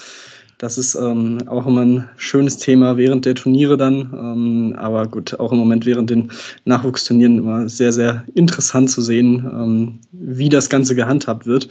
Das 0.59 0.78
ist 0.78 0.95
ähm, 0.95 1.39
auch 1.49 1.66
immer 1.66 1.80
ein 1.85 2.09
schönes 2.16 2.57
Thema 2.57 2.97
während 2.97 3.24
der 3.24 3.35
Turniere 3.35 3.76
dann. 3.76 4.12
Ähm, 4.12 4.76
aber 4.78 5.09
gut, 5.09 5.39
auch 5.41 5.51
im 5.51 5.59
Moment 5.59 5.87
während 5.87 6.09
den 6.09 6.30
Nachwuchsturnieren 6.64 7.39
immer 7.39 7.68
sehr, 7.68 7.93
sehr 7.93 8.24
interessant 8.35 8.91
zu 8.91 9.03
sehen, 9.03 9.45
ähm, 9.45 9.99
wie 10.12 10.49
das 10.49 10.70
Ganze 10.70 10.95
gehandhabt 10.95 11.47
wird. 11.47 11.68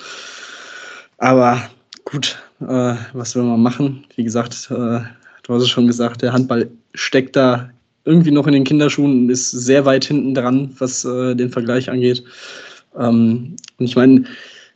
Aber 1.20 1.62
gut, 2.04 2.38
äh, 2.60 2.96
was 3.14 3.34
will 3.36 3.44
man 3.44 3.62
machen? 3.62 4.04
Wie 4.16 4.26
gesagt, 4.26 4.70
äh, 4.72 5.00
du 5.44 5.54
hast 5.54 5.64
es 5.64 5.70
schon 5.70 5.88
gesagt, 5.88 6.22
der 6.22 6.34
Handball 6.34 6.70
steckt 6.94 7.38
da 7.38 7.70
irgendwie 8.06 8.32
noch 8.32 8.48
in 8.48 8.54
den 8.54 8.64
Kinderschuhen 8.64 9.24
und 9.24 9.30
ist 9.30 9.52
sehr 9.52 9.86
weit 9.86 10.06
hinten 10.06 10.34
dran, 10.34 10.74
was 10.80 11.06
äh, 11.06 11.36
den 11.36 11.50
Vergleich 11.50 11.90
angeht. 11.90 12.24
Ähm, 12.98 13.56
und 13.78 13.86
ich 13.86 13.96
meine, 13.96 14.26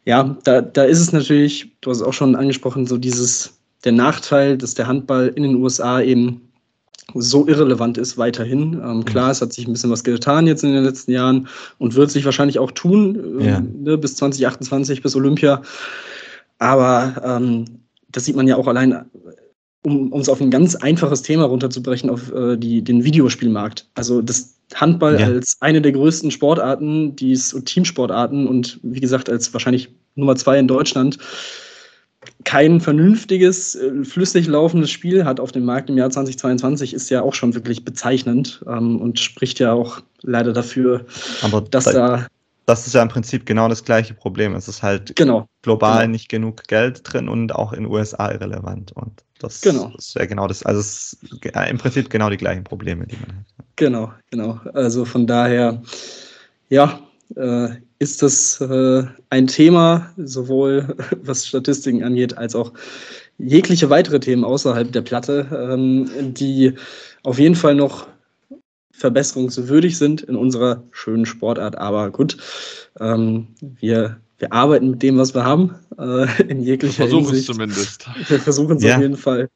ja, 0.05 0.37
da, 0.43 0.61
da 0.61 0.83
ist 0.83 0.99
es 0.99 1.11
natürlich, 1.11 1.71
du 1.81 1.89
hast 1.89 1.97
es 1.97 2.03
auch 2.03 2.13
schon 2.13 2.35
angesprochen, 2.35 2.85
so 2.85 2.97
dieses, 2.97 3.57
der 3.83 3.91
Nachteil, 3.91 4.57
dass 4.57 4.75
der 4.75 4.87
Handball 4.87 5.31
in 5.35 5.43
den 5.43 5.55
USA 5.55 6.01
eben 6.01 6.41
so 7.13 7.47
irrelevant 7.47 7.97
ist 7.97 8.17
weiterhin. 8.17 8.81
Ähm, 8.83 9.05
klar, 9.05 9.31
es 9.31 9.41
hat 9.41 9.53
sich 9.53 9.67
ein 9.67 9.73
bisschen 9.73 9.91
was 9.91 10.03
getan 10.03 10.47
jetzt 10.47 10.63
in 10.63 10.73
den 10.73 10.83
letzten 10.83 11.11
Jahren 11.11 11.47
und 11.77 11.95
wird 11.95 12.11
sich 12.11 12.25
wahrscheinlich 12.25 12.59
auch 12.59 12.71
tun 12.71 13.39
äh, 13.39 13.45
ja. 13.45 13.59
ne, 13.59 13.97
bis 13.97 14.15
2028, 14.15 15.01
bis 15.01 15.15
Olympia. 15.15 15.61
Aber 16.57 17.21
ähm, 17.23 17.65
das 18.09 18.25
sieht 18.25 18.35
man 18.35 18.47
ja 18.47 18.55
auch 18.55 18.67
allein 18.67 19.05
um 19.85 20.11
uns 20.11 20.29
auf 20.29 20.41
ein 20.41 20.51
ganz 20.51 20.75
einfaches 20.75 21.21
Thema 21.21 21.45
runterzubrechen, 21.45 22.09
auf 22.09 22.31
äh, 22.31 22.57
die, 22.57 22.81
den 22.81 23.03
Videospielmarkt. 23.03 23.87
Also 23.93 24.21
das 24.21 24.55
Handball 24.73 25.19
ja. 25.19 25.27
als 25.27 25.57
eine 25.59 25.81
der 25.81 25.91
größten 25.91 26.31
Sportarten, 26.31 27.15
die 27.15 27.31
ist 27.31 27.55
Teamsportarten 27.65 28.47
und 28.47 28.79
wie 28.81 28.99
gesagt 28.99 29.29
als 29.29 29.53
wahrscheinlich 29.53 29.89
Nummer 30.15 30.35
zwei 30.35 30.57
in 30.57 30.67
Deutschland 30.67 31.17
kein 32.43 32.81
vernünftiges, 32.81 33.75
äh, 33.75 34.03
flüssig 34.03 34.47
laufendes 34.47 34.89
Spiel 34.89 35.25
hat 35.25 35.39
auf 35.39 35.51
dem 35.51 35.65
Markt 35.65 35.89
im 35.89 35.97
Jahr 35.97 36.09
2022, 36.09 36.93
ist 36.93 37.09
ja 37.09 37.21
auch 37.21 37.35
schon 37.35 37.53
wirklich 37.53 37.85
bezeichnend 37.85 38.63
ähm, 38.67 38.99
und 38.99 39.19
spricht 39.19 39.59
ja 39.59 39.73
auch 39.73 40.01
leider 40.21 40.51
dafür, 40.53 41.05
Aber 41.41 41.61
dass 41.61 41.85
da 41.85 42.25
das 42.65 42.87
ist 42.87 42.93
ja 42.93 43.01
im 43.01 43.09
Prinzip 43.09 43.45
genau 43.45 43.69
das 43.69 43.83
gleiche 43.83 44.13
Problem. 44.13 44.55
Es 44.55 44.67
ist 44.67 44.81
halt 44.81 45.15
genau. 45.15 45.47
global 45.61 46.01
genau. 46.01 46.11
nicht 46.11 46.29
genug 46.29 46.63
Geld 46.63 47.01
drin 47.03 47.29
und 47.29 47.53
auch 47.53 47.73
in 47.73 47.83
den 47.83 47.91
USA 47.91 48.31
irrelevant. 48.31 48.91
Und 48.93 49.23
das, 49.39 49.61
genau. 49.61 49.91
das 49.95 50.15
wäre 50.15 50.27
genau 50.27 50.47
das, 50.47 50.63
also 50.63 50.79
es 50.79 51.13
ist 51.13 51.43
im 51.69 51.77
Prinzip 51.77 52.09
genau 52.09 52.29
die 52.29 52.37
gleichen 52.37 52.63
Probleme, 52.63 53.05
die 53.05 53.17
man 53.17 53.37
hat. 53.37 53.65
Genau, 53.75 54.13
genau. 54.31 54.59
Also 54.73 55.05
von 55.05 55.27
daher, 55.27 55.81
ja, 56.69 56.99
äh, 57.35 57.69
ist 57.99 58.21
das 58.21 58.61
äh, 58.61 59.03
ein 59.29 59.47
Thema, 59.47 60.11
sowohl 60.17 60.95
was 61.21 61.47
Statistiken 61.47 62.03
angeht, 62.03 62.37
als 62.37 62.55
auch 62.55 62.73
jegliche 63.37 63.89
weitere 63.89 64.19
Themen 64.19 64.43
außerhalb 64.43 64.91
der 64.91 65.01
Platte, 65.01 65.47
ähm, 65.51 66.09
die 66.33 66.73
auf 67.23 67.39
jeden 67.39 67.55
Fall 67.55 67.75
noch 67.75 68.07
verbesserungswürdig 68.91 69.97
sind 69.97 70.21
in 70.21 70.35
unserer 70.35 70.83
schönen 70.91 71.25
Sportart. 71.25 71.77
Aber 71.77 72.11
gut, 72.11 72.37
ähm, 72.99 73.47
wir, 73.59 74.21
wir 74.37 74.51
arbeiten 74.51 74.91
mit 74.91 75.03
dem, 75.03 75.17
was 75.17 75.33
wir 75.33 75.45
haben, 75.45 75.75
äh, 75.97 76.41
in 76.43 76.61
jeglicher 76.61 77.03
wir 77.03 77.09
versuchen 77.09 77.25
Hinsicht. 77.25 77.49
es 77.49 77.55
zumindest. 77.55 78.07
Wir 78.29 78.39
versuchen 78.39 78.77
es 78.77 78.83
ja. 78.83 78.95
auf 78.95 79.01
jeden 79.01 79.17
Fall. 79.17 79.49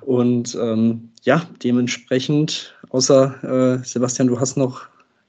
Und 0.00 0.56
ähm, 0.60 1.10
ja, 1.22 1.48
dementsprechend, 1.62 2.74
außer 2.90 3.80
äh, 3.80 3.84
Sebastian, 3.84 4.28
du 4.28 4.38
hast 4.38 4.56
noch 4.56 4.82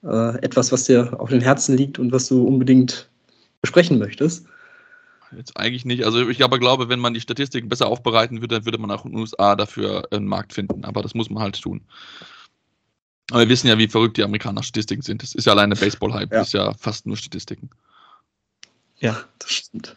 äh, 0.03 0.38
etwas, 0.43 0.72
was 0.72 0.86
dir 0.86 1.20
auf 1.20 1.30
den 1.30 1.41
Herzen 1.41 1.76
liegt 1.76 1.97
und 1.97 2.11
was 2.11 2.28
du 2.28 2.45
unbedingt 2.45 3.09
besprechen 3.61 3.97
möchtest. 3.97 4.45
Jetzt 5.36 5.57
eigentlich 5.57 5.84
nicht. 5.84 6.05
Also 6.05 6.30
ich 6.30 6.43
aber 6.43 6.59
glaube, 6.59 6.89
wenn 6.89 6.99
man 6.99 7.13
die 7.13 7.20
Statistiken 7.20 7.68
besser 7.68 7.88
aufbereiten 7.88 8.41
würde, 8.41 8.55
dann 8.55 8.65
würde 8.65 8.78
man 8.78 8.91
auch 8.91 9.03
in 9.05 9.11
den 9.11 9.20
USA 9.20 9.55
dafür 9.55 10.07
einen 10.11 10.28
Markt 10.28 10.53
finden. 10.53 10.86
Aber 10.86 11.01
das 11.01 11.15
muss 11.15 11.30
man 11.30 11.43
halt 11.43 11.61
tun. 11.61 11.82
Aber 13.32 13.41
wir 13.41 13.49
wissen 13.49 13.68
ja, 13.68 13.78
wie 13.78 13.88
verrückt 13.88 14.18
die 14.18 14.24
Amerikaner 14.24 14.63
Statistiken 14.63 15.01
sind. 15.01 15.22
Das 15.22 15.36
ist 15.36 15.45
ja 15.45 15.51
alleine 15.51 15.76
Baseball-Hype, 15.76 16.32
ja. 16.32 16.39
das 16.39 16.47
ist 16.47 16.53
ja 16.53 16.74
fast 16.76 17.05
nur 17.05 17.18
Statistiken. 17.18 17.70
Ja, 18.99 19.17
das 19.39 19.51
stimmt. 19.51 19.95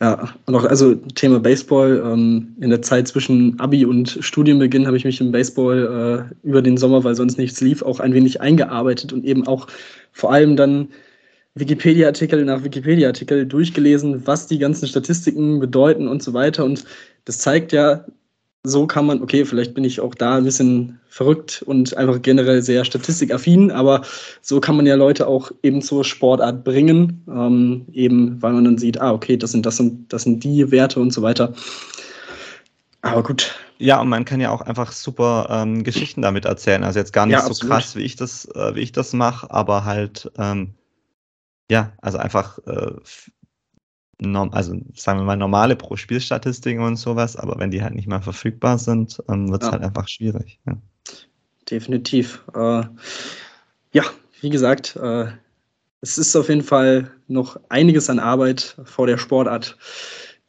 Ja, 0.00 0.34
und 0.46 0.54
auch 0.56 0.64
also 0.64 0.94
Thema 0.94 1.38
Baseball. 1.38 2.02
Ähm, 2.04 2.56
in 2.60 2.70
der 2.70 2.82
Zeit 2.82 3.06
zwischen 3.06 3.58
Abi 3.60 3.84
und 3.84 4.18
Studienbeginn 4.20 4.86
habe 4.86 4.96
ich 4.96 5.04
mich 5.04 5.20
im 5.20 5.30
Baseball 5.30 6.28
äh, 6.32 6.46
über 6.46 6.60
den 6.60 6.76
Sommer, 6.76 7.04
weil 7.04 7.14
sonst 7.14 7.38
nichts 7.38 7.60
lief, 7.60 7.82
auch 7.82 8.00
ein 8.00 8.12
wenig 8.12 8.40
eingearbeitet 8.40 9.12
und 9.12 9.24
eben 9.24 9.46
auch 9.46 9.68
vor 10.10 10.32
allem 10.32 10.56
dann 10.56 10.88
Wikipedia-Artikel 11.54 12.44
nach 12.44 12.64
Wikipedia-Artikel 12.64 13.46
durchgelesen, 13.46 14.26
was 14.26 14.48
die 14.48 14.58
ganzen 14.58 14.88
Statistiken 14.88 15.60
bedeuten 15.60 16.08
und 16.08 16.22
so 16.22 16.32
weiter. 16.32 16.64
Und 16.64 16.84
das 17.24 17.38
zeigt 17.38 17.72
ja, 17.72 18.04
so 18.64 18.86
kann 18.86 19.06
man, 19.06 19.22
okay, 19.22 19.44
vielleicht 19.44 19.74
bin 19.74 19.84
ich 19.84 20.00
auch 20.00 20.14
da 20.14 20.36
ein 20.36 20.44
bisschen 20.44 21.00
verrückt 21.08 21.62
und 21.66 21.96
einfach 21.96 22.22
generell 22.22 22.62
sehr 22.62 22.84
statistikaffin, 22.84 23.70
aber 23.70 24.02
so 24.40 24.60
kann 24.60 24.76
man 24.76 24.86
ja 24.86 24.94
Leute 24.94 25.26
auch 25.26 25.50
eben 25.62 25.82
zur 25.82 26.04
Sportart 26.04 26.62
bringen, 26.62 27.24
ähm, 27.28 27.86
eben 27.92 28.40
weil 28.40 28.52
man 28.52 28.64
dann 28.64 28.78
sieht, 28.78 29.00
ah, 29.00 29.12
okay, 29.12 29.36
das 29.36 29.52
sind 29.52 29.66
das 29.66 29.80
und 29.80 30.12
das 30.12 30.22
sind 30.22 30.44
die 30.44 30.70
Werte 30.70 31.00
und 31.00 31.12
so 31.12 31.22
weiter. 31.22 31.52
Aber 33.02 33.24
gut. 33.24 33.52
Ja, 33.78 34.00
und 34.00 34.08
man 34.08 34.24
kann 34.24 34.40
ja 34.40 34.50
auch 34.50 34.60
einfach 34.60 34.92
super 34.92 35.48
ähm, 35.50 35.82
Geschichten 35.82 36.22
damit 36.22 36.44
erzählen. 36.44 36.84
Also 36.84 37.00
jetzt 37.00 37.12
gar 37.12 37.26
nicht 37.26 37.34
ja, 37.34 37.52
so 37.52 37.66
krass, 37.66 37.96
wie 37.96 38.02
ich 38.02 38.14
das, 38.14 38.44
äh, 38.54 38.76
wie 38.76 38.80
ich 38.80 38.92
das 38.92 39.12
mache, 39.12 39.50
aber 39.50 39.84
halt 39.84 40.30
ähm, 40.38 40.74
ja, 41.68 41.92
also 42.00 42.18
einfach 42.18 42.58
äh, 42.66 42.92
also 44.52 44.74
sagen 44.94 45.20
wir 45.20 45.24
mal 45.24 45.36
normale 45.36 45.76
Pro-Spiel-Statistiken 45.76 46.82
und 46.82 46.96
sowas, 46.96 47.36
aber 47.36 47.58
wenn 47.58 47.70
die 47.70 47.82
halt 47.82 47.94
nicht 47.94 48.08
mehr 48.08 48.22
verfügbar 48.22 48.78
sind, 48.78 49.22
ähm, 49.28 49.50
wird 49.50 49.62
es 49.62 49.68
ja. 49.68 49.72
halt 49.72 49.82
einfach 49.82 50.08
schwierig. 50.08 50.58
Ja. 50.66 50.76
Definitiv. 51.70 52.42
Äh, 52.54 52.82
ja, 53.92 54.04
wie 54.40 54.50
gesagt, 54.50 54.96
äh, 54.96 55.26
es 56.00 56.18
ist 56.18 56.34
auf 56.34 56.48
jeden 56.48 56.64
Fall 56.64 57.10
noch 57.28 57.58
einiges 57.68 58.10
an 58.10 58.18
Arbeit 58.18 58.76
vor 58.84 59.06
der 59.06 59.18
Sportart, 59.18 59.76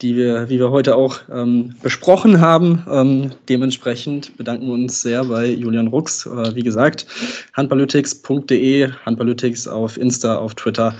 die 0.01 0.15
wir, 0.15 0.49
wie 0.49 0.59
wir 0.59 0.71
heute 0.71 0.95
auch 0.95 1.19
ähm, 1.32 1.76
besprochen 1.82 2.41
haben. 2.41 2.86
Ähm, 2.89 3.32
dementsprechend 3.47 4.36
bedanken 4.36 4.65
wir 4.65 4.74
uns 4.74 5.01
sehr 5.01 5.24
bei 5.26 5.45
Julian 5.45 5.88
Rux. 5.88 6.26
Äh, 6.26 6.55
wie 6.55 6.63
gesagt, 6.63 7.05
handballytics.de, 7.53 8.91
Handballytics 9.05 9.67
auf 9.67 9.97
Insta, 9.97 10.38
auf 10.38 10.55
Twitter. 10.55 10.95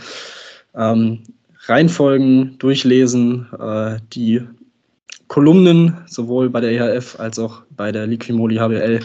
Ähm, 0.76 1.24
reinfolgen, 1.64 2.58
durchlesen, 2.60 3.48
äh, 3.60 3.98
die 4.14 4.42
Kolumnen 5.28 5.98
sowohl 6.06 6.50
bei 6.50 6.62
der 6.62 6.72
EHF 6.72 7.20
als 7.20 7.40
auch 7.40 7.64
bei 7.72 7.92
der 7.92 8.06
Liquimoli 8.08 8.58
HBL 8.58 9.00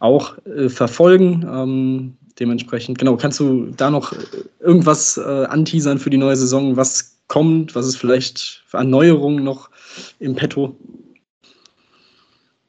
auch 0.00 0.36
äh, 0.46 0.68
verfolgen. 0.68 1.46
Ähm, 1.50 2.16
dementsprechend, 2.38 2.98
genau, 2.98 3.16
kannst 3.16 3.40
du 3.40 3.66
da 3.76 3.90
noch 3.90 4.12
irgendwas 4.60 5.16
äh, 5.16 5.44
anteasern 5.44 5.98
für 5.98 6.10
die 6.10 6.16
neue 6.16 6.36
Saison, 6.36 6.76
was 6.76 7.18
kommt, 7.28 7.74
was 7.74 7.86
ist 7.86 7.96
vielleicht 7.96 8.62
für 8.66 8.78
Erneuerungen 8.78 9.44
noch 9.44 9.70
im 10.18 10.34
Petto? 10.34 10.76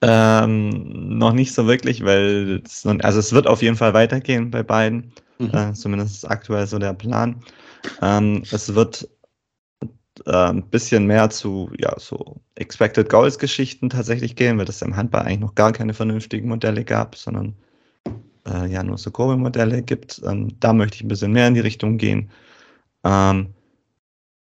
Ähm, 0.01 1.17
noch 1.17 1.33
nicht 1.33 1.53
so 1.53 1.65
wirklich, 1.65 2.03
weil 2.03 2.61
es, 2.65 2.85
also 2.85 3.19
es 3.19 3.33
wird 3.33 3.47
auf 3.47 3.61
jeden 3.61 3.77
Fall 3.77 3.93
weitergehen 3.93 4.51
bei 4.51 4.61
beiden. 4.61 5.11
Mhm. 5.39 5.49
Äh, 5.53 5.73
zumindest 5.73 6.15
ist 6.15 6.25
aktuell 6.25 6.67
so 6.67 6.77
der 6.77 6.93
Plan. 6.93 7.37
Ähm, 8.01 8.43
es 8.51 8.75
wird 8.75 9.07
ein 10.31 10.63
bisschen 10.63 11.05
mehr 11.05 11.29
zu 11.29 11.69
ja, 11.77 11.93
so 11.99 12.39
Expected 12.55 13.09
Goals 13.09 13.37
Geschichten 13.37 13.89
tatsächlich 13.89 14.35
gehen, 14.35 14.57
weil 14.57 14.69
es 14.69 14.81
im 14.81 14.95
Handball 14.95 15.23
eigentlich 15.23 15.39
noch 15.39 15.55
gar 15.55 15.71
keine 15.73 15.93
vernünftigen 15.93 16.47
Modelle 16.47 16.83
gab, 16.85 17.15
sondern 17.15 17.55
äh, 18.47 18.67
ja 18.67 18.83
nur 18.83 18.97
so 18.97 19.11
Kurve-Modelle 19.11 19.81
gibt. 19.81 20.21
Ähm, 20.25 20.59
da 20.59 20.73
möchte 20.73 20.95
ich 20.95 21.03
ein 21.03 21.07
bisschen 21.09 21.31
mehr 21.31 21.47
in 21.47 21.55
die 21.55 21.59
Richtung 21.61 21.97
gehen. 21.97 22.29
Ähm, 23.03 23.53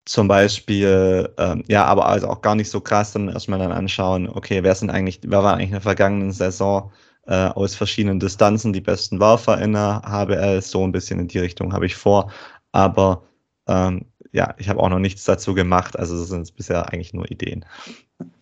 zum 0.07 0.29
Beispiel, 0.29 1.29
ähm, 1.37 1.65
ja, 1.67 1.85
aber 1.85 2.07
also 2.07 2.29
auch 2.29 2.41
gar 2.41 2.55
nicht 2.55 2.71
so 2.71 2.81
krass, 2.81 3.13
dann 3.13 3.29
erstmal 3.29 3.59
dann 3.59 3.73
anschauen, 3.73 4.29
okay, 4.29 4.63
wer 4.63 4.75
sind 4.75 4.91
eigentlich, 4.91 5.21
wer 5.25 5.43
war 5.43 5.55
eigentlich 5.55 5.69
in 5.69 5.73
der 5.73 5.81
vergangenen 5.81 6.33
Saison 6.33 6.93
äh, 7.27 7.49
aus 7.49 7.75
verschiedenen 7.75 8.21
Distanzen 8.21 8.73
die 8.73 8.81
besten 8.81 9.19
Werfer 9.21 9.61
in 9.61 9.73
der 9.73 10.03
HBL, 10.05 10.63
so 10.63 10.85
ein 10.85 10.93
bisschen 10.93 11.19
in 11.19 11.29
die 11.29 11.41
Richtung 11.41 11.73
habe 11.73 11.87
ich 11.87 11.97
vor. 11.97 12.31
Aber 12.73 13.25
ähm, 13.67 14.07
ja, 14.37 14.55
ich 14.59 14.69
habe 14.69 14.81
auch 14.81 14.91
noch 14.91 14.99
nichts 14.99 15.25
dazu 15.25 15.55
gemacht. 15.55 15.99
Also 15.99 16.19
das 16.19 16.29
sind 16.29 16.55
bisher 16.57 16.93
eigentlich 16.93 17.15
nur 17.15 17.31
Ideen. 17.31 17.65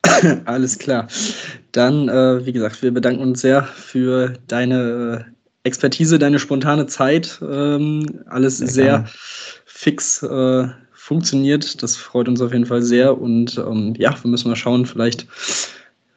Alles 0.45 0.76
klar. 0.76 1.07
Dann, 1.70 2.09
äh, 2.09 2.45
wie 2.45 2.53
gesagt, 2.53 2.82
wir 2.82 2.92
bedanken 2.92 3.22
uns 3.22 3.40
sehr 3.40 3.62
für 3.62 4.34
deine 4.49 5.24
äh, 5.24 5.68
Expertise, 5.68 6.18
deine 6.18 6.40
spontane 6.40 6.86
Zeit. 6.88 7.40
Ähm, 7.49 8.24
alles 8.26 8.59
sehr, 8.59 8.68
sehr 8.68 9.05
fix 9.66 10.20
äh, 10.24 10.66
funktioniert. 10.92 11.80
Das 11.80 11.97
freut 11.97 12.26
uns 12.26 12.40
auf 12.40 12.53
jeden 12.53 12.66
Fall 12.66 12.82
sehr. 12.82 13.16
Und 13.16 13.57
ähm, 13.57 13.95
ja, 13.97 14.16
wir 14.20 14.28
müssen 14.28 14.49
mal 14.49 14.57
schauen, 14.57 14.86
vielleicht 14.86 15.28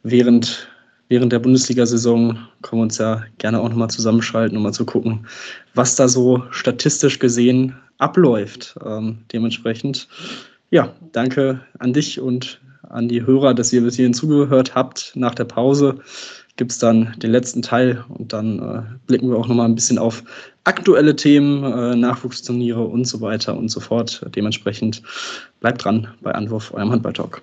während, 0.02 0.68
während 1.08 1.32
der 1.32 1.38
Bundesliga-Saison 1.38 2.36
können 2.62 2.80
wir 2.80 2.82
uns 2.82 2.98
ja 2.98 3.22
gerne 3.38 3.60
auch 3.60 3.68
nochmal 3.68 3.90
zusammenschalten, 3.90 4.56
um 4.56 4.64
mal 4.64 4.72
zu 4.72 4.84
gucken, 4.84 5.28
was 5.74 5.94
da 5.94 6.08
so 6.08 6.42
statistisch 6.50 7.20
gesehen 7.20 7.76
abläuft. 7.98 8.76
Ähm, 8.84 9.18
dementsprechend, 9.32 10.08
ja, 10.70 10.92
danke 11.12 11.60
an 11.78 11.92
dich 11.92 12.20
und 12.20 12.60
an 12.82 13.08
die 13.08 13.26
Hörer, 13.26 13.54
dass 13.54 13.72
ihr 13.72 13.82
bis 13.82 13.96
hierhin 13.96 14.14
zugehört 14.14 14.74
habt. 14.74 15.12
Nach 15.14 15.34
der 15.34 15.44
Pause 15.44 15.98
gibt 16.56 16.72
es 16.72 16.78
dann 16.78 17.14
den 17.18 17.30
letzten 17.30 17.62
Teil 17.62 18.04
und 18.08 18.32
dann 18.32 18.58
äh, 18.58 18.82
blicken 19.06 19.30
wir 19.30 19.36
auch 19.36 19.48
nochmal 19.48 19.68
ein 19.68 19.74
bisschen 19.74 19.98
auf 19.98 20.22
aktuelle 20.64 21.14
Themen, 21.16 21.64
äh, 21.64 21.96
Nachwuchsturniere 21.96 22.82
und 22.82 23.04
so 23.04 23.20
weiter 23.20 23.56
und 23.56 23.68
so 23.68 23.80
fort. 23.80 24.24
Dementsprechend 24.34 25.02
bleibt 25.60 25.84
dran 25.84 26.08
bei 26.20 26.32
Anwurf, 26.32 26.72
eurem 26.74 26.90
Handballtalk. 26.90 27.42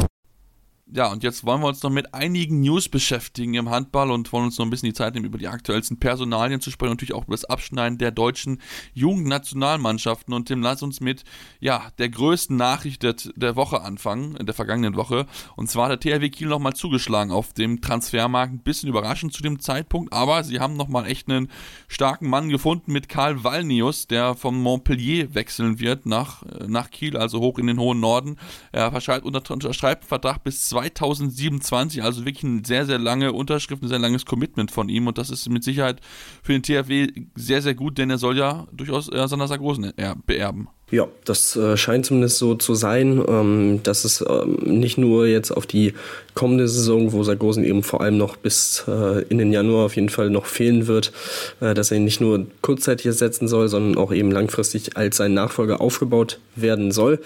Ja, 0.93 1.09
und 1.09 1.23
jetzt 1.23 1.45
wollen 1.45 1.61
wir 1.61 1.69
uns 1.69 1.81
noch 1.83 1.89
mit 1.89 2.13
einigen 2.13 2.59
News 2.59 2.89
beschäftigen 2.89 3.53
im 3.53 3.69
Handball 3.69 4.11
und 4.11 4.33
wollen 4.33 4.43
uns 4.43 4.57
noch 4.57 4.65
ein 4.65 4.69
bisschen 4.69 4.89
die 4.89 4.93
Zeit 4.93 5.13
nehmen, 5.13 5.25
über 5.25 5.37
die 5.37 5.47
aktuellsten 5.47 5.97
Personalien 5.99 6.59
zu 6.59 6.69
sprechen, 6.69 6.91
natürlich 6.91 7.13
auch 7.13 7.23
über 7.23 7.33
das 7.33 7.45
Abschneiden 7.45 7.97
der 7.97 8.11
deutschen 8.11 8.61
Jugendnationalmannschaften. 8.93 10.33
Und 10.33 10.49
Tim, 10.49 10.61
lass 10.61 10.83
uns 10.83 10.99
mit, 10.99 11.23
ja, 11.61 11.91
der 11.97 12.09
größten 12.09 12.57
Nachricht 12.57 13.03
der, 13.03 13.15
der 13.37 13.55
Woche 13.55 13.83
anfangen, 13.83 14.33
der 14.45 14.53
vergangenen 14.53 14.97
Woche. 14.97 15.27
Und 15.55 15.69
zwar 15.69 15.87
hat 15.87 16.03
der 16.03 16.19
THW 16.19 16.29
Kiel 16.29 16.49
nochmal 16.49 16.73
zugeschlagen 16.73 17.31
auf 17.31 17.53
dem 17.53 17.79
Transfermarkt. 17.79 18.51
Ein 18.51 18.59
bisschen 18.59 18.89
überraschend 18.89 19.31
zu 19.31 19.41
dem 19.41 19.61
Zeitpunkt, 19.61 20.11
aber 20.11 20.43
sie 20.43 20.59
haben 20.59 20.75
nochmal 20.75 21.07
echt 21.07 21.29
einen 21.29 21.47
starken 21.87 22.29
Mann 22.29 22.49
gefunden 22.49 22.91
mit 22.91 23.07
Karl 23.07 23.45
Wallnius, 23.45 24.07
der 24.07 24.35
vom 24.35 24.61
Montpellier 24.61 25.33
wechseln 25.35 25.79
wird 25.79 26.05
nach, 26.05 26.43
nach 26.67 26.89
Kiel, 26.89 27.15
also 27.15 27.39
hoch 27.39 27.59
in 27.59 27.67
den 27.67 27.79
hohen 27.79 28.01
Norden. 28.01 28.35
Er 28.73 28.87
unterschreibt 28.91 29.25
einen 29.25 30.07
Vertrag 30.09 30.43
bis 30.43 30.67
2000 30.67 30.80
2027, 30.89 32.03
also 32.03 32.25
wirklich 32.25 32.43
eine 32.43 32.63
sehr, 32.65 32.85
sehr 32.85 32.99
lange 32.99 33.33
Unterschrift, 33.33 33.83
ein 33.83 33.89
sehr 33.89 33.99
langes 33.99 34.25
Commitment 34.25 34.71
von 34.71 34.89
ihm 34.89 35.07
und 35.07 35.17
das 35.17 35.29
ist 35.29 35.47
mit 35.49 35.63
Sicherheit 35.63 36.01
für 36.41 36.53
den 36.53 36.63
THW 36.63 37.07
sehr, 37.35 37.61
sehr 37.61 37.75
gut, 37.75 37.97
denn 37.97 38.09
er 38.09 38.17
soll 38.17 38.37
ja 38.37 38.67
durchaus 38.71 39.09
äh, 39.09 39.27
Sander 39.27 39.47
Sargosen 39.47 39.93
beerben. 40.25 40.69
Ja, 40.91 41.07
das 41.23 41.55
äh, 41.55 41.77
scheint 41.77 42.05
zumindest 42.05 42.37
so 42.37 42.53
zu 42.55 42.75
sein, 42.75 43.23
ähm, 43.25 43.79
dass 43.81 44.03
es 44.03 44.23
ähm, 44.27 44.57
nicht 44.61 44.97
nur 44.97 45.25
jetzt 45.25 45.51
auf 45.51 45.65
die 45.65 45.93
kommende 46.33 46.67
Saison, 46.67 47.13
wo 47.13 47.23
Sargosen 47.23 47.63
eben 47.63 47.81
vor 47.81 48.01
allem 48.01 48.17
noch 48.17 48.35
bis 48.35 48.83
äh, 48.89 49.21
in 49.29 49.37
den 49.37 49.53
Januar 49.53 49.85
auf 49.85 49.95
jeden 49.95 50.09
Fall 50.09 50.29
noch 50.29 50.45
fehlen 50.45 50.87
wird, 50.87 51.13
äh, 51.61 51.73
dass 51.73 51.91
er 51.91 51.97
ihn 51.97 52.03
nicht 52.03 52.19
nur 52.19 52.45
kurzzeitig 52.61 53.05
ersetzen 53.05 53.47
soll, 53.47 53.69
sondern 53.69 53.97
auch 53.97 54.11
eben 54.11 54.31
langfristig 54.31 54.97
als 54.97 55.15
sein 55.15 55.33
Nachfolger 55.33 55.79
aufgebaut 55.79 56.39
werden 56.57 56.91
soll. 56.91 57.19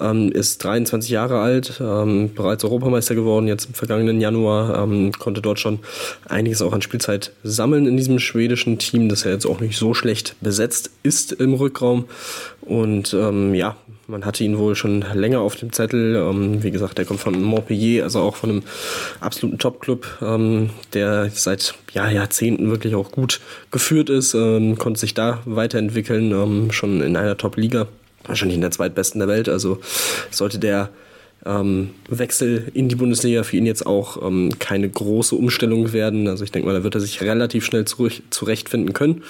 Ähm, 0.00 0.32
ist 0.32 0.64
23 0.64 1.10
Jahre 1.10 1.38
alt, 1.38 1.78
bereits 1.78 2.64
Europameister 2.64 3.14
geworden, 3.14 3.46
jetzt 3.46 3.66
im 3.66 3.74
vergangenen 3.74 4.20
Januar, 4.20 4.88
konnte 5.18 5.40
dort 5.40 5.60
schon 5.60 5.80
einiges 6.28 6.62
auch 6.62 6.72
an 6.72 6.82
Spielzeit 6.82 7.32
sammeln 7.42 7.86
in 7.86 7.96
diesem 7.96 8.18
schwedischen 8.18 8.78
Team, 8.78 9.08
das 9.08 9.24
ja 9.24 9.30
jetzt 9.30 9.46
auch 9.46 9.60
nicht 9.60 9.76
so 9.76 9.94
schlecht 9.94 10.36
besetzt 10.40 10.90
ist 11.02 11.32
im 11.32 11.54
Rückraum. 11.54 12.06
Und 12.66 13.12
ähm, 13.12 13.54
ja, 13.54 13.76
man 14.06 14.24
hatte 14.24 14.42
ihn 14.42 14.58
wohl 14.58 14.74
schon 14.74 15.04
länger 15.12 15.40
auf 15.40 15.56
dem 15.56 15.72
Zettel. 15.72 16.16
Ähm, 16.16 16.62
wie 16.62 16.70
gesagt, 16.70 16.98
er 16.98 17.04
kommt 17.04 17.20
von 17.20 17.40
Montpellier, 17.42 18.04
also 18.04 18.20
auch 18.20 18.36
von 18.36 18.50
einem 18.50 18.62
absoluten 19.20 19.58
Top-Club, 19.58 20.06
ähm, 20.22 20.70
der 20.92 21.30
seit 21.30 21.74
ja, 21.92 22.08
Jahrzehnten 22.08 22.70
wirklich 22.70 22.94
auch 22.94 23.12
gut 23.12 23.40
geführt 23.70 24.10
ist, 24.10 24.34
ähm, 24.34 24.78
konnte 24.78 25.00
sich 25.00 25.14
da 25.14 25.40
weiterentwickeln, 25.44 26.32
ähm, 26.32 26.72
schon 26.72 27.00
in 27.02 27.16
einer 27.16 27.36
Top-Liga, 27.36 27.86
wahrscheinlich 28.24 28.56
in 28.56 28.62
der 28.62 28.70
zweitbesten 28.70 29.18
der 29.18 29.28
Welt. 29.28 29.48
Also 29.48 29.78
sollte 30.30 30.58
der 30.58 30.88
ähm, 31.46 31.90
Wechsel 32.08 32.70
in 32.74 32.88
die 32.88 32.96
Bundesliga 32.96 33.42
für 33.42 33.56
ihn 33.56 33.66
jetzt 33.66 33.86
auch 33.86 34.22
ähm, 34.26 34.50
keine 34.58 34.88
große 34.88 35.34
Umstellung 35.34 35.92
werden. 35.92 36.28
Also 36.28 36.44
ich 36.44 36.52
denke 36.52 36.66
mal, 36.66 36.74
da 36.74 36.84
wird 36.84 36.94
er 36.94 37.00
sich 37.00 37.20
relativ 37.20 37.64
schnell 37.64 37.84
zurechtfinden 37.84 38.92
können. 38.92 39.22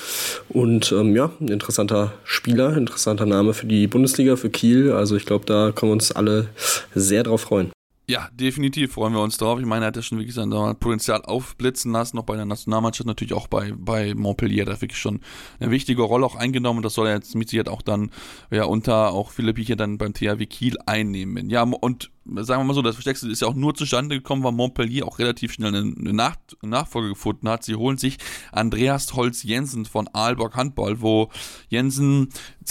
Und 0.48 0.92
ähm, 0.92 1.14
ja, 1.14 1.30
ein 1.40 1.48
interessanter 1.48 2.12
Spieler, 2.24 2.76
interessanter 2.76 3.26
Name 3.26 3.54
für 3.54 3.66
die 3.66 3.86
Bundesliga, 3.86 4.36
für 4.36 4.50
Kiel. 4.50 4.92
Also 4.92 5.16
ich 5.16 5.26
glaube, 5.26 5.46
da 5.46 5.72
können 5.72 5.90
wir 5.90 5.94
uns 5.94 6.12
alle 6.12 6.48
sehr 6.94 7.22
drauf 7.22 7.42
freuen. 7.42 7.70
Ja, 8.07 8.28
definitiv 8.34 8.92
freuen 8.92 9.14
wir 9.14 9.22
uns 9.22 9.38
drauf. 9.38 9.59
Ich 9.59 9.64
meine, 9.64 9.86
er 9.86 9.88
hat 9.88 9.96
ja 9.96 10.02
schon 10.02 10.18
wirklich 10.18 10.34
sein 10.34 10.50
Potenzial 10.50 11.22
aufblitzen 11.22 11.90
lassen, 11.92 12.16
noch 12.16 12.24
bei 12.24 12.36
der 12.36 12.44
Nationalmannschaft, 12.44 13.07
natürlich 13.07 13.32
auch 13.32 13.46
bei, 13.46 13.72
bei 13.74 14.14
Montpellier. 14.14 14.66
Da 14.66 14.78
wirklich 14.78 15.00
schon 15.00 15.20
eine 15.59 15.70
wichtige 15.70 16.02
Rolle 16.02 16.26
auch 16.26 16.34
eingenommen. 16.34 16.82
Das 16.82 16.92
soll 16.92 17.07
er 17.07 17.14
jetzt 17.14 17.34
mit 17.34 17.48
Sicherheit 17.48 17.70
auch 17.70 17.80
dann 17.80 18.11
ja, 18.50 18.64
unter 18.64 19.12
auch 19.12 19.30
Philipp 19.30 19.59
hier 19.59 19.76
dann 19.76 19.96
beim 19.96 20.12
THW 20.12 20.44
Kiel 20.44 20.76
einnehmen. 20.84 21.48
Ja, 21.48 21.62
und 21.62 22.11
sagen 22.25 22.61
wir 22.61 22.64
mal 22.64 22.75
so, 22.75 22.83
das 22.83 22.95
Versteckste 22.95 23.29
ist 23.29 23.43
ja 23.43 23.49
auch 23.49 23.55
nur 23.55 23.75
zustande 23.75 24.16
gekommen, 24.16 24.43
weil 24.43 24.53
Montpellier 24.53 25.07
auch 25.07 25.18
relativ 25.18 25.53
schnell 25.53 25.75
eine, 25.75 26.12
Nach 26.12 26.37
Nachfolge 26.62 27.11
gefunden 27.11 27.49
hat. 27.49 27.64
Sie 27.64 27.75
holen 27.75 27.99
sich 27.99 28.18
Andreas 28.53 29.14
Holz 29.14 29.43
Jensen 29.43 29.85
von 29.85 30.09
Aalborg 30.12 30.57
Handball, 30.57 31.01
wo 31.01 31.31
Jensen 31.68 32.29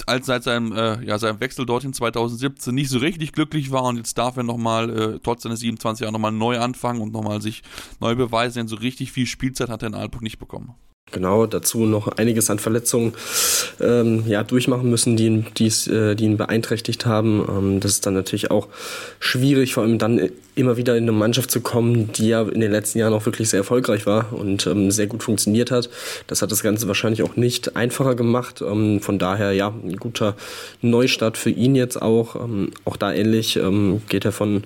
als 0.08 0.26
seit 0.26 0.43
seinem, 0.43 0.72
äh, 0.72 1.04
ja, 1.06 1.20
seinem 1.20 1.39
Wechsel 1.39 1.66
dorthin 1.66 1.93
2017 1.93 2.74
nicht 2.74 2.89
so 2.89 2.97
richtig 2.97 3.32
glücklich 3.32 3.72
war 3.72 3.84
und 3.84 3.97
jetzt 3.97 4.18
darf 4.18 4.38
er 4.38 4.43
nochmal, 4.43 4.89
äh, 4.89 5.20
trotz 5.22 5.43
seines 5.43 5.60
27 5.60 6.01
Jahre, 6.01 6.14
nochmal 6.14 6.32
neu 6.32 6.60
anfangen 6.60 7.01
und 7.01 7.14
nochmal 7.14 7.41
sich 7.41 7.62
neu 7.99 8.16
beweisen, 8.16 8.60
denn 8.60 8.68
so 8.68 8.76
richtig 8.76 9.12
viel 9.12 9.26
Spielzeit 9.26 9.70
hat 9.70 9.84
er 9.84 9.88
in 9.88 9.95
Aalborg 9.95 10.24
nicht 10.24 10.39
bekommen. 10.39 10.76
Genau, 11.14 11.45
dazu 11.45 11.86
noch 11.86 12.07
einiges 12.07 12.49
an 12.49 12.59
Verletzungen 12.59 13.14
ähm, 13.80 14.24
ja, 14.28 14.43
durchmachen 14.43 14.89
müssen, 14.89 15.16
die 15.16 15.28
ihn, 15.28 15.45
die's, 15.57 15.88
äh, 15.88 16.16
die 16.16 16.26
ihn 16.26 16.38
beeinträchtigt 16.38 17.05
haben. 17.05 17.45
Ähm, 17.47 17.80
das 17.80 17.91
ist 17.91 18.05
dann 18.05 18.16
natürlich 18.16 18.51
auch 18.51 18.68
schwierig, 19.20 19.76
vor 19.76 19.84
allem 19.84 19.99
dann 19.99 20.30
immer 20.56 20.78
wieder 20.78 20.95
in 20.95 21.04
eine 21.04 21.12
Mannschaft 21.12 21.51
zu 21.51 21.62
kommen, 21.62 22.12
die 22.14 22.30
ja 22.30 22.41
in 22.43 22.60
den 22.60 22.72
letzten 22.72 22.99
Jahren 22.99 23.14
auch 23.14 23.26
wirklich 23.26 23.49
sehr 23.49 23.60
erfolgreich 23.60 24.06
war 24.06 24.32
und 24.34 24.68
ähm, 24.68 24.91
sehr 24.91 25.08
gut 25.08 25.24
funktioniert 25.24 25.72
hat. 25.72 25.89
Das 26.28 26.41
hat 26.41 26.51
das 26.51 26.64
Ganze 26.64 26.88
wahrscheinlich 26.88 27.24
auch 27.24 27.36
nicht 27.36 27.76
einfacher 27.76 28.16
gemacht. 28.16 28.62
Ähm, 28.62 28.99
von 28.99 29.20
daher, 29.20 29.51
ja, 29.54 29.70
ein 29.70 29.97
guter 29.97 30.36
Neustart 30.82 31.38
für 31.38 31.49
ihn 31.49 31.76
jetzt 31.76 32.01
auch. 32.01 32.36
Ähm, 32.36 32.72
auch 32.86 32.97
da 32.97 33.14
ähnlich 33.14 33.56
ähm, 33.56 34.01
geht 34.10 34.26
er 34.26 34.32
von, 34.32 34.64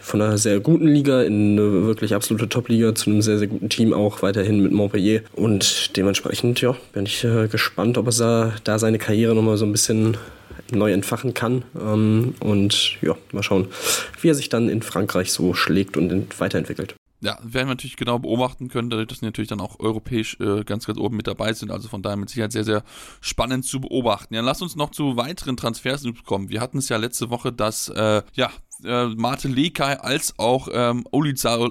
von 0.00 0.20
einer 0.20 0.38
sehr 0.38 0.60
guten 0.60 0.86
Liga 0.86 1.22
in 1.22 1.52
eine 1.52 1.86
wirklich 1.86 2.14
absolute 2.14 2.48
Top-Liga 2.48 2.94
zu 2.94 3.10
einem 3.10 3.22
sehr, 3.22 3.38
sehr 3.38 3.48
guten 3.48 3.68
Team 3.68 3.92
auch 3.92 4.22
weiterhin 4.22 4.60
mit 4.60 4.72
Montpellier. 4.72 5.22
Und 5.32 5.96
dementsprechend, 5.96 6.60
ja, 6.60 6.76
bin 6.92 7.06
ich 7.06 7.24
äh, 7.24 7.48
gespannt, 7.48 7.98
ob 7.98 8.08
er 8.08 8.52
da 8.64 8.78
seine 8.78 8.98
Karriere 8.98 9.34
nochmal 9.34 9.56
so 9.56 9.64
ein 9.64 9.72
bisschen 9.72 10.16
neu 10.70 10.92
entfachen 10.92 11.34
kann. 11.34 11.64
Ähm, 11.78 12.34
und 12.40 13.00
ja, 13.02 13.16
mal 13.32 13.42
schauen, 13.42 13.68
wie 14.20 14.28
er 14.28 14.34
sich 14.34 14.48
dann 14.48 14.68
in 14.68 14.82
Frankreich 14.82 15.32
so 15.32 15.54
schlägt 15.54 15.96
und 15.96 16.40
weiterentwickelt. 16.40 16.94
Ja, 17.22 17.38
werden 17.42 17.68
wir 17.68 17.74
natürlich 17.74 17.96
genau 17.96 18.18
beobachten 18.18 18.68
können, 18.68 18.88
dadurch, 18.88 19.08
dass 19.08 19.18
sie 19.18 19.26
natürlich 19.26 19.50
dann 19.50 19.60
auch 19.60 19.78
europäisch 19.78 20.38
äh, 20.40 20.64
ganz, 20.64 20.86
ganz 20.86 20.98
oben 20.98 21.16
mit 21.16 21.26
dabei 21.26 21.52
sind. 21.52 21.70
Also 21.70 21.88
von 21.88 22.02
daher 22.02 22.16
mit 22.16 22.30
Sicherheit 22.30 22.52
sehr, 22.52 22.64
sehr 22.64 22.82
spannend 23.20 23.66
zu 23.66 23.80
beobachten. 23.80 24.34
Ja, 24.34 24.40
lass 24.40 24.62
uns 24.62 24.74
noch 24.74 24.90
zu 24.90 25.18
weiteren 25.18 25.58
Transfers 25.58 26.02
kommen. 26.24 26.48
Wir 26.48 26.62
hatten 26.62 26.78
es 26.78 26.88
ja 26.88 26.96
letzte 26.96 27.28
Woche, 27.28 27.52
dass 27.52 27.88
äh, 27.90 28.22
ja, 28.32 28.50
äh, 28.84 29.06
Mate 29.08 29.48
Lekai 29.48 29.98
als 30.00 30.38
auch 30.38 30.68
ähm, 30.72 31.04
Olizau 31.10 31.70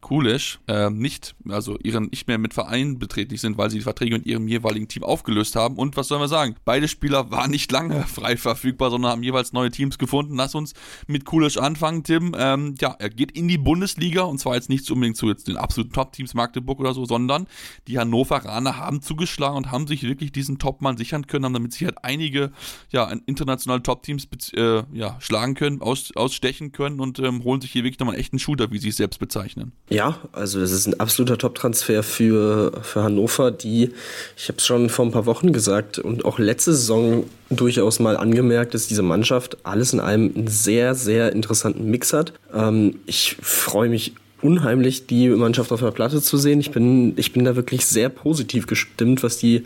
Kulisch 0.00 0.60
äh, 0.68 0.88
nicht, 0.88 1.34
also 1.48 1.76
ihren 1.82 2.04
nicht 2.04 2.28
mehr 2.28 2.38
mit 2.38 2.54
Verein 2.54 2.98
beträchtlich 3.00 3.40
sind, 3.40 3.58
weil 3.58 3.70
sie 3.70 3.78
die 3.78 3.82
Verträge 3.82 4.14
mit 4.14 4.24
ihrem 4.24 4.46
jeweiligen 4.46 4.86
Team 4.86 5.02
aufgelöst 5.02 5.56
haben. 5.56 5.76
Und 5.76 5.96
was 5.96 6.06
sollen 6.06 6.20
wir 6.20 6.28
sagen? 6.28 6.54
Beide 6.64 6.86
Spieler 6.86 7.32
waren 7.32 7.50
nicht 7.50 7.72
lange 7.72 8.02
frei 8.06 8.36
verfügbar, 8.36 8.90
sondern 8.90 9.10
haben 9.10 9.24
jeweils 9.24 9.52
neue 9.52 9.72
Teams 9.72 9.98
gefunden. 9.98 10.36
Lass 10.36 10.54
uns 10.54 10.74
mit 11.08 11.24
Kulisch 11.24 11.58
anfangen, 11.58 12.04
Tim. 12.04 12.36
Ähm, 12.38 12.76
ja, 12.80 12.94
er 12.96 13.10
geht 13.10 13.32
in 13.32 13.48
die 13.48 13.58
Bundesliga 13.58 14.22
und 14.22 14.38
zwar 14.38 14.54
jetzt 14.54 14.68
nicht 14.68 14.88
unbedingt 14.92 15.16
zu 15.16 15.28
jetzt 15.28 15.48
den 15.48 15.56
absoluten 15.56 15.92
Top-Teams 15.92 16.34
Magdeburg 16.34 16.78
oder 16.78 16.94
so, 16.94 17.04
sondern 17.04 17.48
die 17.88 17.98
Hannoveraner 17.98 18.76
haben 18.76 19.02
zugeschlagen 19.02 19.56
und 19.56 19.72
haben 19.72 19.88
sich 19.88 20.04
wirklich 20.04 20.30
diesen 20.30 20.58
Topmann 20.58 20.96
sichern 20.96 21.26
können, 21.26 21.46
haben 21.46 21.52
damit 21.54 21.72
sich 21.72 21.84
halt 21.84 22.04
einige 22.04 22.52
ja, 22.90 23.10
internationale 23.26 23.82
Top-Teams 23.82 24.28
äh, 24.54 24.84
ja, 24.92 25.16
schlagen 25.18 25.55
können, 25.56 25.82
aus, 25.82 26.12
ausstechen 26.14 26.70
können 26.72 27.00
und 27.00 27.18
ähm, 27.18 27.42
holen 27.42 27.60
sich 27.60 27.72
hier 27.72 27.82
wirklich 27.82 27.98
nochmal 27.98 28.14
einen 28.14 28.20
echten 28.20 28.38
Shooter, 28.38 28.70
wie 28.70 28.78
sie 28.78 28.90
es 28.90 28.96
selbst 28.96 29.18
bezeichnen. 29.18 29.72
Ja, 29.90 30.18
also 30.32 30.60
das 30.60 30.70
ist 30.70 30.86
ein 30.86 31.00
absoluter 31.00 31.38
Top-Transfer 31.38 32.02
für, 32.04 32.80
für 32.82 33.02
Hannover, 33.02 33.50
die, 33.50 33.90
ich 34.36 34.48
habe 34.48 34.58
es 34.58 34.66
schon 34.66 34.88
vor 34.90 35.04
ein 35.04 35.10
paar 35.10 35.26
Wochen 35.26 35.52
gesagt 35.52 35.98
und 35.98 36.24
auch 36.24 36.38
letzte 36.38 36.72
Saison 36.72 37.24
durchaus 37.50 37.98
mal 37.98 38.16
angemerkt, 38.16 38.74
dass 38.74 38.86
diese 38.86 39.02
Mannschaft 39.02 39.58
alles 39.64 39.92
in 39.92 40.00
einem 40.00 40.26
einen 40.36 40.48
sehr, 40.48 40.94
sehr 40.94 41.32
interessanten 41.32 41.90
Mix 41.90 42.12
hat. 42.12 42.32
Ähm, 42.52 42.96
ich 43.06 43.36
freue 43.40 43.88
mich 43.88 44.14
unheimlich, 44.46 45.06
die 45.06 45.28
Mannschaft 45.28 45.72
auf 45.72 45.80
der 45.80 45.90
Platte 45.90 46.22
zu 46.22 46.36
sehen. 46.36 46.60
Ich 46.60 46.70
bin, 46.70 47.14
ich 47.16 47.32
bin 47.32 47.44
da 47.44 47.56
wirklich 47.56 47.84
sehr 47.84 48.08
positiv 48.08 48.66
gestimmt, 48.66 49.22
was 49.22 49.38
die 49.38 49.64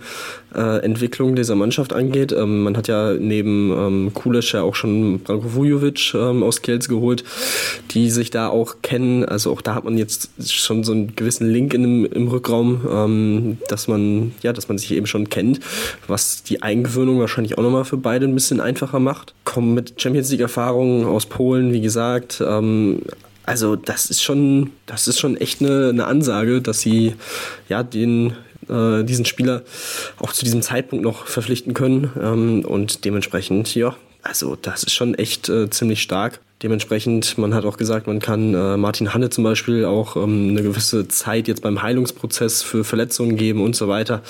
äh, 0.55 0.83
Entwicklung 0.83 1.37
dieser 1.37 1.55
Mannschaft 1.55 1.93
angeht. 1.93 2.33
Ähm, 2.33 2.63
man 2.63 2.77
hat 2.77 2.89
ja 2.89 3.13
neben 3.13 3.71
ähm, 3.73 4.15
Kulisch 4.15 4.55
ja 4.55 4.63
auch 4.63 4.75
schon 4.75 5.21
Branko 5.21 5.55
Vujovic 5.55 6.15
ähm, 6.15 6.43
aus 6.43 6.63
Kielce 6.63 6.89
geholt, 6.89 7.25
die 7.91 8.11
sich 8.11 8.31
da 8.31 8.49
auch 8.49 8.77
kennen. 8.83 9.25
Also 9.25 9.53
auch 9.53 9.61
da 9.61 9.75
hat 9.75 9.85
man 9.85 9.99
jetzt 9.99 10.31
schon 10.51 10.83
so 10.83 10.93
einen 10.93 11.15
gewissen 11.15 11.49
Link 11.51 11.75
in 11.75 12.07
im 12.07 12.29
Rückraum, 12.29 12.87
ähm, 12.91 13.59
dass 13.69 13.89
man, 13.89 14.33
ja, 14.43 14.53
dass 14.53 14.69
man 14.69 14.79
sich 14.79 14.93
eben 14.93 15.07
schon 15.07 15.29
kennt, 15.29 15.61
was 16.07 16.43
die 16.43 16.63
Eingewöhnung 16.63 17.21
wahrscheinlich 17.21 17.59
auch 17.59 17.63
nochmal 17.63 17.85
für 17.85 17.97
beide 17.97 18.27
ein 18.27 18.35
bisschen 18.35 18.61
einfacher 18.61 18.99
macht. 18.99 19.35
Kommen 19.45 19.75
mit 19.75 20.01
Champions 20.01 20.31
League 20.31 20.41
Erfahrungen 20.41 21.05
aus 21.05 21.27
Polen, 21.27 21.73
wie 21.73 21.81
gesagt, 21.81 22.43
ähm, 22.47 23.03
also 23.51 23.75
das 23.75 24.07
ist 24.07 24.23
schon, 24.23 24.71
das 24.87 25.09
ist 25.09 25.19
schon 25.19 25.37
echt 25.37 25.61
eine, 25.61 25.89
eine 25.89 26.07
Ansage, 26.07 26.63
dass 26.63 26.83
sie 26.83 27.17
ja 27.69 27.83
den 27.83 28.37
äh, 28.69 29.03
diesen 29.03 29.25
Spieler 29.25 29.63
auch 30.21 30.31
zu 30.33 30.45
diesem 30.45 30.63
Zeitpunkt 30.63 31.05
noch 31.05 31.27
verpflichten 31.27 31.75
können 31.75 32.13
ähm, 32.23 32.65
und 32.65 33.05
dementsprechend 33.05 33.75
ja, 33.75 33.97
also 34.23 34.55
das 34.55 34.85
ist 34.85 34.93
schon 34.93 35.15
echt 35.15 35.49
äh, 35.49 35.69
ziemlich 35.69 36.01
stark. 36.01 36.39
Dementsprechend, 36.63 37.39
man 37.39 37.55
hat 37.55 37.65
auch 37.65 37.79
gesagt, 37.79 38.07
man 38.07 38.19
kann 38.21 38.53
äh, 38.53 38.77
Martin 38.77 39.15
Hanne 39.15 39.31
zum 39.31 39.45
Beispiel 39.45 39.87
auch 39.87 40.15
ähm, 40.17 40.51
eine 40.51 40.63
gewisse 40.63 41.09
Zeit 41.09 41.49
jetzt 41.49 41.63
beim 41.63 41.81
Heilungsprozess 41.81 42.63
für 42.63 42.85
Verletzungen 42.85 43.37
geben 43.37 43.63
und 43.63 43.75
so 43.75 43.89
weiter. 43.89 44.23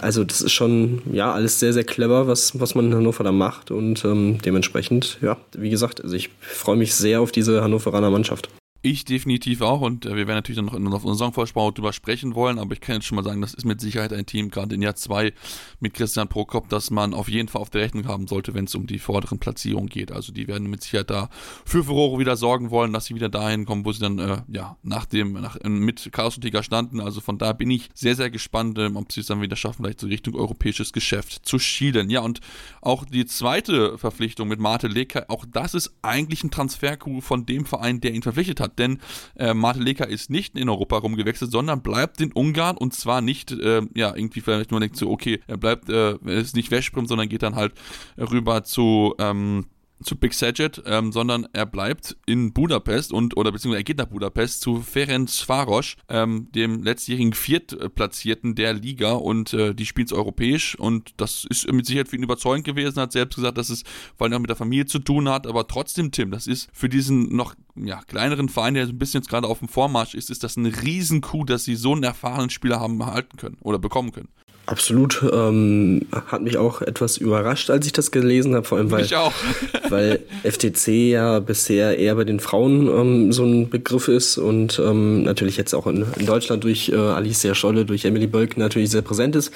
Also 0.00 0.24
das 0.24 0.42
ist 0.42 0.52
schon 0.52 1.02
ja 1.12 1.32
alles 1.32 1.60
sehr, 1.60 1.72
sehr 1.72 1.84
clever, 1.84 2.26
was, 2.26 2.58
was 2.58 2.74
man 2.74 2.86
in 2.86 2.94
Hannover 2.96 3.22
da 3.22 3.30
macht. 3.30 3.70
Und 3.70 4.04
ähm, 4.04 4.38
dementsprechend, 4.44 5.18
ja, 5.22 5.36
wie 5.56 5.70
gesagt, 5.70 6.02
also 6.02 6.16
ich 6.16 6.30
freue 6.40 6.76
mich 6.76 6.92
sehr 6.92 7.20
auf 7.20 7.30
diese 7.30 7.62
Hannoveraner 7.62 8.10
Mannschaft. 8.10 8.48
Ich 8.82 9.04
definitiv 9.04 9.62
auch 9.62 9.80
und 9.80 10.06
äh, 10.06 10.10
wir 10.10 10.26
werden 10.28 10.36
natürlich 10.36 10.56
dann 10.56 10.66
noch 10.66 10.74
in 10.74 10.86
unserer 10.86 11.12
Saisonvorschau 11.12 11.70
darüber 11.70 11.92
sprechen 11.92 12.34
wollen, 12.34 12.58
aber 12.58 12.74
ich 12.74 12.80
kann 12.80 12.96
jetzt 12.96 13.06
schon 13.06 13.16
mal 13.16 13.24
sagen, 13.24 13.40
das 13.40 13.54
ist 13.54 13.64
mit 13.64 13.80
Sicherheit 13.80 14.12
ein 14.12 14.26
Team, 14.26 14.50
gerade 14.50 14.74
in 14.74 14.82
Jahr 14.82 14.94
2 14.94 15.32
mit 15.80 15.94
Christian 15.94 16.28
Prokop, 16.28 16.68
das 16.68 16.90
man 16.90 17.14
auf 17.14 17.28
jeden 17.28 17.48
Fall 17.48 17.62
auf 17.62 17.70
der 17.70 17.80
Rechnung 17.80 18.06
haben 18.06 18.26
sollte, 18.26 18.54
wenn 18.54 18.66
es 18.66 18.74
um 18.74 18.86
die 18.86 18.98
vorderen 18.98 19.38
Platzierungen 19.38 19.88
geht. 19.88 20.12
Also 20.12 20.32
die 20.32 20.46
werden 20.46 20.68
mit 20.68 20.82
Sicherheit 20.82 21.10
da 21.10 21.30
für 21.64 21.84
Furore 21.84 22.18
wieder 22.18 22.36
sorgen 22.36 22.70
wollen, 22.70 22.92
dass 22.92 23.06
sie 23.06 23.14
wieder 23.14 23.28
dahin 23.28 23.64
kommen, 23.64 23.84
wo 23.84 23.92
sie 23.92 24.00
dann 24.00 24.18
äh, 24.18 24.42
ja 24.48 24.76
nach 24.82 25.06
dem 25.06 25.32
nach, 25.32 25.58
mit 25.64 26.10
Chaos 26.12 26.36
und 26.36 26.42
Tiger 26.42 26.62
standen. 26.62 27.00
Also 27.00 27.20
von 27.20 27.38
da 27.38 27.52
bin 27.52 27.70
ich 27.70 27.88
sehr, 27.94 28.14
sehr 28.14 28.30
gespannt, 28.30 28.78
ähm, 28.78 28.96
ob 28.96 29.12
sie 29.12 29.20
es 29.20 29.26
dann 29.26 29.40
wieder 29.40 29.56
schaffen, 29.56 29.84
vielleicht 29.84 30.00
so 30.00 30.06
Richtung 30.06 30.34
europäisches 30.34 30.92
Geschäft 30.92 31.46
zu 31.46 31.58
schielen. 31.58 32.10
Ja, 32.10 32.20
und 32.20 32.40
auch 32.82 33.04
die 33.04 33.26
zweite 33.26 33.98
Verpflichtung 33.98 34.48
mit 34.48 34.60
Marte 34.60 34.86
Leka, 34.86 35.24
auch 35.28 35.44
das 35.50 35.74
ist 35.74 35.94
eigentlich 36.02 36.44
ein 36.44 36.50
Transferkuh 36.50 37.20
von 37.20 37.46
dem 37.46 37.66
Verein, 37.66 38.00
der 38.00 38.12
ihn 38.12 38.22
verpflichtet 38.22 38.60
hat 38.60 38.65
denn 38.68 38.98
äh, 39.36 39.54
Marteleka 39.54 40.04
ist 40.04 40.30
nicht 40.30 40.56
in 40.56 40.68
Europa 40.68 40.98
rumgewechselt, 40.98 41.50
sondern 41.50 41.82
bleibt 41.82 42.20
in 42.20 42.32
Ungarn 42.32 42.76
und 42.76 42.94
zwar 42.94 43.20
nicht, 43.20 43.52
äh, 43.52 43.82
ja, 43.94 44.14
irgendwie 44.14 44.40
vielleicht 44.40 44.70
nur 44.70 44.80
denkt 44.80 44.96
so, 44.96 45.10
okay, 45.10 45.40
er 45.46 45.56
bleibt, 45.56 45.88
äh, 45.88 46.16
ist 46.26 46.56
nicht 46.56 46.70
Veszprem, 46.70 47.06
sondern 47.06 47.28
geht 47.28 47.42
dann 47.42 47.56
halt 47.56 47.74
rüber 48.18 48.64
zu, 48.64 49.14
ähm, 49.18 49.66
zu 50.02 50.16
Big 50.16 50.34
Saget, 50.34 50.82
ähm, 50.86 51.12
sondern 51.12 51.46
er 51.52 51.66
bleibt 51.66 52.16
in 52.26 52.52
Budapest 52.52 53.12
und 53.12 53.36
oder 53.36 53.52
beziehungsweise 53.52 53.80
er 53.80 53.84
geht 53.84 53.98
nach 53.98 54.06
Budapest 54.06 54.60
zu 54.60 54.80
Ferenc 54.80 55.30
Varos, 55.48 55.96
ähm, 56.08 56.48
dem 56.54 56.82
letztjährigen 56.82 57.32
Viertplatzierten 57.32 58.54
der 58.54 58.74
Liga 58.74 59.12
und 59.12 59.52
äh, 59.54 59.74
die 59.74 59.86
spielt 59.86 60.12
europäisch 60.12 60.78
und 60.78 61.14
das 61.16 61.46
ist 61.48 61.70
mit 61.72 61.86
Sicherheit 61.86 62.08
für 62.08 62.16
ihn 62.16 62.22
überzeugend 62.22 62.66
gewesen, 62.66 63.00
hat 63.00 63.12
selbst 63.12 63.36
gesagt, 63.36 63.58
dass 63.58 63.70
es 63.70 63.84
vor 64.16 64.26
allem 64.26 64.34
auch 64.34 64.40
mit 64.40 64.50
der 64.50 64.56
Familie 64.56 64.86
zu 64.86 64.98
tun 64.98 65.28
hat, 65.28 65.46
aber 65.46 65.66
trotzdem, 65.66 66.10
Tim, 66.10 66.30
das 66.30 66.46
ist 66.46 66.68
für 66.72 66.88
diesen 66.88 67.34
noch 67.34 67.54
ja, 67.76 68.00
kleineren 68.06 68.48
Verein, 68.48 68.74
der 68.74 68.86
so 68.86 68.92
ein 68.92 68.98
bisschen 68.98 69.20
jetzt 69.20 69.30
gerade 69.30 69.46
auf 69.46 69.58
dem 69.58 69.68
Vormarsch 69.68 70.14
ist, 70.14 70.30
ist 70.30 70.44
das 70.44 70.56
ein 70.56 70.66
Riesenkuh, 70.66 71.44
dass 71.44 71.64
sie 71.64 71.76
so 71.76 71.92
einen 71.92 72.02
erfahrenen 72.02 72.50
Spieler 72.50 72.80
haben 72.80 73.00
erhalten 73.00 73.36
können 73.36 73.58
oder 73.60 73.78
bekommen 73.78 74.12
können. 74.12 74.28
Absolut. 74.66 75.24
Ähm, 75.32 76.02
hat 76.26 76.42
mich 76.42 76.58
auch 76.58 76.82
etwas 76.82 77.18
überrascht, 77.18 77.70
als 77.70 77.86
ich 77.86 77.92
das 77.92 78.10
gelesen 78.10 78.56
habe, 78.56 78.66
vor 78.66 78.78
allem 78.78 78.90
weil, 78.90 79.06
weil 79.88 80.20
FTC 80.42 80.88
ja 81.10 81.38
bisher 81.38 81.98
eher 81.98 82.16
bei 82.16 82.24
den 82.24 82.40
Frauen 82.40 82.88
ähm, 82.88 83.32
so 83.32 83.44
ein 83.44 83.70
Begriff 83.70 84.08
ist 84.08 84.38
und 84.38 84.80
ähm, 84.84 85.22
natürlich 85.22 85.56
jetzt 85.56 85.72
auch 85.72 85.86
in, 85.86 86.04
in 86.18 86.26
Deutschland 86.26 86.64
durch 86.64 86.88
äh, 86.88 86.96
Alicia 86.96 87.54
Scholle, 87.54 87.84
durch 87.84 88.04
Emily 88.04 88.26
Bölk 88.26 88.56
natürlich 88.56 88.90
sehr 88.90 89.02
präsent 89.02 89.36
ist. 89.36 89.52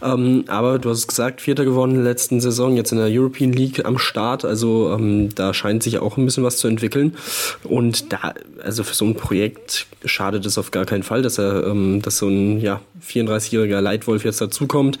Ähm, 0.00 0.44
aber 0.46 0.78
du 0.78 0.90
hast 0.90 0.98
es 0.98 1.08
gesagt, 1.08 1.40
Vierter 1.40 1.64
der 1.64 2.02
letzten 2.02 2.40
Saison, 2.40 2.76
jetzt 2.76 2.92
in 2.92 2.98
der 2.98 3.08
European 3.10 3.52
League 3.52 3.84
am 3.84 3.98
Start. 3.98 4.44
Also 4.44 4.96
ähm, 4.96 5.34
da 5.34 5.54
scheint 5.54 5.82
sich 5.82 5.98
auch 5.98 6.16
ein 6.16 6.24
bisschen 6.24 6.44
was 6.44 6.58
zu 6.58 6.68
entwickeln. 6.68 7.16
Und 7.64 8.12
da, 8.12 8.34
also 8.62 8.84
für 8.84 8.94
so 8.94 9.06
ein 9.06 9.16
Projekt 9.16 9.86
schadet 10.04 10.46
es 10.46 10.56
auf 10.56 10.70
gar 10.70 10.84
keinen 10.84 11.02
Fall, 11.02 11.22
dass 11.22 11.38
er, 11.38 11.66
ähm, 11.66 12.00
dass 12.00 12.18
so 12.18 12.28
ein 12.28 12.60
ja, 12.60 12.80
34-jähriger 13.04 13.80
Leitwolf 13.80 14.24
jetzt 14.24 14.40
dazukommt. 14.52 14.98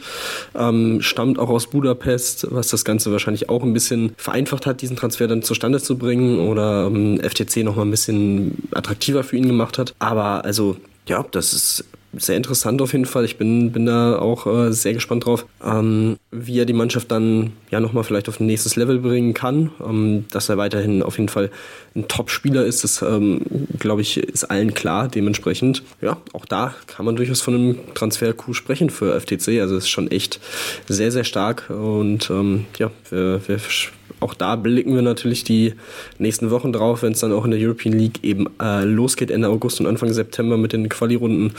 Ähm, 0.54 1.00
stammt 1.02 1.38
auch 1.38 1.48
aus 1.48 1.68
Budapest, 1.68 2.46
was 2.50 2.68
das 2.68 2.84
Ganze 2.84 3.12
wahrscheinlich 3.12 3.48
auch 3.48 3.62
ein 3.62 3.72
bisschen 3.72 4.14
vereinfacht 4.16 4.66
hat, 4.66 4.80
diesen 4.80 4.96
Transfer 4.96 5.28
dann 5.28 5.42
zustande 5.42 5.80
zu 5.80 5.98
bringen 5.98 6.40
oder 6.40 6.86
ähm, 6.86 7.20
FTC 7.20 7.58
noch 7.58 7.76
mal 7.76 7.82
ein 7.82 7.90
bisschen 7.90 8.68
attraktiver 8.72 9.22
für 9.22 9.36
ihn 9.36 9.46
gemacht 9.46 9.78
hat. 9.78 9.94
Aber 9.98 10.44
also 10.44 10.76
ja, 11.06 11.24
das 11.30 11.52
ist 11.52 11.84
sehr 12.14 12.36
interessant 12.36 12.82
auf 12.82 12.92
jeden 12.92 13.06
Fall. 13.06 13.24
Ich 13.24 13.38
bin, 13.38 13.72
bin 13.72 13.86
da 13.86 14.18
auch 14.18 14.46
äh, 14.46 14.72
sehr 14.72 14.92
gespannt 14.92 15.24
drauf, 15.24 15.46
ähm, 15.64 16.18
wie 16.30 16.58
er 16.58 16.66
die 16.66 16.74
Mannschaft 16.74 17.10
dann 17.10 17.52
ja 17.70 17.80
nochmal 17.80 18.04
vielleicht 18.04 18.28
auf 18.28 18.38
ein 18.38 18.46
nächstes 18.46 18.76
Level 18.76 18.98
bringen 18.98 19.32
kann. 19.32 19.70
Ähm, 19.84 20.26
dass 20.30 20.48
er 20.48 20.58
weiterhin 20.58 21.02
auf 21.02 21.16
jeden 21.16 21.30
Fall 21.30 21.50
ein 21.94 22.08
Top-Spieler 22.08 22.64
ist, 22.64 22.84
das 22.84 23.02
ähm, 23.02 23.42
glaube 23.78 24.02
ich, 24.02 24.16
ist 24.16 24.44
allen 24.44 24.74
klar. 24.74 25.08
Dementsprechend, 25.08 25.82
ja, 26.00 26.18
auch 26.32 26.44
da 26.44 26.74
kann 26.86 27.04
man 27.04 27.16
durchaus 27.16 27.40
von 27.40 27.54
einem 27.54 27.94
Transfer-Coup 27.94 28.54
sprechen 28.54 28.90
für 28.90 29.18
FTC. 29.18 29.60
Also 29.60 29.76
es 29.76 29.84
ist 29.84 29.90
schon 29.90 30.10
echt 30.10 30.40
sehr, 30.88 31.12
sehr 31.12 31.24
stark 31.24 31.70
und 31.70 32.30
ähm, 32.30 32.66
ja, 32.78 32.90
wir, 33.10 33.40
wir 33.46 33.58
auch 34.20 34.34
da 34.34 34.56
blicken 34.56 34.94
wir 34.94 35.02
natürlich 35.02 35.42
die 35.42 35.74
nächsten 36.18 36.50
Wochen 36.50 36.72
drauf, 36.72 37.02
wenn 37.02 37.12
es 37.12 37.20
dann 37.20 37.32
auch 37.32 37.44
in 37.44 37.50
der 37.50 37.60
European 37.60 37.98
League 37.98 38.22
eben 38.22 38.46
äh, 38.60 38.84
losgeht 38.84 39.30
Ende 39.30 39.48
August 39.48 39.80
und 39.80 39.86
Anfang 39.86 40.12
September 40.12 40.56
mit 40.56 40.72
den 40.72 40.88
Quali-Runden, 40.88 41.52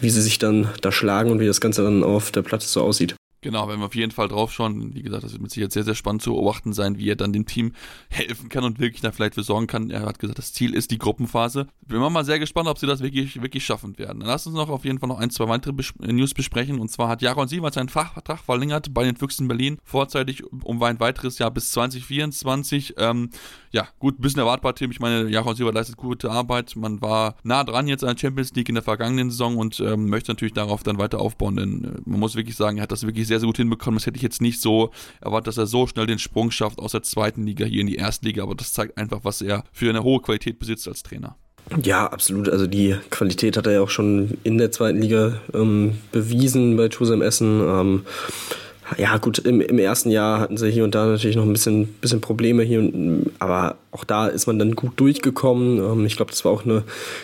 wie 0.00 0.10
sie 0.10 0.22
sich 0.22 0.38
dann 0.38 0.68
da 0.80 0.92
schlagen 0.92 1.30
und 1.32 1.40
wie 1.40 1.46
das 1.46 1.60
Ganze 1.60 1.82
dann 1.82 2.04
auf 2.04 2.30
der 2.30 2.42
Platte 2.42 2.66
so 2.66 2.82
aussieht. 2.82 3.16
Genau, 3.44 3.68
wenn 3.68 3.78
wir 3.78 3.84
auf 3.84 3.94
jeden 3.94 4.10
Fall 4.10 4.28
drauf 4.28 4.54
schauen. 4.54 4.94
Wie 4.94 5.02
gesagt, 5.02 5.22
das 5.22 5.32
wird 5.32 5.42
mit 5.42 5.50
Sicherheit 5.50 5.72
sehr, 5.72 5.84
sehr 5.84 5.94
spannend 5.94 6.22
zu 6.22 6.30
beobachten 6.30 6.72
sein, 6.72 6.96
wie 6.96 7.10
er 7.10 7.14
dann 7.14 7.30
dem 7.30 7.44
Team 7.44 7.72
helfen 8.08 8.48
kann 8.48 8.64
und 8.64 8.80
wirklich 8.80 9.02
da 9.02 9.12
vielleicht 9.12 9.34
für 9.34 9.42
sorgen 9.42 9.66
kann. 9.66 9.90
Er 9.90 10.00
hat 10.06 10.18
gesagt, 10.18 10.38
das 10.38 10.54
Ziel 10.54 10.72
ist 10.72 10.90
die 10.90 10.96
Gruppenphase. 10.96 11.66
Bin 11.86 11.98
mal 11.98 12.24
sehr 12.24 12.38
gespannt, 12.38 12.68
ob 12.68 12.78
sie 12.78 12.86
das 12.86 13.02
wirklich, 13.02 13.42
wirklich 13.42 13.62
schaffen 13.62 13.98
werden. 13.98 14.20
Dann 14.20 14.28
lass 14.30 14.46
uns 14.46 14.56
noch 14.56 14.70
auf 14.70 14.86
jeden 14.86 14.98
Fall 14.98 15.10
noch 15.10 15.18
ein, 15.18 15.28
zwei 15.28 15.46
weitere 15.46 15.74
Bes 15.74 15.92
News 15.98 16.32
besprechen. 16.32 16.78
Und 16.80 16.90
zwar 16.90 17.10
hat 17.10 17.20
Jaron 17.20 17.46
Sievers 17.46 17.74
seinen 17.74 17.90
Fachvertrag 17.90 18.38
verlängert 18.38 18.94
bei 18.94 19.04
den 19.04 19.14
Füchsen 19.14 19.46
Berlin. 19.46 19.76
Vorzeitig 19.84 20.42
um 20.62 20.82
ein 20.82 20.98
weiteres 20.98 21.38
Jahr 21.38 21.50
bis 21.50 21.70
2024. 21.72 22.94
Ähm, 22.96 23.28
ja, 23.72 23.88
gut, 23.98 24.18
ein 24.18 24.22
bisschen 24.22 24.40
erwartbar, 24.40 24.74
Tim. 24.74 24.90
Ich 24.90 25.00
meine, 25.00 25.28
Jaron 25.28 25.54
Sievers 25.54 25.74
leistet 25.74 25.98
gute 25.98 26.30
Arbeit. 26.30 26.76
Man 26.76 27.02
war 27.02 27.36
nah 27.42 27.62
dran 27.62 27.88
jetzt 27.88 28.04
an 28.04 28.14
der 28.14 28.20
Champions 28.20 28.54
League 28.54 28.70
in 28.70 28.76
der 28.76 28.84
vergangenen 28.84 29.30
Saison 29.30 29.58
und 29.58 29.80
ähm, 29.80 30.08
möchte 30.08 30.32
natürlich 30.32 30.54
darauf 30.54 30.82
dann 30.82 30.96
weiter 30.96 31.20
aufbauen, 31.20 31.56
denn 31.56 31.84
äh, 31.84 32.00
man 32.06 32.20
muss 32.20 32.36
wirklich 32.36 32.56
sagen, 32.56 32.78
er 32.78 32.84
hat 32.84 32.92
das 32.92 33.04
wirklich 33.04 33.26
sehr, 33.26 33.33
sehr 33.38 33.46
gut 33.46 33.56
hinbekommen. 33.56 33.98
Das 33.98 34.06
hätte 34.06 34.16
ich 34.16 34.22
jetzt 34.22 34.40
nicht 34.40 34.60
so 34.60 34.90
erwartet, 35.20 35.48
dass 35.48 35.58
er 35.58 35.66
so 35.66 35.86
schnell 35.86 36.06
den 36.06 36.18
Sprung 36.18 36.50
schafft 36.50 36.78
aus 36.78 36.92
der 36.92 37.02
zweiten 37.02 37.44
Liga 37.44 37.64
hier 37.64 37.80
in 37.80 37.86
die 37.86 37.96
erste 37.96 38.26
Liga, 38.26 38.42
aber 38.42 38.54
das 38.54 38.72
zeigt 38.72 38.96
einfach, 38.98 39.20
was 39.22 39.42
er 39.42 39.64
für 39.72 39.88
eine 39.88 40.02
hohe 40.02 40.20
Qualität 40.20 40.58
besitzt 40.58 40.88
als 40.88 41.02
Trainer. 41.02 41.36
Ja, 41.82 42.06
absolut. 42.06 42.48
Also 42.48 42.66
die 42.66 42.96
Qualität 43.10 43.56
hat 43.56 43.66
er 43.66 43.72
ja 43.72 43.80
auch 43.80 43.90
schon 43.90 44.36
in 44.42 44.58
der 44.58 44.70
zweiten 44.70 45.00
Liga 45.00 45.40
ähm, 45.54 45.98
bewiesen 46.12 46.76
bei 46.76 46.88
Tusem 46.88 47.22
Essen. 47.22 47.60
Ähm, 47.60 48.06
Ja, 48.98 49.16
gut, 49.16 49.38
im, 49.38 49.60
im, 49.60 49.78
ersten 49.78 50.10
Jahr 50.10 50.40
hatten 50.40 50.56
sie 50.56 50.70
hier 50.70 50.84
und 50.84 50.94
da 50.94 51.06
natürlich 51.06 51.36
noch 51.36 51.44
ein 51.44 51.52
bisschen, 51.52 51.86
bisschen 51.86 52.20
Probleme 52.20 52.62
hier, 52.62 52.80
und, 52.80 53.30
aber 53.38 53.76
auch 53.92 54.04
da 54.04 54.26
ist 54.26 54.46
man 54.46 54.58
dann 54.58 54.74
gut 54.74 54.92
durchgekommen. 54.96 55.78
Ähm, 55.78 56.04
ich 56.04 56.16
glaube, 56.16 56.30
das 56.30 56.44
war 56.44 56.52
auch 56.52 56.64
eine 56.64 56.82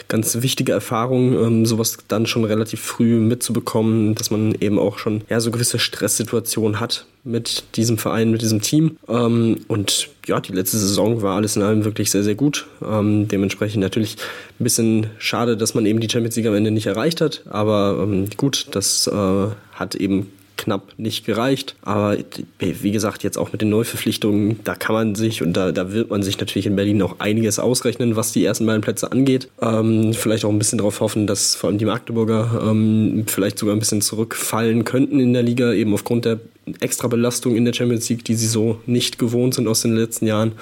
ganz 0.09 0.41
wichtige 0.41 0.73
Erfahrung, 0.73 1.35
ähm, 1.35 1.67
sowas 1.67 1.99
dann 2.09 2.27
schon 2.27 2.45
relativ 2.45 2.81
früh 2.81 3.17
mitzubekommen, 3.17 4.15
dass 4.15 4.31
man 4.31 4.55
eben 4.61 4.79
auch 4.79 4.99
schon 4.99 5.23
ja, 5.29 5.39
so 5.41 5.51
gewisse 5.51 5.79
Stresssituationen 5.79 6.81
hat 6.81 7.05
mit 7.25 7.65
diesem 7.77 7.99
Verein, 7.99 8.31
mit 8.31 8.41
diesem 8.41 8.63
Team. 8.63 8.97
Ähm, 9.07 9.59
und 9.69 10.09
ja, 10.27 10.41
die 10.41 10.53
letzte 10.53 10.79
Saison 10.79 11.21
war 11.21 11.37
alles 11.37 11.57
in 11.57 11.63
allem 11.63 11.85
wirklich 11.85 12.11
sehr, 12.11 12.23
sehr 12.23 12.37
gut. 12.37 12.67
Ähm, 12.83 13.29
dementsprechend 13.29 13.83
natürlich 13.83 14.17
ein 14.59 14.65
bisschen 14.65 15.09
schade, 15.19 15.59
dass 15.59 15.75
man 15.75 15.85
eben 15.85 16.01
die 16.01 16.09
Champions 16.09 16.37
League 16.37 16.47
am 16.47 16.55
Ende 16.55 16.71
nicht 16.71 16.87
erreicht 16.87 17.21
hat. 17.21 17.43
Aber 17.51 17.99
ähm, 18.03 18.29
gut, 18.37 18.69
das 18.71 19.07
äh, 19.07 19.47
hat 19.75 19.95
eben 19.95 20.33
knapp 20.61 20.93
nicht 20.97 21.27
gereicht. 21.27 21.75
Aber 21.83 22.17
wie 22.59 22.91
gesagt, 22.93 23.23
jetzt 23.23 23.39
auch 23.39 23.53
mit 23.53 23.63
den 23.63 23.71
Neuverpflichtungen, 23.71 24.61
da 24.65 24.75
kann 24.75 24.95
man 24.95 25.15
sich 25.15 25.43
und 25.43 25.55
da, 25.55 25.73
da 25.73 25.93
wird 25.93 26.11
man 26.11 26.23
sich 26.23 26.39
natürlich 26.39 26.67
in 26.67 26.77
Berlin 26.77 27.03
auch 27.03 27.17
einiges 27.19 27.59
ausrechnen, 27.59 28.17
was 28.17 28.33
die 28.33 28.45
ersten 28.45 28.67
beiden 28.67 28.83
Plätze 28.83 29.11
angeht. 29.11 29.49
Ähm, 29.61 30.15
vielleicht 30.15 30.45
auch 30.45 30.51
ein 30.51 30.59
bisschen 30.59 30.79
darauf 30.79 31.01
hoffen, 31.01 31.27
dass 31.27 31.55
vor 31.55 31.69
allem 31.69 31.79
die 31.79 31.85
Magdeburger 31.85 32.63
ähm, 32.71 33.25
vielleicht 33.27 33.59
sogar 33.59 33.75
ein 33.75 33.79
bisschen 33.79 34.03
zurückfallen 34.03 34.85
könnten 34.85 35.19
in 35.19 35.33
der 35.33 35.43
Liga, 35.43 35.73
eben 35.73 35.93
aufgrund 35.95 36.25
der 36.25 36.41
Extrabelastung 36.81 37.57
in 37.57 37.65
der 37.65 37.73
Champions 37.73 38.09
League, 38.09 38.25
die 38.25 38.35
sie 38.35 38.47
so 38.47 38.81
nicht 38.87 39.19
gewohnt 39.19 39.55
sind 39.55 39.67
aus 39.67 39.83
den 39.83 39.97
letzten 39.97 40.27
Jahren. 40.27 40.53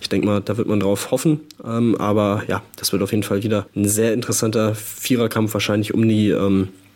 Ich 0.00 0.08
denke 0.08 0.26
mal, 0.26 0.40
da 0.40 0.56
wird 0.56 0.68
man 0.68 0.80
drauf 0.80 1.10
hoffen. 1.10 1.40
Ähm, 1.64 1.96
aber 1.96 2.42
ja, 2.48 2.62
das 2.76 2.92
wird 2.92 3.02
auf 3.02 3.12
jeden 3.12 3.22
Fall 3.22 3.42
wieder 3.42 3.66
ein 3.74 3.88
sehr 3.88 4.12
interessanter 4.12 4.74
Viererkampf 4.74 5.54
wahrscheinlich 5.54 5.94
um 5.94 6.06
die 6.06 6.30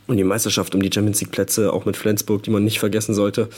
um 0.08 0.16
die 0.16 0.24
Meisterschaft, 0.24 0.74
um 0.74 0.82
die 0.82 0.90
Champions 0.92 1.20
League 1.20 1.30
Plätze, 1.30 1.72
auch 1.72 1.84
mit 1.84 1.96
Flensburg, 1.96 2.42
die 2.42 2.50
man 2.50 2.64
nicht 2.64 2.80
vergessen 2.80 3.14
sollte. 3.14 3.48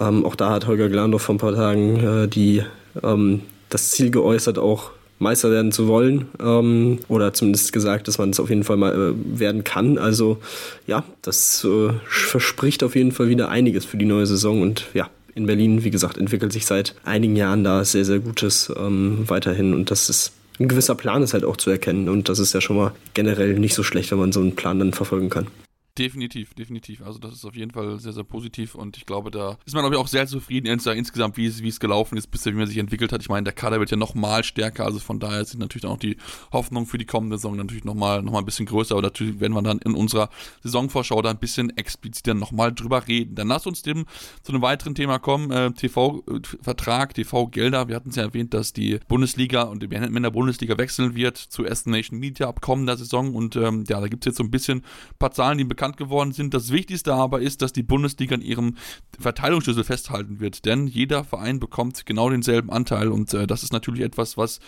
Ähm, 0.00 0.24
auch 0.24 0.34
da 0.34 0.50
hat 0.50 0.66
Holger 0.66 0.88
Glandorf 0.88 1.22
vor 1.22 1.36
ein 1.36 1.38
paar 1.38 1.54
Tagen 1.54 2.24
äh, 2.24 2.28
die, 2.28 2.62
ähm, 3.02 3.42
das 3.68 3.90
Ziel 3.90 4.10
geäußert, 4.10 4.58
auch 4.58 4.90
Meister 5.18 5.50
werden 5.50 5.72
zu 5.72 5.86
wollen 5.86 6.26
ähm, 6.40 6.98
oder 7.08 7.32
zumindest 7.32 7.72
gesagt, 7.72 8.08
dass 8.08 8.18
man 8.18 8.30
es 8.30 8.40
auf 8.40 8.48
jeden 8.48 8.64
Fall 8.64 8.76
mal 8.76 8.92
äh, 8.92 9.40
werden 9.40 9.62
kann. 9.62 9.98
Also 9.98 10.38
ja, 10.86 11.04
das 11.22 11.64
äh, 11.64 11.92
verspricht 12.08 12.82
auf 12.82 12.96
jeden 12.96 13.12
Fall 13.12 13.28
wieder 13.28 13.48
einiges 13.48 13.84
für 13.84 13.96
die 13.96 14.06
neue 14.06 14.26
Saison 14.26 14.60
und 14.62 14.86
ja, 14.92 15.08
in 15.34 15.46
Berlin, 15.46 15.84
wie 15.84 15.90
gesagt, 15.90 16.16
entwickelt 16.16 16.52
sich 16.52 16.66
seit 16.66 16.94
einigen 17.04 17.36
Jahren 17.36 17.64
da 17.64 17.84
sehr, 17.84 18.04
sehr 18.04 18.20
Gutes 18.20 18.72
ähm, 18.76 19.24
weiterhin 19.26 19.74
und 19.74 19.90
das 19.90 20.08
ist 20.08 20.32
ein 20.60 20.68
gewisser 20.68 20.94
Plan 20.94 21.22
ist 21.22 21.34
halt 21.34 21.44
auch 21.44 21.56
zu 21.56 21.70
erkennen 21.70 22.08
und 22.08 22.28
das 22.28 22.38
ist 22.38 22.52
ja 22.52 22.60
schon 22.60 22.76
mal 22.76 22.92
generell 23.14 23.58
nicht 23.58 23.74
so 23.74 23.82
schlecht, 23.82 24.12
wenn 24.12 24.18
man 24.18 24.30
so 24.30 24.40
einen 24.40 24.54
Plan 24.54 24.78
dann 24.78 24.92
verfolgen 24.92 25.30
kann. 25.30 25.48
Definitiv, 25.96 26.54
definitiv. 26.54 27.02
Also 27.02 27.20
das 27.20 27.34
ist 27.34 27.44
auf 27.44 27.54
jeden 27.54 27.70
Fall 27.70 28.00
sehr, 28.00 28.12
sehr 28.12 28.24
positiv 28.24 28.74
und 28.74 28.96
ich 28.96 29.06
glaube, 29.06 29.30
da 29.30 29.58
ist 29.64 29.74
man 29.74 29.82
glaube 29.82 29.94
ich 29.94 30.00
auch 30.00 30.08
sehr 30.08 30.26
zufrieden 30.26 30.66
insgesamt, 30.66 31.36
wie 31.36 31.46
es, 31.46 31.62
wie 31.62 31.68
es 31.68 31.78
gelaufen 31.78 32.18
ist, 32.18 32.32
bisher, 32.32 32.52
wie 32.52 32.56
man 32.56 32.66
sich 32.66 32.78
entwickelt 32.78 33.12
hat. 33.12 33.22
Ich 33.22 33.28
meine, 33.28 33.44
der 33.44 33.52
Kader 33.52 33.78
wird 33.78 33.92
ja 33.92 33.96
nochmal 33.96 34.42
stärker, 34.42 34.86
also 34.86 34.98
von 34.98 35.20
daher 35.20 35.44
sind 35.44 35.60
natürlich 35.60 35.86
auch 35.86 35.96
die 35.96 36.16
Hoffnungen 36.50 36.88
für 36.88 36.98
die 36.98 37.04
kommende 37.04 37.38
Saison 37.38 37.54
natürlich 37.54 37.84
nochmal 37.84 38.22
noch 38.22 38.32
mal 38.32 38.40
ein 38.40 38.44
bisschen 38.44 38.66
größer, 38.66 38.96
aber 38.96 39.02
natürlich 39.02 39.38
werden 39.38 39.52
wir 39.52 39.62
dann 39.62 39.78
in 39.78 39.94
unserer 39.94 40.30
Saisonvorschau 40.64 41.22
da 41.22 41.30
ein 41.30 41.38
bisschen 41.38 41.70
expliziter 41.76 42.34
nochmal 42.34 42.72
drüber 42.72 43.06
reden. 43.06 43.36
Dann 43.36 43.46
lass 43.46 43.64
uns 43.64 43.82
dem 43.82 44.06
zu 44.42 44.50
einem 44.50 44.62
weiteren 44.62 44.96
Thema 44.96 45.20
kommen, 45.20 45.52
äh, 45.52 45.70
TV-Vertrag, 45.70 47.14
TV-Gelder. 47.14 47.86
Wir 47.86 47.94
hatten 47.94 48.10
es 48.10 48.16
ja 48.16 48.24
erwähnt, 48.24 48.52
dass 48.52 48.72
die 48.72 48.98
Bundesliga 49.06 49.62
und 49.62 49.80
die 49.80 49.86
Männer 49.86 50.32
Bundesliga 50.32 50.76
wechseln 50.76 51.14
wird 51.14 51.36
zu 51.36 51.64
Aston 51.64 51.92
Nation 51.92 52.18
Media 52.18 52.48
ab 52.48 52.60
kommender 52.60 52.96
Saison 52.96 53.32
und 53.32 53.54
ähm, 53.54 53.84
ja, 53.88 54.00
da 54.00 54.08
gibt 54.08 54.24
es 54.24 54.30
jetzt 54.30 54.38
so 54.38 54.42
ein 54.42 54.50
bisschen 54.50 54.78
ein 54.78 55.18
paar 55.20 55.30
Zahlen, 55.30 55.56
die 55.58 55.62
bekannt 55.62 55.83
bekannt 55.84 55.96
geworden 55.98 56.32
sind. 56.32 56.54
Das 56.54 56.70
Wichtigste 56.70 57.14
aber 57.14 57.40
ist, 57.40 57.60
dass 57.60 57.72
die 57.72 57.82
Bundesliga 57.82 58.34
an 58.34 58.42
ihrem 58.42 58.76
Verteilungsschlüssel 59.18 59.84
festhalten 59.84 60.40
wird, 60.40 60.64
denn 60.64 60.86
jeder 60.86 61.24
Verein 61.24 61.60
bekommt 61.60 62.06
genau 62.06 62.30
denselben 62.30 62.70
Anteil 62.70 63.08
und 63.08 63.32
äh, 63.34 63.46
das 63.46 63.62
ist 63.62 63.72
natürlich 63.72 64.02
etwas, 64.02 64.36
was 64.36 64.60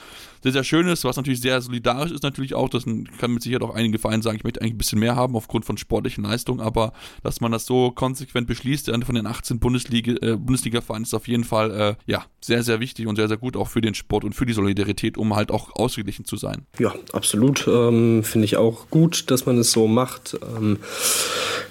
sehr, 0.42 0.52
sehr 0.52 0.64
schön 0.64 0.86
ist, 0.88 1.04
was 1.04 1.16
natürlich 1.16 1.40
sehr 1.40 1.60
solidarisch 1.60 2.12
ist 2.12 2.22
natürlich 2.22 2.54
auch. 2.54 2.68
Das 2.68 2.84
kann 2.84 3.32
mit 3.32 3.42
Sicherheit 3.42 3.62
auch 3.62 3.74
einige 3.74 3.98
Vereine 3.98 4.22
sagen, 4.22 4.36
ich 4.36 4.44
möchte 4.44 4.60
eigentlich 4.60 4.74
ein 4.74 4.78
bisschen 4.78 4.98
mehr 4.98 5.16
haben 5.16 5.36
aufgrund 5.36 5.64
von 5.64 5.76
sportlichen 5.76 6.24
Leistungen, 6.24 6.60
aber 6.60 6.92
dass 7.22 7.40
man 7.40 7.52
das 7.52 7.66
so 7.66 7.90
konsequent 7.90 8.46
beschließt, 8.46 8.90
von 9.04 9.14
den 9.14 9.26
18 9.26 9.58
Bundesliga, 9.58 10.12
äh, 10.22 10.36
Bundesliga-Vereinen 10.36 11.04
ist 11.04 11.14
auf 11.14 11.28
jeden 11.28 11.44
Fall 11.44 11.70
äh, 11.70 11.94
ja, 12.10 12.24
sehr, 12.40 12.62
sehr 12.62 12.80
wichtig 12.80 13.06
und 13.06 13.16
sehr, 13.16 13.28
sehr 13.28 13.36
gut 13.36 13.56
auch 13.56 13.68
für 13.68 13.80
den 13.80 13.94
Sport 13.94 14.24
und 14.24 14.34
für 14.34 14.46
die 14.46 14.52
Solidarität, 14.52 15.18
um 15.18 15.34
halt 15.36 15.50
auch 15.50 15.74
ausgeglichen 15.74 16.24
zu 16.24 16.36
sein. 16.36 16.66
Ja, 16.78 16.94
absolut. 17.12 17.66
Ähm, 17.68 18.22
Finde 18.22 18.44
ich 18.44 18.56
auch 18.56 18.88
gut, 18.90 19.30
dass 19.30 19.46
man 19.46 19.58
es 19.58 19.72
so 19.72 19.86
macht. 19.86 20.38
Ähm, 20.56 20.78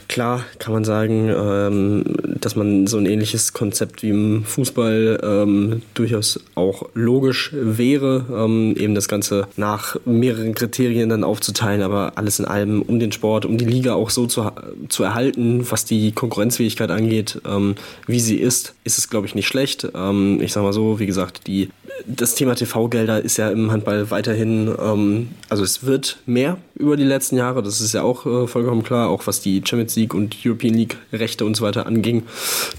Klar 0.07 0.45
kann 0.59 0.73
man 0.73 0.83
sagen, 0.83 1.29
ähm, 1.35 2.03
dass 2.39 2.55
man 2.55 2.64
so 2.87 2.97
ein 2.97 3.05
ähnliches 3.05 3.53
Konzept 3.53 4.03
wie 4.03 4.09
im 4.09 4.43
Fußball 4.43 5.19
ähm, 5.23 5.81
durchaus 5.93 6.39
auch 6.55 6.89
logisch 6.93 7.51
wäre, 7.53 8.25
ähm, 8.33 8.75
eben 8.77 8.95
das 8.95 9.07
Ganze 9.07 9.47
nach 9.57 9.95
mehreren 10.05 10.53
Kriterien 10.53 11.09
dann 11.09 11.23
aufzuteilen, 11.23 11.81
aber 11.81 12.13
alles 12.15 12.39
in 12.39 12.45
allem 12.45 12.81
um 12.81 12.99
den 12.99 13.11
Sport, 13.11 13.45
um 13.45 13.57
die 13.57 13.65
Liga 13.65 13.93
auch 13.93 14.09
so 14.09 14.27
zu, 14.27 14.51
zu 14.89 15.03
erhalten, 15.03 15.65
was 15.69 15.85
die 15.85 16.11
Konkurrenzfähigkeit 16.11 16.91
angeht, 16.91 17.41
ähm, 17.47 17.75
wie 18.07 18.19
sie 18.19 18.37
ist, 18.37 18.73
ist 18.83 18.97
es 18.97 19.09
glaube 19.09 19.27
ich 19.27 19.35
nicht 19.35 19.47
schlecht. 19.47 19.87
Ähm, 19.95 20.39
ich 20.41 20.53
sage 20.53 20.65
mal 20.65 20.73
so, 20.73 20.99
wie 20.99 21.05
gesagt, 21.05 21.47
die 21.47 21.69
das 22.05 22.35
Thema 22.35 22.55
TV-Gelder 22.55 23.21
ist 23.21 23.37
ja 23.37 23.49
im 23.49 23.71
Handball 23.71 24.11
weiterhin, 24.11 24.73
ähm, 24.79 25.29
also 25.49 25.63
es 25.63 25.85
wird 25.85 26.17
mehr 26.25 26.57
über 26.75 26.97
die 26.97 27.03
letzten 27.03 27.37
Jahre, 27.37 27.63
das 27.63 27.81
ist 27.81 27.93
ja 27.93 28.03
auch 28.03 28.25
äh, 28.25 28.47
vollkommen 28.47 28.83
klar, 28.83 29.09
auch 29.09 29.27
was 29.27 29.41
die 29.41 29.61
Champions 29.65 29.95
League 29.95 30.13
und 30.13 30.37
European 30.45 30.73
League 30.73 30.97
Rechte 31.11 31.45
und 31.45 31.55
so 31.55 31.63
weiter 31.63 31.85
anging. 31.85 32.23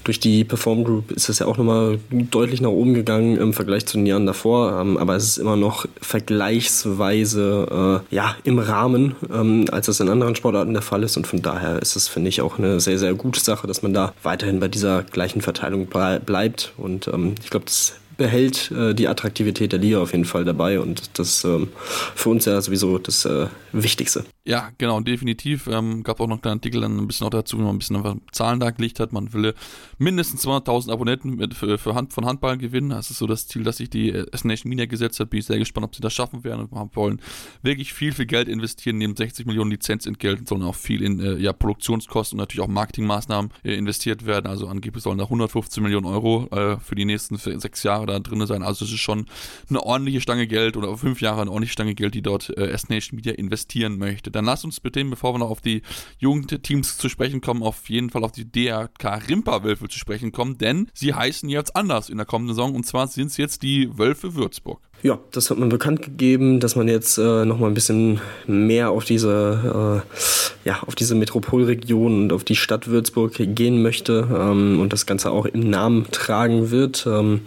Durch 0.03 0.19
die 0.19 0.43
Perform 0.43 0.83
Group 0.83 1.11
ist 1.11 1.29
das 1.29 1.39
ja 1.39 1.47
auch 1.47 1.57
nochmal 1.57 1.99
deutlich 2.09 2.61
nach 2.61 2.69
oben 2.69 2.93
gegangen 2.93 3.37
im 3.37 3.53
Vergleich 3.53 3.85
zu 3.85 3.97
den 3.97 4.05
Jahren 4.05 4.25
davor, 4.25 4.79
ähm, 4.79 4.97
aber 4.97 5.15
es 5.15 5.25
ist 5.25 5.37
immer 5.37 5.55
noch 5.55 5.85
vergleichsweise 6.01 8.03
äh, 8.11 8.15
ja, 8.15 8.35
im 8.43 8.59
Rahmen, 8.59 9.15
ähm, 9.33 9.65
als 9.71 9.87
das 9.87 9.99
in 9.99 10.09
anderen 10.09 10.35
Sportarten 10.35 10.73
der 10.73 10.81
Fall 10.81 11.03
ist. 11.03 11.17
Und 11.17 11.27
von 11.27 11.41
daher 11.41 11.81
ist 11.81 11.95
es, 11.95 12.07
finde 12.07 12.29
ich, 12.29 12.41
auch 12.41 12.57
eine 12.57 12.79
sehr, 12.79 12.97
sehr 12.97 13.13
gute 13.13 13.39
Sache, 13.39 13.67
dass 13.67 13.81
man 13.81 13.93
da 13.93 14.13
weiterhin 14.23 14.59
bei 14.59 14.67
dieser 14.67 15.03
gleichen 15.03 15.41
Verteilung 15.41 15.87
bleibt. 15.87 16.73
Und 16.77 17.07
ähm, 17.07 17.35
ich 17.43 17.49
glaube, 17.49 17.65
das 17.65 17.93
behält 18.17 18.71
äh, 18.71 18.93
die 18.93 19.07
Attraktivität 19.07 19.71
der 19.71 19.79
Liga 19.79 19.99
auf 20.01 20.11
jeden 20.11 20.25
Fall 20.25 20.43
dabei 20.43 20.79
und 20.79 21.17
das 21.19 21.43
ähm, 21.43 21.69
für 22.15 22.29
uns 22.29 22.45
ja 22.45 22.59
sowieso 22.59 22.97
das 22.97 23.25
äh, 23.25 23.47
Wichtigste. 23.71 24.25
Ja, 24.47 24.71
genau, 24.77 25.01
definitiv. 25.01 25.67
Ähm, 25.67 26.03
gab 26.03 26.19
auch 26.21 26.27
noch 26.27 26.41
einen 26.41 26.53
Artikel 26.53 26.79
dann 26.79 26.97
ein 26.97 27.05
bisschen 27.05 27.27
auch 27.27 27.31
dazu, 27.31 27.57
wie 27.57 27.63
man 27.63 27.75
ein 27.75 27.79
bisschen 27.79 27.97
einfach 27.97 28.15
Zahlen 28.31 28.61
dargelegt 28.61 28.99
hat. 28.99 29.11
Man 29.11 29.33
will 29.33 29.53
mindestens 29.97 30.45
200.000 30.45 30.91
Abonnenten 30.91 31.35
mit, 31.35 31.53
für, 31.53 31.77
für 31.77 31.95
Hand, 31.95 32.13
von 32.13 32.25
Handball 32.25 32.57
gewinnen. 32.57 32.91
Das 32.91 33.11
ist 33.11 33.17
so 33.17 33.27
das 33.27 33.47
Ziel, 33.47 33.63
das 33.63 33.77
sich 33.77 33.89
die 33.89 34.09
S 34.11 34.45
Nation 34.45 34.69
Media 34.69 34.85
gesetzt 34.85 35.19
hat. 35.19 35.29
Bin 35.29 35.39
ich 35.39 35.45
sehr 35.45 35.59
gespannt, 35.59 35.85
ob 35.85 35.95
sie 35.95 36.01
das 36.01 36.13
schaffen 36.13 36.45
werden 36.45 36.65
und 36.65 36.95
wollen 36.95 37.21
wirklich 37.61 37.93
viel, 37.93 38.13
viel 38.13 38.25
Geld 38.25 38.47
investieren, 38.47 38.97
neben 38.97 39.17
60 39.17 39.45
Millionen 39.45 39.69
Lizenzentgelt, 39.69 40.47
sondern 40.47 40.69
auch 40.69 40.75
viel 40.75 41.03
in 41.03 41.19
äh, 41.19 41.35
ja, 41.35 41.51
Produktionskosten 41.51 42.37
und 42.37 42.43
natürlich 42.43 42.63
auch 42.63 42.71
Marketingmaßnahmen 42.71 43.51
äh, 43.65 43.73
investiert 43.73 44.25
werden. 44.25 44.47
Also 44.47 44.67
angeblich 44.67 45.03
sollen 45.03 45.17
da 45.17 45.25
115 45.25 45.83
Millionen 45.83 46.05
Euro 46.05 46.47
äh, 46.51 46.79
für 46.79 46.95
die 46.95 47.05
nächsten 47.05 47.35
sechs 47.35 47.83
Jahre 47.83 48.06
da 48.07 48.19
drin 48.19 48.45
sein. 48.47 48.63
Also 48.63 48.85
es 48.85 48.91
ist 48.91 48.99
schon 48.99 49.25
eine 49.69 49.83
ordentliche 49.83 50.21
Stange 50.21 50.47
Geld 50.47 50.77
oder 50.77 50.97
fünf 50.97 51.21
Jahre 51.21 51.41
eine 51.41 51.51
ordentliche 51.51 51.73
Stange 51.73 51.95
Geld, 51.95 52.13
die 52.13 52.21
dort 52.21 52.49
äh, 52.57 52.67
S 52.69 52.89
Nation 52.89 53.17
Media 53.17 53.33
investieren 53.33 53.97
möchte. 53.97 54.31
Dann 54.31 54.45
lass 54.45 54.63
uns 54.65 54.79
bitte, 54.79 55.03
bevor 55.05 55.33
wir 55.33 55.39
noch 55.39 55.49
auf 55.49 55.61
die 55.61 55.81
Jugendteams 56.19 56.97
zu 56.97 57.09
sprechen 57.09 57.41
kommen, 57.41 57.63
auf 57.63 57.89
jeden 57.89 58.09
Fall 58.09 58.23
auf 58.23 58.31
die 58.31 58.49
DRK 58.49 59.21
Rimper-Wölfe 59.27 59.87
zu 59.89 59.99
sprechen 59.99 60.31
kommen, 60.31 60.57
denn 60.57 60.89
sie 60.93 61.13
heißen 61.13 61.49
jetzt 61.49 61.75
anders 61.75 62.09
in 62.09 62.17
der 62.17 62.25
kommenden 62.25 62.55
Saison 62.55 62.75
und 62.75 62.85
zwar 62.85 63.07
sind 63.07 63.27
es 63.27 63.37
jetzt 63.37 63.63
die 63.63 63.97
Wölfe 63.97 64.35
Würzburg. 64.35 64.86
Ja, 65.03 65.19
das 65.31 65.51
hat 65.51 65.59
man 65.59 65.69
bekannt 65.69 66.01
gegeben, 66.01 66.59
dass 66.59 66.75
man 66.75 66.87
jetzt 66.87 67.19
äh, 67.19 67.45
noch 67.45 67.59
mal 67.59 67.67
ein 67.67 67.75
bisschen 67.75 68.19
mehr 68.47 68.89
auf 68.89 69.05
diese, 69.05 70.03
äh, 70.03 70.67
ja, 70.67 70.81
auf 70.87 70.95
diese 70.95 71.13
Metropolregion 71.13 72.23
und 72.23 72.33
auf 72.33 72.43
die 72.43 72.55
Stadt 72.55 72.87
Würzburg 72.87 73.33
gehen 73.37 73.83
möchte 73.83 74.27
ähm, 74.35 74.79
und 74.81 74.93
das 74.93 75.05
Ganze 75.05 75.29
auch 75.29 75.45
im 75.45 75.69
Namen 75.69 76.07
tragen 76.11 76.71
wird. 76.71 77.05
Ähm, 77.07 77.41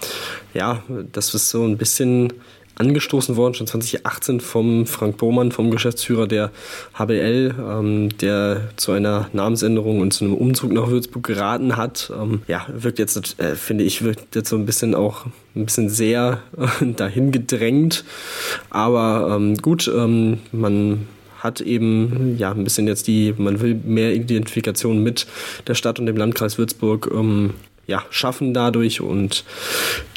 ja, 0.55 0.85
das 1.11 1.35
ist 1.35 1.51
so 1.51 1.65
ein 1.65 1.77
bisschen 1.77 2.33
angestoßen 2.81 3.37
worden, 3.37 3.55
schon 3.55 3.67
2018 3.67 4.41
vom 4.41 4.87
Frank 4.87 5.19
Bohmann, 5.19 5.53
vom 5.53 5.71
Geschäftsführer 5.71 6.27
der 6.27 6.51
HBL, 6.95 7.55
ähm, 7.59 8.09
der 8.19 8.71
zu 8.77 8.93
einer 8.93 9.29
Namensänderung 9.35 10.01
und 10.01 10.13
zu 10.13 10.25
einem 10.25 10.35
Umzug 10.35 10.73
nach 10.73 10.89
Würzburg 10.89 11.25
geraten 11.25 11.77
hat. 11.77 12.11
Ähm, 12.19 12.41
ja, 12.49 12.67
wirkt 12.73 12.99
jetzt, 12.99 13.39
äh, 13.39 13.55
finde 13.55 13.85
ich, 13.85 14.03
wirkt 14.03 14.35
jetzt 14.35 14.49
so 14.49 14.57
ein 14.57 14.65
bisschen 14.65 14.95
auch 14.95 15.27
ein 15.55 15.67
bisschen 15.67 15.91
sehr 15.91 16.41
äh, 16.57 16.87
dahin 16.97 17.33
gedrängt. 17.33 18.05
Aber 18.71 19.37
ähm, 19.37 19.57
gut, 19.57 19.91
ähm, 19.95 20.39
man 20.51 21.07
hat 21.39 21.61
eben 21.61 22.37
ja 22.39 22.51
ein 22.51 22.65
bisschen 22.65 22.87
jetzt 22.87 23.07
die, 23.07 23.35
man 23.37 23.61
will 23.61 23.75
mehr 23.75 24.15
Identifikation 24.15 25.03
mit 25.03 25.27
der 25.67 25.75
Stadt 25.75 25.99
und 25.99 26.07
dem 26.07 26.17
Landkreis 26.17 26.57
Würzburg 26.57 27.11
ähm, 27.15 27.55
ja, 27.87 28.05
schaffen 28.09 28.55
dadurch 28.55 29.03
und 29.03 29.45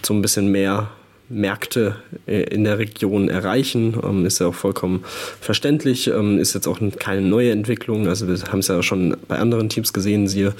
so 0.02 0.14
ein 0.14 0.22
bisschen 0.22 0.50
mehr 0.50 0.90
Märkte 1.30 1.96
äh, 2.28 2.44
in 2.44 2.64
der 2.64 2.80
Region 2.80 3.30
erreichen. 3.30 3.96
Ähm, 4.04 4.26
ist 4.26 4.40
ja 4.40 4.48
auch 4.48 4.56
vollkommen 4.56 5.04
verständlich. 5.40 6.08
Ähm, 6.08 6.40
ist 6.40 6.54
jetzt 6.54 6.68
auch 6.68 6.80
keine 7.00 7.22
neue 7.22 7.52
Entwicklung. 7.52 8.08
Also 8.08 8.28
wir 8.28 8.38
haben 8.52 8.60
es 8.60 8.68
ja 8.68 8.82
schon 8.84 9.18
bei 9.28 9.38
anderen 9.38 9.70
Teams 9.70 9.94
gesehen, 9.94 10.28
siehe 10.28 10.54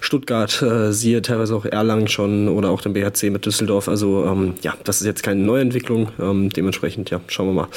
Stuttgart, 0.00 0.62
äh, 0.62 0.92
siehe 0.92 1.22
teilweise 1.22 1.54
auch 1.54 1.64
Erlangen 1.64 2.08
schon 2.08 2.48
oder 2.48 2.70
auch 2.70 2.80
den 2.80 2.92
BHC 2.92 3.30
mit 3.30 3.46
Düsseldorf. 3.46 3.88
Also 3.88 4.26
ähm, 4.26 4.54
ja, 4.62 4.74
das 4.84 5.00
ist 5.00 5.06
jetzt 5.06 5.22
keine 5.22 5.40
neue 5.40 5.62
Entwicklung. 5.62 6.08
Ähm, 6.20 6.50
dementsprechend, 6.50 7.10
ja, 7.10 7.20
schauen 7.28 7.48
wir 7.48 7.54
mal, 7.54 7.68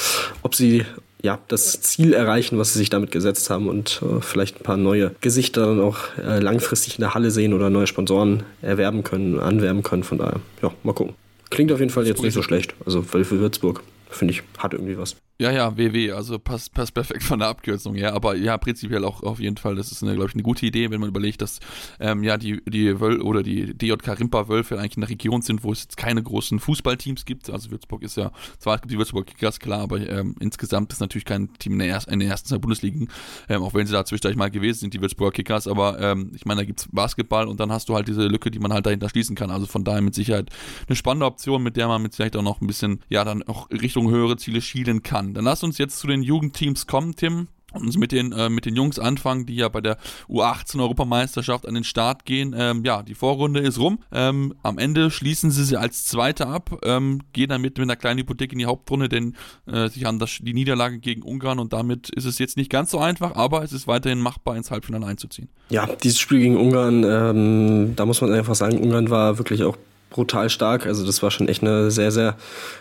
ob 0.42 0.56
sie 0.56 0.84
ja, 1.26 1.40
das 1.48 1.82
Ziel 1.82 2.14
erreichen, 2.14 2.60
was 2.60 2.74
sie 2.74 2.80
sich 2.80 2.92
damit 2.92 3.12
gesetzt 3.12 3.50
haben 3.50 3.68
und 3.68 4.02
äh, 4.04 4.22
vielleicht 4.22 4.60
ein 4.60 4.64
paar 4.64 4.78
neue 4.78 5.12
Gesichter 5.22 5.66
dann 5.66 5.82
auch 5.82 5.98
äh, 6.24 6.40
langfristig 6.40 6.98
in 6.98 7.02
der 7.02 7.16
Halle 7.16 7.32
sehen 7.32 7.54
oder 7.54 7.72
neue 7.72 7.88
Sponsoren 7.88 8.44
erwerben 8.62 9.04
können, 9.04 9.40
anwerben 9.40 9.82
können. 9.82 10.04
Von 10.04 10.20
daher, 10.20 10.40
ja, 10.62 10.72
mal 10.84 10.94
gucken. 10.94 11.16
Klingt 11.50 11.72
auf 11.72 11.80
jeden 11.80 11.92
Fall 11.92 12.08
jetzt 12.08 12.22
nicht 12.22 12.34
so 12.34 12.42
schlecht. 12.42 12.74
Also, 12.86 13.02
für 13.02 13.30
Würzburg, 13.30 13.84
finde 14.10 14.34
ich, 14.34 14.44
hat 14.58 14.74
irgendwie 14.74 14.98
was. 14.98 15.16
Ja, 15.38 15.52
ja, 15.52 15.76
WW, 15.78 16.14
also 16.14 16.40
passt, 16.40 16.74
passt 16.74 16.94
perfekt 16.94 17.22
von 17.24 17.40
der 17.40 17.50
Abkürzung 17.50 17.94
her. 17.94 18.14
Aber 18.14 18.38
ja, 18.38 18.58
prinzipiell 18.58 19.04
auch 19.04 19.22
auf 19.22 19.42
jeden 19.42 19.58
Fall, 19.58 19.76
das 19.76 19.92
ist, 19.92 20.02
eine, 20.02 20.14
glaube 20.14 20.30
ich, 20.30 20.34
eine 20.34 20.44
gute 20.44 20.66
Idee, 20.66 20.92
wenn 20.92 21.02
man 21.02 21.10
überlegt, 21.10 21.42
dass 21.42 21.60
ähm, 22.00 22.24
ja 22.24 22.38
die, 22.38 22.62
die 22.66 23.02
Wöl 23.02 23.20
oder 23.22 23.44
die 23.44 23.78
DJK 23.78 24.18
Rimpa 24.18 24.48
Wölfe 24.48 24.80
eigentlich 24.80 24.96
in 24.96 25.04
einer 25.04 25.10
Region 25.10 25.42
sind, 25.42 25.66
wo 25.66 25.74
es 25.74 25.84
jetzt 25.84 25.98
keine 25.98 26.24
großen 26.24 26.62
Fußballteams 26.62 27.26
gibt. 27.26 27.50
Also 27.50 27.70
Würzburg 27.70 28.04
ist 28.04 28.16
ja, 28.16 28.32
zwar 28.60 28.78
gibt 28.78 28.94
die 28.94 28.98
Würzburg 28.98 29.28
Kickers, 29.28 29.60
klar, 29.60 29.82
aber 29.82 30.00
ähm, 30.10 30.36
insgesamt 30.40 30.94
ist 30.94 31.02
natürlich 31.02 31.26
kein 31.26 31.52
Team 31.56 31.74
in 31.74 31.80
der, 31.80 31.90
ersten, 31.90 32.14
in 32.14 32.22
der 32.22 32.30
ersten 32.30 32.48
zwei 32.48 32.58
Bundesligen, 32.58 33.10
ähm, 33.50 33.62
auch 33.62 33.74
wenn 33.74 33.86
sie 33.86 33.92
da 33.92 34.06
zwischendurch 34.06 34.38
mal 34.38 34.50
gewesen 34.50 34.80
sind, 34.80 34.94
die 34.94 35.02
Würzburger 35.02 35.34
Kickers. 35.34 35.68
Aber 35.68 36.00
ähm, 36.00 36.32
ich 36.34 36.46
meine, 36.46 36.62
da 36.62 36.66
gibt 36.66 36.80
es 36.80 36.88
Basketball 36.90 37.50
und 37.50 37.60
dann 37.60 37.74
hast 37.74 37.90
du 37.90 37.96
halt 37.96 38.08
diese 38.08 38.26
Lücke, 38.28 38.52
die 38.52 38.60
man 38.60 38.72
halt 38.72 38.86
dahinter 38.86 39.10
schließen 39.10 39.36
kann. 39.36 39.52
Also 39.52 39.66
von 39.66 39.84
daher 39.84 40.02
mit 40.02 40.16
Sicherheit 40.16 40.50
eine 40.88 40.96
spannende 40.96 41.26
Option, 41.26 41.62
mit 41.62 41.76
der 41.76 41.90
man 41.90 42.02
mit 42.02 42.14
Sicherheit 42.14 42.38
auch 42.38 42.42
noch 42.42 42.62
ein 42.62 42.68
bisschen, 42.68 43.02
ja, 43.10 43.26
dann 43.26 43.44
auch 43.44 43.70
Richtung 43.70 44.10
höhere 44.10 44.38
Ziele 44.38 44.62
schielen 44.62 45.04
kann. 45.04 45.25
Dann 45.34 45.46
lass 45.46 45.64
uns 45.64 45.78
jetzt 45.78 46.00
zu 46.00 46.08
den 46.08 46.22
Jugendteams 46.22 46.88
kommen, 46.88 47.16
Tim 47.16 47.48
und 47.76 47.86
uns 47.86 47.98
mit 47.98 48.12
den, 48.12 48.32
äh, 48.32 48.50
mit 48.50 48.66
den 48.66 48.76
Jungs 48.76 49.00
anfangen, 49.00 49.46
die 49.46 49.56
ja 49.56 49.70
bei 49.70 49.82
der 49.82 49.98
U18-Europameisterschaft 50.30 51.68
an 51.68 51.74
den 51.74 51.84
Start 51.84 52.26
gehen. 52.26 52.56
Ähm, 52.58 52.84
ja, 52.84 53.04
die 53.04 53.16
Vorrunde 53.16 53.60
ist 53.60 53.80
rum. 53.80 54.00
Ähm, 54.12 54.54
am 54.64 54.78
Ende 54.78 55.12
schließen 55.12 55.52
sie 55.52 55.64
sie 55.64 55.78
als 55.78 56.06
Zweiter 56.06 56.48
ab, 56.48 56.80
ähm, 56.84 57.22
gehen 57.34 57.50
damit 57.50 57.78
mit 57.78 57.84
einer 57.84 57.96
kleinen 57.96 58.20
Hypothek 58.20 58.54
in 58.54 58.60
die 58.60 58.66
Hauptrunde, 58.66 59.10
denn 59.10 59.36
äh, 59.68 59.90
sie 59.90 60.06
haben 60.06 60.20
das, 60.20 60.40
die 60.42 60.54
Niederlage 60.54 61.00
gegen 61.00 61.22
Ungarn 61.22 61.60
und 61.60 61.74
damit 61.74 62.10
ist 62.10 62.26
es 62.26 62.40
jetzt 62.40 62.58
nicht 62.58 62.70
ganz 62.70 62.92
so 62.92 63.00
einfach, 63.00 63.36
aber 63.36 63.64
es 63.64 63.74
ist 63.74 63.88
weiterhin 63.88 64.20
machbar, 64.20 64.56
ins 64.56 64.72
Halbfinale 64.72 65.06
einzuziehen. 65.06 65.50
Ja, 65.70 65.88
dieses 66.04 66.20
Spiel 66.20 66.40
gegen 66.40 66.58
Ungarn, 66.58 67.04
ähm, 67.04 67.96
da 67.96 68.06
muss 68.06 68.22
man 68.22 68.32
einfach 68.32 68.56
sagen, 68.56 68.80
Ungarn 68.80 69.10
war 69.10 69.38
wirklich 69.38 69.64
auch 69.64 69.78
brutal 70.16 70.50
stark. 70.50 70.86
Also 70.86 71.06
das 71.06 71.22
war 71.22 71.30
schon 71.30 71.50
echt 71.50 71.62
eine 71.62 71.92
sehr, 71.92 72.10
sehr 72.10 72.38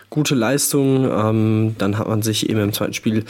gute 0.09 0.35
Leistung. 0.35 1.03
Ähm, 1.11 1.75
dann 1.77 1.97
hat 1.97 2.07
man 2.07 2.21
sich 2.21 2.49
eben 2.49 2.61
im 2.61 2.71
zweiten 2.71 2.93
Spiel 2.93 3.25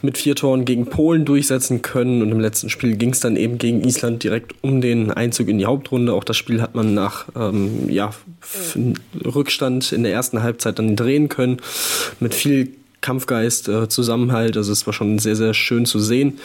mit 0.00 0.16
vier 0.16 0.36
Toren 0.36 0.64
gegen 0.64 0.86
Polen 0.86 1.24
durchsetzen 1.24 1.82
können 1.82 2.22
und 2.22 2.30
im 2.30 2.38
letzten 2.38 2.70
Spiel 2.70 2.96
ging 2.96 3.10
es 3.10 3.18
dann 3.18 3.34
eben 3.34 3.58
gegen 3.58 3.82
Island 3.82 4.22
direkt 4.22 4.54
um 4.60 4.80
den 4.80 5.10
Einzug 5.10 5.48
in 5.48 5.58
die 5.58 5.66
Hauptrunde. 5.66 6.14
Auch 6.14 6.22
das 6.22 6.36
Spiel 6.36 6.62
hat 6.62 6.76
man 6.76 6.94
nach 6.94 7.26
ähm, 7.34 7.88
ja, 7.88 8.10
Rückstand 9.24 9.90
in 9.90 10.04
der 10.04 10.12
ersten 10.12 10.44
Halbzeit 10.44 10.78
dann 10.78 10.94
drehen 10.94 11.28
können 11.28 11.56
mit 12.20 12.34
viel 12.34 12.68
Kampfgeist, 13.00 13.68
äh, 13.68 13.88
Zusammenhalt. 13.88 14.56
Also 14.56 14.70
es 14.70 14.86
war 14.86 14.92
schon 14.92 15.18
sehr, 15.18 15.34
sehr 15.34 15.52
schön 15.52 15.84
zu 15.84 15.98
sehen 15.98 16.38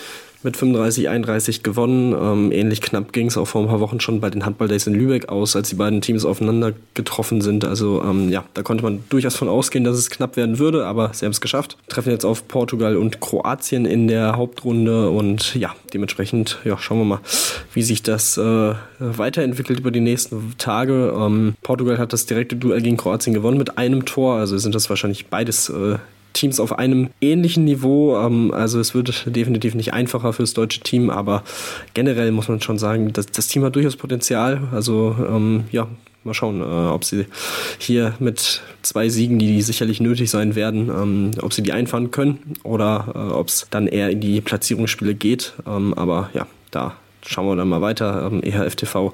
mit 0.47 0.55
35, 0.55 1.09
31 1.09 1.61
gewonnen. 1.61 2.13
Ähm, 2.13 2.51
ähnlich 2.53 2.81
knapp 2.81 3.11
ging 3.11 3.27
es 3.27 3.37
auch 3.37 3.47
vor 3.47 3.61
ein 3.61 3.67
paar 3.67 3.81
Wochen 3.81 3.99
schon 3.99 4.21
bei 4.21 4.29
den 4.29 4.45
Handball 4.45 4.69
Days 4.69 4.87
in 4.87 4.95
Lübeck 4.95 5.27
aus, 5.27 5.57
als 5.57 5.69
die 5.69 5.75
beiden 5.75 5.99
Teams 5.99 6.23
aufeinander 6.23 6.71
getroffen 6.93 7.41
sind. 7.41 7.65
Also 7.65 8.01
ähm, 8.01 8.29
ja, 8.29 8.45
da 8.53 8.63
konnte 8.63 8.83
man 8.83 9.03
durchaus 9.09 9.35
von 9.35 9.49
ausgehen, 9.49 9.83
dass 9.83 9.97
es 9.97 10.09
knapp 10.09 10.37
werden 10.37 10.57
würde, 10.57 10.85
aber 10.85 11.11
sie 11.13 11.25
haben 11.25 11.33
es 11.33 11.41
geschafft. 11.41 11.77
Treffen 11.89 12.11
jetzt 12.11 12.23
auf 12.23 12.47
Portugal 12.47 12.95
und 12.95 13.19
Kroatien 13.19 13.85
in 13.85 14.07
der 14.07 14.37
Hauptrunde 14.37 15.09
und 15.09 15.53
ja, 15.55 15.75
dementsprechend 15.93 16.59
ja, 16.63 16.77
schauen 16.77 16.99
wir 16.99 17.05
mal, 17.05 17.19
wie 17.73 17.83
sich 17.83 18.01
das 18.01 18.37
äh, 18.37 18.73
weiterentwickelt 18.99 19.81
über 19.81 19.91
die 19.91 19.99
nächsten 19.99 20.55
Tage. 20.57 21.13
Ähm, 21.13 21.55
Portugal 21.61 21.97
hat 21.97 22.13
das 22.13 22.25
direkte 22.25 22.55
Duell 22.55 22.81
gegen 22.81 22.95
Kroatien 22.95 23.33
gewonnen 23.33 23.57
mit 23.57 23.77
einem 23.77 24.05
Tor, 24.05 24.35
also 24.37 24.57
sind 24.57 24.73
das 24.73 24.89
wahrscheinlich 24.89 25.27
beides 25.27 25.67
äh, 25.67 25.97
Teams 26.37 26.59
auf 26.59 26.77
einem 26.77 27.09
ähnlichen 27.21 27.65
Niveau. 27.65 28.17
Ähm, 28.17 28.53
also 28.53 28.79
es 28.79 28.93
wird 28.93 29.23
definitiv 29.35 29.75
nicht 29.75 29.93
einfacher 29.93 30.33
für 30.33 30.43
das 30.43 30.53
deutsche 30.53 30.81
Team, 30.81 31.09
aber 31.09 31.43
generell 31.93 32.31
muss 32.31 32.47
man 32.47 32.61
schon 32.61 32.77
sagen, 32.77 33.13
dass 33.13 33.27
das 33.27 33.47
Team 33.47 33.63
hat 33.63 33.75
durchaus 33.75 33.95
Potenzial. 33.95 34.67
Also 34.71 35.15
ähm, 35.19 35.65
ja, 35.71 35.87
mal 36.23 36.33
schauen, 36.33 36.61
äh, 36.61 36.63
ob 36.63 37.03
sie 37.03 37.25
hier 37.79 38.13
mit 38.19 38.61
zwei 38.83 39.09
Siegen, 39.09 39.39
die 39.39 39.61
sicherlich 39.61 39.99
nötig 39.99 40.29
sein 40.29 40.55
werden, 40.55 40.89
ähm, 40.89 41.31
ob 41.41 41.53
sie 41.53 41.63
die 41.63 41.73
einfahren 41.73 42.11
können 42.11 42.55
oder 42.63 43.13
äh, 43.15 43.33
ob 43.33 43.47
es 43.47 43.67
dann 43.71 43.87
eher 43.87 44.11
in 44.11 44.21
die 44.21 44.41
Platzierungsspiele 44.41 45.15
geht. 45.15 45.53
Ähm, 45.65 45.93
aber 45.95 46.29
ja, 46.33 46.45
da 46.69 46.95
schauen 47.25 47.47
wir 47.47 47.55
dann 47.55 47.69
mal 47.69 47.81
weiter. 47.81 48.29
Ähm, 48.31 48.43
EHFTV 48.43 49.13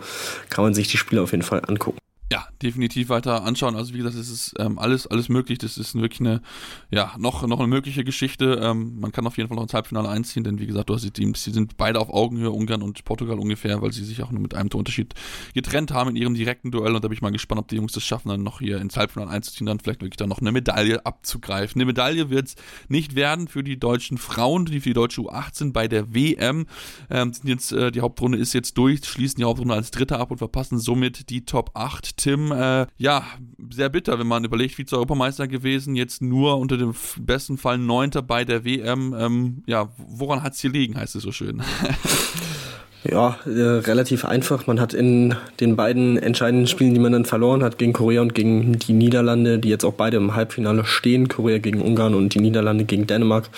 kann 0.50 0.66
man 0.66 0.74
sich 0.74 0.90
die 0.90 0.98
Spiele 0.98 1.22
auf 1.22 1.32
jeden 1.32 1.44
Fall 1.44 1.62
angucken 1.66 2.03
ja, 2.34 2.48
definitiv 2.64 3.10
weiter 3.10 3.44
anschauen. 3.44 3.76
Also 3.76 3.94
wie 3.94 4.00
gesagt, 4.00 4.16
es 4.16 4.28
ist 4.28 4.56
ähm, 4.58 4.80
alles, 4.80 5.06
alles 5.06 5.30
möglich. 5.30 5.60
Das 5.60 5.78
ist 5.78 5.94
wirklich 5.94 6.20
eine, 6.20 6.42
ja, 6.90 7.14
noch, 7.20 7.46
noch 7.46 7.60
eine 7.60 7.68
mögliche 7.68 8.04
Geschichte. 8.04 8.60
Ähm, 8.60 9.00
man 9.00 9.12
kann 9.12 9.28
auf 9.28 9.38
jeden 9.38 9.50
Fall 9.50 9.56
noch 9.56 9.62
ins 9.62 9.76
Halbfinale 9.76 10.10
einziehen, 10.10 10.44
denn 10.44 10.58
wie 10.58 10.66
gesagt, 10.66 10.90
du 10.90 10.96
hast 10.96 11.04
die 11.04 11.12
Teams, 11.12 11.44
die 11.44 11.52
sind 11.52 11.78
beide 11.78 12.00
auf 12.00 12.10
Augenhöhe, 12.10 12.50
Ungarn 12.50 12.82
und 12.82 13.06
Portugal 13.06 13.38
ungefähr, 13.38 13.84
weil 13.84 13.92
sie 13.92 14.04
sich 14.04 14.24
auch 14.24 14.32
nur 14.32 14.42
mit 14.42 14.56
einem 14.56 14.72
Torunterschied 14.72 15.14
getrennt 15.54 15.92
haben 15.92 16.10
in 16.10 16.16
ihrem 16.16 16.34
direkten 16.34 16.72
Duell. 16.72 16.96
Und 16.96 17.04
da 17.04 17.08
bin 17.08 17.16
ich 17.16 17.22
mal 17.22 17.32
gespannt, 17.32 17.60
ob 17.60 17.68
die 17.68 17.76
Jungs 17.76 17.92
das 17.92 18.04
schaffen, 18.04 18.30
dann 18.30 18.42
noch 18.42 18.62
hier 18.62 18.82
ins 18.82 18.98
Halbfinale 18.98 19.30
einzuziehen, 19.30 19.68
dann 19.68 19.80
vielleicht 19.80 20.02
wirklich 20.02 20.18
dann 20.18 20.30
noch 20.30 20.42
eine 20.42 20.52
Medaille 20.52 21.06
abzugreifen. 21.06 21.80
Eine 21.80 21.86
Medaille 21.86 22.32
wird 22.32 22.48
es 22.48 22.56
nicht 22.88 23.14
werden 23.14 23.48
für 23.48 23.64
die 23.64 23.78
deutschen 23.78 24.18
Frauen, 24.18 24.66
die 24.66 24.80
für 24.80 24.90
die 24.90 24.94
deutsche 24.94 25.22
U18 25.22 25.72
bei 25.72 25.88
der 25.88 26.16
WM. 26.16 26.66
Ähm, 27.12 27.32
sind 27.32 27.48
jetzt, 27.48 27.72
äh, 27.74 27.92
die 27.92 28.02
Hauptrunde 28.02 28.40
ist 28.40 28.54
jetzt 28.54 28.76
durch, 28.76 29.06
schließen 29.06 29.38
die 29.38 29.44
Hauptrunde 29.44 29.76
als 29.76 29.92
Dritter 29.92 30.20
ab 30.20 30.32
und 30.32 30.40
verpassen 30.40 30.80
somit 30.80 31.30
die 31.30 31.46
Top 31.46 31.70
8 31.76 32.23
Tim, 32.24 32.54
äh, 32.54 32.86
ja, 32.98 33.26
sehr 33.70 33.90
bitter, 33.90 34.18
wenn 34.18 34.28
man 34.28 34.46
überlegt, 34.46 34.76
Vize-Europameister 34.76 35.46
gewesen, 35.50 35.94
jetzt 35.94 36.22
nur 36.22 36.58
unter 36.58 36.78
dem 36.78 36.96
besten 37.20 37.58
Fall 37.58 37.78
Neunter 37.78 38.22
bei 38.22 38.46
der 38.46 38.64
WM. 38.64 39.14
Ähm, 39.20 39.64
ja, 39.66 39.90
woran 39.98 40.42
hat 40.42 40.54
es 40.54 40.62
hier 40.62 40.72
liegen, 40.72 40.98
heißt 40.98 41.16
es 41.16 41.24
so 41.24 41.34
schön. 41.34 41.62
Ja, 43.06 43.38
äh, 43.46 43.50
relativ 43.50 44.24
einfach. 44.24 44.66
Man 44.66 44.80
hat 44.80 44.94
in 44.94 45.36
den 45.60 45.76
beiden 45.76 46.16
entscheidenden 46.16 46.68
Spielen, 46.68 46.94
die 46.94 47.02
man 47.02 47.12
dann 47.12 47.26
verloren 47.26 47.62
hat, 47.62 47.78
gegen 47.78 47.92
Korea 47.92 48.22
und 48.22 48.34
gegen 48.34 48.80
die 48.80 48.94
Niederlande, 48.94 49.60
die 49.60 49.68
jetzt 49.68 49.84
auch 49.84 49.96
beide 49.96 50.16
im 50.16 50.36
Halbfinale 50.36 50.86
stehen, 50.86 51.28
Korea 51.28 51.58
gegen 51.58 51.82
Ungarn 51.82 52.16
und 52.16 52.34
die 52.34 52.40
Niederlande 52.40 52.86
gegen 52.86 53.06
Dänemark, 53.06 53.50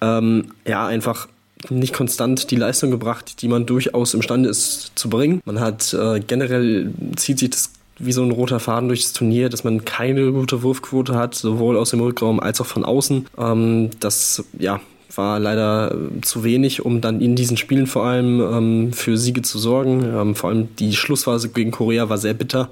ähm, 0.00 0.46
ja, 0.66 0.88
einfach 0.88 1.28
nicht 1.70 1.94
konstant 1.94 2.50
die 2.50 2.56
Leistung 2.56 2.90
gebracht, 2.90 3.42
die 3.42 3.46
man 3.46 3.64
durchaus 3.64 4.12
imstande 4.12 4.48
ist 4.48 4.90
zu 4.96 5.08
bringen. 5.08 5.40
Man 5.44 5.60
hat 5.60 5.94
äh, 5.94 6.18
generell 6.18 6.92
zieht 7.14 7.38
sich 7.38 7.50
das 7.50 7.70
wie 7.98 8.12
so 8.12 8.22
ein 8.22 8.30
roter 8.30 8.60
Faden 8.60 8.88
durchs 8.88 9.12
Turnier, 9.12 9.48
dass 9.48 9.64
man 9.64 9.84
keine 9.84 10.32
gute 10.32 10.62
Wurfquote 10.62 11.14
hat, 11.14 11.34
sowohl 11.34 11.76
aus 11.76 11.90
dem 11.90 12.00
Rückraum 12.00 12.40
als 12.40 12.60
auch 12.60 12.66
von 12.66 12.84
außen. 12.84 13.26
Ähm, 13.38 13.90
das 14.00 14.44
ja, 14.58 14.80
war 15.16 15.38
leider 15.38 15.92
äh, 15.92 16.20
zu 16.22 16.44
wenig, 16.44 16.84
um 16.84 17.00
dann 17.00 17.20
in 17.20 17.36
diesen 17.36 17.56
Spielen 17.56 17.86
vor 17.86 18.04
allem 18.04 18.40
ähm, 18.40 18.92
für 18.92 19.16
Siege 19.16 19.42
zu 19.42 19.58
sorgen. 19.58 20.04
Ähm, 20.04 20.34
vor 20.34 20.50
allem 20.50 20.74
die 20.76 20.94
Schlussphase 20.94 21.48
gegen 21.50 21.70
Korea 21.70 22.08
war 22.08 22.18
sehr 22.18 22.34
bitter. 22.34 22.70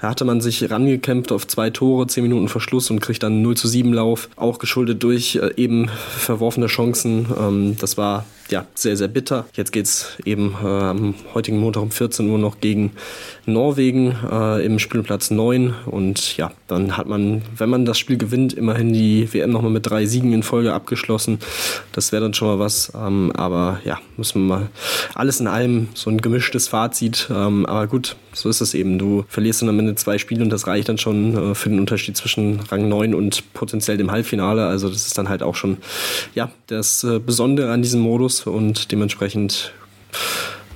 Da 0.00 0.08
hatte 0.08 0.24
man 0.24 0.40
sich 0.40 0.70
rangekämpft 0.70 1.32
auf 1.32 1.46
zwei 1.46 1.70
Tore, 1.70 2.06
zehn 2.06 2.22
Minuten 2.22 2.48
Verschluss 2.48 2.90
und 2.90 3.00
kriegt 3.00 3.22
dann 3.22 3.42
0 3.42 3.56
zu 3.56 3.68
7 3.68 3.92
Lauf, 3.92 4.28
auch 4.36 4.58
geschuldet 4.58 5.02
durch 5.02 5.36
äh, 5.36 5.50
eben 5.56 5.88
verworfene 5.88 6.66
Chancen. 6.66 7.26
Ähm, 7.38 7.76
das 7.78 7.96
war 7.96 8.24
ja, 8.52 8.66
sehr, 8.74 8.98
sehr 8.98 9.08
bitter. 9.08 9.46
Jetzt 9.54 9.72
geht 9.72 9.86
es 9.86 10.18
eben 10.26 10.54
äh, 10.62 10.66
am 10.66 11.14
heutigen 11.32 11.58
Montag 11.58 11.82
um 11.82 11.90
14 11.90 12.28
Uhr 12.28 12.38
noch 12.38 12.60
gegen 12.60 12.92
Norwegen 13.46 14.14
äh, 14.30 14.64
im 14.64 14.78
Spielplatz 14.78 15.30
9. 15.30 15.74
Und 15.86 16.36
ja, 16.36 16.52
dann 16.68 16.98
hat 16.98 17.08
man, 17.08 17.42
wenn 17.56 17.70
man 17.70 17.86
das 17.86 17.98
Spiel 17.98 18.18
gewinnt, 18.18 18.52
immerhin 18.52 18.92
die 18.92 19.32
WM 19.32 19.50
nochmal 19.50 19.72
mit 19.72 19.88
drei 19.88 20.04
Siegen 20.04 20.34
in 20.34 20.42
Folge 20.42 20.74
abgeschlossen. 20.74 21.38
Das 21.92 22.12
wäre 22.12 22.22
dann 22.22 22.34
schon 22.34 22.46
mal 22.46 22.58
was. 22.58 22.92
Ähm, 22.94 23.32
aber 23.34 23.80
ja, 23.84 23.98
müssen 24.18 24.42
wir 24.42 24.56
mal 24.56 24.68
alles 25.14 25.40
in 25.40 25.46
allem 25.46 25.88
so 25.94 26.10
ein 26.10 26.20
gemischtes 26.20 26.68
Fazit. 26.68 27.28
Ähm, 27.30 27.64
aber 27.64 27.86
gut, 27.86 28.16
so 28.34 28.50
ist 28.50 28.60
es 28.60 28.74
eben. 28.74 28.98
Du 28.98 29.24
verlierst 29.28 29.62
dann 29.62 29.70
am 29.70 29.78
Ende 29.78 29.94
zwei 29.94 30.18
Spiele 30.18 30.44
und 30.44 30.50
das 30.50 30.66
reicht 30.66 30.90
dann 30.90 30.98
schon 30.98 31.52
äh, 31.52 31.54
für 31.54 31.70
den 31.70 31.80
Unterschied 31.80 32.16
zwischen 32.18 32.60
Rang 32.70 32.88
9 32.88 33.14
und 33.14 33.54
potenziell 33.54 33.96
dem 33.96 34.10
Halbfinale. 34.10 34.66
Also 34.66 34.88
das 34.88 35.06
ist 35.06 35.16
dann 35.16 35.30
halt 35.30 35.42
auch 35.42 35.54
schon 35.54 35.78
ja, 36.34 36.50
das 36.66 37.02
äh, 37.04 37.18
Besondere 37.18 37.72
an 37.72 37.82
diesem 37.82 38.00
Modus 38.00 38.41
und 38.50 38.92
dementsprechend 38.92 39.72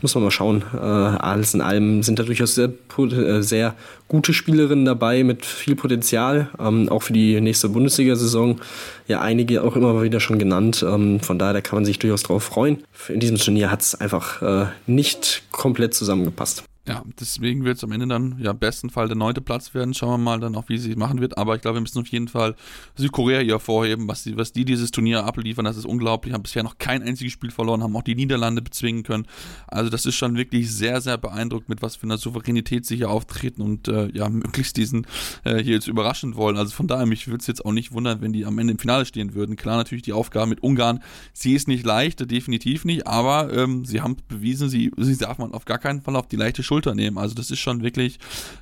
muss 0.03 0.15
man 0.15 0.25
mal 0.25 0.31
schauen. 0.31 0.63
Äh, 0.75 0.79
alles 0.79 1.55
in 1.55 1.61
allem 1.61 2.03
sind 2.03 2.19
da 2.19 2.23
durchaus 2.23 2.55
sehr, 2.55 2.71
äh, 2.99 3.43
sehr 3.43 3.75
gute 4.09 4.33
Spielerinnen 4.33 4.85
dabei 4.85 5.25
mit 5.25 5.45
viel 5.45 5.75
Potenzial, 5.75 6.49
ähm, 6.59 6.89
auch 6.89 7.03
für 7.03 7.13
die 7.13 7.41
nächste 7.41 7.69
Bundesliga-Saison. 7.69 8.61
Ja, 9.09 9.21
einige 9.21 9.63
auch 9.63 9.77
immer 9.77 10.03
wieder 10.03 10.21
schon 10.21 10.39
genannt. 10.39 10.85
Ähm, 10.87 11.21
von 11.21 11.39
daher 11.39 11.55
da 11.55 11.61
kann 11.61 11.79
man 11.79 11.85
sich 11.85 11.99
durchaus 11.99 12.23
drauf 12.23 12.45
freuen. 12.45 12.85
In 13.09 13.21
diesem 13.21 13.39
Turnier 13.39 13.71
hat 13.71 13.83
es 13.83 13.95
einfach 13.95 14.43
äh, 14.43 14.67
nicht 14.87 15.43
komplett 15.51 15.95
zusammengepasst. 15.95 16.65
Ja, 16.89 17.03
deswegen 17.19 17.65
wird 17.65 17.79
es 17.79 17.85
am 17.85 17.91
Ende 17.91 18.07
dann 18.07 18.37
ja 18.39 18.53
besten 18.53 18.91
Fall 18.91 19.09
der 19.09 19.17
neunte 19.17 19.41
Platz 19.41 19.75
werden. 19.75 19.93
Schauen 19.93 20.11
wir 20.11 20.19
mal 20.19 20.39
dann 20.39 20.55
auch, 20.55 20.69
wie 20.69 20.79
sie 20.79 20.93
es 20.93 20.97
machen 20.97 21.21
wird. 21.21 21.37
Aber 21.37 21.57
ich 21.57 21.61
glaube, 21.61 21.79
wir 21.79 21.81
müssen 21.81 21.99
auf 21.99 22.07
jeden 22.07 22.29
Fall 22.29 22.55
Südkorea 22.95 23.41
hier 23.41 23.59
vorheben, 23.59 24.07
was 24.07 24.23
die, 24.23 24.37
was 24.37 24.53
die 24.53 24.65
dieses 24.65 24.93
Turnier 24.93 25.25
abliefern. 25.25 25.65
Das 25.65 25.77
ist 25.77 25.85
unglaublich. 25.85 26.33
Haben 26.33 26.45
bisher 26.45 26.63
noch 26.63 26.79
kein 26.79 27.03
einziges 27.03 27.33
Spiel 27.33 27.51
verloren, 27.51 27.83
haben 27.83 27.97
auch 27.97 28.03
die 28.03 28.15
Niederlande 28.15 28.63
bezwingen 28.63 29.03
können. 29.03 29.27
Also 29.67 29.91
das 29.91 30.07
ist 30.07 30.15
schon 30.15 30.37
wirklich 30.37 30.71
sehr, 30.73 31.01
sehr 31.01 31.19
beeindruckend, 31.19 31.69
mit 31.69 31.83
was 31.83 31.97
für 31.97 32.05
einer 32.05 32.19
Souveränität 32.19 32.87
sie 32.87 32.95
hier 32.95 33.11
auftreten 33.11 33.63
und 33.63 33.89
äh, 33.89 34.09
ja, 34.13 34.29
möglichst 34.29 34.77
diesen 34.77 35.09
äh, 35.43 35.57
hier 35.57 35.75
jetzt 35.75 35.89
überraschen 35.89 36.37
wollen. 36.37 36.57
Also 36.57 36.73
von 36.73 36.87
daher, 36.87 37.07
mich 37.07 37.27
würde 37.27 37.41
es 37.41 37.49
jetzt 37.49 37.65
auch 37.65 37.73
nicht 37.73 37.91
wundern, 37.91 38.21
wenn 38.21 38.33
die 38.33 38.47
am 38.47 38.59
Ende 38.61 38.75
im 38.75 38.79
Finale 38.79 39.07
stehen 39.07 39.35
würden. 39.35 39.57
Klar, 39.57 39.77
natürlich 39.77 40.03
die 40.03 40.13
Aufgabe 40.13 40.47
mit 40.47 40.63
Ungarn. 40.63 41.03
Sie 41.33 41.55
ist 41.55 41.67
nicht 41.67 41.85
leicht, 41.85 42.31
definitiv 42.31 42.85
nicht, 42.85 43.09
aber 43.09 43.53
ähm, 43.53 43.85
sie 43.85 44.03
haben 44.03 44.17
bewiesen, 44.29 44.69
sie, 44.69 44.93
sie 44.97 45.17
darf 45.17 45.39
man 45.39 45.53
auf 45.53 45.65
gar 45.65 45.79
keinen 45.79 46.01
Fall 46.01 46.15
auf 46.15 46.29
die 46.29 46.37
leichte 46.37 46.63
Schulter 46.63 46.76
Schulter 46.77 46.95
nehmen. 46.95 47.17
Also 47.17 47.35
das 47.35 47.51
ist 47.51 47.61
schon 47.61 47.83
wirklich 47.83 48.19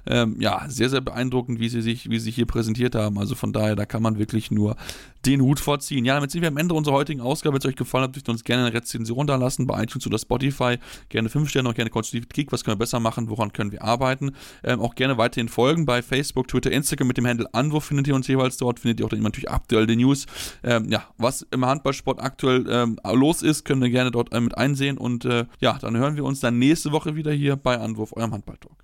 ähm, 0.07 0.37
ja 0.39 0.65
sehr, 0.69 0.89
sehr 0.89 1.01
beeindruckend, 1.01 1.59
wie 1.59 1.69
sie 1.69 1.83
sich, 1.83 2.09
wie 2.09 2.19
sie 2.21 2.27
sich 2.27 2.37
hier 2.37 2.47
präsentiert 2.47 2.95
haben. 2.95 3.19
Also 3.19 3.35
von 3.35 3.53
daher, 3.53 3.75
da 3.75 3.87
kann 3.87 4.03
man 4.03 4.19
wirklich 4.19 4.53
nur 4.53 4.77
den 5.27 5.41
Hut 5.41 5.61
vorziehen. 5.61 6.05
Ja, 6.05 6.15
damit 6.15 6.31
sind 6.31 6.43
wir 6.43 6.49
am 6.49 6.57
Ende 6.57 6.75
unserer 6.75 6.95
heutigen 6.95 7.21
Ausgabe. 7.21 7.55
Wenn 7.55 7.61
es 7.61 7.67
euch 7.67 7.77
gefallen 7.77 8.05
hat, 8.05 8.15
dürft 8.15 8.29
ihr 8.29 8.33
uns 8.33 8.45
gerne 8.45 8.67
eine 8.67 8.75
Rezension 8.75 9.27
da 9.27 9.37
lassen 9.37 9.67
bei 9.67 9.83
iTunes 9.83 10.07
oder 10.07 10.19
Spotify. 10.19 10.79
Gerne 11.09 11.29
5 11.29 11.49
Sterne 11.49 11.69
und 11.69 11.75
gerne 11.75 11.91
konstruktiv 11.91 12.29
Kick. 12.29 12.53
Was 12.53 12.65
können 12.65 12.75
wir 12.75 12.81
besser 12.81 13.01
machen? 13.01 13.29
Woran 13.29 13.53
können 13.53 13.73
wir 13.73 13.83
arbeiten? 13.83 14.33
Ähm, 14.63 14.81
auch 14.81 14.95
gerne 14.95 15.19
weiterhin 15.19 15.49
folgen 15.49 15.87
bei 15.87 16.03
Facebook, 16.03 16.49
Twitter, 16.49 16.71
Instagram 16.71 17.09
mit 17.09 17.17
dem 17.17 17.27
Handle 17.27 17.49
Anwurf 17.53 17.85
findet 17.85 18.07
ihr 18.09 18.15
uns 18.15 18.27
jeweils 18.29 18.57
dort. 18.57 18.81
Findet 18.81 19.01
ihr 19.01 19.07
auch 19.07 19.11
dann 19.11 19.19
immer 19.19 19.29
natürlich 19.29 19.51
aktuell 19.51 19.87
die 19.87 19.97
News. 19.97 20.27
Ähm, 20.63 20.91
ja, 20.91 21.05
was 21.17 21.43
im 21.51 21.65
Handballsport 21.65 22.21
aktuell 22.21 22.67
ähm, 22.69 22.99
los 23.13 23.43
ist, 23.43 23.65
können 23.65 23.83
wir 23.83 23.91
gerne 23.91 24.11
dort 24.11 24.33
äh, 24.33 24.41
mit 24.41 24.57
einsehen. 24.57 24.99
Und 24.99 25.25
äh, 25.25 25.47
ja, 25.61 25.79
dann 25.79 25.97
hören 25.97 26.17
wir 26.17 26.25
uns 26.25 26.41
dann 26.41 26.59
nächste 26.59 26.93
Woche 26.93 27.17
wieder 27.17 27.33
hier 27.33 27.57
bei 27.57 27.79
Anwurf, 27.79 28.13
eurem 28.15 28.33
Handballtalk. 28.33 28.84